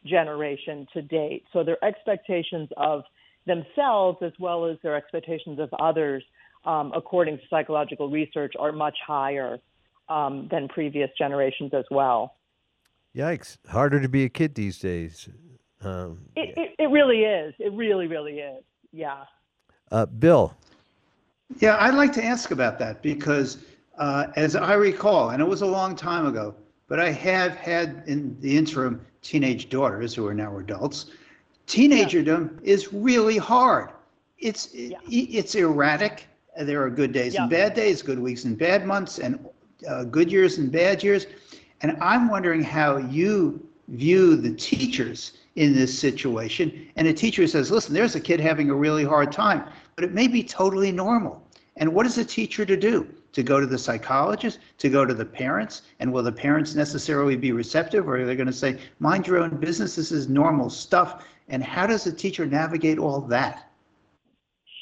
generation 0.05 0.88
to 0.93 1.01
date. 1.01 1.43
So 1.51 1.63
their 1.63 1.84
expectations 1.84 2.69
of 2.77 3.03
themselves 3.45 4.19
as 4.21 4.31
well 4.39 4.65
as 4.65 4.77
their 4.84 4.95
expectations 4.95 5.59
of 5.59 5.69
others, 5.80 6.23
um, 6.65 6.91
according 6.95 7.38
to 7.38 7.43
psychological 7.49 8.09
research, 8.09 8.53
are 8.59 8.71
much 8.71 8.97
higher 9.05 9.59
um, 10.07 10.47
than 10.51 10.67
previous 10.67 11.09
generations 11.17 11.71
as 11.73 11.85
well. 11.91 12.35
Yikes! 13.15 13.57
Harder 13.67 13.99
to 14.01 14.09
be 14.09 14.23
a 14.23 14.30
kid 14.30 14.55
these 14.55 14.77
days. 14.80 15.30
Um, 15.81 16.19
it, 16.35 16.53
it, 16.57 16.76
it 16.77 16.91
really 16.91 17.21
is. 17.21 17.53
It 17.57 17.73
really, 17.73 18.07
really 18.07 18.39
is. 18.39 18.63
Yeah. 18.91 19.23
Uh, 19.91 20.05
Bill. 20.05 20.55
Yeah, 21.57 21.77
I'd 21.80 21.95
like 21.95 22.13
to 22.13 22.23
ask 22.23 22.51
about 22.51 22.80
that 22.80 23.01
because, 23.01 23.57
uh, 23.97 24.27
as 24.35 24.55
I 24.55 24.73
recall, 24.76 25.31
and 25.31 25.41
it 25.41 25.45
was 25.45 25.61
a 25.61 25.65
long 25.65 25.95
time 25.95 26.27
ago, 26.27 26.55
but 26.88 26.99
I 26.99 27.11
have 27.11 27.55
had 27.55 28.03
in 28.07 28.39
the 28.39 28.55
interim 28.55 29.05
teenage 29.21 29.69
daughters 29.69 30.13
who 30.13 30.26
are 30.27 30.34
now 30.34 30.57
adults. 30.57 31.07
Teenagerdom 31.67 32.59
yeah. 32.61 32.73
is 32.73 32.93
really 32.93 33.38
hard. 33.38 33.89
It's 34.38 34.73
yeah. 34.73 34.97
it's 35.07 35.55
erratic. 35.55 36.27
There 36.59 36.81
are 36.84 36.89
good 36.89 37.11
days 37.11 37.34
yeah. 37.34 37.43
and 37.43 37.49
bad 37.49 37.73
days, 37.73 38.01
good 38.01 38.19
weeks 38.19 38.45
and 38.45 38.57
bad 38.57 38.85
months, 38.85 39.19
and 39.19 39.45
uh, 39.88 40.03
good 40.05 40.31
years 40.31 40.57
and 40.57 40.71
bad 40.71 41.03
years. 41.03 41.27
And 41.81 41.97
I'm 42.01 42.30
wondering 42.30 42.63
how 42.63 42.97
you 42.97 43.65
view 43.88 44.35
the 44.35 44.53
teachers 44.53 45.34
in 45.55 45.73
this 45.73 45.97
situation. 45.97 46.88
And 46.95 47.07
a 47.07 47.13
teacher 47.13 47.47
says, 47.47 47.71
listen, 47.71 47.93
there's 47.93 48.15
a 48.15 48.19
kid 48.19 48.39
having 48.39 48.69
a 48.69 48.76
really 48.76 49.03
hard 49.03 49.31
time, 49.31 49.63
but 49.99 50.05
it 50.05 50.13
may 50.13 50.30
be 50.30 50.41
totally 50.41 50.93
normal. 50.93 51.45
And 51.76 51.93
what 51.93 52.05
is 52.05 52.17
a 52.17 52.23
teacher 52.23 52.65
to 52.65 52.77
do? 52.77 53.05
To 53.34 53.43
go 53.43 53.59
to 53.59 53.65
the 53.65 53.77
psychologist, 53.77 54.59
to 54.77 54.88
go 54.88 55.03
to 55.05 55.13
the 55.13 55.26
parents? 55.26 55.81
And 55.99 56.13
will 56.13 56.23
the 56.23 56.31
parents 56.31 56.73
necessarily 56.73 57.35
be 57.35 57.51
receptive 57.51 58.07
or 58.07 58.15
are 58.15 58.26
they 58.26 58.38
going 58.38 58.47
to 58.47 58.53
say, 58.53 58.80
mind 58.99 59.27
your 59.27 59.39
own 59.39 59.57
business, 59.57 59.97
this 59.97 60.13
is 60.13 60.30
normal 60.30 60.69
stuff? 60.69 61.26
And 61.49 61.61
how 61.61 61.85
does 61.85 62.07
a 62.07 62.13
teacher 62.13 62.45
navigate 62.45 62.97
all 62.97 63.19
that? 63.23 63.69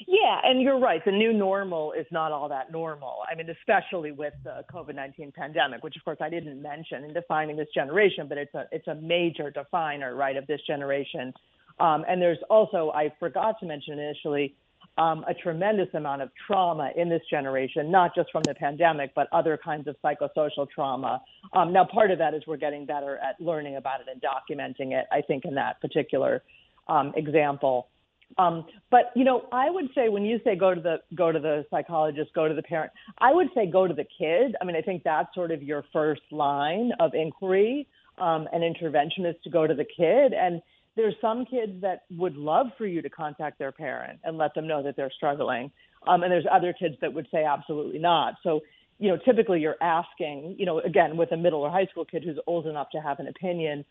Yeah, 0.08 0.40
and 0.44 0.62
you're 0.62 0.80
right. 0.80 1.04
The 1.04 1.12
new 1.12 1.34
normal 1.34 1.94
is 1.94 2.06
not 2.12 2.32
all 2.32 2.48
that 2.50 2.72
normal. 2.72 3.24
I 3.28 3.34
mean, 3.34 3.50
especially 3.50 4.12
with 4.12 4.36
the 4.44 4.64
COVID 4.72 4.94
nineteen 4.94 5.32
pandemic, 5.36 5.84
which 5.84 5.96
of 5.96 6.06
course 6.06 6.20
I 6.22 6.30
didn't 6.30 6.62
mention 6.62 7.06
in 7.06 7.12
defining 7.12 7.58
this 7.58 7.70
generation, 7.74 8.28
but 8.30 8.38
it's 8.38 8.54
a 8.54 8.66
it's 8.72 8.88
a 8.88 8.94
major 8.94 9.50
definer, 9.50 10.16
right, 10.16 10.38
of 10.38 10.46
this 10.46 10.62
generation. 10.68 11.34
Um, 11.80 12.06
and 12.08 12.22
there's 12.22 12.38
also 12.52 12.92
I 12.94 13.12
forgot 13.20 13.60
to 13.62 13.66
mention 13.66 13.98
initially 13.98 14.56
um, 14.98 15.24
a 15.28 15.34
tremendous 15.34 15.88
amount 15.94 16.22
of 16.22 16.30
trauma 16.48 16.92
in 16.96 17.10
this 17.10 17.22
generation, 17.30 17.92
not 17.92 18.16
just 18.16 18.32
from 18.32 18.44
the 18.44 18.54
pandemic, 18.56 19.12
but 19.16 19.28
other 19.32 19.60
kinds 19.64 19.88
of 19.88 19.96
psychosocial 20.04 20.68
trauma. 20.70 21.22
Um, 21.54 21.72
now, 21.72 21.86
part 21.86 22.12
of 22.12 22.18
that 22.18 22.34
is 22.34 22.44
we're 22.48 22.58
getting 22.58 22.86
better 22.86 23.18
at 23.18 23.40
learning 23.40 23.76
about 23.76 24.02
it 24.02 24.08
and 24.12 24.22
documenting 24.22 24.94
it. 24.94 25.06
I 25.12 25.22
think 25.22 25.46
in 25.46 25.56
that 25.56 25.80
particular 25.82 26.44
um, 26.88 27.14
example. 27.16 27.90
Um, 28.38 28.66
but 28.92 29.12
you 29.16 29.24
know, 29.24 29.46
I 29.52 29.70
would 29.70 29.88
say 29.96 30.10
when 30.10 30.26
you 30.26 30.40
say 30.44 30.56
go 30.56 30.74
to 30.74 30.82
the 30.82 30.98
go 31.16 31.32
to 31.32 31.40
the 31.40 31.66
psychologist, 31.70 32.32
go 32.34 32.48
to 32.48 32.54
the 32.54 32.64
parent, 32.64 32.92
I 33.20 33.34
would 33.34 33.48
say 33.56 33.68
go 33.68 33.88
to 33.88 33.94
the 33.94 34.06
kid. 34.18 34.56
I 34.62 34.66
mean, 34.66 34.76
I 34.76 34.82
think 34.82 35.04
that's 35.04 35.34
sort 35.34 35.52
of 35.52 35.64
your 35.64 35.86
first 35.94 36.22
line 36.32 36.92
of 37.00 37.14
inquiry 37.14 37.88
um, 38.18 38.48
and 38.52 38.64
intervention 38.64 39.26
is 39.26 39.36
to 39.44 39.50
go 39.50 39.66
to 39.66 39.74
the 39.74 39.86
kid. 39.86 40.34
And 40.34 40.62
there's 40.98 41.16
some 41.22 41.46
kids 41.46 41.82
that 41.82 42.04
would 42.12 42.36
love 42.36 42.68
for 42.78 42.86
you 42.86 43.02
to 43.02 43.10
contact 43.10 43.58
their 43.58 43.72
parent 43.72 44.20
and 44.26 44.38
let 44.38 44.54
them 44.54 44.68
know 44.68 44.84
that 44.84 44.98
they're 44.98 45.12
struggling, 45.16 45.72
um, 46.08 46.24
and 46.24 46.32
there's 46.32 46.46
other 46.52 46.74
kids 46.74 46.96
that 47.00 47.14
would 47.14 47.28
say 47.32 47.46
absolutely 47.46 48.00
not. 48.00 48.34
So 48.44 48.60
you 49.00 49.10
know, 49.10 49.18
typically 49.24 49.60
you're 49.62 49.82
asking, 49.82 50.56
you 50.58 50.66
know, 50.66 50.80
again 50.80 51.18
with 51.18 51.32
a 51.32 51.38
middle 51.38 51.62
or 51.62 51.70
high 51.70 51.86
school 51.86 52.04
kid 52.04 52.24
who's 52.26 52.40
old 52.48 52.68
enough 52.68 52.90
to 52.92 53.00
have 53.00 53.20
an 53.20 53.28
opinion 53.28 53.86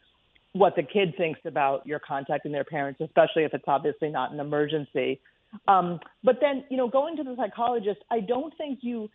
what 0.56 0.74
the 0.74 0.82
kid 0.82 1.14
thinks 1.16 1.40
about 1.44 1.86
your 1.86 1.98
contacting 1.98 2.50
their 2.50 2.64
parents, 2.64 3.00
especially 3.00 3.44
if 3.44 3.52
it's 3.52 3.64
obviously 3.66 4.08
not 4.08 4.32
an 4.32 4.40
emergency. 4.40 5.20
Um, 5.68 6.00
but 6.24 6.36
then, 6.40 6.64
you 6.70 6.76
know, 6.76 6.88
going 6.88 7.16
to 7.16 7.22
the 7.22 7.34
psychologist, 7.36 8.00
I 8.10 8.20
don't 8.20 8.56
think 8.56 8.80
you 8.82 9.10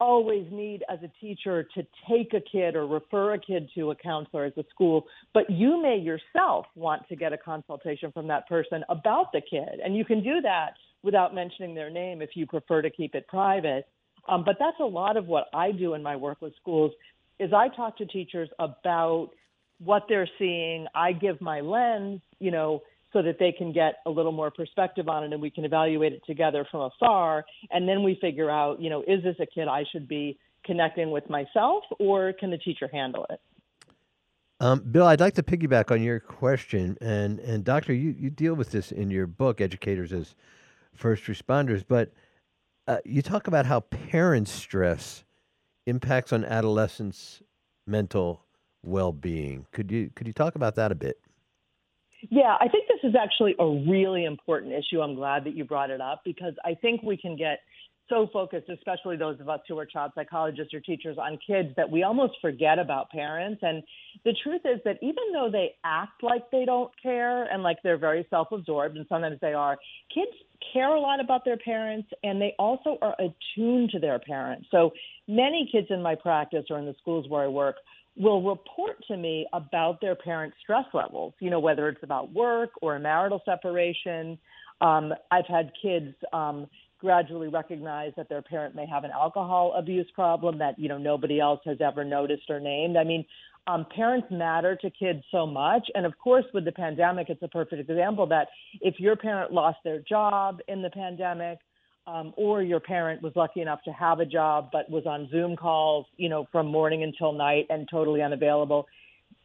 always 0.00 0.46
need 0.50 0.84
as 0.90 0.98
a 1.02 1.10
teacher 1.20 1.66
to 1.74 1.86
take 2.08 2.34
a 2.34 2.40
kid 2.40 2.76
or 2.76 2.86
refer 2.86 3.34
a 3.34 3.38
kid 3.38 3.68
to 3.74 3.90
a 3.90 3.96
counselor 3.96 4.44
as 4.44 4.52
a 4.56 4.64
school, 4.70 5.06
but 5.34 5.48
you 5.48 5.80
may 5.80 5.96
yourself 5.96 6.66
want 6.74 7.06
to 7.08 7.16
get 7.16 7.32
a 7.32 7.38
consultation 7.38 8.12
from 8.12 8.26
that 8.28 8.48
person 8.48 8.84
about 8.88 9.32
the 9.32 9.40
kid. 9.40 9.80
And 9.84 9.96
you 9.96 10.04
can 10.04 10.22
do 10.22 10.40
that 10.42 10.74
without 11.02 11.34
mentioning 11.34 11.74
their 11.74 11.90
name 11.90 12.20
if 12.20 12.30
you 12.34 12.46
prefer 12.46 12.82
to 12.82 12.90
keep 12.90 13.14
it 13.14 13.26
private. 13.28 13.86
Um, 14.28 14.44
but 14.44 14.56
that's 14.58 14.78
a 14.80 14.84
lot 14.84 15.16
of 15.16 15.26
what 15.26 15.46
I 15.54 15.72
do 15.72 15.94
in 15.94 16.02
my 16.02 16.16
work 16.16 16.42
with 16.42 16.54
schools 16.56 16.92
is 17.38 17.52
I 17.52 17.68
talk 17.68 17.96
to 17.98 18.06
teachers 18.06 18.48
about 18.58 19.30
what 19.78 20.04
they're 20.08 20.28
seeing. 20.38 20.86
I 20.94 21.12
give 21.12 21.40
my 21.40 21.60
lens, 21.60 22.20
you 22.38 22.50
know, 22.50 22.82
so 23.16 23.22
that 23.22 23.38
they 23.38 23.50
can 23.50 23.72
get 23.72 23.94
a 24.04 24.10
little 24.10 24.30
more 24.30 24.50
perspective 24.50 25.08
on 25.08 25.24
it 25.24 25.32
and 25.32 25.40
we 25.40 25.48
can 25.48 25.64
evaluate 25.64 26.12
it 26.12 26.20
together 26.26 26.66
from 26.70 26.82
afar. 26.82 27.46
And 27.70 27.88
then 27.88 28.02
we 28.02 28.18
figure 28.20 28.50
out, 28.50 28.78
you 28.78 28.90
know, 28.90 29.00
is 29.08 29.22
this 29.24 29.36
a 29.40 29.46
kid 29.46 29.68
I 29.68 29.84
should 29.90 30.06
be 30.06 30.38
connecting 30.66 31.10
with 31.10 31.30
myself 31.30 31.82
or 31.98 32.34
can 32.34 32.50
the 32.50 32.58
teacher 32.58 32.90
handle 32.92 33.24
it? 33.30 33.40
Um, 34.60 34.80
Bill, 34.80 35.06
I'd 35.06 35.20
like 35.20 35.32
to 35.36 35.42
piggyback 35.42 35.90
on 35.90 36.02
your 36.02 36.20
question, 36.20 36.96
and 37.02 37.40
and 37.40 37.62
Doctor, 37.62 37.92
you, 37.92 38.14
you 38.18 38.30
deal 38.30 38.54
with 38.54 38.70
this 38.70 38.90
in 38.90 39.10
your 39.10 39.26
book, 39.26 39.60
Educators 39.60 40.14
as 40.14 40.34
First 40.94 41.24
Responders, 41.24 41.84
but 41.86 42.10
uh, 42.88 42.98
you 43.04 43.20
talk 43.20 43.48
about 43.48 43.66
how 43.66 43.80
parents' 43.80 44.50
stress 44.50 45.24
impacts 45.84 46.32
on 46.32 46.42
adolescents' 46.42 47.42
mental 47.86 48.46
well-being. 48.82 49.66
Could 49.72 49.92
you 49.92 50.10
could 50.14 50.26
you 50.26 50.32
talk 50.32 50.54
about 50.54 50.74
that 50.76 50.90
a 50.90 50.94
bit? 50.94 51.20
Yeah, 52.30 52.56
I 52.60 52.68
think 52.68 52.88
this 52.88 53.08
is 53.08 53.14
actually 53.20 53.54
a 53.58 53.66
really 53.88 54.24
important 54.24 54.72
issue. 54.72 55.00
I'm 55.00 55.14
glad 55.14 55.44
that 55.44 55.54
you 55.54 55.64
brought 55.64 55.90
it 55.90 56.00
up 56.00 56.22
because 56.24 56.54
I 56.64 56.74
think 56.74 57.02
we 57.02 57.16
can 57.16 57.36
get 57.36 57.60
so 58.08 58.28
focused, 58.32 58.68
especially 58.68 59.16
those 59.16 59.40
of 59.40 59.48
us 59.48 59.60
who 59.68 59.78
are 59.78 59.86
child 59.86 60.12
psychologists 60.14 60.72
or 60.72 60.80
teachers, 60.80 61.18
on 61.18 61.38
kids 61.44 61.70
that 61.76 61.90
we 61.90 62.02
almost 62.02 62.34
forget 62.40 62.78
about 62.78 63.10
parents. 63.10 63.60
And 63.62 63.82
the 64.24 64.34
truth 64.42 64.62
is 64.64 64.80
that 64.84 64.98
even 65.02 65.24
though 65.32 65.48
they 65.50 65.74
act 65.84 66.22
like 66.22 66.50
they 66.50 66.64
don't 66.64 66.90
care 67.02 67.44
and 67.44 67.62
like 67.62 67.78
they're 67.82 67.98
very 67.98 68.26
self 68.30 68.48
absorbed, 68.52 68.96
and 68.96 69.06
sometimes 69.08 69.38
they 69.40 69.54
are, 69.54 69.76
kids 70.14 70.30
care 70.72 70.94
a 70.94 71.00
lot 71.00 71.20
about 71.20 71.44
their 71.44 71.56
parents 71.58 72.08
and 72.22 72.40
they 72.40 72.54
also 72.58 72.98
are 73.02 73.14
attuned 73.18 73.90
to 73.90 73.98
their 73.98 74.18
parents. 74.18 74.66
So 74.70 74.90
many 75.28 75.68
kids 75.70 75.88
in 75.90 76.02
my 76.02 76.14
practice 76.14 76.64
or 76.70 76.78
in 76.78 76.86
the 76.86 76.94
schools 77.00 77.26
where 77.28 77.42
I 77.42 77.48
work 77.48 77.76
will 78.16 78.42
report 78.42 78.96
to 79.08 79.16
me 79.16 79.46
about 79.52 80.00
their 80.00 80.14
parents' 80.14 80.56
stress 80.62 80.86
levels, 80.94 81.34
you 81.38 81.50
know, 81.50 81.60
whether 81.60 81.88
it's 81.88 82.02
about 82.02 82.32
work 82.32 82.70
or 82.80 82.96
a 82.96 83.00
marital 83.00 83.42
separation. 83.44 84.38
Um, 84.80 85.12
I've 85.30 85.46
had 85.46 85.70
kids 85.80 86.14
um, 86.32 86.66
gradually 86.98 87.48
recognize 87.48 88.12
that 88.16 88.28
their 88.28 88.42
parent 88.42 88.74
may 88.74 88.86
have 88.86 89.04
an 89.04 89.10
alcohol 89.10 89.74
abuse 89.76 90.06
problem 90.14 90.58
that, 90.58 90.78
you 90.78 90.88
know, 90.88 90.98
nobody 90.98 91.40
else 91.40 91.60
has 91.66 91.78
ever 91.80 92.04
noticed 92.04 92.48
or 92.48 92.58
named. 92.58 92.96
I 92.96 93.04
mean, 93.04 93.24
um, 93.66 93.86
parents 93.94 94.28
matter 94.30 94.76
to 94.76 94.90
kids 94.90 95.22
so 95.30 95.46
much. 95.46 95.88
And 95.94 96.06
of 96.06 96.16
course, 96.18 96.44
with 96.54 96.64
the 96.64 96.72
pandemic, 96.72 97.28
it's 97.28 97.42
a 97.42 97.48
perfect 97.48 97.88
example 97.90 98.26
that 98.28 98.48
if 98.80 98.98
your 98.98 99.16
parent 99.16 99.52
lost 99.52 99.78
their 99.84 99.98
job 99.98 100.60
in 100.68 100.82
the 100.82 100.90
pandemic, 100.90 101.58
um, 102.06 102.32
or 102.36 102.62
your 102.62 102.80
parent 102.80 103.22
was 103.22 103.32
lucky 103.34 103.60
enough 103.60 103.82
to 103.84 103.92
have 103.92 104.20
a 104.20 104.26
job 104.26 104.70
but 104.72 104.88
was 104.90 105.06
on 105.06 105.28
Zoom 105.30 105.56
calls, 105.56 106.06
you 106.16 106.28
know, 106.28 106.46
from 106.52 106.66
morning 106.66 107.02
until 107.02 107.32
night 107.32 107.66
and 107.70 107.88
totally 107.90 108.22
unavailable. 108.22 108.86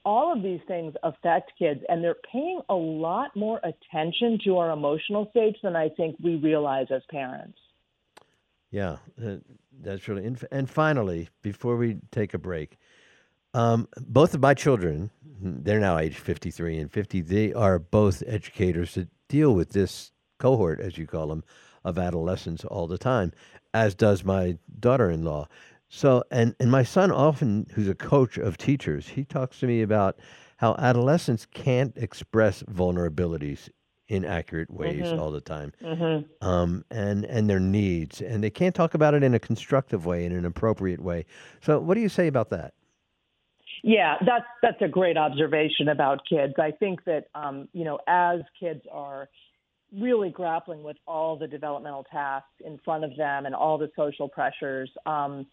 All 0.03 0.33
of 0.33 0.41
these 0.41 0.61
things 0.67 0.95
affect 1.03 1.51
kids, 1.59 1.81
and 1.87 2.03
they're 2.03 2.15
paying 2.31 2.61
a 2.69 2.75
lot 2.75 3.35
more 3.35 3.59
attention 3.63 4.39
to 4.45 4.57
our 4.57 4.71
emotional 4.71 5.29
states 5.29 5.59
than 5.61 5.75
I 5.75 5.89
think 5.89 6.15
we 6.23 6.35
realize 6.35 6.87
as 6.89 7.03
parents. 7.11 7.57
Yeah, 8.71 8.97
uh, 9.23 9.35
that's 9.81 10.07
really. 10.07 10.25
And 10.51 10.69
finally, 10.69 11.29
before 11.43 11.75
we 11.77 11.97
take 12.11 12.33
a 12.33 12.39
break, 12.39 12.79
um, 13.53 13.87
both 13.99 14.33
of 14.33 14.41
my 14.41 14.53
children, 14.53 15.11
they're 15.41 15.79
now 15.79 15.97
age 15.97 16.17
53 16.17 16.79
and 16.79 16.91
50, 16.91 17.21
they 17.21 17.53
are 17.53 17.79
both 17.79 18.23
educators 18.25 18.95
that 18.95 19.09
deal 19.27 19.53
with 19.53 19.71
this 19.71 20.11
cohort, 20.39 20.79
as 20.79 20.97
you 20.97 21.05
call 21.05 21.27
them, 21.27 21.43
of 21.83 21.97
adolescents 21.97 22.65
all 22.65 22.87
the 22.87 22.97
time, 22.97 23.31
as 23.73 23.95
does 23.95 24.23
my 24.23 24.57
daughter-in-law. 24.79 25.47
So, 25.89 26.23
and 26.31 26.55
and 26.59 26.71
my 26.71 26.83
son 26.83 27.11
often, 27.11 27.67
who's 27.73 27.89
a 27.89 27.95
coach 27.95 28.37
of 28.37 28.57
teachers, 28.57 29.09
he 29.09 29.25
talks 29.25 29.59
to 29.59 29.67
me 29.67 29.81
about 29.81 30.17
how 30.57 30.75
adolescents 30.79 31.45
can't 31.45 31.95
express 31.97 32.63
vulnerabilities 32.63 33.69
in 34.07 34.23
accurate 34.23 34.69
ways 34.71 35.07
Mhm. 35.07 35.19
all 35.19 35.31
the 35.31 35.41
time, 35.41 35.73
Mhm. 35.81 36.25
um, 36.41 36.85
and 36.91 37.25
and 37.25 37.49
their 37.49 37.59
needs, 37.59 38.21
and 38.21 38.43
they 38.43 38.49
can't 38.49 38.75
talk 38.75 38.93
about 38.93 39.13
it 39.13 39.23
in 39.23 39.33
a 39.33 39.39
constructive 39.39 40.05
way, 40.05 40.23
in 40.25 40.31
an 40.31 40.45
appropriate 40.45 41.01
way. 41.01 41.25
So, 41.61 41.79
what 41.79 41.95
do 41.95 42.01
you 42.01 42.09
say 42.09 42.27
about 42.27 42.49
that? 42.51 42.73
Yeah, 43.83 44.17
that's 44.25 44.45
that's 44.61 44.81
a 44.81 44.87
great 44.87 45.17
observation 45.17 45.89
about 45.89 46.21
kids. 46.29 46.53
I 46.57 46.71
think 46.71 47.03
that 47.05 47.27
um, 47.35 47.67
you 47.73 47.83
know, 47.83 47.99
as 48.07 48.41
kids 48.59 48.85
are 48.91 49.29
really 49.97 50.29
grappling 50.29 50.83
with 50.83 50.97
all 51.07 51.37
the 51.37 51.47
developmental 51.47 52.05
tasks 52.11 52.49
in 52.65 52.79
front 52.83 53.03
of 53.03 53.15
them 53.17 53.45
and 53.45 53.53
all 53.53 53.77
the 53.77 53.91
social 53.95 54.27
pressures, 54.27 54.89
um, 55.05 55.45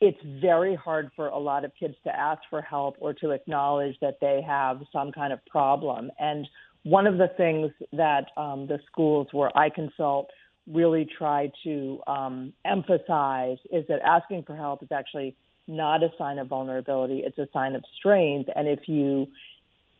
it's 0.00 0.18
very 0.40 0.74
hard 0.74 1.10
for 1.16 1.28
a 1.28 1.38
lot 1.38 1.64
of 1.64 1.72
kids 1.78 1.94
to 2.04 2.16
ask 2.16 2.40
for 2.50 2.62
help 2.62 2.96
or 3.00 3.12
to 3.14 3.30
acknowledge 3.30 3.96
that 4.00 4.18
they 4.20 4.40
have 4.46 4.80
some 4.92 5.10
kind 5.10 5.32
of 5.32 5.44
problem. 5.46 6.10
And 6.18 6.46
one 6.84 7.06
of 7.06 7.18
the 7.18 7.28
things 7.36 7.72
that 7.92 8.26
um, 8.36 8.66
the 8.66 8.78
schools 8.90 9.28
where 9.32 9.56
I 9.56 9.70
consult 9.70 10.30
really 10.70 11.08
try 11.18 11.50
to 11.64 12.00
um, 12.06 12.52
emphasize 12.64 13.58
is 13.72 13.84
that 13.88 14.00
asking 14.04 14.44
for 14.44 14.54
help 14.54 14.82
is 14.82 14.90
actually 14.92 15.34
not 15.66 16.02
a 16.02 16.10
sign 16.16 16.38
of 16.38 16.48
vulnerability, 16.48 17.22
it's 17.24 17.38
a 17.38 17.48
sign 17.52 17.74
of 17.74 17.84
strength. 17.98 18.48
And 18.54 18.68
if 18.68 18.88
you 18.88 19.26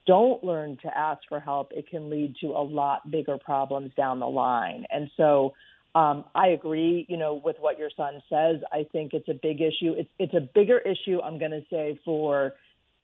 don't 0.09 0.43
learn 0.43 0.79
to 0.83 0.99
ask 0.99 1.21
for 1.29 1.39
help, 1.39 1.71
it 1.73 1.89
can 1.89 2.09
lead 2.09 2.35
to 2.41 2.47
a 2.49 2.65
lot 2.65 3.09
bigger 3.11 3.37
problems 3.37 3.93
down 3.95 4.19
the 4.19 4.27
line. 4.27 4.87
And 4.91 5.11
so 5.19 5.53
um, 5.95 6.25
I 6.35 6.49
agree, 6.49 7.05
you 7.09 7.19
know, 7.19 7.41
with 7.45 7.57
what 7.61 7.79
your 7.79 7.91
son 7.95 8.23
says. 8.31 8.57
I 8.73 8.87
think 8.91 9.13
it's 9.13 9.29
a 9.29 9.35
big 9.35 9.61
issue. 9.61 9.93
It's 9.97 10.09
it's 10.19 10.35
a 10.35 10.49
bigger 10.55 10.79
issue, 10.79 11.21
I'm 11.21 11.39
going 11.39 11.51
to 11.51 11.63
say, 11.71 12.01
for 12.05 12.55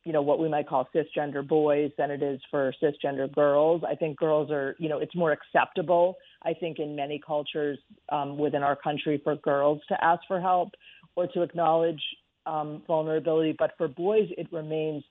you 0.04 0.12
know 0.12 0.22
what 0.22 0.38
we 0.38 0.48
might 0.48 0.66
call 0.66 0.88
cisgender 0.94 1.46
boys 1.46 1.90
than 1.98 2.10
it 2.10 2.22
is 2.22 2.40
for 2.50 2.72
cisgender 2.82 3.32
girls. 3.32 3.82
I 3.86 3.94
think 3.94 4.18
girls 4.18 4.50
are, 4.50 4.74
you 4.78 4.88
know, 4.88 4.98
it's 4.98 5.14
more 5.14 5.32
acceptable. 5.32 6.16
I 6.42 6.54
think 6.54 6.78
in 6.78 6.96
many 6.96 7.20
cultures 7.24 7.78
um, 8.10 8.38
within 8.38 8.62
our 8.62 8.76
country 8.76 9.20
for 9.22 9.36
girls 9.36 9.80
to 9.88 10.04
ask 10.04 10.22
for 10.28 10.40
help 10.40 10.70
or 11.16 11.26
to 11.28 11.42
acknowledge 11.42 12.02
um, 12.46 12.82
vulnerability, 12.86 13.54
but 13.58 13.72
for 13.78 13.88
boys 13.88 14.28
it 14.36 14.46
remains 14.52 15.04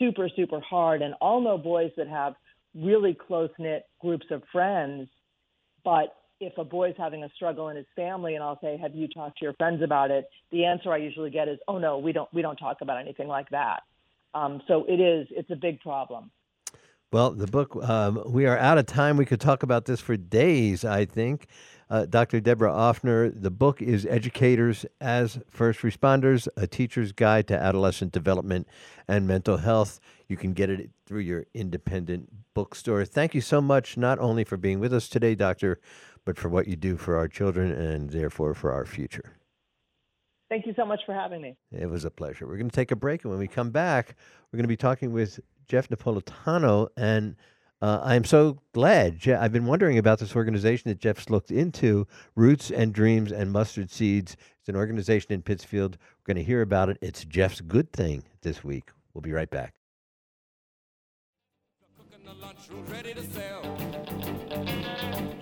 super 0.00 0.28
super 0.34 0.60
hard. 0.60 1.02
And 1.02 1.14
all 1.20 1.40
know 1.40 1.56
boys 1.56 1.92
that 1.96 2.08
have 2.08 2.34
really 2.74 3.14
close 3.14 3.50
knit 3.58 3.84
groups 4.00 4.26
of 4.32 4.42
friends, 4.50 5.08
but 5.84 6.16
if 6.40 6.56
a 6.56 6.64
boy's 6.64 6.94
having 6.96 7.22
a 7.22 7.28
struggle 7.36 7.68
in 7.68 7.76
his 7.76 7.86
family 7.94 8.34
and 8.34 8.42
I'll 8.42 8.58
say, 8.60 8.76
"Have 8.78 8.94
you 8.94 9.06
talked 9.06 9.38
to 9.38 9.44
your 9.44 9.54
friends 9.54 9.82
about 9.82 10.10
it?" 10.10 10.28
the 10.50 10.64
answer 10.64 10.92
I 10.92 10.96
usually 10.96 11.30
get 11.30 11.46
is, 11.46 11.60
"Oh 11.68 11.78
no, 11.78 11.98
we 11.98 12.12
don't 12.12 12.32
we 12.34 12.42
don't 12.42 12.56
talk 12.56 12.78
about 12.80 12.98
anything 12.98 13.28
like 13.28 13.48
that." 13.50 13.82
Um, 14.34 14.62
so 14.66 14.84
it 14.88 15.00
is 15.00 15.28
it's 15.30 15.50
a 15.50 15.56
big 15.56 15.80
problem. 15.80 16.30
Well, 17.12 17.32
the 17.32 17.48
book, 17.48 17.74
um, 17.82 18.22
we 18.26 18.46
are 18.46 18.56
out 18.56 18.78
of 18.78 18.86
time. 18.86 19.16
We 19.16 19.24
could 19.24 19.40
talk 19.40 19.64
about 19.64 19.84
this 19.86 20.00
for 20.00 20.16
days, 20.16 20.84
I 20.84 21.04
think. 21.04 21.48
Uh, 21.90 22.06
Dr. 22.06 22.40
Deborah 22.40 22.70
Offner, 22.70 23.32
the 23.34 23.50
book 23.50 23.82
is 23.82 24.06
Educators 24.06 24.86
as 25.00 25.40
First 25.48 25.80
Responders 25.80 26.46
A 26.56 26.68
Teacher's 26.68 27.10
Guide 27.10 27.48
to 27.48 27.60
Adolescent 27.60 28.12
Development 28.12 28.68
and 29.08 29.26
Mental 29.26 29.56
Health. 29.56 29.98
You 30.28 30.36
can 30.36 30.52
get 30.52 30.70
it 30.70 30.90
through 31.04 31.22
your 31.22 31.46
independent 31.52 32.28
bookstore. 32.54 33.04
Thank 33.04 33.34
you 33.34 33.40
so 33.40 33.60
much, 33.60 33.96
not 33.96 34.20
only 34.20 34.44
for 34.44 34.56
being 34.56 34.78
with 34.78 34.94
us 34.94 35.08
today, 35.08 35.34
Doctor, 35.34 35.80
but 36.24 36.38
for 36.38 36.48
what 36.48 36.68
you 36.68 36.76
do 36.76 36.96
for 36.96 37.16
our 37.16 37.26
children 37.26 37.72
and 37.72 38.10
therefore 38.10 38.54
for 38.54 38.70
our 38.70 38.84
future. 38.84 39.32
Thank 40.48 40.66
you 40.66 40.74
so 40.76 40.86
much 40.86 41.00
for 41.04 41.12
having 41.12 41.42
me. 41.42 41.56
It 41.72 41.86
was 41.86 42.04
a 42.04 42.10
pleasure. 42.10 42.46
We're 42.46 42.56
going 42.56 42.70
to 42.70 42.76
take 42.76 42.92
a 42.92 42.96
break, 42.96 43.24
and 43.24 43.32
when 43.32 43.40
we 43.40 43.48
come 43.48 43.70
back, 43.70 44.14
we're 44.52 44.58
going 44.58 44.64
to 44.64 44.68
be 44.68 44.76
talking 44.76 45.12
with 45.12 45.40
Jeff 45.66 45.88
Napolitano. 45.88 46.88
And 46.96 47.34
uh, 47.82 48.00
I'm 48.02 48.24
so 48.24 48.58
glad. 48.72 49.18
Je- 49.18 49.32
I've 49.34 49.52
been 49.52 49.66
wondering 49.66 49.98
about 49.98 50.18
this 50.18 50.36
organization 50.36 50.90
that 50.90 50.98
Jeff's 50.98 51.30
looked 51.30 51.50
into 51.50 52.06
Roots 52.36 52.70
and 52.70 52.92
Dreams 52.92 53.32
and 53.32 53.52
Mustard 53.52 53.90
Seeds. 53.90 54.36
It's 54.58 54.68
an 54.68 54.76
organization 54.76 55.32
in 55.32 55.42
Pittsfield. 55.42 55.96
We're 56.18 56.34
going 56.34 56.44
to 56.44 56.46
hear 56.46 56.62
about 56.62 56.90
it. 56.90 56.98
It's 57.00 57.24
Jeff's 57.24 57.60
good 57.60 57.92
thing 57.92 58.24
this 58.42 58.62
week. 58.62 58.90
We'll 59.14 59.22
be 59.22 59.32
right 59.32 59.50
back. 59.50 59.74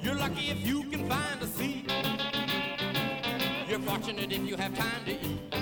You're 0.01 0.15
lucky 0.15 0.51
if 0.51 0.67
you 0.67 0.85
can 0.85 1.09
find 1.09 1.43
a 1.43 1.47
seat. 1.47 1.91
You're 3.69 3.81
fortunate 3.81 4.33
if 4.33 4.49
you 4.49 4.57
have 4.57 4.77
time 4.79 5.05
to 5.05 5.13
eat. 5.13 5.58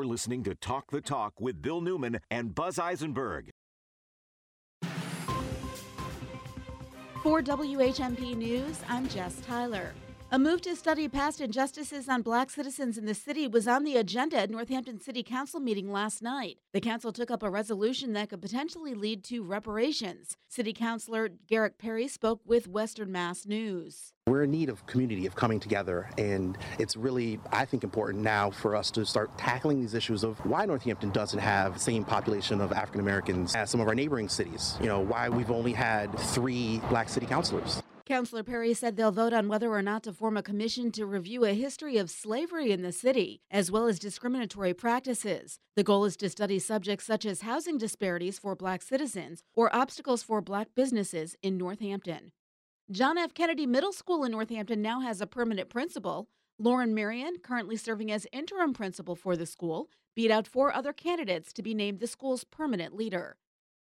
You're 0.00 0.06
listening 0.06 0.42
to 0.44 0.54
Talk 0.54 0.90
the 0.90 1.02
Talk 1.02 1.38
with 1.38 1.60
Bill 1.60 1.82
Newman 1.82 2.20
and 2.30 2.54
Buzz 2.54 2.78
Eisenberg. 2.78 3.50
For 7.22 7.42
WHMP 7.42 8.34
News, 8.34 8.80
I'm 8.88 9.06
Jess 9.10 9.42
Tyler. 9.46 9.92
A 10.32 10.38
move 10.38 10.60
to 10.60 10.76
study 10.76 11.08
past 11.08 11.40
injustices 11.40 12.08
on 12.08 12.22
black 12.22 12.50
citizens 12.50 12.96
in 12.96 13.04
the 13.04 13.14
city 13.14 13.48
was 13.48 13.66
on 13.66 13.82
the 13.82 13.96
agenda 13.96 14.36
at 14.36 14.48
Northampton 14.48 15.00
City 15.00 15.24
Council 15.24 15.58
meeting 15.58 15.90
last 15.90 16.22
night. 16.22 16.58
The 16.72 16.80
council 16.80 17.12
took 17.12 17.32
up 17.32 17.42
a 17.42 17.50
resolution 17.50 18.12
that 18.12 18.28
could 18.30 18.40
potentially 18.40 18.94
lead 18.94 19.24
to 19.24 19.42
reparations. 19.42 20.36
City 20.48 20.72
Councilor 20.72 21.30
Garrick 21.48 21.78
Perry 21.78 22.06
spoke 22.06 22.42
with 22.46 22.68
Western 22.68 23.10
Mass 23.10 23.44
News. 23.44 24.12
We're 24.28 24.44
in 24.44 24.52
need 24.52 24.68
of 24.68 24.86
community, 24.86 25.26
of 25.26 25.34
coming 25.34 25.58
together, 25.58 26.08
and 26.16 26.56
it's 26.78 26.96
really, 26.96 27.40
I 27.50 27.64
think, 27.64 27.82
important 27.82 28.22
now 28.22 28.52
for 28.52 28.76
us 28.76 28.92
to 28.92 29.04
start 29.04 29.36
tackling 29.36 29.80
these 29.80 29.94
issues 29.94 30.22
of 30.22 30.38
why 30.46 30.64
Northampton 30.64 31.10
doesn't 31.10 31.40
have 31.40 31.74
the 31.74 31.80
same 31.80 32.04
population 32.04 32.60
of 32.60 32.70
African 32.70 33.00
Americans 33.00 33.56
as 33.56 33.68
some 33.68 33.80
of 33.80 33.88
our 33.88 33.96
neighboring 33.96 34.28
cities. 34.28 34.76
You 34.80 34.86
know, 34.86 35.00
why 35.00 35.28
we've 35.28 35.50
only 35.50 35.72
had 35.72 36.16
three 36.16 36.80
black 36.88 37.08
city 37.08 37.26
councilors. 37.26 37.82
Councilor 38.10 38.42
Perry 38.42 38.74
said 38.74 38.96
they'll 38.96 39.12
vote 39.12 39.32
on 39.32 39.46
whether 39.46 39.70
or 39.70 39.82
not 39.82 40.02
to 40.02 40.12
form 40.12 40.36
a 40.36 40.42
commission 40.42 40.90
to 40.90 41.06
review 41.06 41.44
a 41.44 41.54
history 41.54 41.96
of 41.96 42.10
slavery 42.10 42.72
in 42.72 42.82
the 42.82 42.90
city, 42.90 43.40
as 43.52 43.70
well 43.70 43.86
as 43.86 44.00
discriminatory 44.00 44.74
practices. 44.74 45.60
The 45.76 45.84
goal 45.84 46.04
is 46.04 46.16
to 46.16 46.28
study 46.28 46.58
subjects 46.58 47.06
such 47.06 47.24
as 47.24 47.42
housing 47.42 47.78
disparities 47.78 48.36
for 48.36 48.56
black 48.56 48.82
citizens 48.82 49.44
or 49.54 49.72
obstacles 49.72 50.24
for 50.24 50.40
black 50.40 50.74
businesses 50.74 51.36
in 51.40 51.56
Northampton. 51.56 52.32
John 52.90 53.16
F. 53.16 53.32
Kennedy 53.32 53.64
Middle 53.64 53.92
School 53.92 54.24
in 54.24 54.32
Northampton 54.32 54.82
now 54.82 54.98
has 54.98 55.20
a 55.20 55.26
permanent 55.28 55.68
principal. 55.68 56.28
Lauren 56.58 56.92
Marion, 56.92 57.36
currently 57.40 57.76
serving 57.76 58.10
as 58.10 58.26
interim 58.32 58.72
principal 58.72 59.14
for 59.14 59.36
the 59.36 59.46
school, 59.46 59.88
beat 60.16 60.32
out 60.32 60.48
four 60.48 60.74
other 60.74 60.92
candidates 60.92 61.52
to 61.52 61.62
be 61.62 61.74
named 61.74 62.00
the 62.00 62.08
school's 62.08 62.42
permanent 62.42 62.96
leader. 62.96 63.36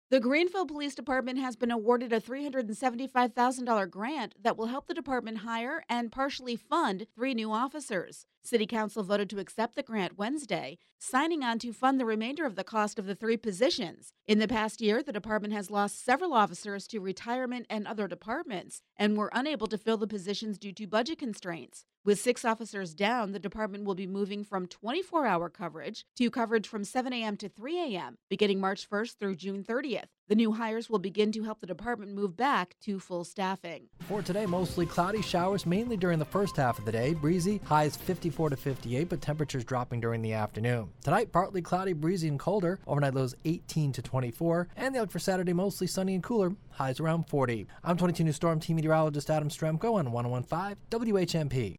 The 0.08 0.20
Greenville 0.20 0.66
Police 0.66 0.94
Department 0.94 1.40
has 1.40 1.56
been 1.56 1.72
awarded 1.72 2.12
a 2.12 2.20
$375,000 2.20 3.90
grant 3.90 4.36
that 4.40 4.56
will 4.56 4.66
help 4.66 4.86
the 4.86 4.94
department 4.94 5.38
hire 5.38 5.82
and 5.88 6.12
partially 6.12 6.54
fund 6.54 7.08
three 7.16 7.34
new 7.34 7.50
officers. 7.50 8.24
City 8.46 8.66
Council 8.66 9.02
voted 9.02 9.28
to 9.30 9.38
accept 9.38 9.74
the 9.74 9.82
grant 9.82 10.16
Wednesday, 10.16 10.78
signing 10.98 11.42
on 11.42 11.58
to 11.58 11.72
fund 11.72 11.98
the 11.98 12.04
remainder 12.04 12.46
of 12.46 12.54
the 12.54 12.64
cost 12.64 12.98
of 12.98 13.06
the 13.06 13.14
three 13.14 13.36
positions. 13.36 14.12
In 14.26 14.38
the 14.38 14.48
past 14.48 14.80
year, 14.80 15.02
the 15.02 15.12
department 15.12 15.52
has 15.52 15.70
lost 15.70 16.04
several 16.04 16.32
officers 16.32 16.86
to 16.88 17.00
retirement 17.00 17.66
and 17.68 17.86
other 17.86 18.06
departments 18.06 18.82
and 18.96 19.16
were 19.16 19.30
unable 19.32 19.66
to 19.66 19.78
fill 19.78 19.96
the 19.96 20.06
positions 20.06 20.58
due 20.58 20.72
to 20.72 20.86
budget 20.86 21.18
constraints. 21.18 21.84
With 22.04 22.20
six 22.20 22.44
officers 22.44 22.94
down, 22.94 23.32
the 23.32 23.40
department 23.40 23.84
will 23.84 23.96
be 23.96 24.06
moving 24.06 24.44
from 24.44 24.66
24 24.66 25.26
hour 25.26 25.50
coverage 25.50 26.04
to 26.16 26.30
coverage 26.30 26.68
from 26.68 26.84
7 26.84 27.12
a.m. 27.12 27.36
to 27.38 27.48
3 27.48 27.96
a.m., 27.96 28.18
beginning 28.30 28.60
March 28.60 28.88
1st 28.88 29.16
through 29.18 29.36
June 29.36 29.64
30th. 29.64 30.06
The 30.28 30.34
new 30.34 30.50
hires 30.50 30.90
will 30.90 30.98
begin 30.98 31.30
to 31.32 31.44
help 31.44 31.60
the 31.60 31.68
department 31.68 32.12
move 32.12 32.36
back 32.36 32.74
to 32.80 32.98
full 32.98 33.22
staffing. 33.22 33.86
For 34.08 34.22
today, 34.22 34.44
mostly 34.44 34.84
cloudy 34.84 35.22
showers 35.22 35.64
mainly 35.64 35.96
during 35.96 36.18
the 36.18 36.24
first 36.24 36.56
half 36.56 36.80
of 36.80 36.84
the 36.84 36.90
day. 36.90 37.14
Breezy, 37.14 37.60
highs 37.64 37.96
54 37.96 38.50
to 38.50 38.56
58, 38.56 39.08
but 39.08 39.20
temperatures 39.20 39.64
dropping 39.64 40.00
during 40.00 40.22
the 40.22 40.32
afternoon. 40.32 40.88
Tonight, 41.04 41.30
partly 41.30 41.62
cloudy, 41.62 41.92
breezy, 41.92 42.26
and 42.26 42.40
colder. 42.40 42.80
Overnight 42.88 43.14
lows 43.14 43.36
18 43.44 43.92
to 43.92 44.02
24. 44.02 44.66
And 44.76 44.92
the 44.92 44.98
outlook 44.98 45.12
for 45.12 45.20
Saturday, 45.20 45.52
mostly 45.52 45.86
sunny 45.86 46.14
and 46.14 46.24
cooler. 46.24 46.56
Highs 46.70 46.98
around 46.98 47.28
40. 47.28 47.68
I'm 47.84 47.96
22 47.96 48.24
News 48.24 48.34
Storm 48.34 48.58
Team 48.58 48.76
Meteorologist 48.76 49.30
Adam 49.30 49.48
Strzempko 49.48 49.94
on 49.94 50.10
1015 50.10 50.76
WHMP. 50.90 51.76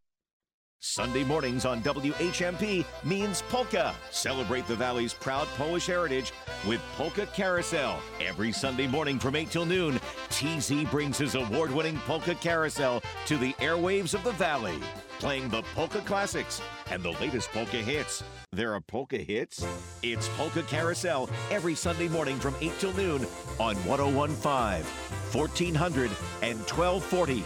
Sunday 0.80 1.24
mornings 1.24 1.64
on 1.64 1.82
WHMP 1.82 2.84
means 3.04 3.42
polka. 3.48 3.92
Celebrate 4.12 4.66
the 4.68 4.76
Valley's 4.76 5.12
proud 5.12 5.48
Polish 5.56 5.86
heritage 5.86 6.32
with 6.68 6.80
Polka 6.96 7.26
Carousel. 7.26 8.00
Every 8.24 8.52
Sunday 8.52 8.86
morning 8.86 9.18
from 9.18 9.34
8 9.34 9.50
till 9.50 9.66
noon, 9.66 10.00
TZ 10.30 10.84
brings 10.84 11.18
his 11.18 11.34
award 11.34 11.72
winning 11.72 11.96
Polka 12.06 12.36
Carousel 12.36 13.02
to 13.26 13.36
the 13.36 13.54
airwaves 13.54 14.14
of 14.14 14.22
the 14.22 14.30
Valley, 14.32 14.78
playing 15.18 15.48
the 15.48 15.62
polka 15.74 16.00
classics 16.02 16.62
and 16.92 17.02
the 17.02 17.10
latest 17.12 17.50
polka 17.50 17.78
hits. 17.78 18.22
There 18.52 18.72
are 18.72 18.80
polka 18.80 19.18
hits? 19.18 19.66
It's 20.04 20.28
Polka 20.36 20.62
Carousel 20.62 21.28
every 21.50 21.74
Sunday 21.74 22.06
morning 22.06 22.38
from 22.38 22.54
8 22.60 22.72
till 22.78 22.94
noon 22.94 23.26
on 23.58 23.74
1015, 23.84 24.84
1400, 25.32 26.10
and 26.42 26.58
1240. 26.60 27.42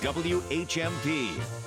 WHMP. 0.00 1.61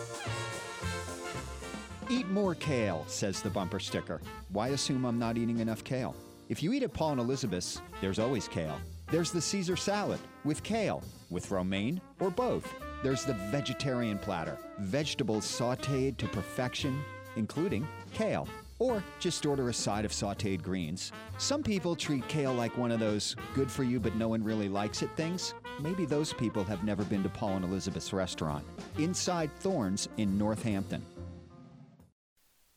Eat 2.08 2.30
more 2.30 2.54
kale, 2.54 3.04
says 3.08 3.42
the 3.42 3.50
bumper 3.50 3.80
sticker. 3.80 4.22
Why 4.50 4.70
assume 4.70 5.06
I'm 5.06 5.18
not 5.18 5.38
eating 5.38 5.60
enough 5.60 5.84
kale? 5.84 6.16
If 6.50 6.62
you 6.62 6.72
eat 6.72 6.84
at 6.84 6.94
Paul 6.94 7.14
and 7.14 7.20
Elizabeth's, 7.20 7.82
there's 8.00 8.20
always 8.20 8.48
kale. 8.48 8.80
There's 9.10 9.32
the 9.32 9.42
Caesar 9.42 9.76
salad 9.76 10.20
with 10.44 10.62
kale, 10.62 11.02
with 11.32 11.50
romaine, 11.50 12.00
or 12.20 12.30
both. 12.30 12.72
There's 13.02 13.26
the 13.26 13.34
vegetarian 13.34 14.20
platter, 14.20 14.60
vegetables 14.78 15.46
sauteed 15.46 16.18
to 16.18 16.28
perfection, 16.28 17.02
including 17.38 17.88
kale. 18.14 18.48
Or 18.78 19.04
just 19.20 19.46
order 19.48 19.70
a 19.70 19.74
side 19.74 20.06
of 20.06 20.12
sauteed 20.12 20.62
greens. 20.62 21.12
Some 21.40 21.64
people 21.64 21.96
treat 21.96 22.28
kale 22.28 22.54
like 22.54 22.78
one 22.78 22.92
of 22.92 23.00
those 23.00 23.36
good 23.56 23.72
for 23.72 23.84
you 23.84 24.00
but 24.00 24.16
no 24.16 24.28
one 24.28 24.44
really 24.44 24.70
likes 24.70 25.02
it 25.02 25.10
things. 25.16 25.56
Maybe 25.80 26.06
those 26.06 26.34
people 26.34 26.64
have 26.66 26.84
never 26.84 27.04
been 27.04 27.24
to 27.24 27.30
Paul 27.30 27.56
and 27.56 27.66
Elizabeth's 27.66 28.14
restaurant, 28.14 28.64
Inside 29.00 29.50
Thornes 29.60 30.08
in 30.18 30.38
Northampton. 30.38 31.04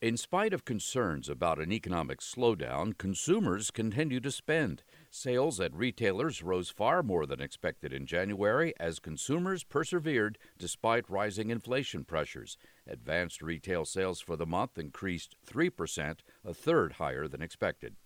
In 0.01 0.15
spite 0.15 0.53
of 0.53 0.63
concerns 0.63 1.27
about 1.27 1.59
an 1.59 1.73
economic 1.73 2.21
slowdown, 2.21 2.97
consumers 2.97 3.69
continue 3.69 4.21
to 4.21 4.31
spend. 4.31 4.81
Sales 5.09 5.59
at 5.59 5.75
retailers 5.75 6.41
rose 6.41 6.69
far 6.69 7.03
more 7.03 7.25
than 7.25 7.41
expected 7.41 7.91
in 7.91 8.05
January 8.05 8.73
as 8.79 8.99
consumers 8.99 9.65
persevered 9.65 10.37
despite 10.57 11.09
rising 11.09 11.49
inflation 11.49 12.05
pressures. 12.05 12.57
Advanced 12.87 13.41
retail 13.41 13.83
sales 13.83 14.21
for 14.21 14.37
the 14.37 14.45
month 14.45 14.77
increased 14.77 15.35
3%, 15.45 16.19
a 16.45 16.53
third 16.53 16.93
higher 16.93 17.27
than 17.27 17.41
expected. 17.41 17.97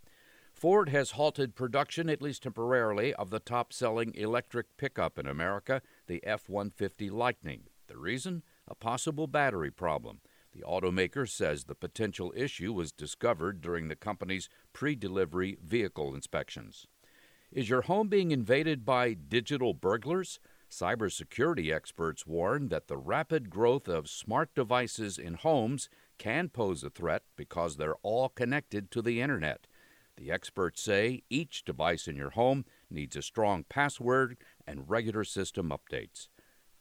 Ford 0.52 0.90
has 0.90 1.11
halted 1.11 1.53
production, 1.53 2.10
at 2.10 2.24
least 2.24 2.41
temporarily, 2.41 3.14
of 3.14 3.30
the 3.30 3.40
top 3.40 3.72
selling 3.72 4.15
electric 4.15 4.78
pickup 4.78 5.20
in 5.20 5.28
America, 5.28 5.80
the 6.07 6.26
F 6.26 6.49
150 6.49 7.11
Lightning. 7.11 7.65
The 7.86 7.99
reason? 7.99 8.41
A 8.68 8.74
possible 8.74 9.28
battery 9.28 9.70
problem. 9.70 10.22
The 10.53 10.61
automaker 10.61 11.27
says 11.27 11.63
the 11.63 11.75
potential 11.75 12.31
issue 12.35 12.73
was 12.73 12.91
discovered 12.91 13.59
during 13.61 13.88
the 13.88 13.95
company's 13.95 14.49
pre 14.71 14.95
delivery 14.95 15.57
vehicle 15.63 16.13
inspections. 16.13 16.85
Is 17.51 17.69
your 17.69 17.81
home 17.84 18.07
being 18.07 18.31
invaded 18.31 18.85
by 18.85 19.13
digital 19.13 19.73
burglars? 19.73 20.39
Cybersecurity 20.69 21.73
experts 21.73 22.25
warn 22.25 22.69
that 22.69 22.88
the 22.88 22.97
rapid 22.97 23.49
growth 23.49 23.88
of 23.88 24.09
smart 24.09 24.55
devices 24.55 25.19
in 25.19 25.35
homes 25.35 25.88
can 26.17 26.49
pose 26.49 26.84
a 26.84 26.89
threat 26.89 27.23
because 27.35 27.77
they're 27.77 27.95
all 28.01 28.30
connected 28.30 28.89
to 28.91 29.01
the 29.01 29.21
Internet. 29.21 29.67
The 30.17 30.31
experts 30.31 30.81
say 30.81 31.23
each 31.30 31.63
device 31.63 32.07
in 32.07 32.15
your 32.15 32.31
home 32.31 32.65
needs 32.89 33.15
a 33.15 33.21
strong 33.21 33.65
password 33.69 34.38
and 34.65 34.89
regular 34.89 35.23
system 35.23 35.69
updates. 35.71 36.27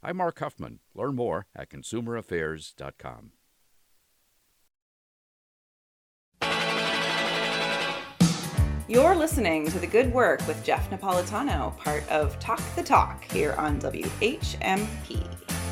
I'm 0.02 0.18
Mark 0.18 0.38
Huffman. 0.38 0.80
Learn 0.94 1.16
more 1.16 1.46
at 1.54 1.70
consumeraffairs.com. 1.70 3.32
You're 8.88 9.14
listening 9.14 9.68
to 9.68 9.78
The 9.78 9.86
Good 9.86 10.12
Work 10.12 10.46
with 10.48 10.62
Jeff 10.64 10.90
Napolitano, 10.90 11.76
part 11.78 12.06
of 12.10 12.38
Talk 12.40 12.60
the 12.74 12.82
Talk 12.82 13.24
here 13.30 13.52
on 13.52 13.80
WHMP. 13.80 15.24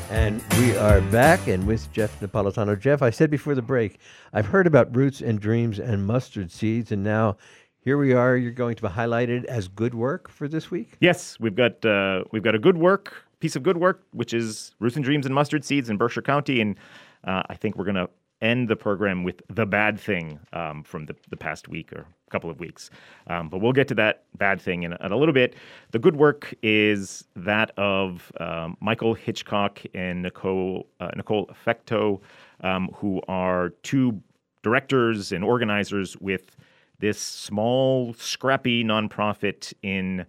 And 0.09 0.41
we 0.57 0.77
are 0.77 1.01
back 1.01 1.45
and 1.47 1.67
with 1.67 1.91
Jeff 1.91 2.17
Napolitano. 2.21 2.79
Jeff, 2.79 3.01
I 3.01 3.09
said 3.09 3.29
before 3.29 3.53
the 3.53 3.61
break, 3.61 3.99
I've 4.31 4.45
heard 4.45 4.65
about 4.65 4.95
roots 4.95 5.19
and 5.19 5.41
dreams 5.41 5.77
and 5.77 6.07
mustard 6.07 6.51
seeds, 6.51 6.93
and 6.93 7.03
now 7.03 7.35
here 7.81 7.97
we 7.97 8.13
are. 8.13 8.37
You're 8.37 8.51
going 8.51 8.75
to 8.75 8.81
be 8.83 8.87
highlighted 8.87 9.43
as 9.43 9.67
good 9.67 9.93
work 9.93 10.29
for 10.29 10.47
this 10.47 10.71
week. 10.71 10.95
Yes, 11.01 11.37
we've 11.37 11.55
got 11.55 11.85
uh, 11.85 12.23
we've 12.31 12.43
got 12.43 12.55
a 12.55 12.59
good 12.59 12.77
work 12.77 13.25
piece 13.41 13.57
of 13.57 13.63
good 13.63 13.77
work, 13.77 14.03
which 14.11 14.33
is 14.33 14.73
roots 14.79 14.95
and 14.95 15.03
dreams 15.03 15.25
and 15.25 15.35
mustard 15.35 15.65
seeds 15.65 15.89
in 15.89 15.97
Berkshire 15.97 16.21
County, 16.21 16.61
and 16.61 16.77
uh, 17.25 17.43
I 17.49 17.55
think 17.55 17.75
we're 17.75 17.85
going 17.85 17.95
to 17.95 18.09
end 18.41 18.67
the 18.67 18.75
program 18.75 19.23
with 19.23 19.41
the 19.49 19.65
bad 19.65 19.99
thing 19.99 20.39
um, 20.53 20.83
from 20.83 21.05
the, 21.05 21.15
the 21.29 21.37
past 21.37 21.67
week 21.67 21.93
or 21.93 22.05
couple 22.31 22.49
of 22.49 22.59
weeks. 22.59 22.89
Um, 23.27 23.49
but 23.49 23.59
we'll 23.59 23.73
get 23.73 23.87
to 23.89 23.95
that 23.95 24.23
bad 24.37 24.59
thing 24.59 24.83
in, 24.83 24.93
in, 24.93 25.11
a 25.11 25.17
little 25.17 25.33
bit. 25.33 25.55
The 25.91 25.99
good 25.99 26.15
work 26.15 26.53
is 26.63 27.25
that 27.35 27.71
of 27.77 28.31
um, 28.39 28.77
Michael 28.79 29.13
Hitchcock 29.13 29.81
and 29.93 30.23
Nicole, 30.23 30.87
uh, 30.99 31.09
Nicole 31.15 31.49
Fecteau, 31.65 32.21
um, 32.61 32.89
who 32.95 33.21
are 33.27 33.69
two 33.83 34.21
directors 34.63 35.31
and 35.31 35.43
organizers 35.43 36.17
with 36.17 36.55
this 36.99 37.19
small, 37.19 38.13
scrappy 38.13 38.83
nonprofit 38.83 39.73
in 39.83 40.25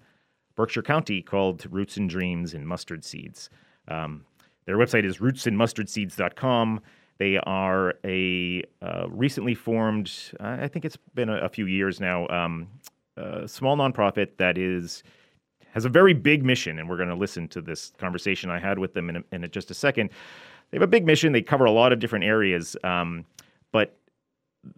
Berkshire 0.56 0.82
County 0.82 1.22
called 1.22 1.64
Roots 1.70 1.96
and 1.96 2.10
Dreams 2.10 2.52
and 2.54 2.66
Mustard 2.66 3.04
Seeds. 3.04 3.48
Um, 3.88 4.24
their 4.64 4.76
website 4.76 5.04
is 5.04 5.18
rootsandmustardseeds.com. 5.18 6.80
They 7.18 7.38
are 7.38 7.94
a 8.04 8.62
uh, 8.80 9.06
recently 9.08 9.54
formed, 9.54 10.12
I 10.40 10.68
think 10.68 10.84
it's 10.84 10.98
been 11.14 11.28
a, 11.28 11.36
a 11.38 11.48
few 11.48 11.66
years 11.66 12.00
now, 12.00 12.26
um, 12.28 12.68
a 13.16 13.46
small 13.46 13.76
nonprofit 13.76 14.36
that 14.38 14.58
is 14.58 15.02
has 15.72 15.86
a 15.86 15.88
very 15.88 16.12
big 16.12 16.44
mission, 16.44 16.78
and 16.78 16.88
we're 16.88 16.98
going 16.98 17.08
to 17.08 17.14
listen 17.14 17.48
to 17.48 17.62
this 17.62 17.92
conversation 17.96 18.50
I 18.50 18.58
had 18.58 18.78
with 18.78 18.92
them 18.92 19.08
in, 19.08 19.16
a, 19.16 19.22
in 19.32 19.50
just 19.50 19.70
a 19.70 19.74
second. 19.74 20.10
They 20.70 20.76
have 20.76 20.82
a 20.82 20.86
big 20.86 21.06
mission. 21.06 21.32
They 21.32 21.40
cover 21.40 21.64
a 21.64 21.70
lot 21.70 21.92
of 21.92 21.98
different 21.98 22.26
areas, 22.26 22.76
um, 22.84 23.24
but 23.72 23.96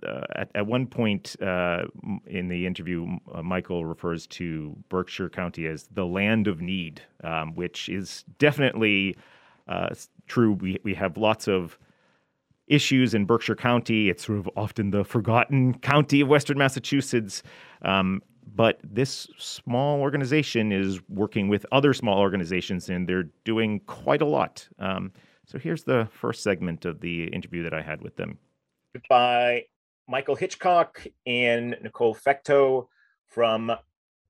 uh, 0.06 0.22
at, 0.36 0.50
at 0.54 0.66
one 0.66 0.86
point 0.86 1.36
uh, 1.42 1.84
in 2.26 2.48
the 2.48 2.66
interview, 2.66 3.18
uh, 3.32 3.42
Michael 3.42 3.84
refers 3.84 4.26
to 4.28 4.76
Berkshire 4.88 5.28
County 5.28 5.66
as 5.66 5.88
the 5.92 6.06
land 6.06 6.46
of 6.46 6.60
need, 6.60 7.02
um, 7.22 7.54
which 7.54 7.88
is 7.88 8.24
definitely 8.38 9.16
uh, 9.68 9.94
true. 10.26 10.52
We, 10.52 10.78
we 10.84 10.94
have 10.94 11.16
lots 11.16 11.48
of 11.48 11.78
issues 12.66 13.14
in 13.14 13.24
Berkshire 13.24 13.56
County. 13.56 14.08
It's 14.08 14.26
sort 14.26 14.38
of 14.38 14.48
often 14.56 14.90
the 14.90 15.04
forgotten 15.04 15.78
county 15.78 16.20
of 16.20 16.28
Western 16.28 16.58
Massachusetts. 16.58 17.42
Um, 17.82 18.22
but 18.54 18.78
this 18.84 19.28
small 19.38 20.00
organization 20.00 20.72
is 20.72 21.00
working 21.08 21.48
with 21.48 21.66
other 21.72 21.92
small 21.92 22.18
organizations 22.18 22.88
and 22.88 23.08
they're 23.08 23.28
doing 23.44 23.80
quite 23.80 24.22
a 24.22 24.26
lot. 24.26 24.68
Um, 24.78 25.12
so 25.46 25.58
here's 25.58 25.84
the 25.84 26.08
first 26.12 26.42
segment 26.42 26.84
of 26.84 27.00
the 27.00 27.24
interview 27.24 27.62
that 27.64 27.74
I 27.74 27.82
had 27.82 28.00
with 28.02 28.16
them. 28.16 28.38
By 29.08 29.64
Michael 30.08 30.36
Hitchcock 30.36 31.06
and 31.26 31.76
Nicole 31.82 32.14
Fecteau 32.14 32.88
from 33.28 33.72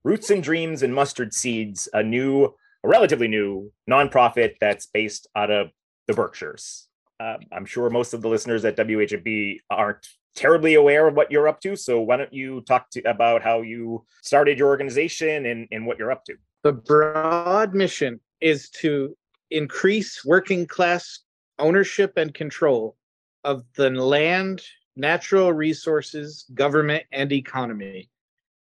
Roots 0.05 0.31
and 0.31 0.43
Dreams 0.43 0.83
and 0.83 0.95
Mustard 0.95 1.35
Seeds, 1.35 1.89
a 1.93 2.03
new, 2.03 2.55
a 2.83 2.89
relatively 2.89 3.29
new 3.29 3.73
nonprofit 3.89 4.55
that's 4.61 4.87
based 4.87 5.27
out 5.37 5.51
of 5.51 5.71
the 6.07 6.15
Berkshires 6.15 6.89
uh, 7.21 7.37
I'm 7.53 7.65
sure 7.65 7.89
most 7.91 8.13
of 8.13 8.23
the 8.23 8.29
listeners 8.29 8.65
at 8.65 8.77
WHMP 8.77 9.59
aren't 9.71 10.07
terribly 10.35 10.75
aware 10.75 11.07
of 11.07 11.15
what 11.15 11.31
you're 11.31 11.49
up 11.49 11.61
to. 11.61 11.77
So 11.77 12.01
why 12.01 12.17
don't 12.17 12.33
you 12.33 12.61
talk 12.63 12.91
to, 12.91 13.03
about 13.09 13.43
how 13.43 13.63
you 13.63 14.05
started 14.23 14.59
your 14.59 14.69
organization 14.69 15.47
and, 15.47 15.69
and 15.71 15.87
what 15.87 15.99
you're 15.99 16.13
up 16.13 16.25
to? 16.25 16.35
The 16.63 16.73
broad 16.73 17.75
mission 17.75 18.21
is 18.41 18.69
to 18.71 19.17
increase 19.51 20.25
working 20.25 20.67
class 20.67 21.21
ownership 21.59 22.15
and 22.17 22.35
control 22.35 22.97
of 23.45 23.63
the 23.77 23.91
land, 23.91 24.63
natural 24.97 25.53
resources, 25.53 26.47
government, 26.55 27.05
and 27.13 27.31
economy. 27.31 28.09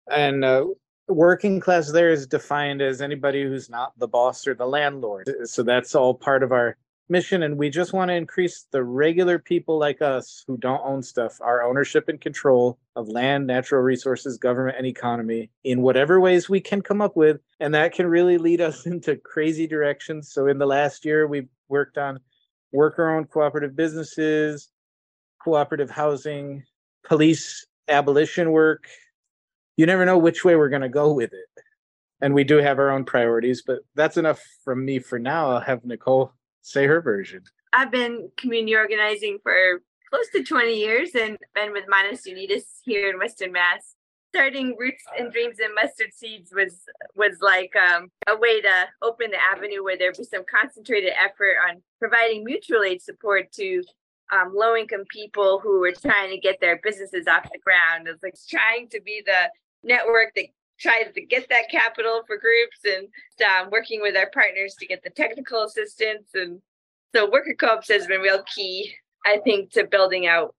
And 0.08 0.44
uh, 0.44 0.66
working 1.08 1.58
class 1.58 1.90
there 1.90 2.10
is 2.10 2.26
defined 2.26 2.80
as 2.80 3.00
anybody 3.00 3.42
who's 3.42 3.68
not 3.68 3.92
the 3.98 4.06
boss 4.06 4.46
or 4.46 4.54
the 4.54 4.66
landlord. 4.66 5.28
So 5.44 5.62
that's 5.62 5.94
all 5.94 6.14
part 6.14 6.42
of 6.42 6.52
our 6.52 6.76
mission 7.08 7.42
and 7.42 7.56
we 7.56 7.70
just 7.70 7.92
want 7.92 8.08
to 8.08 8.14
increase 8.14 8.66
the 8.72 8.82
regular 8.82 9.38
people 9.38 9.78
like 9.78 10.02
us 10.02 10.44
who 10.46 10.56
don't 10.56 10.82
own 10.84 11.02
stuff 11.02 11.38
our 11.40 11.62
ownership 11.62 12.08
and 12.08 12.20
control 12.20 12.78
of 12.96 13.08
land 13.08 13.46
natural 13.46 13.80
resources 13.82 14.38
government 14.38 14.76
and 14.76 14.86
economy 14.86 15.48
in 15.62 15.82
whatever 15.82 16.18
ways 16.18 16.48
we 16.48 16.60
can 16.60 16.82
come 16.82 17.00
up 17.00 17.16
with 17.16 17.40
and 17.60 17.74
that 17.74 17.92
can 17.92 18.06
really 18.06 18.38
lead 18.38 18.60
us 18.60 18.86
into 18.86 19.16
crazy 19.16 19.66
directions. 19.66 20.32
So 20.32 20.48
in 20.48 20.58
the 20.58 20.66
last 20.66 21.04
year 21.04 21.26
we've 21.26 21.48
worked 21.68 21.98
on 21.98 22.20
worker 22.72 23.08
owned 23.08 23.30
cooperative 23.30 23.76
businesses 23.76 24.70
cooperative 25.42 25.90
housing 25.90 26.64
police 27.04 27.64
abolition 27.86 28.50
work. 28.50 28.88
You 29.76 29.86
never 29.86 30.04
know 30.04 30.18
which 30.18 30.44
way 30.44 30.56
we're 30.56 30.70
going 30.70 30.82
to 30.82 30.88
go 30.88 31.12
with 31.12 31.32
it. 31.32 31.62
And 32.20 32.34
we 32.34 32.42
do 32.42 32.56
have 32.56 32.80
our 32.80 32.90
own 32.90 33.04
priorities 33.04 33.62
but 33.64 33.80
that's 33.94 34.16
enough 34.16 34.42
from 34.64 34.84
me 34.84 34.98
for 34.98 35.20
now. 35.20 35.50
I'll 35.50 35.60
have 35.60 35.84
nicole 35.84 36.32
say 36.66 36.86
her 36.86 37.00
version. 37.00 37.42
I've 37.72 37.90
been 37.90 38.30
community 38.36 38.74
organizing 38.74 39.38
for 39.42 39.82
close 40.10 40.28
to 40.34 40.42
20 40.42 40.74
years 40.74 41.10
and 41.14 41.38
been 41.54 41.72
with 41.72 41.84
Manos 41.88 42.26
Unidas 42.26 42.64
here 42.84 43.10
in 43.10 43.18
Western 43.18 43.52
Mass. 43.52 43.94
Starting 44.34 44.76
Roots 44.78 45.04
and 45.18 45.32
Dreams 45.32 45.56
and 45.62 45.74
Mustard 45.74 46.12
Seeds 46.12 46.52
was 46.54 46.82
was 47.14 47.38
like 47.40 47.72
um, 47.76 48.10
a 48.28 48.36
way 48.36 48.60
to 48.60 48.88
open 49.00 49.30
the 49.30 49.38
avenue 49.40 49.82
where 49.82 49.96
there'd 49.96 50.16
be 50.16 50.24
some 50.24 50.44
concentrated 50.50 51.12
effort 51.18 51.56
on 51.66 51.80
providing 51.98 52.44
mutual 52.44 52.82
aid 52.82 53.00
support 53.00 53.50
to 53.52 53.82
um, 54.32 54.52
low 54.54 54.76
income 54.76 55.04
people 55.08 55.60
who 55.60 55.80
were 55.80 55.92
trying 55.92 56.30
to 56.30 56.38
get 56.38 56.60
their 56.60 56.80
businesses 56.82 57.26
off 57.26 57.48
the 57.50 57.60
ground. 57.60 58.08
It's 58.08 58.22
like 58.22 58.34
trying 58.48 58.88
to 58.90 59.00
be 59.00 59.22
the 59.24 59.50
network 59.82 60.34
that 60.34 60.46
tries 60.78 61.12
to 61.14 61.20
get 61.20 61.48
that 61.48 61.70
capital 61.70 62.22
for 62.26 62.36
groups 62.36 62.78
and 62.84 63.08
um, 63.50 63.70
working 63.70 64.00
with 64.00 64.16
our 64.16 64.30
partners 64.30 64.74
to 64.78 64.86
get 64.86 65.02
the 65.02 65.10
technical 65.10 65.64
assistance. 65.64 66.28
And 66.34 66.60
so 67.14 67.30
worker 67.30 67.54
co-ops 67.58 67.88
has 67.88 68.06
been 68.06 68.20
real 68.20 68.42
key, 68.54 68.92
I 69.24 69.38
think, 69.44 69.70
to 69.72 69.86
building 69.86 70.26
out 70.26 70.54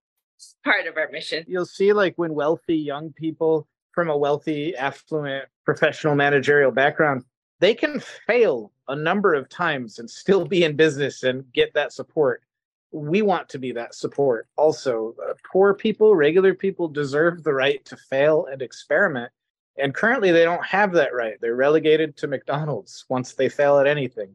part 0.64 0.88
of 0.88 0.98
our 0.98 1.10
mission. 1.12 1.44
You'll 1.48 1.66
see 1.66 1.94
like 1.94 2.14
when 2.18 2.34
wealthy 2.34 2.78
young 2.78 3.12
people 3.14 3.68
from 3.92 4.10
a 4.10 4.18
wealthy, 4.18 4.76
affluent, 4.76 5.46
professional 5.66 6.16
managerial 6.16 6.72
background, 6.72 7.24
they 7.60 7.74
can 7.74 8.00
fail 8.28 8.72
a 8.88 8.96
number 8.96 9.34
of 9.34 9.50
times 9.50 10.00
and 10.00 10.10
still 10.10 10.46
be 10.46 10.64
in 10.64 10.76
business 10.76 11.24
and 11.24 11.52
get 11.54 11.74
that 11.74 11.92
support. 11.92 12.44
We 12.92 13.22
want 13.22 13.50
to 13.50 13.60
be 13.60 13.72
that 13.74 13.96
support. 13.96 14.48
Also, 14.56 15.16
uh, 15.28 15.34
poor 15.52 15.74
people, 15.74 16.16
regular 16.16 16.54
people 16.54 16.88
deserve 16.88 17.44
the 17.44 17.54
right 17.54 17.84
to 17.86 17.98
fail 17.98 18.48
and 18.52 18.62
experiment. 18.62 19.32
And 19.80 19.94
currently, 19.94 20.32
they 20.32 20.44
don't 20.44 20.66
have 20.66 20.92
that 20.94 21.14
right. 21.14 21.36
They're 21.40 21.56
relegated 21.56 22.18
to 22.18 22.28
McDonald's 22.28 23.06
once 23.10 23.34
they 23.34 23.50
fail 23.50 23.80
at 23.80 23.88
anything. 23.88 24.34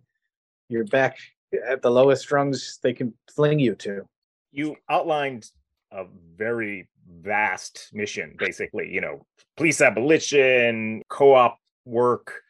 You're 0.68 0.84
back 0.84 1.18
at 1.66 1.82
the 1.82 1.90
lowest 1.90 2.30
rungs 2.30 2.78
they 2.82 2.92
can 2.92 3.12
fling 3.34 3.58
you 3.58 3.74
to. 3.76 4.06
You 4.52 4.76
outlined 4.88 5.50
a 5.90 6.04
very 6.36 6.88
vast 7.20 7.90
mission, 7.92 8.34
basically, 8.38 8.88
you 8.88 9.00
know, 9.00 9.26
police 9.56 9.80
abolition, 9.80 11.02
co 11.08 11.34
op 11.34 11.58
work, 11.84 12.40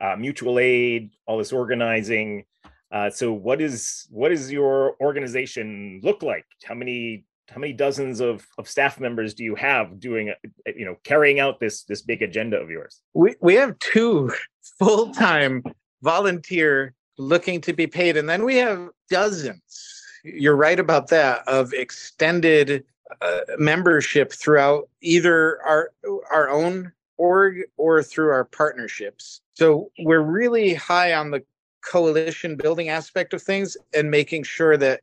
uh, 0.00 0.16
mutual 0.16 0.58
aid, 0.58 1.10
all 1.26 1.38
this 1.38 1.52
organizing. 1.52 2.44
Uh, 2.90 3.10
so 3.10 3.32
what 3.32 3.60
is 3.60 4.06
what 4.10 4.32
is 4.32 4.50
your 4.50 4.96
organization 5.00 6.00
look 6.02 6.22
like? 6.22 6.46
How 6.64 6.74
many 6.74 7.24
how 7.50 7.60
many 7.60 7.72
dozens 7.72 8.20
of, 8.20 8.46
of 8.58 8.68
staff 8.68 9.00
members 9.00 9.34
do 9.34 9.42
you 9.42 9.54
have 9.54 9.98
doing 9.98 10.30
uh, 10.30 10.70
you 10.76 10.84
know 10.84 10.96
carrying 11.04 11.40
out 11.40 11.60
this 11.60 11.84
this 11.84 12.02
big 12.02 12.22
agenda 12.22 12.58
of 12.58 12.70
yours? 12.70 13.00
We 13.14 13.36
we 13.40 13.54
have 13.54 13.78
two 13.78 14.32
full 14.78 15.12
time 15.12 15.62
volunteer 16.02 16.94
looking 17.18 17.60
to 17.62 17.72
be 17.72 17.86
paid, 17.86 18.16
and 18.16 18.28
then 18.28 18.44
we 18.44 18.56
have 18.56 18.88
dozens. 19.10 20.02
You're 20.24 20.56
right 20.56 20.78
about 20.78 21.08
that 21.08 21.46
of 21.48 21.72
extended 21.72 22.84
uh, 23.22 23.40
membership 23.58 24.32
throughout 24.32 24.88
either 25.00 25.62
our 25.62 25.90
our 26.30 26.48
own 26.48 26.92
org 27.16 27.62
or 27.76 28.02
through 28.02 28.30
our 28.30 28.44
partnerships. 28.44 29.40
So 29.54 29.90
we're 29.98 30.20
really 30.20 30.74
high 30.74 31.14
on 31.14 31.30
the 31.30 31.42
coalition 31.84 32.56
building 32.56 32.88
aspect 32.88 33.34
of 33.34 33.42
things 33.42 33.76
and 33.94 34.10
making 34.10 34.44
sure 34.44 34.76
that 34.76 35.00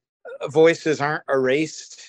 voices 0.50 1.02
aren't 1.02 1.24
erased. 1.30 2.02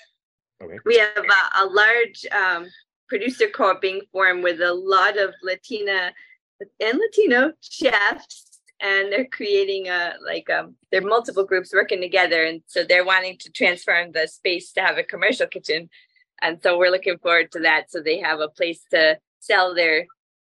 Okay. 0.63 0.79
We 0.85 0.99
have 0.99 1.17
a, 1.17 1.65
a 1.65 1.67
large 1.67 2.27
um, 2.33 2.67
producer 3.09 3.47
co-op 3.49 3.81
being 3.81 4.01
formed 4.13 4.43
with 4.43 4.61
a 4.61 4.73
lot 4.73 5.19
of 5.19 5.35
Latina 5.43 6.13
and 6.81 6.99
Latino 6.99 7.53
chefs, 7.61 8.61
and 8.81 9.13
they're 9.13 9.27
creating 9.27 9.89
a 9.89 10.15
like 10.25 10.49
um, 10.51 10.77
there 10.91 11.03
are 11.03 11.09
multiple 11.09 11.45
groups 11.45 11.73
working 11.75 12.01
together, 12.01 12.45
and 12.45 12.63
so 12.67 12.85
they're 12.85 13.05
wanting 13.05 13.37
to 13.39 13.51
transform 13.51 14.13
the 14.13 14.27
space 14.27 14.73
to 14.73 14.81
have 14.81 14.99
a 14.99 15.03
commercial 15.03 15.47
kitchen, 15.47 15.91
and 16.41 16.61
so 16.63 16.79
we're 16.79 16.91
looking 16.91 17.19
forward 17.19 17.53
to 17.53 17.61
that. 17.61 17.91
So 17.91 18.01
they 18.01 18.19
have 18.21 18.41
a 18.41 18.49
place 18.49 18.83
to 18.93 19.19
sell 19.41 19.75
their 19.75 20.07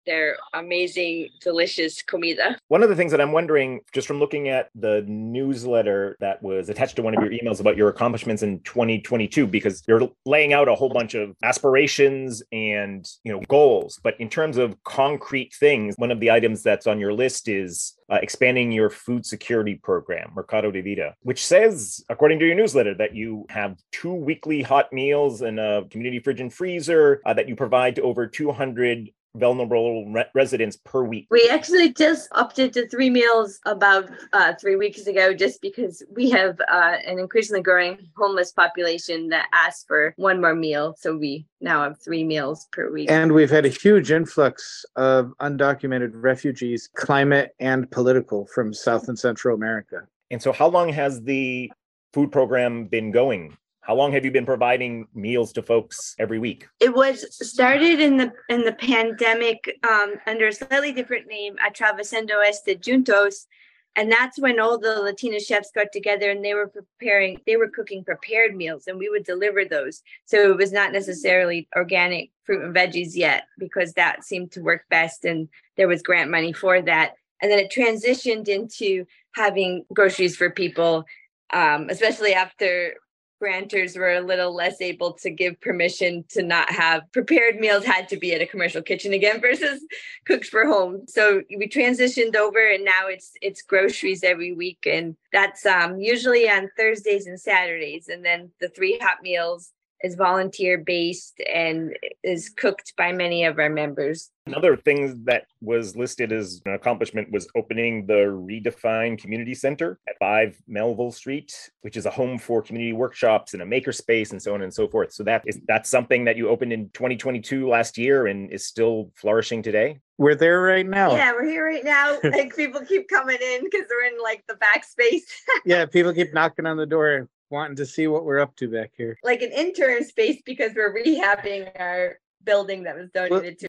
their 0.05 0.37
amazing, 0.53 1.29
delicious 1.41 2.01
comida. 2.01 2.57
One 2.67 2.83
of 2.83 2.89
the 2.89 2.95
things 2.95 3.11
that 3.11 3.21
I'm 3.21 3.31
wondering, 3.31 3.81
just 3.93 4.07
from 4.07 4.19
looking 4.19 4.49
at 4.49 4.69
the 4.75 5.03
newsletter 5.07 6.15
that 6.19 6.41
was 6.41 6.69
attached 6.69 6.95
to 6.97 7.01
one 7.01 7.15
of 7.15 7.23
your 7.23 7.31
emails 7.31 7.59
about 7.59 7.77
your 7.77 7.89
accomplishments 7.89 8.43
in 8.43 8.59
2022, 8.61 9.47
because 9.47 9.83
you're 9.87 10.09
laying 10.25 10.53
out 10.53 10.67
a 10.67 10.75
whole 10.75 10.89
bunch 10.89 11.13
of 11.13 11.35
aspirations 11.43 12.43
and 12.51 13.07
you 13.23 13.31
know 13.31 13.41
goals, 13.47 13.99
but 14.03 14.19
in 14.19 14.29
terms 14.29 14.57
of 14.57 14.75
concrete 14.83 15.53
things, 15.53 15.95
one 15.97 16.11
of 16.11 16.19
the 16.19 16.31
items 16.31 16.63
that's 16.63 16.87
on 16.87 16.99
your 16.99 17.13
list 17.13 17.47
is 17.47 17.97
uh, 18.11 18.19
expanding 18.21 18.71
your 18.71 18.89
food 18.89 19.25
security 19.25 19.75
program, 19.75 20.31
Mercado 20.35 20.69
de 20.69 20.81
Vida, 20.81 21.15
which 21.21 21.45
says, 21.45 22.03
according 22.09 22.39
to 22.39 22.45
your 22.45 22.55
newsletter, 22.55 22.93
that 22.93 23.15
you 23.15 23.45
have 23.49 23.77
two 23.91 24.13
weekly 24.13 24.61
hot 24.61 24.91
meals 24.91 25.41
and 25.41 25.59
a 25.59 25.85
community 25.89 26.19
fridge 26.19 26.41
and 26.41 26.53
freezer 26.53 27.21
uh, 27.25 27.33
that 27.33 27.47
you 27.47 27.55
provide 27.55 27.95
to 27.95 28.01
over 28.01 28.27
200 28.27 29.09
vulnerable 29.35 30.05
re- 30.11 30.25
residents 30.33 30.77
per 30.83 31.03
week. 31.03 31.27
We 31.29 31.47
actually 31.49 31.93
just 31.93 32.29
upped 32.33 32.59
it 32.59 32.73
to 32.73 32.87
three 32.87 33.09
meals 33.09 33.59
about 33.65 34.09
uh, 34.33 34.53
three 34.59 34.75
weeks 34.75 35.07
ago, 35.07 35.33
just 35.33 35.61
because 35.61 36.03
we 36.13 36.29
have 36.31 36.59
uh, 36.69 36.97
an 37.05 37.19
increasingly 37.19 37.61
growing 37.61 37.97
homeless 38.17 38.51
population 38.51 39.29
that 39.29 39.47
asks 39.53 39.85
for 39.87 40.13
one 40.17 40.41
more 40.41 40.55
meal. 40.55 40.95
So 40.99 41.15
we 41.15 41.45
now 41.61 41.83
have 41.83 41.99
three 41.99 42.23
meals 42.23 42.67
per 42.71 42.91
week. 42.91 43.09
And 43.09 43.31
we've 43.31 43.49
had 43.49 43.65
a 43.65 43.69
huge 43.69 44.11
influx 44.11 44.85
of 44.95 45.33
undocumented 45.39 46.11
refugees, 46.13 46.89
climate 46.95 47.55
and 47.59 47.89
political, 47.91 48.47
from 48.47 48.73
South 48.73 49.07
and 49.07 49.17
Central 49.17 49.55
America. 49.55 50.07
And 50.29 50.41
so, 50.41 50.51
how 50.51 50.67
long 50.67 50.89
has 50.89 51.21
the 51.21 51.71
food 52.13 52.31
program 52.31 52.85
been 52.85 53.11
going? 53.11 53.57
How 53.81 53.95
long 53.95 54.11
have 54.13 54.23
you 54.23 54.31
been 54.31 54.45
providing 54.45 55.07
meals 55.13 55.51
to 55.53 55.63
folks 55.63 56.15
every 56.19 56.37
week? 56.37 56.67
It 56.79 56.93
was 56.93 57.25
started 57.35 57.99
in 57.99 58.17
the 58.17 58.31
in 58.47 58.63
the 58.63 58.73
pandemic 58.73 59.79
um, 59.89 60.15
under 60.27 60.47
a 60.47 60.53
slightly 60.53 60.91
different 60.91 61.27
name, 61.27 61.55
Atravesando 61.57 62.39
Este 62.45 62.79
Juntos, 62.79 63.47
and 63.95 64.11
that's 64.11 64.39
when 64.39 64.59
all 64.59 64.77
the 64.77 65.01
Latina 65.01 65.39
chefs 65.39 65.71
got 65.73 65.87
together 65.91 66.29
and 66.29 66.45
they 66.45 66.53
were 66.53 66.67
preparing, 66.67 67.41
they 67.45 67.57
were 67.57 67.67
cooking 67.67 68.03
prepared 68.03 68.55
meals, 68.55 68.87
and 68.87 68.97
we 68.97 69.09
would 69.09 69.25
deliver 69.25 69.65
those. 69.65 70.01
So 70.25 70.51
it 70.51 70.57
was 70.57 70.71
not 70.71 70.93
necessarily 70.93 71.67
organic 71.75 72.31
fruit 72.43 72.63
and 72.63 72.75
veggies 72.75 73.15
yet, 73.15 73.47
because 73.57 73.93
that 73.93 74.23
seemed 74.23 74.51
to 74.53 74.61
work 74.61 74.85
best, 74.89 75.25
and 75.25 75.49
there 75.75 75.87
was 75.87 76.03
grant 76.03 76.31
money 76.31 76.53
for 76.53 76.81
that. 76.81 77.15
And 77.41 77.51
then 77.51 77.59
it 77.59 77.71
transitioned 77.71 78.47
into 78.47 79.05
having 79.33 79.85
groceries 79.91 80.37
for 80.37 80.51
people, 80.51 81.05
um, 81.51 81.89
especially 81.89 82.33
after 82.33 82.93
grantors 83.41 83.97
were 83.97 84.13
a 84.13 84.21
little 84.21 84.53
less 84.53 84.79
able 84.81 85.13
to 85.13 85.29
give 85.29 85.59
permission 85.61 86.23
to 86.29 86.43
not 86.43 86.69
have 86.69 87.03
prepared 87.11 87.55
meals 87.57 87.83
had 87.83 88.07
to 88.09 88.17
be 88.17 88.33
at 88.33 88.41
a 88.41 88.45
commercial 88.45 88.81
kitchen 88.81 89.13
again 89.13 89.41
versus 89.41 89.83
cooked 90.25 90.45
for 90.45 90.65
home. 90.65 91.05
So 91.07 91.41
we 91.57 91.67
transitioned 91.67 92.35
over 92.35 92.59
and 92.59 92.85
now 92.85 93.07
it's 93.07 93.31
it's 93.41 93.61
groceries 93.61 94.23
every 94.23 94.53
week. 94.53 94.85
And 94.85 95.15
that's 95.33 95.65
um 95.65 95.99
usually 95.99 96.49
on 96.49 96.69
thursdays 96.77 97.27
and 97.27 97.39
saturdays. 97.39 98.07
And 98.07 98.23
then 98.23 98.51
the 98.59 98.69
three 98.69 98.99
hot 98.99 99.17
meals 99.23 99.71
is 100.03 100.15
volunteer 100.15 100.77
based 100.77 101.41
and 101.53 101.95
is 102.23 102.49
cooked 102.49 102.93
by 102.97 103.11
many 103.11 103.45
of 103.45 103.59
our 103.59 103.69
members. 103.69 104.29
Another 104.47 104.75
thing 104.75 105.23
that 105.25 105.45
was 105.61 105.95
listed 105.95 106.31
as 106.31 106.61
an 106.65 106.73
accomplishment 106.73 107.31
was 107.31 107.47
opening 107.55 108.07
the 108.07 108.13
Redefine 108.13 109.17
Community 109.17 109.53
Center 109.53 109.99
at 110.09 110.15
5 110.19 110.57
Melville 110.67 111.11
Street, 111.11 111.53
which 111.81 111.95
is 111.95 112.07
a 112.07 112.09
home 112.09 112.39
for 112.39 112.61
community 112.61 112.91
workshops 112.93 113.53
and 113.53 113.61
a 113.61 113.65
makerspace 113.65 114.31
and 114.31 114.41
so 114.41 114.55
on 114.55 114.63
and 114.63 114.73
so 114.73 114.87
forth. 114.87 115.13
So 115.13 115.23
that 115.23 115.43
is 115.45 115.59
that's 115.67 115.89
something 115.89 116.25
that 116.25 116.37
you 116.37 116.49
opened 116.49 116.73
in 116.73 116.89
2022 116.89 117.69
last 117.69 117.97
year 117.97 118.27
and 118.27 118.51
is 118.51 118.65
still 118.65 119.11
flourishing 119.15 119.61
today. 119.61 119.99
We're 120.17 120.35
there 120.35 120.61
right 120.61 120.85
now. 120.85 121.11
Yeah, 121.11 121.33
we're 121.33 121.45
here 121.45 121.65
right 121.65 121.83
now. 121.83 122.17
like 122.23 122.55
people 122.55 122.81
keep 122.81 123.07
coming 123.09 123.37
in 123.39 123.63
because 123.63 123.85
we're 123.89 124.11
in 124.11 124.21
like 124.21 124.43
the 124.47 124.55
back 124.55 124.83
space. 124.85 125.25
yeah, 125.65 125.85
people 125.85 126.13
keep 126.13 126.33
knocking 126.33 126.65
on 126.65 126.77
the 126.77 126.85
door 126.87 127.29
wanting 127.51 127.75
to 127.75 127.85
see 127.85 128.07
what 128.07 128.25
we're 128.25 128.39
up 128.39 128.55
to 128.57 128.67
back 128.69 128.91
here. 128.95 129.17
Like 129.23 129.41
an 129.41 129.51
intern 129.51 130.03
space 130.03 130.41
because 130.45 130.71
we're 130.75 130.93
rehabbing 130.93 131.69
our 131.79 132.19
building 132.43 132.83
that 132.83 132.95
was 132.95 133.09
donated 133.11 133.59
to. 133.59 133.67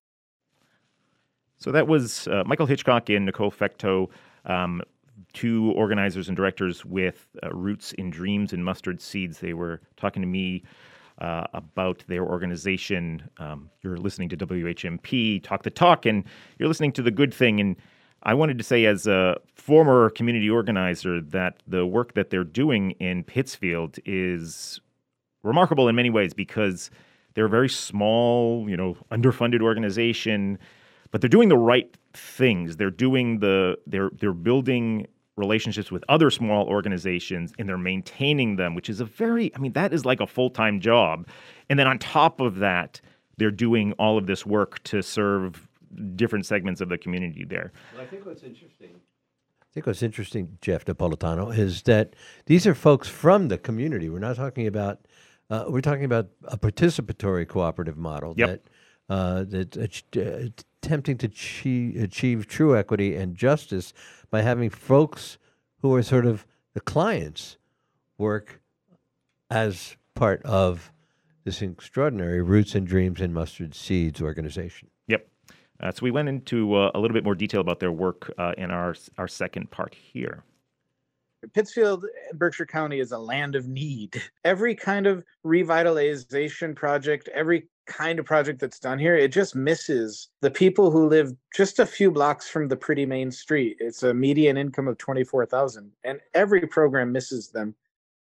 So 1.58 1.70
that 1.72 1.86
was 1.86 2.26
uh, 2.28 2.42
Michael 2.46 2.66
Hitchcock 2.66 3.08
and 3.10 3.26
Nicole 3.26 3.50
Fecteau, 3.50 4.08
um, 4.46 4.82
two 5.32 5.72
organizers 5.72 6.28
and 6.28 6.36
directors 6.36 6.84
with 6.84 7.28
uh, 7.42 7.50
Roots 7.50 7.92
in 7.92 8.10
Dreams 8.10 8.52
and 8.52 8.64
Mustard 8.64 9.00
Seeds. 9.00 9.38
They 9.38 9.54
were 9.54 9.80
talking 9.96 10.22
to 10.22 10.28
me 10.28 10.64
uh, 11.20 11.44
about 11.54 12.02
their 12.08 12.24
organization. 12.24 13.28
Um, 13.38 13.70
you're 13.82 13.96
listening 13.96 14.28
to 14.30 14.36
WHMP 14.36 15.42
Talk 15.42 15.62
the 15.62 15.70
Talk, 15.70 16.04
and 16.06 16.24
you're 16.58 16.68
listening 16.68 16.92
to 16.92 17.02
The 17.02 17.10
Good 17.10 17.32
Thing. 17.32 17.60
And 17.60 17.76
I 18.24 18.34
wanted 18.34 18.58
to 18.58 18.64
say, 18.64 18.84
as 18.84 19.06
a 19.06 19.36
former 19.54 20.10
community 20.10 20.48
organizer, 20.48 21.20
that 21.20 21.62
the 21.66 21.84
work 21.86 22.14
that 22.14 22.30
they're 22.30 22.44
doing 22.44 22.92
in 22.92 23.24
Pittsfield 23.24 23.98
is 24.04 24.80
remarkable 25.42 25.88
in 25.88 25.96
many 25.96 26.10
ways 26.10 26.32
because 26.32 26.90
they're 27.34 27.46
a 27.46 27.50
very 27.50 27.68
small, 27.68 28.68
you 28.68 28.76
know, 28.76 28.96
underfunded 29.10 29.60
organization, 29.60 30.58
but 31.10 31.20
they're 31.20 31.28
doing 31.28 31.48
the 31.48 31.56
right 31.56 31.96
things. 32.14 32.76
They're 32.76 32.90
doing 32.90 33.40
the 33.40 33.78
they're 33.86 34.10
they're 34.18 34.32
building 34.32 35.06
relationships 35.36 35.90
with 35.90 36.04
other 36.08 36.30
small 36.30 36.66
organizations 36.66 37.52
and 37.58 37.68
they're 37.68 37.78
maintaining 37.78 38.56
them, 38.56 38.74
which 38.74 38.88
is 38.88 39.00
a 39.00 39.04
very 39.04 39.54
I 39.56 39.58
mean 39.58 39.72
that 39.72 39.92
is 39.92 40.04
like 40.04 40.20
a 40.20 40.26
full-time 40.26 40.80
job. 40.80 41.26
And 41.68 41.78
then 41.78 41.86
on 41.86 41.98
top 41.98 42.40
of 42.40 42.56
that, 42.56 43.00
they're 43.38 43.50
doing 43.50 43.92
all 43.94 44.18
of 44.18 44.26
this 44.26 44.46
work 44.46 44.82
to 44.84 45.02
serve 45.02 45.68
different 46.16 46.46
segments 46.46 46.80
of 46.80 46.88
the 46.88 46.98
community 46.98 47.44
there. 47.44 47.72
Well, 47.94 48.02
I 48.02 48.06
think 48.06 48.26
what's 48.26 48.42
interesting. 48.42 48.90
I 49.60 49.66
think 49.72 49.86
what's 49.86 50.02
interesting, 50.02 50.58
Jeff 50.60 50.84
Napolitano, 50.84 51.56
is 51.56 51.82
that 51.84 52.14
these 52.46 52.66
are 52.66 52.74
folks 52.74 53.08
from 53.08 53.48
the 53.48 53.58
community. 53.58 54.08
We're 54.08 54.18
not 54.18 54.36
talking 54.36 54.66
about. 54.66 55.00
Uh, 55.50 55.64
we're 55.68 55.82
talking 55.82 56.04
about 56.04 56.28
a 56.44 56.56
participatory 56.56 57.46
cooperative 57.46 57.98
model 57.98 58.32
yep. 58.38 58.48
that 58.48 59.14
uh, 59.14 59.44
that's 59.46 60.02
uh, 60.16 60.48
attempting 60.82 61.18
to 61.18 61.26
achieve, 61.26 62.02
achieve 62.02 62.46
true 62.46 62.76
equity 62.76 63.14
and 63.16 63.34
justice 63.34 63.92
by 64.30 64.42
having 64.42 64.70
folks 64.70 65.38
who 65.80 65.94
are 65.94 66.02
sort 66.02 66.24
of 66.24 66.46
the 66.74 66.80
clients 66.80 67.58
work 68.16 68.62
as 69.50 69.96
part 70.14 70.42
of 70.44 70.92
this 71.44 71.60
extraordinary 71.60 72.40
Roots 72.40 72.74
and 72.74 72.86
Dreams 72.86 73.20
and 73.20 73.34
Mustard 73.34 73.74
Seeds 73.74 74.22
organization. 74.22 74.88
Uh, 75.82 75.90
so 75.90 76.00
we 76.02 76.10
went 76.10 76.28
into 76.28 76.74
uh, 76.74 76.90
a 76.94 77.00
little 77.00 77.14
bit 77.14 77.24
more 77.24 77.34
detail 77.34 77.60
about 77.60 77.80
their 77.80 77.92
work 77.92 78.32
uh, 78.38 78.52
in 78.56 78.70
our 78.70 78.94
our 79.18 79.28
second 79.28 79.70
part 79.70 79.94
here. 79.94 80.44
Pittsfield, 81.54 82.06
Berkshire 82.34 82.66
County 82.66 83.00
is 83.00 83.12
a 83.12 83.18
land 83.18 83.56
of 83.56 83.66
need. 83.66 84.22
Every 84.44 84.74
kind 84.74 85.06
of 85.06 85.24
revitalization 85.44 86.76
project, 86.76 87.28
every 87.34 87.68
kind 87.86 88.18
of 88.18 88.24
project 88.24 88.60
that's 88.60 88.78
done 88.78 88.98
here, 88.98 89.16
it 89.16 89.32
just 89.32 89.56
misses 89.56 90.28
the 90.40 90.50
people 90.50 90.90
who 90.90 91.08
live 91.08 91.32
just 91.54 91.78
a 91.78 91.86
few 91.86 92.10
blocks 92.10 92.48
from 92.48 92.68
the 92.68 92.76
pretty 92.76 93.04
main 93.04 93.30
street. 93.30 93.76
It's 93.80 94.04
a 94.04 94.14
median 94.14 94.56
income 94.56 94.86
of 94.86 94.98
24,000 94.98 95.90
and 96.04 96.20
every 96.34 96.66
program 96.66 97.10
misses 97.10 97.50
them. 97.50 97.74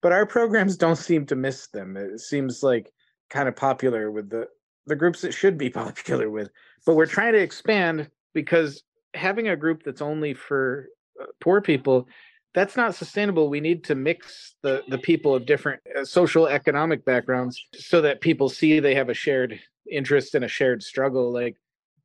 But 0.01 0.13
our 0.13 0.27
programs 0.27 0.77
don't 0.77 0.97
seem 0.97 1.27
to 1.27 1.37
miss 1.37 1.69
them. 1.69 1.97
It 1.97 2.21
seems 2.21 2.63
like 2.63 2.93
kind 3.31 3.49
of 3.49 3.55
popular 3.55 4.11
with 4.11 4.31
the 4.31 4.49
the 4.87 4.97
groups 4.97 5.23
that 5.23 5.33
should 5.33 5.59
be 5.59 5.71
popular 5.85 6.31
with. 6.31 6.51
But 6.85 6.97
we're 6.97 7.07
trying 7.07 7.33
to 7.35 7.41
expand 7.41 8.11
because 8.35 8.83
having 9.15 9.49
a 9.49 9.57
group 9.57 9.83
that's 9.85 10.03
only 10.03 10.35
for 10.35 10.89
uh, 11.21 11.27
poor 11.41 11.61
people 11.61 12.09
that's 12.55 12.77
not 12.77 12.95
sustainable 12.95 13.49
we 13.49 13.61
need 13.61 13.85
to 13.85 13.95
mix 13.95 14.55
the 14.63 14.83
the 14.89 14.99
people 14.99 15.35
of 15.35 15.47
different 15.47 15.81
uh, 15.99 16.05
social 16.05 16.47
economic 16.47 17.05
backgrounds 17.05 17.61
so 17.75 18.01
that 18.01 18.21
people 18.21 18.49
see 18.49 18.81
they 18.81 18.95
have 18.95 19.09
a 19.09 19.15
shared 19.15 19.61
interest 19.91 20.35
and 20.35 20.45
a 20.45 20.49
shared 20.49 20.83
struggle 20.83 21.33
like 21.33 21.57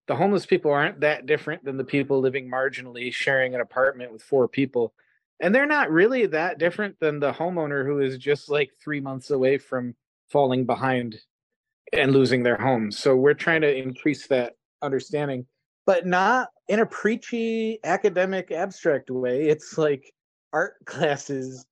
the 0.08 0.16
homeless 0.16 0.46
people 0.46 0.72
aren't 0.72 1.02
that 1.02 1.26
different 1.26 1.64
than 1.64 1.78
the 1.78 1.84
people 1.84 2.20
living 2.20 2.50
marginally 2.50 3.14
sharing 3.14 3.56
an 3.56 3.62
apartment 3.62 4.12
with 4.12 4.22
four 4.22 4.48
people 4.48 4.94
and 5.40 5.54
they're 5.54 5.66
not 5.66 5.92
really 5.92 6.26
that 6.26 6.58
different 6.58 7.00
than 7.00 7.20
the 7.20 7.32
homeowner 7.32 7.86
who 7.86 8.00
is 8.00 8.18
just 8.18 8.50
like 8.50 8.72
3 8.84 9.00
months 9.00 9.30
away 9.30 9.58
from 9.58 9.96
falling 10.30 10.66
behind 10.66 11.18
and 11.94 12.12
losing 12.12 12.44
their 12.44 12.58
homes. 12.58 12.98
so 12.98 13.16
we're 13.16 13.34
trying 13.34 13.62
to 13.62 13.76
increase 13.76 14.28
that 14.28 14.54
understanding 14.82 15.46
but 15.86 16.06
not 16.06 16.50
in 16.68 16.80
a 16.80 16.86
preachy 16.86 17.80
academic 17.84 18.52
abstract 18.52 19.10
way 19.10 19.48
it's 19.48 19.78
like 19.78 20.14
art 20.54 20.76
classes, 20.86 21.66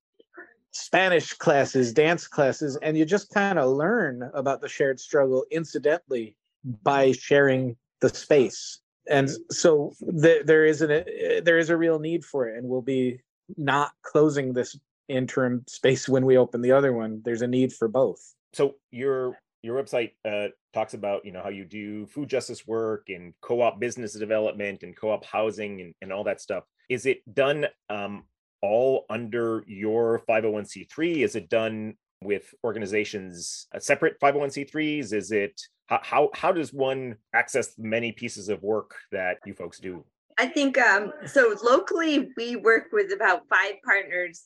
Spanish 0.72 1.32
classes, 1.32 1.92
dance 1.92 2.26
classes, 2.26 2.78
and 2.82 2.96
you 2.96 3.04
just 3.04 3.30
kind 3.30 3.58
of 3.58 3.70
learn 3.70 4.30
about 4.34 4.60
the 4.60 4.68
shared 4.68 5.00
struggle 5.00 5.44
incidentally 5.50 6.36
by 6.82 7.12
sharing 7.12 7.76
the 8.00 8.08
space. 8.08 8.80
And 9.08 9.30
so 9.50 9.92
th- 10.20 10.44
there 10.46 10.64
is 10.64 10.82
an 10.82 10.90
uh, 10.90 11.04
there 11.42 11.58
is 11.58 11.70
a 11.70 11.76
real 11.76 11.98
need 11.98 12.24
for 12.24 12.48
it, 12.48 12.58
and 12.58 12.68
we'll 12.68 12.82
be 12.82 13.20
not 13.56 13.92
closing 14.02 14.52
this 14.52 14.76
interim 15.08 15.64
space 15.68 16.08
when 16.08 16.26
we 16.26 16.36
open 16.36 16.60
the 16.60 16.72
other 16.72 16.92
one. 16.92 17.22
There's 17.24 17.42
a 17.42 17.46
need 17.46 17.72
for 17.72 17.86
both. 17.86 18.20
So 18.52 18.74
your 18.90 19.38
your 19.62 19.82
website 19.82 20.12
uh, 20.24 20.48
talks 20.72 20.94
about 20.94 21.24
you 21.24 21.32
know 21.32 21.42
how 21.42 21.48
you 21.48 21.64
do 21.64 22.06
food 22.06 22.28
justice 22.28 22.66
work 22.66 23.08
and 23.08 23.34
co-op 23.40 23.80
business 23.80 24.12
development 24.12 24.82
and 24.82 24.96
co-op 24.96 25.24
housing 25.24 25.80
and, 25.80 25.94
and 26.02 26.12
all 26.12 26.24
that 26.24 26.40
stuff. 26.40 26.64
Is 26.88 27.06
it 27.06 27.18
done 27.34 27.66
um, 27.90 28.24
all 28.62 29.06
under 29.10 29.64
your 29.66 30.22
501c3? 30.28 31.18
Is 31.18 31.34
it 31.36 31.48
done 31.48 31.94
with 32.22 32.54
organizations 32.64 33.66
uh, 33.74 33.78
separate 33.78 34.18
501c3s? 34.20 35.12
Is 35.12 35.32
it 35.32 35.60
how, 35.86 36.00
how 36.02 36.30
how 36.34 36.52
does 36.52 36.72
one 36.72 37.16
access 37.34 37.74
many 37.78 38.12
pieces 38.12 38.48
of 38.48 38.62
work 38.62 38.94
that 39.12 39.38
you 39.46 39.54
folks 39.54 39.78
do? 39.78 40.04
I 40.38 40.46
think 40.46 40.78
um, 40.78 41.12
so. 41.24 41.56
Locally, 41.62 42.28
we 42.36 42.56
work 42.56 42.88
with 42.92 43.12
about 43.12 43.42
five 43.48 43.74
partners 43.84 44.44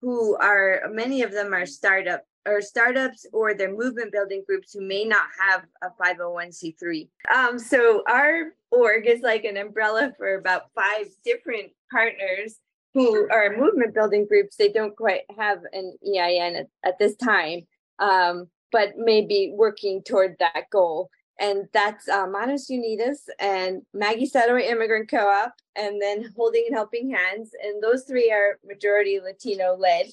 who 0.00 0.36
are 0.36 0.82
many 0.90 1.22
of 1.22 1.32
them 1.32 1.52
are 1.52 1.66
startup 1.66 2.22
or 2.46 2.60
startups 2.60 3.26
or 3.32 3.54
they're 3.54 3.74
movement 3.74 4.12
building 4.12 4.42
groups 4.46 4.72
who 4.72 4.80
may 4.80 5.04
not 5.04 5.26
have 5.38 5.62
a 5.82 5.90
501c3. 6.02 7.08
Um, 7.34 7.58
so 7.58 8.02
our 8.08 8.52
org 8.70 9.06
is 9.06 9.22
like 9.22 9.44
an 9.44 9.56
umbrella 9.56 10.12
for 10.16 10.34
about 10.34 10.70
five 10.74 11.06
different 11.24 11.72
partners 11.90 12.58
who 12.94 13.28
are 13.30 13.56
movement 13.56 13.94
building 13.94 14.26
groups, 14.26 14.56
they 14.56 14.70
don't 14.70 14.96
quite 14.96 15.22
have 15.38 15.60
an 15.72 15.96
EIN 16.06 16.56
at, 16.56 16.66
at 16.84 16.98
this 16.98 17.16
time, 17.16 17.60
um, 17.98 18.48
but 18.70 18.92
maybe 18.96 19.52
working 19.54 20.02
toward 20.02 20.36
that 20.38 20.64
goal. 20.70 21.08
And 21.40 21.64
that's 21.72 22.08
uh, 22.08 22.26
Manos 22.26 22.70
Unidas 22.70 23.18
and 23.40 23.82
Maggie 23.94 24.26
Satterwhite 24.26 24.70
Immigrant 24.70 25.10
Co-op, 25.10 25.52
and 25.74 26.00
then 26.00 26.30
Holding 26.36 26.64
and 26.68 26.76
Helping 26.76 27.10
Hands. 27.10 27.50
And 27.64 27.82
those 27.82 28.04
three 28.04 28.30
are 28.30 28.58
majority 28.64 29.18
Latino 29.20 29.74
led. 29.74 30.06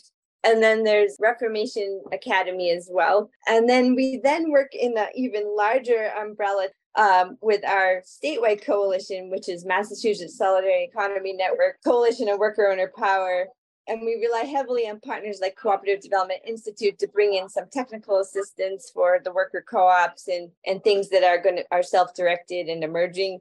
And 0.44 0.64
then 0.64 0.84
there's 0.84 1.18
Reformation 1.20 2.02
Academy 2.14 2.72
as 2.72 2.88
well. 2.92 3.30
And 3.48 3.68
then 3.68 3.94
we 3.94 4.22
then 4.24 4.52
work 4.52 4.74
in 4.74 4.94
the 4.94 5.10
even 5.14 5.54
larger 5.56 6.12
umbrella 6.18 6.70
um, 6.96 7.38
with 7.42 7.64
our 7.66 8.02
statewide 8.06 8.66
coalition, 8.66 9.30
which 9.30 9.50
is 9.50 9.66
Massachusetts 9.66 10.38
Solidarity 10.38 10.90
Economy 10.92 11.34
Network, 11.34 11.78
Coalition 11.84 12.30
of 12.30 12.40
Worker 12.40 12.68
Owner 12.68 12.92
Power. 12.98 13.48
And 13.88 14.02
we 14.02 14.16
rely 14.16 14.48
heavily 14.48 14.88
on 14.88 15.00
partners 15.00 15.40
like 15.42 15.58
Cooperative 15.58 16.02
Development 16.02 16.42
Institute 16.46 17.00
to 17.00 17.08
bring 17.08 17.34
in 17.34 17.50
some 17.50 17.66
technical 17.72 18.20
assistance 18.20 18.92
for 18.94 19.20
the 19.24 19.34
worker 19.34 19.66
co-ops 19.68 20.28
and, 20.28 20.52
and 20.66 20.84
things 20.84 21.10
that 21.10 21.24
are 21.24 21.42
going 21.42 21.58
to 21.58 21.66
are 21.72 21.84
self-directed 21.84 22.68
and 22.68 22.84
emerging. 22.84 23.40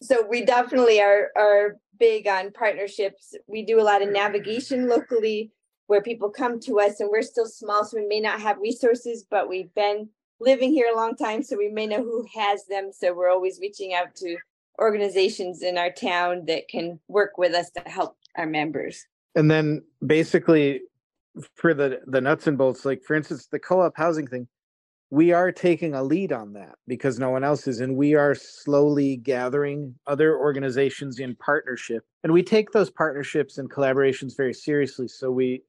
So 0.00 0.24
we 0.24 0.44
definitely 0.44 1.00
are 1.00 1.30
are 1.36 1.76
big 1.98 2.28
on 2.28 2.52
partnerships. 2.52 3.34
We 3.48 3.64
do 3.64 3.80
a 3.80 3.82
lot 3.82 4.02
of 4.02 4.10
navigation 4.10 4.88
locally 4.88 5.50
where 5.88 6.02
people 6.02 6.30
come 6.30 6.60
to 6.60 6.78
us 6.78 7.00
and 7.00 7.10
we're 7.10 7.22
still 7.22 7.46
small, 7.46 7.84
so 7.84 7.96
we 7.98 8.06
may 8.06 8.20
not 8.20 8.40
have 8.40 8.58
resources, 8.58 9.24
but 9.28 9.48
we've 9.48 9.74
been 9.74 10.08
living 10.38 10.70
here 10.70 10.86
a 10.92 10.96
long 10.96 11.16
time, 11.16 11.42
so 11.42 11.56
we 11.56 11.68
may 11.68 11.86
know 11.86 12.02
who 12.02 12.26
has 12.34 12.66
them. 12.66 12.90
So 12.92 13.12
we're 13.12 13.30
always 13.30 13.58
reaching 13.60 13.94
out 13.94 14.14
to 14.16 14.36
organizations 14.78 15.62
in 15.62 15.76
our 15.76 15.90
town 15.90 16.44
that 16.46 16.68
can 16.68 17.00
work 17.08 17.38
with 17.38 17.54
us 17.54 17.70
to 17.70 17.80
help 17.86 18.16
our 18.36 18.46
members. 18.46 19.06
And 19.34 19.50
then 19.50 19.82
basically 20.06 20.82
for 21.54 21.74
the 21.74 22.00
the 22.06 22.20
nuts 22.20 22.46
and 22.46 22.58
bolts, 22.58 22.84
like 22.84 23.02
for 23.02 23.16
instance, 23.16 23.48
the 23.50 23.58
co-op 23.58 23.96
housing 23.96 24.26
thing, 24.26 24.46
we 25.10 25.32
are 25.32 25.50
taking 25.50 25.94
a 25.94 26.02
lead 26.02 26.32
on 26.32 26.52
that 26.52 26.74
because 26.86 27.18
no 27.18 27.30
one 27.30 27.44
else 27.44 27.66
is 27.66 27.80
and 27.80 27.96
we 27.96 28.14
are 28.14 28.34
slowly 28.34 29.16
gathering 29.16 29.94
other 30.06 30.38
organizations 30.38 31.18
in 31.18 31.34
partnership 31.36 32.04
and 32.24 32.32
we 32.32 32.42
take 32.42 32.72
those 32.72 32.90
partnerships 32.90 33.56
and 33.56 33.70
collaborations 33.70 34.36
very 34.36 34.52
seriously 34.52 35.08
so 35.08 35.30
we 35.30 35.62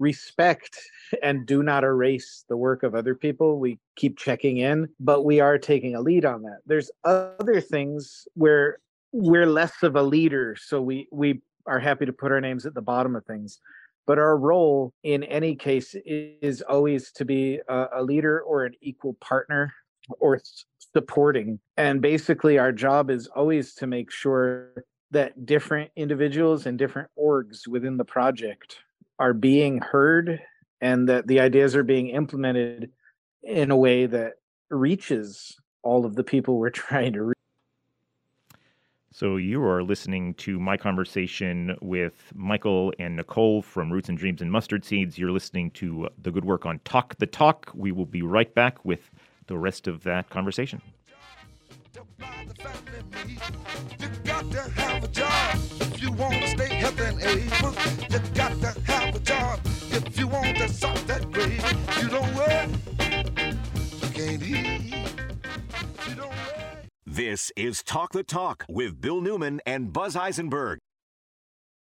respect 0.00 0.76
and 1.22 1.46
do 1.46 1.62
not 1.62 1.84
erase 1.84 2.44
the 2.48 2.56
work 2.56 2.82
of 2.82 2.94
other 2.96 3.14
people. 3.14 3.60
We 3.60 3.78
keep 3.94 4.18
checking 4.18 4.56
in, 4.56 4.88
but 4.98 5.24
we 5.24 5.38
are 5.38 5.58
taking 5.58 5.94
a 5.94 6.00
lead 6.00 6.24
on 6.24 6.42
that. 6.42 6.60
There's 6.66 6.90
other 7.04 7.60
things 7.60 8.26
where 8.34 8.78
we're 9.12 9.46
less 9.46 9.82
of 9.82 9.94
a 9.94 10.02
leader, 10.02 10.56
so 10.58 10.82
we 10.82 11.06
we 11.12 11.42
are 11.66 11.78
happy 11.78 12.06
to 12.06 12.12
put 12.12 12.32
our 12.32 12.40
names 12.40 12.66
at 12.66 12.74
the 12.74 12.82
bottom 12.82 13.14
of 13.14 13.24
things. 13.26 13.60
But 14.06 14.18
our 14.18 14.36
role 14.36 14.92
in 15.04 15.22
any 15.24 15.54
case 15.54 15.94
is 16.04 16.62
always 16.62 17.12
to 17.12 17.24
be 17.24 17.60
a, 17.68 17.86
a 17.96 18.02
leader 18.02 18.40
or 18.40 18.64
an 18.64 18.72
equal 18.80 19.14
partner 19.20 19.72
or 20.18 20.40
supporting. 20.94 21.60
And 21.76 22.00
basically, 22.00 22.58
our 22.58 22.72
job 22.72 23.10
is 23.10 23.28
always 23.28 23.74
to 23.74 23.86
make 23.86 24.10
sure 24.10 24.84
that 25.10 25.44
different 25.44 25.90
individuals 25.96 26.66
and 26.66 26.78
different 26.78 27.08
orgs 27.18 27.68
within 27.68 27.96
the 27.96 28.04
project 28.04 28.78
are 29.20 29.34
being 29.34 29.78
heard 29.78 30.40
and 30.80 31.08
that 31.10 31.26
the 31.26 31.40
ideas 31.40 31.76
are 31.76 31.84
being 31.84 32.08
implemented 32.08 32.90
in 33.42 33.70
a 33.70 33.76
way 33.76 34.06
that 34.06 34.32
reaches 34.70 35.54
all 35.82 36.06
of 36.06 36.16
the 36.16 36.24
people 36.24 36.58
we're 36.58 36.70
trying 36.88 37.12
to 37.12 37.22
reach. 37.22 37.36
So 39.12 39.36
you 39.36 39.62
are 39.64 39.82
listening 39.82 40.34
to 40.34 40.58
my 40.58 40.78
conversation 40.78 41.76
with 41.82 42.32
Michael 42.34 42.94
and 42.98 43.16
Nicole 43.16 43.60
from 43.60 43.92
Roots 43.92 44.08
and 44.08 44.16
Dreams 44.16 44.40
and 44.40 44.50
Mustard 44.50 44.84
Seeds. 44.84 45.18
You're 45.18 45.32
listening 45.32 45.72
to 45.72 46.08
the 46.22 46.30
good 46.30 46.44
work 46.44 46.64
on 46.64 46.78
Talk 46.84 47.16
the 47.16 47.26
Talk. 47.26 47.70
We 47.74 47.92
will 47.92 48.06
be 48.06 48.22
right 48.22 48.54
back 48.54 48.82
with 48.84 49.10
the 49.48 49.58
rest 49.58 49.86
of 49.86 50.04
that 50.04 50.30
conversation. 50.30 50.80
You 58.60 58.66
got 58.66 58.74
to 58.74 58.92
have 58.92 59.14
a 59.14 59.20
job 59.20 59.60
if 59.90 60.18
you 60.18 60.28
want 60.28 60.54
to 60.58 60.68
stay 60.68 60.88
healthy 60.88 61.12
and 61.12 61.32
able. 61.32 61.48
You 61.48 61.58
got 61.58 61.64
to 61.64 61.64
have 61.64 61.64
a 61.64 61.70
job 61.70 61.80
if 61.80 61.88
you 61.88 61.96
want 61.96 61.96
to 61.96 61.98
solve 61.98 62.02
that 62.02 62.02
grave. 62.02 62.02
You 62.02 62.08
don't 62.10 62.34
work, 62.34 62.68
you 64.02 64.08
can't 64.10 64.42
eat. 64.42 64.94
You 66.06 66.14
don't 66.14 66.28
work. 66.28 66.84
This 67.06 67.50
is 67.56 67.82
Talk 67.82 68.12
the 68.12 68.22
Talk 68.22 68.66
with 68.68 69.00
Bill 69.00 69.22
Newman 69.22 69.62
and 69.64 69.94
Buzz 69.94 70.14
Eisenberg. 70.14 70.78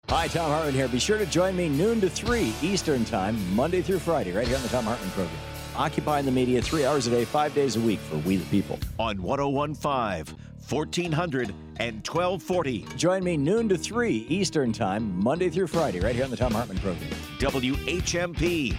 Hi, 0.08 0.26
Thom 0.26 0.50
Hartmann 0.50 0.72
here. 0.72 0.88
Be 0.88 0.98
sure 0.98 1.18
to 1.18 1.26
join 1.26 1.54
me 1.54 1.68
noon 1.68 2.00
to 2.00 2.08
3 2.08 2.54
Eastern 2.62 3.04
Time, 3.04 3.36
Monday 3.54 3.82
through 3.82 3.98
Friday, 3.98 4.32
right 4.32 4.48
here 4.48 4.56
on 4.56 4.62
the 4.62 4.68
Thom 4.70 4.84
Hartmann 4.84 5.10
program. 5.10 5.36
Occupying 5.76 6.24
the 6.24 6.32
media 6.32 6.62
three 6.62 6.86
hours 6.86 7.06
a 7.08 7.10
day, 7.10 7.26
five 7.26 7.54
days 7.54 7.76
a 7.76 7.80
week 7.80 7.98
for 8.00 8.16
We 8.18 8.36
the 8.36 8.46
People. 8.46 8.78
On 8.98 9.20
1015. 9.20 10.34
1400 10.68 11.54
and 11.76 11.96
1240. 12.06 12.86
Join 12.96 13.22
me 13.22 13.36
noon 13.36 13.68
to 13.68 13.76
3 13.76 14.26
Eastern 14.28 14.72
Time, 14.72 15.22
Monday 15.22 15.50
through 15.50 15.66
Friday, 15.66 16.00
right 16.00 16.14
here 16.14 16.24
on 16.24 16.30
the 16.30 16.36
Thom 16.36 16.52
Hartmann 16.52 16.78
program. 16.78 17.10
WHMP. 17.38 18.76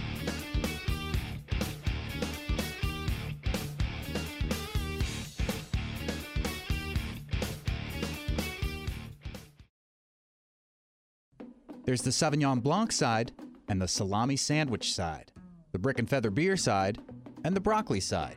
There's 11.84 12.02
the 12.02 12.10
Sauvignon 12.10 12.60
Blanc 12.60 12.90
side 12.90 13.30
and 13.68 13.80
the 13.80 13.86
salami 13.86 14.36
sandwich 14.36 14.92
side, 14.92 15.30
the 15.70 15.78
brick 15.78 16.00
and 16.00 16.10
feather 16.10 16.30
beer 16.30 16.56
side, 16.56 16.98
and 17.44 17.54
the 17.54 17.60
broccoli 17.60 18.00
side, 18.00 18.34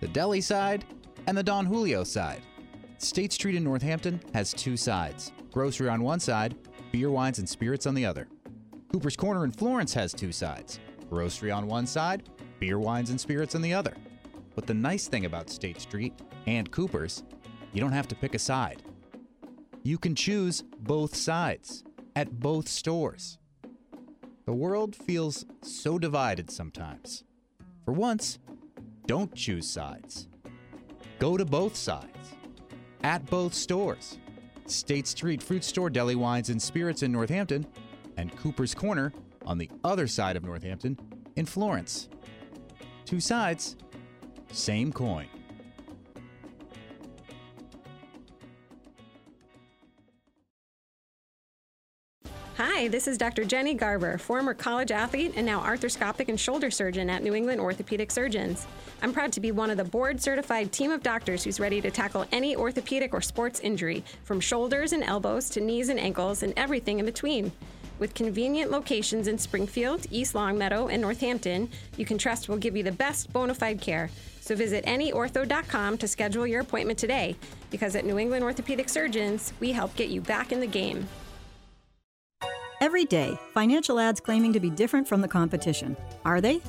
the 0.00 0.08
deli 0.08 0.40
side, 0.40 0.86
and 1.26 1.36
the 1.36 1.42
Don 1.42 1.66
Julio 1.66 2.04
side. 2.04 2.42
State 2.98 3.32
Street 3.32 3.56
in 3.56 3.64
Northampton 3.64 4.20
has 4.32 4.52
two 4.52 4.76
sides 4.76 5.32
grocery 5.52 5.88
on 5.88 6.02
one 6.02 6.20
side, 6.20 6.54
beer, 6.92 7.10
wines, 7.10 7.38
and 7.38 7.48
spirits 7.48 7.86
on 7.86 7.94
the 7.94 8.04
other. 8.04 8.28
Cooper's 8.92 9.16
Corner 9.16 9.44
in 9.44 9.50
Florence 9.50 9.92
has 9.94 10.12
two 10.12 10.32
sides 10.32 10.80
grocery 11.08 11.50
on 11.50 11.66
one 11.66 11.86
side, 11.86 12.28
beer, 12.58 12.78
wines, 12.78 13.10
and 13.10 13.20
spirits 13.20 13.54
on 13.54 13.62
the 13.62 13.74
other. 13.74 13.94
But 14.54 14.66
the 14.66 14.74
nice 14.74 15.08
thing 15.08 15.26
about 15.26 15.50
State 15.50 15.80
Street 15.80 16.14
and 16.46 16.70
Cooper's, 16.70 17.22
you 17.72 17.80
don't 17.80 17.92
have 17.92 18.08
to 18.08 18.14
pick 18.14 18.34
a 18.34 18.38
side. 18.38 18.82
You 19.82 19.98
can 19.98 20.14
choose 20.14 20.64
both 20.80 21.14
sides 21.14 21.84
at 22.16 22.40
both 22.40 22.68
stores. 22.68 23.38
The 24.46 24.54
world 24.54 24.96
feels 24.96 25.44
so 25.62 25.98
divided 25.98 26.50
sometimes. 26.50 27.24
For 27.84 27.92
once, 27.92 28.38
don't 29.06 29.34
choose 29.34 29.68
sides. 29.68 30.28
Go 31.18 31.36
to 31.36 31.44
both 31.44 31.76
sides 31.76 32.34
at 33.02 33.24
both 33.26 33.54
stores. 33.54 34.18
State 34.66 35.06
Street 35.06 35.42
Fruit 35.42 35.64
Store, 35.64 35.88
Deli 35.88 36.16
Wines 36.16 36.50
and 36.50 36.60
Spirits 36.60 37.02
in 37.02 37.12
Northampton, 37.12 37.66
and 38.16 38.36
Cooper's 38.36 38.74
Corner 38.74 39.12
on 39.44 39.58
the 39.58 39.70
other 39.84 40.06
side 40.06 40.36
of 40.36 40.44
Northampton 40.44 40.98
in 41.36 41.46
Florence. 41.46 42.08
Two 43.04 43.20
sides, 43.20 43.76
same 44.50 44.92
coin. 44.92 45.28
Hi, 52.76 52.88
this 52.88 53.08
is 53.08 53.16
Dr. 53.16 53.46
Jenny 53.46 53.72
Garber, 53.72 54.18
former 54.18 54.52
college 54.52 54.90
athlete 54.90 55.32
and 55.34 55.46
now 55.46 55.62
arthroscopic 55.62 56.28
and 56.28 56.38
shoulder 56.38 56.70
surgeon 56.70 57.08
at 57.08 57.22
New 57.22 57.34
England 57.34 57.58
Orthopedic 57.58 58.10
Surgeons. 58.10 58.66
I'm 59.00 59.14
proud 59.14 59.32
to 59.32 59.40
be 59.40 59.50
one 59.50 59.70
of 59.70 59.78
the 59.78 59.84
board 59.84 60.20
certified 60.20 60.72
team 60.72 60.90
of 60.90 61.02
doctors 61.02 61.42
who's 61.42 61.58
ready 61.58 61.80
to 61.80 61.90
tackle 61.90 62.26
any 62.32 62.54
orthopedic 62.54 63.14
or 63.14 63.22
sports 63.22 63.60
injury, 63.60 64.04
from 64.24 64.40
shoulders 64.40 64.92
and 64.92 65.02
elbows 65.02 65.48
to 65.50 65.60
knees 65.62 65.88
and 65.88 65.98
ankles 65.98 66.42
and 66.42 66.52
everything 66.58 66.98
in 66.98 67.06
between. 67.06 67.50
With 67.98 68.12
convenient 68.12 68.70
locations 68.70 69.26
in 69.26 69.38
Springfield, 69.38 70.04
East 70.10 70.34
Longmeadow, 70.34 70.88
and 70.88 71.00
Northampton, 71.00 71.70
you 71.96 72.04
can 72.04 72.18
trust 72.18 72.50
we'll 72.50 72.58
give 72.58 72.76
you 72.76 72.82
the 72.82 72.92
best 72.92 73.32
bona 73.32 73.54
fide 73.54 73.80
care. 73.80 74.10
So 74.42 74.54
visit 74.54 74.84
anyortho.com 74.84 75.96
to 75.96 76.06
schedule 76.06 76.46
your 76.46 76.60
appointment 76.60 76.98
today, 76.98 77.36
because 77.70 77.96
at 77.96 78.04
New 78.04 78.18
England 78.18 78.44
Orthopedic 78.44 78.90
Surgeons, 78.90 79.54
we 79.60 79.72
help 79.72 79.96
get 79.96 80.10
you 80.10 80.20
back 80.20 80.52
in 80.52 80.60
the 80.60 80.66
game. 80.66 81.08
Every 82.86 83.04
day, 83.04 83.36
financial 83.52 83.98
ads 83.98 84.20
claiming 84.20 84.52
to 84.52 84.60
be 84.60 84.70
different 84.70 85.08
from 85.08 85.20
the 85.20 85.26
competition. 85.26 85.96
Are 86.24 86.40
they? 86.40 86.60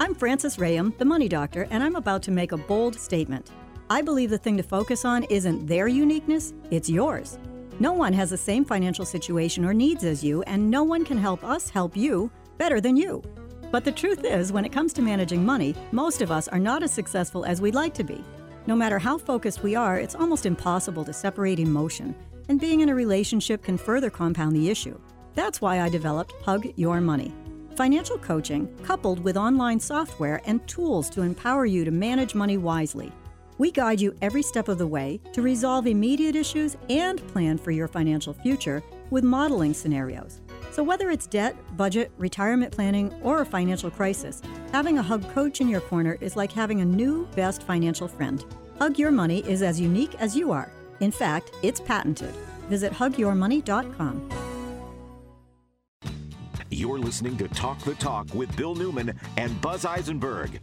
I'm 0.00 0.14
Frances 0.14 0.56
Rayam, 0.56 0.96
the 0.96 1.04
money 1.04 1.28
doctor, 1.28 1.68
and 1.70 1.84
I'm 1.84 1.96
about 1.96 2.22
to 2.22 2.30
make 2.30 2.52
a 2.52 2.56
bold 2.56 2.98
statement. 2.98 3.50
I 3.90 4.00
believe 4.00 4.30
the 4.30 4.38
thing 4.38 4.56
to 4.56 4.62
focus 4.62 5.04
on 5.04 5.24
isn't 5.24 5.66
their 5.66 5.86
uniqueness, 5.86 6.54
it's 6.70 6.88
yours. 6.88 7.38
No 7.78 7.92
one 7.92 8.14
has 8.14 8.30
the 8.30 8.38
same 8.38 8.64
financial 8.64 9.04
situation 9.04 9.66
or 9.66 9.74
needs 9.74 10.02
as 10.02 10.24
you, 10.24 10.40
and 10.44 10.70
no 10.70 10.82
one 10.82 11.04
can 11.04 11.18
help 11.18 11.44
us 11.44 11.68
help 11.68 11.94
you 11.94 12.30
better 12.56 12.80
than 12.80 12.96
you. 12.96 13.22
But 13.70 13.84
the 13.84 13.92
truth 13.92 14.24
is, 14.24 14.52
when 14.52 14.64
it 14.64 14.72
comes 14.72 14.94
to 14.94 15.02
managing 15.02 15.44
money, 15.44 15.74
most 15.92 16.22
of 16.22 16.30
us 16.30 16.48
are 16.48 16.58
not 16.58 16.84
as 16.84 16.90
successful 16.90 17.44
as 17.44 17.60
we'd 17.60 17.74
like 17.74 17.92
to 17.96 18.02
be. 18.02 18.24
No 18.66 18.76
matter 18.76 18.98
how 18.98 19.18
focused 19.18 19.62
we 19.62 19.74
are, 19.74 19.98
it's 19.98 20.14
almost 20.14 20.46
impossible 20.46 21.04
to 21.04 21.12
separate 21.12 21.58
emotion, 21.58 22.14
and 22.48 22.58
being 22.58 22.80
in 22.80 22.88
a 22.88 22.94
relationship 22.94 23.62
can 23.62 23.76
further 23.76 24.08
compound 24.08 24.56
the 24.56 24.70
issue. 24.70 24.98
That's 25.36 25.60
why 25.60 25.82
I 25.82 25.90
developed 25.90 26.32
Hug 26.44 26.66
Your 26.76 26.98
Money. 27.00 27.30
Financial 27.76 28.16
coaching 28.16 28.74
coupled 28.82 29.22
with 29.22 29.36
online 29.36 29.78
software 29.78 30.40
and 30.46 30.66
tools 30.66 31.10
to 31.10 31.20
empower 31.20 31.66
you 31.66 31.84
to 31.84 31.90
manage 31.90 32.34
money 32.34 32.56
wisely. 32.56 33.12
We 33.58 33.70
guide 33.70 34.00
you 34.00 34.16
every 34.22 34.40
step 34.40 34.68
of 34.68 34.78
the 34.78 34.86
way 34.86 35.20
to 35.34 35.42
resolve 35.42 35.86
immediate 35.86 36.36
issues 36.36 36.78
and 36.88 37.24
plan 37.28 37.58
for 37.58 37.70
your 37.70 37.86
financial 37.86 38.32
future 38.32 38.82
with 39.10 39.24
modeling 39.24 39.74
scenarios. 39.74 40.40
So, 40.70 40.82
whether 40.82 41.10
it's 41.10 41.26
debt, 41.26 41.54
budget, 41.76 42.10
retirement 42.16 42.72
planning, 42.72 43.12
or 43.22 43.42
a 43.42 43.46
financial 43.46 43.90
crisis, 43.90 44.40
having 44.72 44.96
a 44.96 45.02
Hug 45.02 45.28
coach 45.34 45.60
in 45.60 45.68
your 45.68 45.82
corner 45.82 46.16
is 46.22 46.34
like 46.34 46.50
having 46.50 46.80
a 46.80 46.84
new 46.84 47.26
best 47.36 47.62
financial 47.62 48.08
friend. 48.08 48.42
Hug 48.78 48.98
Your 48.98 49.12
Money 49.12 49.40
is 49.46 49.60
as 49.60 49.78
unique 49.78 50.14
as 50.18 50.34
you 50.34 50.50
are. 50.50 50.72
In 51.00 51.10
fact, 51.10 51.50
it's 51.62 51.80
patented. 51.80 52.34
Visit 52.70 52.92
hugyourmoney.com. 52.92 54.55
You're 56.70 56.98
listening 56.98 57.36
to 57.38 57.46
Talk 57.48 57.78
the 57.80 57.94
Talk 57.94 58.34
with 58.34 58.54
Bill 58.56 58.74
Newman 58.74 59.18
and 59.36 59.60
Buzz 59.60 59.84
Eisenberg. 59.84 60.60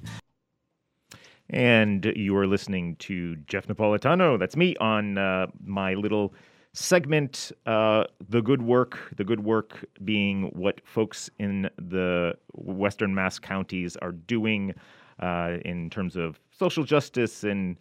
And 1.50 2.12
you 2.16 2.36
are 2.36 2.46
listening 2.46 2.98
to 2.98 3.38
Jeff 3.48 3.68
Napolitano. 3.68 4.38
That's 4.38 4.58
me 4.58 4.76
on 4.78 5.18
uh, 5.18 5.48
my 5.64 5.94
little 5.94 6.34
segment, 6.74 7.54
uh, 7.66 8.04
The 8.30 8.42
Good 8.42 8.62
Work. 8.62 9.14
The 9.16 9.24
Good 9.24 9.40
Work 9.46 9.86
being 10.04 10.52
what 10.54 10.82
folks 10.84 11.30
in 11.40 11.70
the 11.78 12.36
Western 12.54 13.16
Mass 13.16 13.40
counties 13.40 13.96
are 13.98 14.12
doing 14.12 14.74
uh, 15.22 15.58
in 15.64 15.90
terms 15.90 16.18
of 16.18 16.38
social 16.52 16.84
justice 16.84 17.46
and 17.46 17.78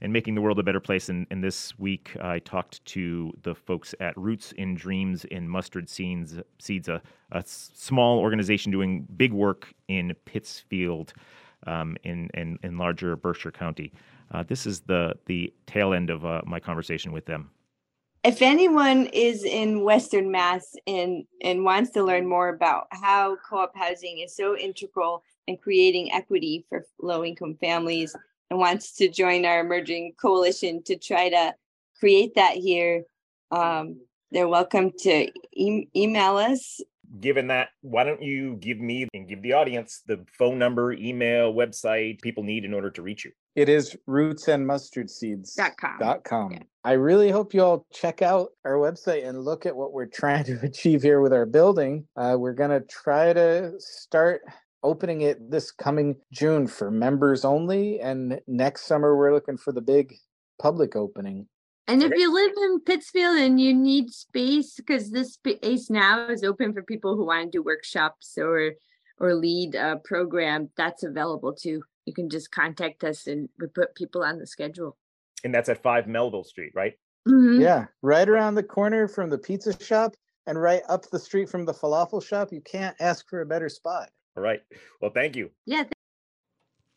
and 0.00 0.12
making 0.12 0.34
the 0.34 0.40
world 0.40 0.58
a 0.58 0.62
better 0.62 0.80
place. 0.80 1.08
And, 1.08 1.26
and 1.30 1.42
this 1.42 1.78
week, 1.78 2.16
I 2.20 2.38
talked 2.40 2.84
to 2.86 3.32
the 3.42 3.54
folks 3.54 3.94
at 4.00 4.16
Roots 4.16 4.52
in 4.52 4.74
Dreams 4.74 5.24
in 5.26 5.48
Mustard 5.48 5.88
Seeds, 5.88 6.40
Seeds 6.58 6.88
a, 6.88 7.00
a 7.32 7.42
small 7.46 8.18
organization 8.18 8.70
doing 8.72 9.06
big 9.16 9.32
work 9.32 9.72
in 9.88 10.14
Pittsfield, 10.24 11.12
um, 11.66 11.96
in, 12.04 12.28
in 12.34 12.58
in 12.62 12.76
larger 12.76 13.16
Berkshire 13.16 13.52
County. 13.52 13.92
Uh, 14.30 14.42
this 14.42 14.66
is 14.66 14.80
the 14.80 15.14
the 15.26 15.52
tail 15.66 15.94
end 15.94 16.10
of 16.10 16.24
uh, 16.24 16.42
my 16.44 16.60
conversation 16.60 17.12
with 17.12 17.26
them. 17.26 17.50
If 18.24 18.40
anyone 18.40 19.06
is 19.06 19.44
in 19.44 19.84
Western 19.84 20.30
Mass 20.30 20.74
and 20.86 21.24
and 21.42 21.64
wants 21.64 21.90
to 21.90 22.02
learn 22.02 22.26
more 22.26 22.48
about 22.48 22.86
how 22.90 23.36
co-op 23.48 23.76
housing 23.76 24.18
is 24.18 24.34
so 24.34 24.56
integral 24.56 25.22
in 25.46 25.56
creating 25.58 26.10
equity 26.12 26.64
for 26.68 26.86
low 27.00 27.24
income 27.24 27.54
families 27.60 28.16
and 28.54 28.60
wants 28.60 28.92
to 28.94 29.08
join 29.08 29.44
our 29.44 29.60
emerging 29.60 30.12
coalition 30.20 30.80
to 30.84 30.96
try 30.96 31.28
to 31.28 31.52
create 31.98 32.36
that 32.36 32.54
here, 32.54 33.02
um, 33.50 34.00
they're 34.30 34.48
welcome 34.48 34.92
to 35.00 35.28
e- 35.52 35.88
email 35.96 36.36
us. 36.36 36.80
Given 37.20 37.48
that, 37.48 37.70
why 37.80 38.04
don't 38.04 38.22
you 38.22 38.56
give 38.56 38.78
me 38.78 39.08
and 39.12 39.28
give 39.28 39.42
the 39.42 39.54
audience 39.54 40.02
the 40.06 40.24
phone 40.38 40.58
number, 40.58 40.92
email, 40.92 41.52
website 41.52 42.20
people 42.22 42.44
need 42.44 42.64
in 42.64 42.72
order 42.72 42.90
to 42.90 43.02
reach 43.02 43.24
you? 43.24 43.32
It 43.56 43.68
is 43.68 43.96
roots 44.06 44.48
and 44.48 44.66
mustard 44.66 45.10
seeds 45.10 45.54
dot 45.54 45.76
com. 45.76 45.98
Dot 45.98 46.24
com. 46.24 46.58
I 46.84 46.92
really 46.92 47.30
hope 47.30 47.54
you 47.54 47.62
all 47.62 47.86
check 47.92 48.22
out 48.22 48.50
our 48.64 48.74
website 48.74 49.26
and 49.26 49.44
look 49.44 49.66
at 49.66 49.76
what 49.76 49.92
we're 49.92 50.06
trying 50.22 50.44
to 50.44 50.58
achieve 50.62 51.02
here 51.02 51.20
with 51.20 51.32
our 51.32 51.46
building. 51.46 52.06
Uh, 52.16 52.36
we're 52.38 52.52
going 52.52 52.70
to 52.70 52.80
try 52.86 53.32
to 53.32 53.72
start 53.78 54.42
opening 54.84 55.22
it 55.22 55.50
this 55.50 55.72
coming 55.72 56.14
June 56.32 56.68
for 56.68 56.92
members 56.92 57.44
only. 57.44 57.98
And 57.98 58.40
next 58.46 58.86
summer, 58.86 59.16
we're 59.16 59.34
looking 59.34 59.56
for 59.56 59.72
the 59.72 59.80
big 59.80 60.14
public 60.60 60.94
opening. 60.94 61.48
And 61.88 62.02
if 62.02 62.12
you 62.14 62.32
live 62.32 62.52
in 62.56 62.80
Pittsfield 62.80 63.36
and 63.36 63.60
you 63.60 63.74
need 63.74 64.10
space, 64.10 64.76
because 64.76 65.10
this 65.10 65.34
space 65.34 65.90
now 65.90 66.28
is 66.28 66.44
open 66.44 66.72
for 66.72 66.82
people 66.82 67.16
who 67.16 67.26
want 67.26 67.50
to 67.52 67.58
do 67.58 67.62
workshops 67.62 68.38
or 68.38 68.74
or 69.18 69.34
lead 69.34 69.74
a 69.74 69.96
program, 70.04 70.70
that's 70.76 71.02
available 71.02 71.52
too. 71.52 71.82
You 72.06 72.12
can 72.12 72.28
just 72.28 72.50
contact 72.50 73.04
us 73.04 73.26
and 73.26 73.48
we 73.58 73.66
put 73.68 73.94
people 73.94 74.22
on 74.22 74.38
the 74.38 74.46
schedule. 74.46 74.96
And 75.44 75.54
that's 75.54 75.68
at 75.68 75.82
5 75.82 76.06
Melville 76.06 76.44
Street, 76.44 76.72
right? 76.74 76.94
Mm-hmm. 77.28 77.60
Yeah, 77.60 77.86
right 78.02 78.28
around 78.28 78.54
the 78.54 78.62
corner 78.62 79.08
from 79.08 79.30
the 79.30 79.38
pizza 79.38 79.78
shop 79.82 80.14
and 80.46 80.60
right 80.60 80.82
up 80.88 81.08
the 81.10 81.18
street 81.18 81.48
from 81.48 81.64
the 81.64 81.72
falafel 81.72 82.24
shop. 82.24 82.52
You 82.52 82.60
can't 82.60 82.96
ask 83.00 83.28
for 83.28 83.40
a 83.40 83.46
better 83.46 83.68
spot. 83.68 84.10
All 84.36 84.42
right. 84.42 84.62
Well, 85.00 85.10
thank 85.12 85.36
you. 85.36 85.50
Yeah. 85.64 85.84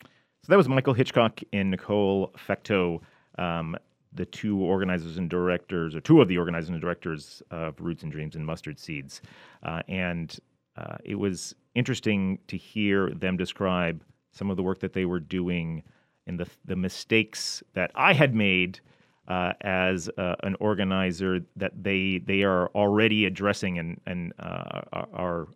So 0.03 0.51
that 0.51 0.57
was 0.57 0.69
Michael 0.69 0.93
Hitchcock 0.93 1.41
and 1.51 1.71
Nicole 1.71 2.33
Fecteau, 2.37 3.01
um, 3.37 3.75
the 4.13 4.25
two 4.25 4.59
organizers 4.59 5.17
and 5.17 5.29
directors, 5.29 5.95
or 5.95 5.99
two 5.99 6.21
of 6.21 6.27
the 6.27 6.37
organizers 6.37 6.69
and 6.69 6.79
directors 6.79 7.43
of 7.51 7.75
Roots 7.79 8.03
and 8.03 8.11
Dreams 8.11 8.35
and 8.35 8.45
Mustard 8.45 8.79
Seeds. 8.79 9.21
Uh, 9.63 9.81
and 9.87 10.37
uh, 10.77 10.95
it 11.03 11.15
was 11.15 11.53
interesting 11.75 12.39
to 12.47 12.57
hear 12.57 13.09
them 13.11 13.37
describe 13.37 14.03
some 14.31 14.49
of 14.49 14.57
the 14.57 14.63
work 14.63 14.79
that 14.79 14.93
they 14.93 15.05
were 15.05 15.19
doing 15.19 15.83
and 16.27 16.39
the, 16.39 16.47
the 16.65 16.75
mistakes 16.75 17.61
that 17.73 17.91
I 17.95 18.13
had 18.13 18.33
made 18.33 18.79
uh, 19.27 19.53
as 19.61 20.09
uh, 20.17 20.35
an 20.43 20.55
organizer 20.59 21.41
that 21.57 21.83
they 21.83 22.21
they 22.25 22.43
are 22.43 22.67
already 22.69 23.25
addressing 23.25 23.77
and 23.77 23.99
and 24.05 24.33
uh, 24.39 24.81
are 24.93 25.47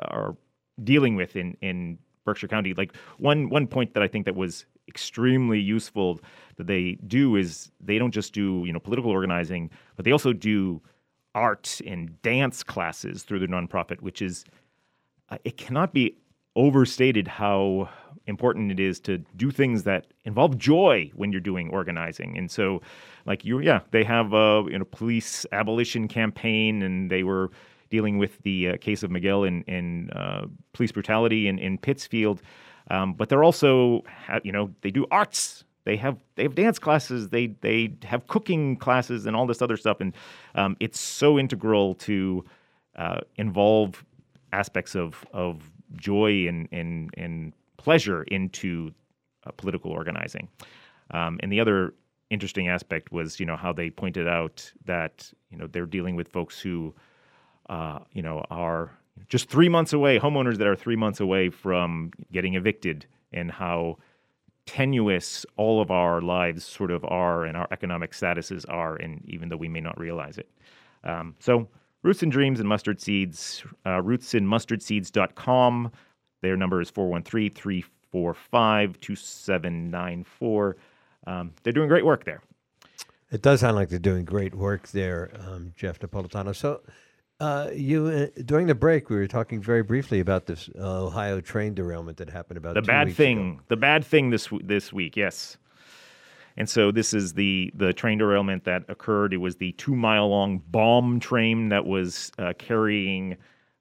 are 0.00 0.36
dealing 0.84 1.16
with 1.16 1.36
in 1.36 1.56
in 1.60 1.98
Berkshire 2.24 2.48
County. 2.48 2.74
Like 2.74 2.94
one 3.18 3.48
one 3.48 3.66
point 3.66 3.94
that 3.94 4.02
I 4.02 4.08
think 4.08 4.24
that 4.26 4.36
was 4.36 4.66
extremely 4.88 5.60
useful 5.60 6.20
that 6.56 6.66
they 6.66 6.98
do 7.06 7.36
is 7.36 7.70
they 7.80 7.98
don't 7.98 8.12
just 8.12 8.32
do 8.32 8.62
you 8.66 8.72
know 8.72 8.80
political 8.80 9.10
organizing, 9.10 9.70
but 9.96 10.04
they 10.04 10.12
also 10.12 10.32
do 10.32 10.80
art 11.34 11.80
and 11.86 12.20
dance 12.22 12.62
classes 12.62 13.22
through 13.22 13.38
their 13.38 13.48
nonprofit, 13.48 14.00
which 14.00 14.22
is 14.22 14.44
uh, 15.30 15.38
it 15.44 15.56
cannot 15.56 15.92
be 15.92 16.16
overstated 16.56 17.28
how 17.28 17.88
important 18.26 18.72
it 18.72 18.80
is 18.80 18.98
to 18.98 19.18
do 19.36 19.50
things 19.50 19.84
that 19.84 20.06
involve 20.24 20.58
joy 20.58 21.10
when 21.14 21.30
you're 21.30 21.40
doing 21.40 21.68
organizing. 21.70 22.36
And 22.36 22.50
so, 22.50 22.82
like 23.24 23.44
you, 23.44 23.60
yeah, 23.60 23.80
they 23.90 24.02
have 24.04 24.32
a 24.32 24.64
you 24.68 24.78
know 24.78 24.84
police 24.84 25.46
abolition 25.52 26.08
campaign, 26.08 26.82
and 26.82 27.10
they 27.10 27.22
were 27.22 27.50
dealing 27.90 28.18
with 28.18 28.38
the 28.42 28.70
uh, 28.70 28.76
case 28.78 29.02
of 29.02 29.10
Miguel 29.10 29.44
in 29.44 29.62
in 29.62 30.10
uh, 30.10 30.46
police 30.72 30.92
brutality 30.92 31.48
in 31.48 31.58
in 31.58 31.78
Pittsfield. 31.78 32.42
Um, 32.88 33.14
but 33.14 33.28
they're 33.28 33.42
also, 33.42 34.04
you 34.44 34.52
know, 34.52 34.70
they 34.82 34.90
do 34.92 35.06
arts. 35.10 35.64
They 35.84 35.96
have 35.96 36.18
they 36.36 36.42
have 36.44 36.54
dance 36.54 36.78
classes. 36.78 37.28
They 37.30 37.48
they 37.60 37.94
have 38.04 38.26
cooking 38.26 38.76
classes 38.76 39.26
and 39.26 39.36
all 39.36 39.46
this 39.46 39.62
other 39.62 39.76
stuff. 39.76 40.00
And 40.00 40.14
um, 40.54 40.76
it's 40.80 41.00
so 41.00 41.38
integral 41.38 41.94
to 41.94 42.44
uh, 42.96 43.20
involve 43.36 44.04
aspects 44.52 44.94
of 44.94 45.24
of 45.32 45.70
joy 45.96 46.46
and 46.48 46.68
and 46.72 47.10
and 47.16 47.52
pleasure 47.76 48.22
into 48.24 48.92
uh, 49.46 49.50
political 49.56 49.90
organizing. 49.90 50.48
Um, 51.10 51.38
and 51.40 51.52
the 51.52 51.60
other 51.60 51.94
interesting 52.30 52.68
aspect 52.68 53.12
was, 53.12 53.38
you 53.38 53.46
know, 53.46 53.56
how 53.56 53.72
they 53.72 53.90
pointed 53.90 54.26
out 54.26 54.72
that 54.84 55.32
you 55.50 55.58
know 55.58 55.66
they're 55.66 55.86
dealing 55.86 56.16
with 56.16 56.28
folks 56.28 56.58
who, 56.60 56.94
uh, 57.68 58.00
you 58.12 58.22
know, 58.22 58.44
are 58.50 58.90
just 59.28 59.48
three 59.48 59.68
months 59.68 59.92
away, 59.92 60.18
homeowners 60.18 60.58
that 60.58 60.66
are 60.66 60.76
three 60.76 60.96
months 60.96 61.20
away 61.20 61.50
from 61.50 62.12
getting 62.32 62.54
evicted, 62.54 63.06
and 63.32 63.50
how 63.50 63.98
tenuous 64.66 65.46
all 65.56 65.80
of 65.80 65.90
our 65.90 66.20
lives 66.20 66.64
sort 66.64 66.90
of 66.90 67.04
are 67.04 67.44
and 67.44 67.56
our 67.56 67.68
economic 67.70 68.12
statuses 68.12 68.64
are, 68.68 68.96
and 68.96 69.22
even 69.28 69.48
though 69.48 69.56
we 69.56 69.68
may 69.68 69.80
not 69.80 69.98
realize 69.98 70.38
it. 70.38 70.50
Um, 71.04 71.34
so, 71.38 71.68
Roots 72.02 72.22
and 72.22 72.30
Dreams 72.30 72.60
and 72.60 72.68
Mustard 72.68 73.00
Seeds, 73.00 73.64
uh, 73.84 74.00
rootsandmustardseeds.com. 74.00 75.90
Their 76.42 76.56
number 76.56 76.80
is 76.80 76.90
413 76.90 77.50
345 77.50 79.00
2794. 79.00 80.76
Um, 81.26 81.52
they're 81.62 81.72
doing 81.72 81.88
great 81.88 82.04
work 82.04 82.24
there. 82.24 82.42
It 83.32 83.42
does 83.42 83.60
sound 83.60 83.74
like 83.74 83.88
they're 83.88 83.98
doing 83.98 84.24
great 84.24 84.54
work 84.54 84.88
there, 84.88 85.32
um, 85.40 85.72
Jeff 85.76 85.98
Napolitano. 85.98 86.54
So, 86.54 86.80
uh, 87.40 87.70
you 87.74 88.06
uh, 88.06 88.40
during 88.44 88.66
the 88.66 88.74
break, 88.74 89.10
we 89.10 89.16
were 89.16 89.26
talking 89.26 89.60
very 89.60 89.82
briefly 89.82 90.20
about 90.20 90.46
this 90.46 90.70
uh, 90.78 91.04
Ohio 91.04 91.40
train 91.40 91.74
derailment 91.74 92.16
that 92.16 92.30
happened 92.30 92.56
about 92.56 92.74
the 92.74 92.82
bad 92.82 93.12
thing. 93.14 93.52
Ago. 93.52 93.60
The 93.68 93.76
bad 93.76 94.04
thing 94.04 94.30
this 94.30 94.48
this 94.62 94.92
week, 94.92 95.16
yes. 95.16 95.58
And 96.56 96.68
so 96.68 96.90
this 96.90 97.12
is 97.12 97.34
the 97.34 97.70
the 97.74 97.92
train 97.92 98.18
derailment 98.18 98.64
that 98.64 98.84
occurred. 98.88 99.34
It 99.34 99.38
was 99.38 99.56
the 99.56 99.72
two 99.72 99.94
mile 99.94 100.28
long 100.30 100.62
bomb 100.70 101.20
train 101.20 101.68
that 101.68 101.84
was 101.84 102.32
uh, 102.38 102.54
carrying. 102.58 103.36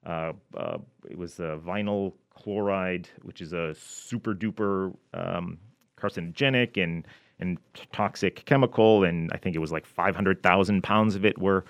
Uh, 0.06 0.34
uh, 0.56 0.78
it 1.10 1.18
was 1.18 1.36
vinyl 1.36 2.14
chloride, 2.36 3.08
which 3.24 3.42
is 3.42 3.54
a 3.54 3.74
super 3.74 4.36
duper 4.36 4.94
um, 5.14 5.58
carcinogenic 5.98 6.82
and 6.82 7.08
and 7.40 7.58
toxic 7.94 8.44
chemical. 8.46 9.06
And 9.06 9.32
I 9.34 9.38
think 9.38 9.56
it 9.56 9.60
was 9.60 9.72
like 9.72 9.86
five 9.86 10.14
hundred 10.14 10.44
thousand 10.44 10.84
pounds 10.84 11.16
of 11.16 11.24
it 11.24 11.38
were 11.38 11.64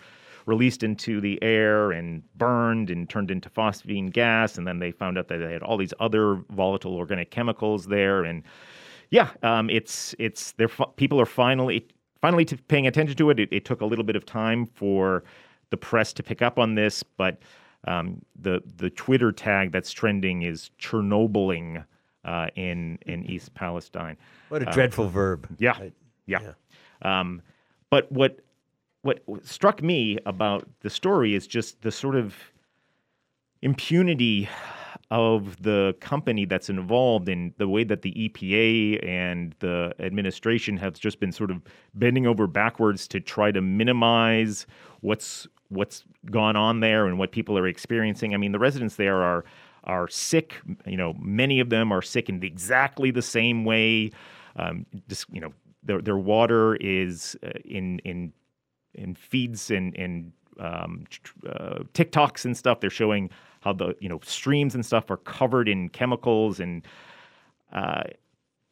released 0.45 0.83
into 0.83 1.19
the 1.19 1.41
air 1.41 1.91
and 1.91 2.23
burned 2.37 2.89
and 2.89 3.09
turned 3.09 3.31
into 3.31 3.49
phosphine 3.49 4.11
gas. 4.11 4.57
And 4.57 4.67
then 4.67 4.79
they 4.79 4.91
found 4.91 5.17
out 5.17 5.27
that 5.27 5.37
they 5.37 5.53
had 5.53 5.63
all 5.63 5.77
these 5.77 5.93
other 5.99 6.35
volatile 6.51 6.95
organic 6.95 7.31
chemicals 7.31 7.85
there. 7.85 8.23
And 8.23 8.43
yeah, 9.09 9.31
um, 9.43 9.69
it's 9.69 10.15
it's 10.19 10.51
there. 10.53 10.69
People 10.95 11.19
are 11.19 11.25
finally 11.25 11.87
finally 12.21 12.45
paying 12.45 12.87
attention 12.87 13.15
to 13.17 13.29
it. 13.29 13.39
it. 13.39 13.49
It 13.51 13.65
took 13.65 13.81
a 13.81 13.85
little 13.85 14.05
bit 14.05 14.15
of 14.15 14.25
time 14.25 14.65
for 14.65 15.23
the 15.69 15.77
press 15.77 16.13
to 16.13 16.23
pick 16.23 16.41
up 16.41 16.59
on 16.59 16.75
this, 16.75 17.03
but 17.03 17.39
um, 17.87 18.21
the 18.39 18.61
the 18.77 18.89
Twitter 18.89 19.31
tag 19.31 19.71
that's 19.71 19.91
trending 19.91 20.43
is 20.43 20.71
Chernobyling 20.79 21.85
uh, 22.23 22.47
in 22.55 22.97
in 23.05 23.25
East 23.25 23.53
Palestine. 23.53 24.17
What 24.49 24.61
a 24.61 24.65
dreadful 24.65 25.09
verb. 25.09 25.47
Yeah, 25.59 25.89
yeah. 26.25 26.39
yeah. 26.41 27.19
Um, 27.19 27.41
but 27.89 28.11
what 28.11 28.39
what 29.05 29.21
struck 29.43 29.83
me 29.83 30.17
about 30.25 30.67
the 30.81 30.89
story 30.89 31.35
is 31.35 31.45
just 31.45 31.83
the 31.83 31.91
sort 31.91 32.15
of 32.15 32.35
impunity 33.61 34.49
of 35.11 35.61
the 35.61 35.95
company 35.99 36.43
that's 36.43 36.71
involved 36.71 37.29
in 37.29 37.53
the 37.59 37.67
way 37.67 37.83
that 37.83 38.01
the 38.01 38.11
EPA 38.13 39.07
and 39.07 39.53
the 39.59 39.93
administration 39.99 40.75
have 40.77 40.95
just 40.95 41.19
been 41.19 41.31
sort 41.31 41.51
of 41.51 41.61
bending 41.93 42.25
over 42.25 42.47
backwards 42.47 43.07
to 43.07 43.19
try 43.19 43.51
to 43.51 43.61
minimize 43.61 44.65
what's 45.01 45.47
what's 45.69 46.03
gone 46.31 46.55
on 46.55 46.79
there 46.79 47.05
and 47.05 47.19
what 47.19 47.31
people 47.31 47.59
are 47.59 47.67
experiencing. 47.67 48.33
I 48.33 48.37
mean, 48.37 48.53
the 48.53 48.59
residents 48.59 48.95
there 48.95 49.21
are 49.21 49.45
are 49.83 50.07
sick. 50.07 50.55
You 50.87 50.97
know, 50.97 51.13
many 51.19 51.59
of 51.59 51.69
them 51.69 51.91
are 51.91 52.01
sick 52.01 52.27
in 52.27 52.41
exactly 52.43 53.11
the 53.11 53.21
same 53.21 53.65
way. 53.65 54.09
Um, 54.55 54.87
just 55.07 55.27
you 55.31 55.41
know, 55.41 55.53
their 55.83 56.01
their 56.01 56.17
water 56.17 56.75
is 56.77 57.37
uh, 57.45 57.51
in 57.63 57.99
in 57.99 58.33
in 58.95 59.15
feeds 59.15 59.71
and 59.71 59.95
and 59.97 60.31
um, 60.59 61.05
uh, 61.47 61.79
TikToks 61.93 62.45
and 62.45 62.55
stuff. 62.55 62.79
They're 62.79 62.89
showing 62.89 63.29
how 63.61 63.73
the 63.73 63.95
you 63.99 64.09
know 64.09 64.19
streams 64.23 64.75
and 64.75 64.85
stuff 64.85 65.09
are 65.09 65.17
covered 65.17 65.67
in 65.67 65.89
chemicals 65.89 66.59
and 66.59 66.85
uh, 67.73 68.03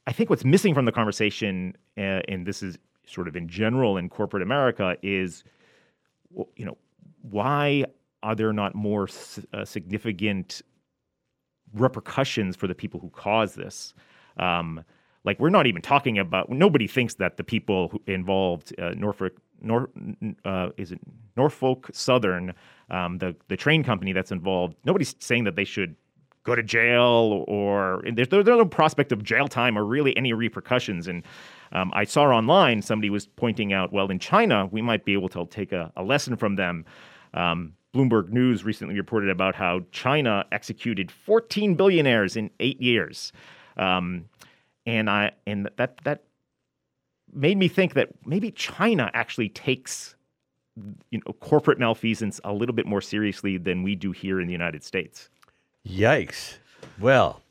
I 0.06 0.12
think 0.12 0.30
what's 0.30 0.45
missing 0.45 0.74
from 0.74 0.86
the 0.86 0.91
conversation, 0.91 1.76
uh, 1.98 2.22
and 2.28 2.45
this 2.45 2.62
is 2.62 2.78
sort 3.06 3.28
of 3.28 3.36
in 3.36 3.48
general 3.48 3.98
in 3.98 4.10
corporate 4.10 4.44
America, 4.44 4.98
is 5.02 5.44
you 6.56 6.66
know 6.66 6.78
why 7.22 7.86
are 8.22 8.36
there 8.36 8.52
not 8.54 8.76
more 8.76 9.08
uh, 9.54 9.66
significant 9.66 10.62
repercussions 11.74 12.56
for 12.56 12.68
the 12.68 12.76
people 12.76 13.00
who 13.00 13.10
cause 13.10 13.56
this? 13.56 13.94
Um, 14.38 14.84
like 15.26 15.40
we're 15.40 15.50
not 15.50 15.68
even 15.68 15.82
talking 15.82 16.18
about. 16.18 16.50
Nobody 16.50 16.88
thinks 16.88 17.16
that 17.16 17.38
the 17.38 17.44
people 17.44 18.02
involved, 18.08 18.74
uh, 18.80 18.91
Norfolk 18.91 19.34
Nor, 19.64 19.90
uh, 20.45 20.69
is 20.77 20.91
it 20.91 20.99
Norfolk 21.35 21.90
Southern, 21.94 22.53
um, 22.90 23.18
the 23.18 23.35
the 23.48 23.57
train 23.57 23.84
company 23.84 24.14
that's 24.14 24.31
involved. 24.31 24.76
Nobody's 24.85 25.15
saying 25.19 25.45
that 25.45 25.56
they 25.56 25.64
should 25.64 25.95
go 26.44 26.56
to 26.56 26.64
jail 26.64 27.45
or 27.48 28.03
there's, 28.14 28.27
there's 28.27 28.45
no 28.45 28.65
prospect 28.65 29.11
of 29.11 29.23
jail 29.23 29.48
time 29.48 29.77
or 29.77 29.85
really 29.85 30.15
any 30.18 30.34
repercussions. 30.34 31.07
And 31.07 31.23
um, 31.72 31.91
I 31.94 32.03
saw 32.03 32.26
online 32.26 32.81
somebody 32.81 33.10
was 33.10 33.27
pointing 33.27 33.72
out, 33.72 33.94
well, 33.94 34.11
in 34.11 34.19
China 34.19 34.68
we 34.72 34.81
might 34.81 35.06
be 35.06 35.14
able 35.14 35.30
to 35.30 35.45
take 35.45 35.72
a, 35.72 35.91
a 35.95 36.03
lesson 36.03 36.35
from 36.35 36.56
them. 36.56 36.85
Um, 37.34 37.73
Bloomberg 37.94 38.30
News 38.30 38.64
recently 38.64 38.95
reported 38.95 39.30
about 39.30 39.56
how 39.56 39.81
China 39.91 40.45
executed 40.52 41.11
14 41.11 41.76
billionaires 41.76 42.35
in 42.35 42.49
eight 42.60 42.81
years, 42.81 43.31
um, 43.77 44.26
and 44.85 45.10
I 45.10 45.31
and 45.45 45.69
that 45.77 46.03
that 46.03 46.23
made 47.35 47.57
me 47.57 47.68
think 47.68 47.93
that 47.93 48.10
maybe 48.26 48.51
China 48.51 49.10
actually 49.14 49.49
takes 49.49 50.15
you 51.11 51.22
know 51.26 51.34
corporate 51.34 51.80
malfeasance 51.80 52.39
a 52.43 52.53
little 52.53 52.76
bit 52.76 52.85
more 52.85 53.01
seriously 53.01 53.57
than 53.57 53.84
we 53.84 53.95
do 53.95 54.11
here 54.11 54.39
in 54.39 54.47
the 54.47 54.53
United 54.53 54.84
States. 54.84 55.30
Yikes! 55.88 56.57
Well, 56.99 57.41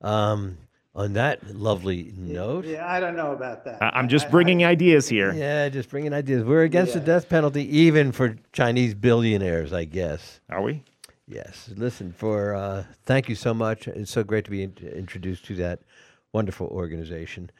um, 0.00 0.58
on 0.94 1.14
that 1.14 1.54
lovely 1.54 2.12
note, 2.16 2.64
yeah, 2.64 2.90
I 2.90 3.00
don't 3.00 3.16
know 3.16 3.32
about 3.32 3.64
that. 3.64 3.78
I'm 3.80 4.08
just 4.08 4.30
bringing 4.30 4.64
I, 4.64 4.70
ideas 4.70 5.08
here. 5.08 5.32
Yeah, 5.32 5.68
just 5.68 5.90
bringing 5.90 6.12
ideas. 6.12 6.44
We're 6.44 6.62
against 6.62 6.94
yeah. 6.94 7.00
the 7.00 7.06
death 7.06 7.28
penalty, 7.28 7.64
even 7.78 8.12
for 8.12 8.36
Chinese 8.52 8.94
billionaires, 8.94 9.72
I 9.72 9.84
guess. 9.84 10.40
Are 10.48 10.62
we? 10.62 10.82
Yes. 11.26 11.70
Listen, 11.76 12.12
for 12.12 12.54
uh, 12.54 12.84
thank 13.04 13.28
you 13.28 13.34
so 13.34 13.54
much. 13.54 13.88
It's 13.88 14.10
so 14.10 14.22
great 14.22 14.44
to 14.44 14.50
be 14.50 14.62
in- 14.62 14.76
introduced 14.94 15.44
to 15.46 15.56
that 15.56 15.80
wonderful 16.32 16.66
organization. 16.68 17.50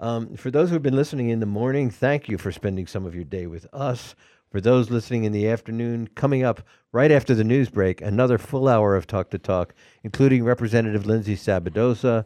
Um, 0.00 0.36
for 0.36 0.50
those 0.50 0.68
who 0.68 0.74
have 0.74 0.82
been 0.82 0.94
listening 0.94 1.30
in 1.30 1.40
the 1.40 1.46
morning, 1.46 1.90
thank 1.90 2.28
you 2.28 2.38
for 2.38 2.52
spending 2.52 2.86
some 2.86 3.04
of 3.04 3.14
your 3.14 3.24
day 3.24 3.46
with 3.46 3.66
us. 3.72 4.14
For 4.50 4.60
those 4.60 4.90
listening 4.90 5.24
in 5.24 5.32
the 5.32 5.48
afternoon, 5.48 6.08
coming 6.14 6.42
up 6.42 6.62
right 6.92 7.10
after 7.10 7.34
the 7.34 7.44
news 7.44 7.68
break, 7.68 8.00
another 8.00 8.38
full 8.38 8.68
hour 8.68 8.96
of 8.96 9.06
Talk 9.06 9.30
to 9.30 9.38
Talk, 9.38 9.74
including 10.04 10.44
Representative 10.44 11.04
Lindsay 11.04 11.36
Sabadosa, 11.36 12.24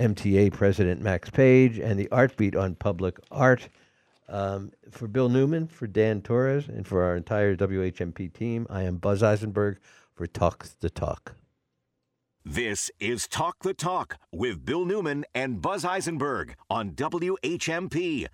MTA 0.00 0.52
President 0.52 1.02
Max 1.02 1.30
Page, 1.30 1.78
and 1.78 2.00
the 2.00 2.08
Artbeat 2.10 2.56
on 2.56 2.74
public 2.74 3.18
art. 3.30 3.68
Um, 4.28 4.72
for 4.90 5.06
Bill 5.06 5.28
Newman, 5.28 5.68
for 5.68 5.86
Dan 5.86 6.22
Torres, 6.22 6.68
and 6.68 6.86
for 6.86 7.02
our 7.02 7.16
entire 7.16 7.54
WHMP 7.54 8.32
team, 8.32 8.66
I 8.70 8.82
am 8.82 8.96
Buzz 8.96 9.22
Eisenberg 9.22 9.78
for 10.14 10.26
Talk 10.26 10.66
the 10.80 10.90
Talk. 10.90 11.34
This 12.44 12.90
is 12.98 13.28
Talk 13.28 13.62
the 13.62 13.74
Talk 13.74 14.16
with 14.32 14.64
Bill 14.64 14.86
Newman 14.86 15.26
and 15.34 15.60
Buzz 15.60 15.84
Eisenberg 15.84 16.56
on 16.70 16.92
WHMP 16.92 18.28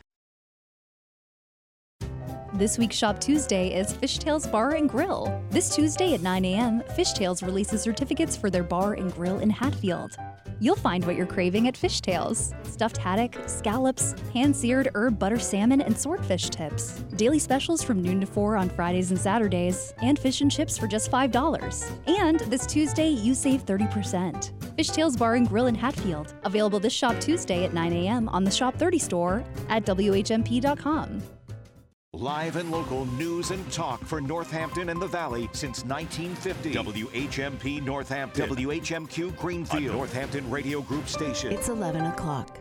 This 2.57 2.78
week's 2.78 2.97
Shop 2.97 3.20
Tuesday 3.20 3.78
is 3.78 3.93
Fishtails 3.93 4.51
Bar 4.51 4.77
and 4.77 4.89
Grill. 4.89 5.45
This 5.51 5.77
Tuesday 5.77 6.15
at 6.15 6.23
9 6.23 6.43
a.m., 6.47 6.81
Fishtails 6.97 7.45
releases 7.45 7.83
certificates 7.83 8.35
for 8.35 8.49
their 8.49 8.62
bar 8.62 8.95
and 8.95 9.12
grill 9.12 9.41
in 9.41 9.51
Hatfield. 9.51 10.16
You'll 10.59 10.77
find 10.77 11.05
what 11.05 11.16
you're 11.16 11.27
craving 11.27 11.69
at 11.69 11.74
Fishtails 11.74 12.55
stuffed 12.66 12.97
haddock, 12.97 13.37
scallops, 13.47 14.15
pan 14.33 14.55
seared 14.55 14.89
herb 14.95 15.19
butter 15.19 15.39
salmon, 15.39 15.83
and 15.83 15.99
swordfish 15.99 16.49
tips. 16.49 16.93
Daily 17.16 17.39
specials 17.39 17.83
from 17.83 18.01
noon 18.01 18.23
to 18.23 18.27
4 18.27 18.57
on 18.57 18.70
Fridays 18.70 19.11
and 19.11 19.20
Saturdays, 19.20 19.93
and 20.01 20.19
fish 20.19 20.41
and 20.41 20.51
chips 20.51 20.78
for 20.78 20.87
just 20.87 21.11
$5. 21.11 21.91
And 22.07 22.41
this 22.51 22.65
Tuesday, 22.65 23.11
you 23.11 23.35
save 23.35 23.66
30%. 23.66 24.53
Fishtails 24.78 25.19
Bar 25.19 25.35
and 25.35 25.47
Grill 25.47 25.66
in 25.66 25.74
Hatfield. 25.74 26.33
Available 26.45 26.81
this 26.81 26.95
Shop 26.95 27.20
Tuesday 27.20 27.66
at 27.66 27.74
9 27.74 27.93
a.m. 27.93 28.31
on 28.31 28.45
the 28.45 28.51
Shop 28.51 28.74
30 28.77 28.99
store 28.99 29.45
at 29.69 29.85
WHMP.com. 29.85 31.23
Live 32.16 32.56
and 32.56 32.70
local 32.70 33.05
news 33.05 33.51
and 33.51 33.70
talk 33.70 34.02
for 34.02 34.22
Northampton 34.22 34.88
and 34.88 35.01
the 35.01 35.06
Valley 35.06 35.51
since 35.52 35.84
1950. 35.84 36.72
WHMP 36.72 37.84
Northampton. 37.84 38.48
WHMQ 38.48 39.36
Greenfield. 39.36 39.82
A 39.82 39.93
Northampton 39.93 40.48
Radio 40.51 40.80
Group 40.80 41.09
station. 41.09 41.52
It's 41.52 41.68
11 41.68 42.06
o'clock. 42.06 42.59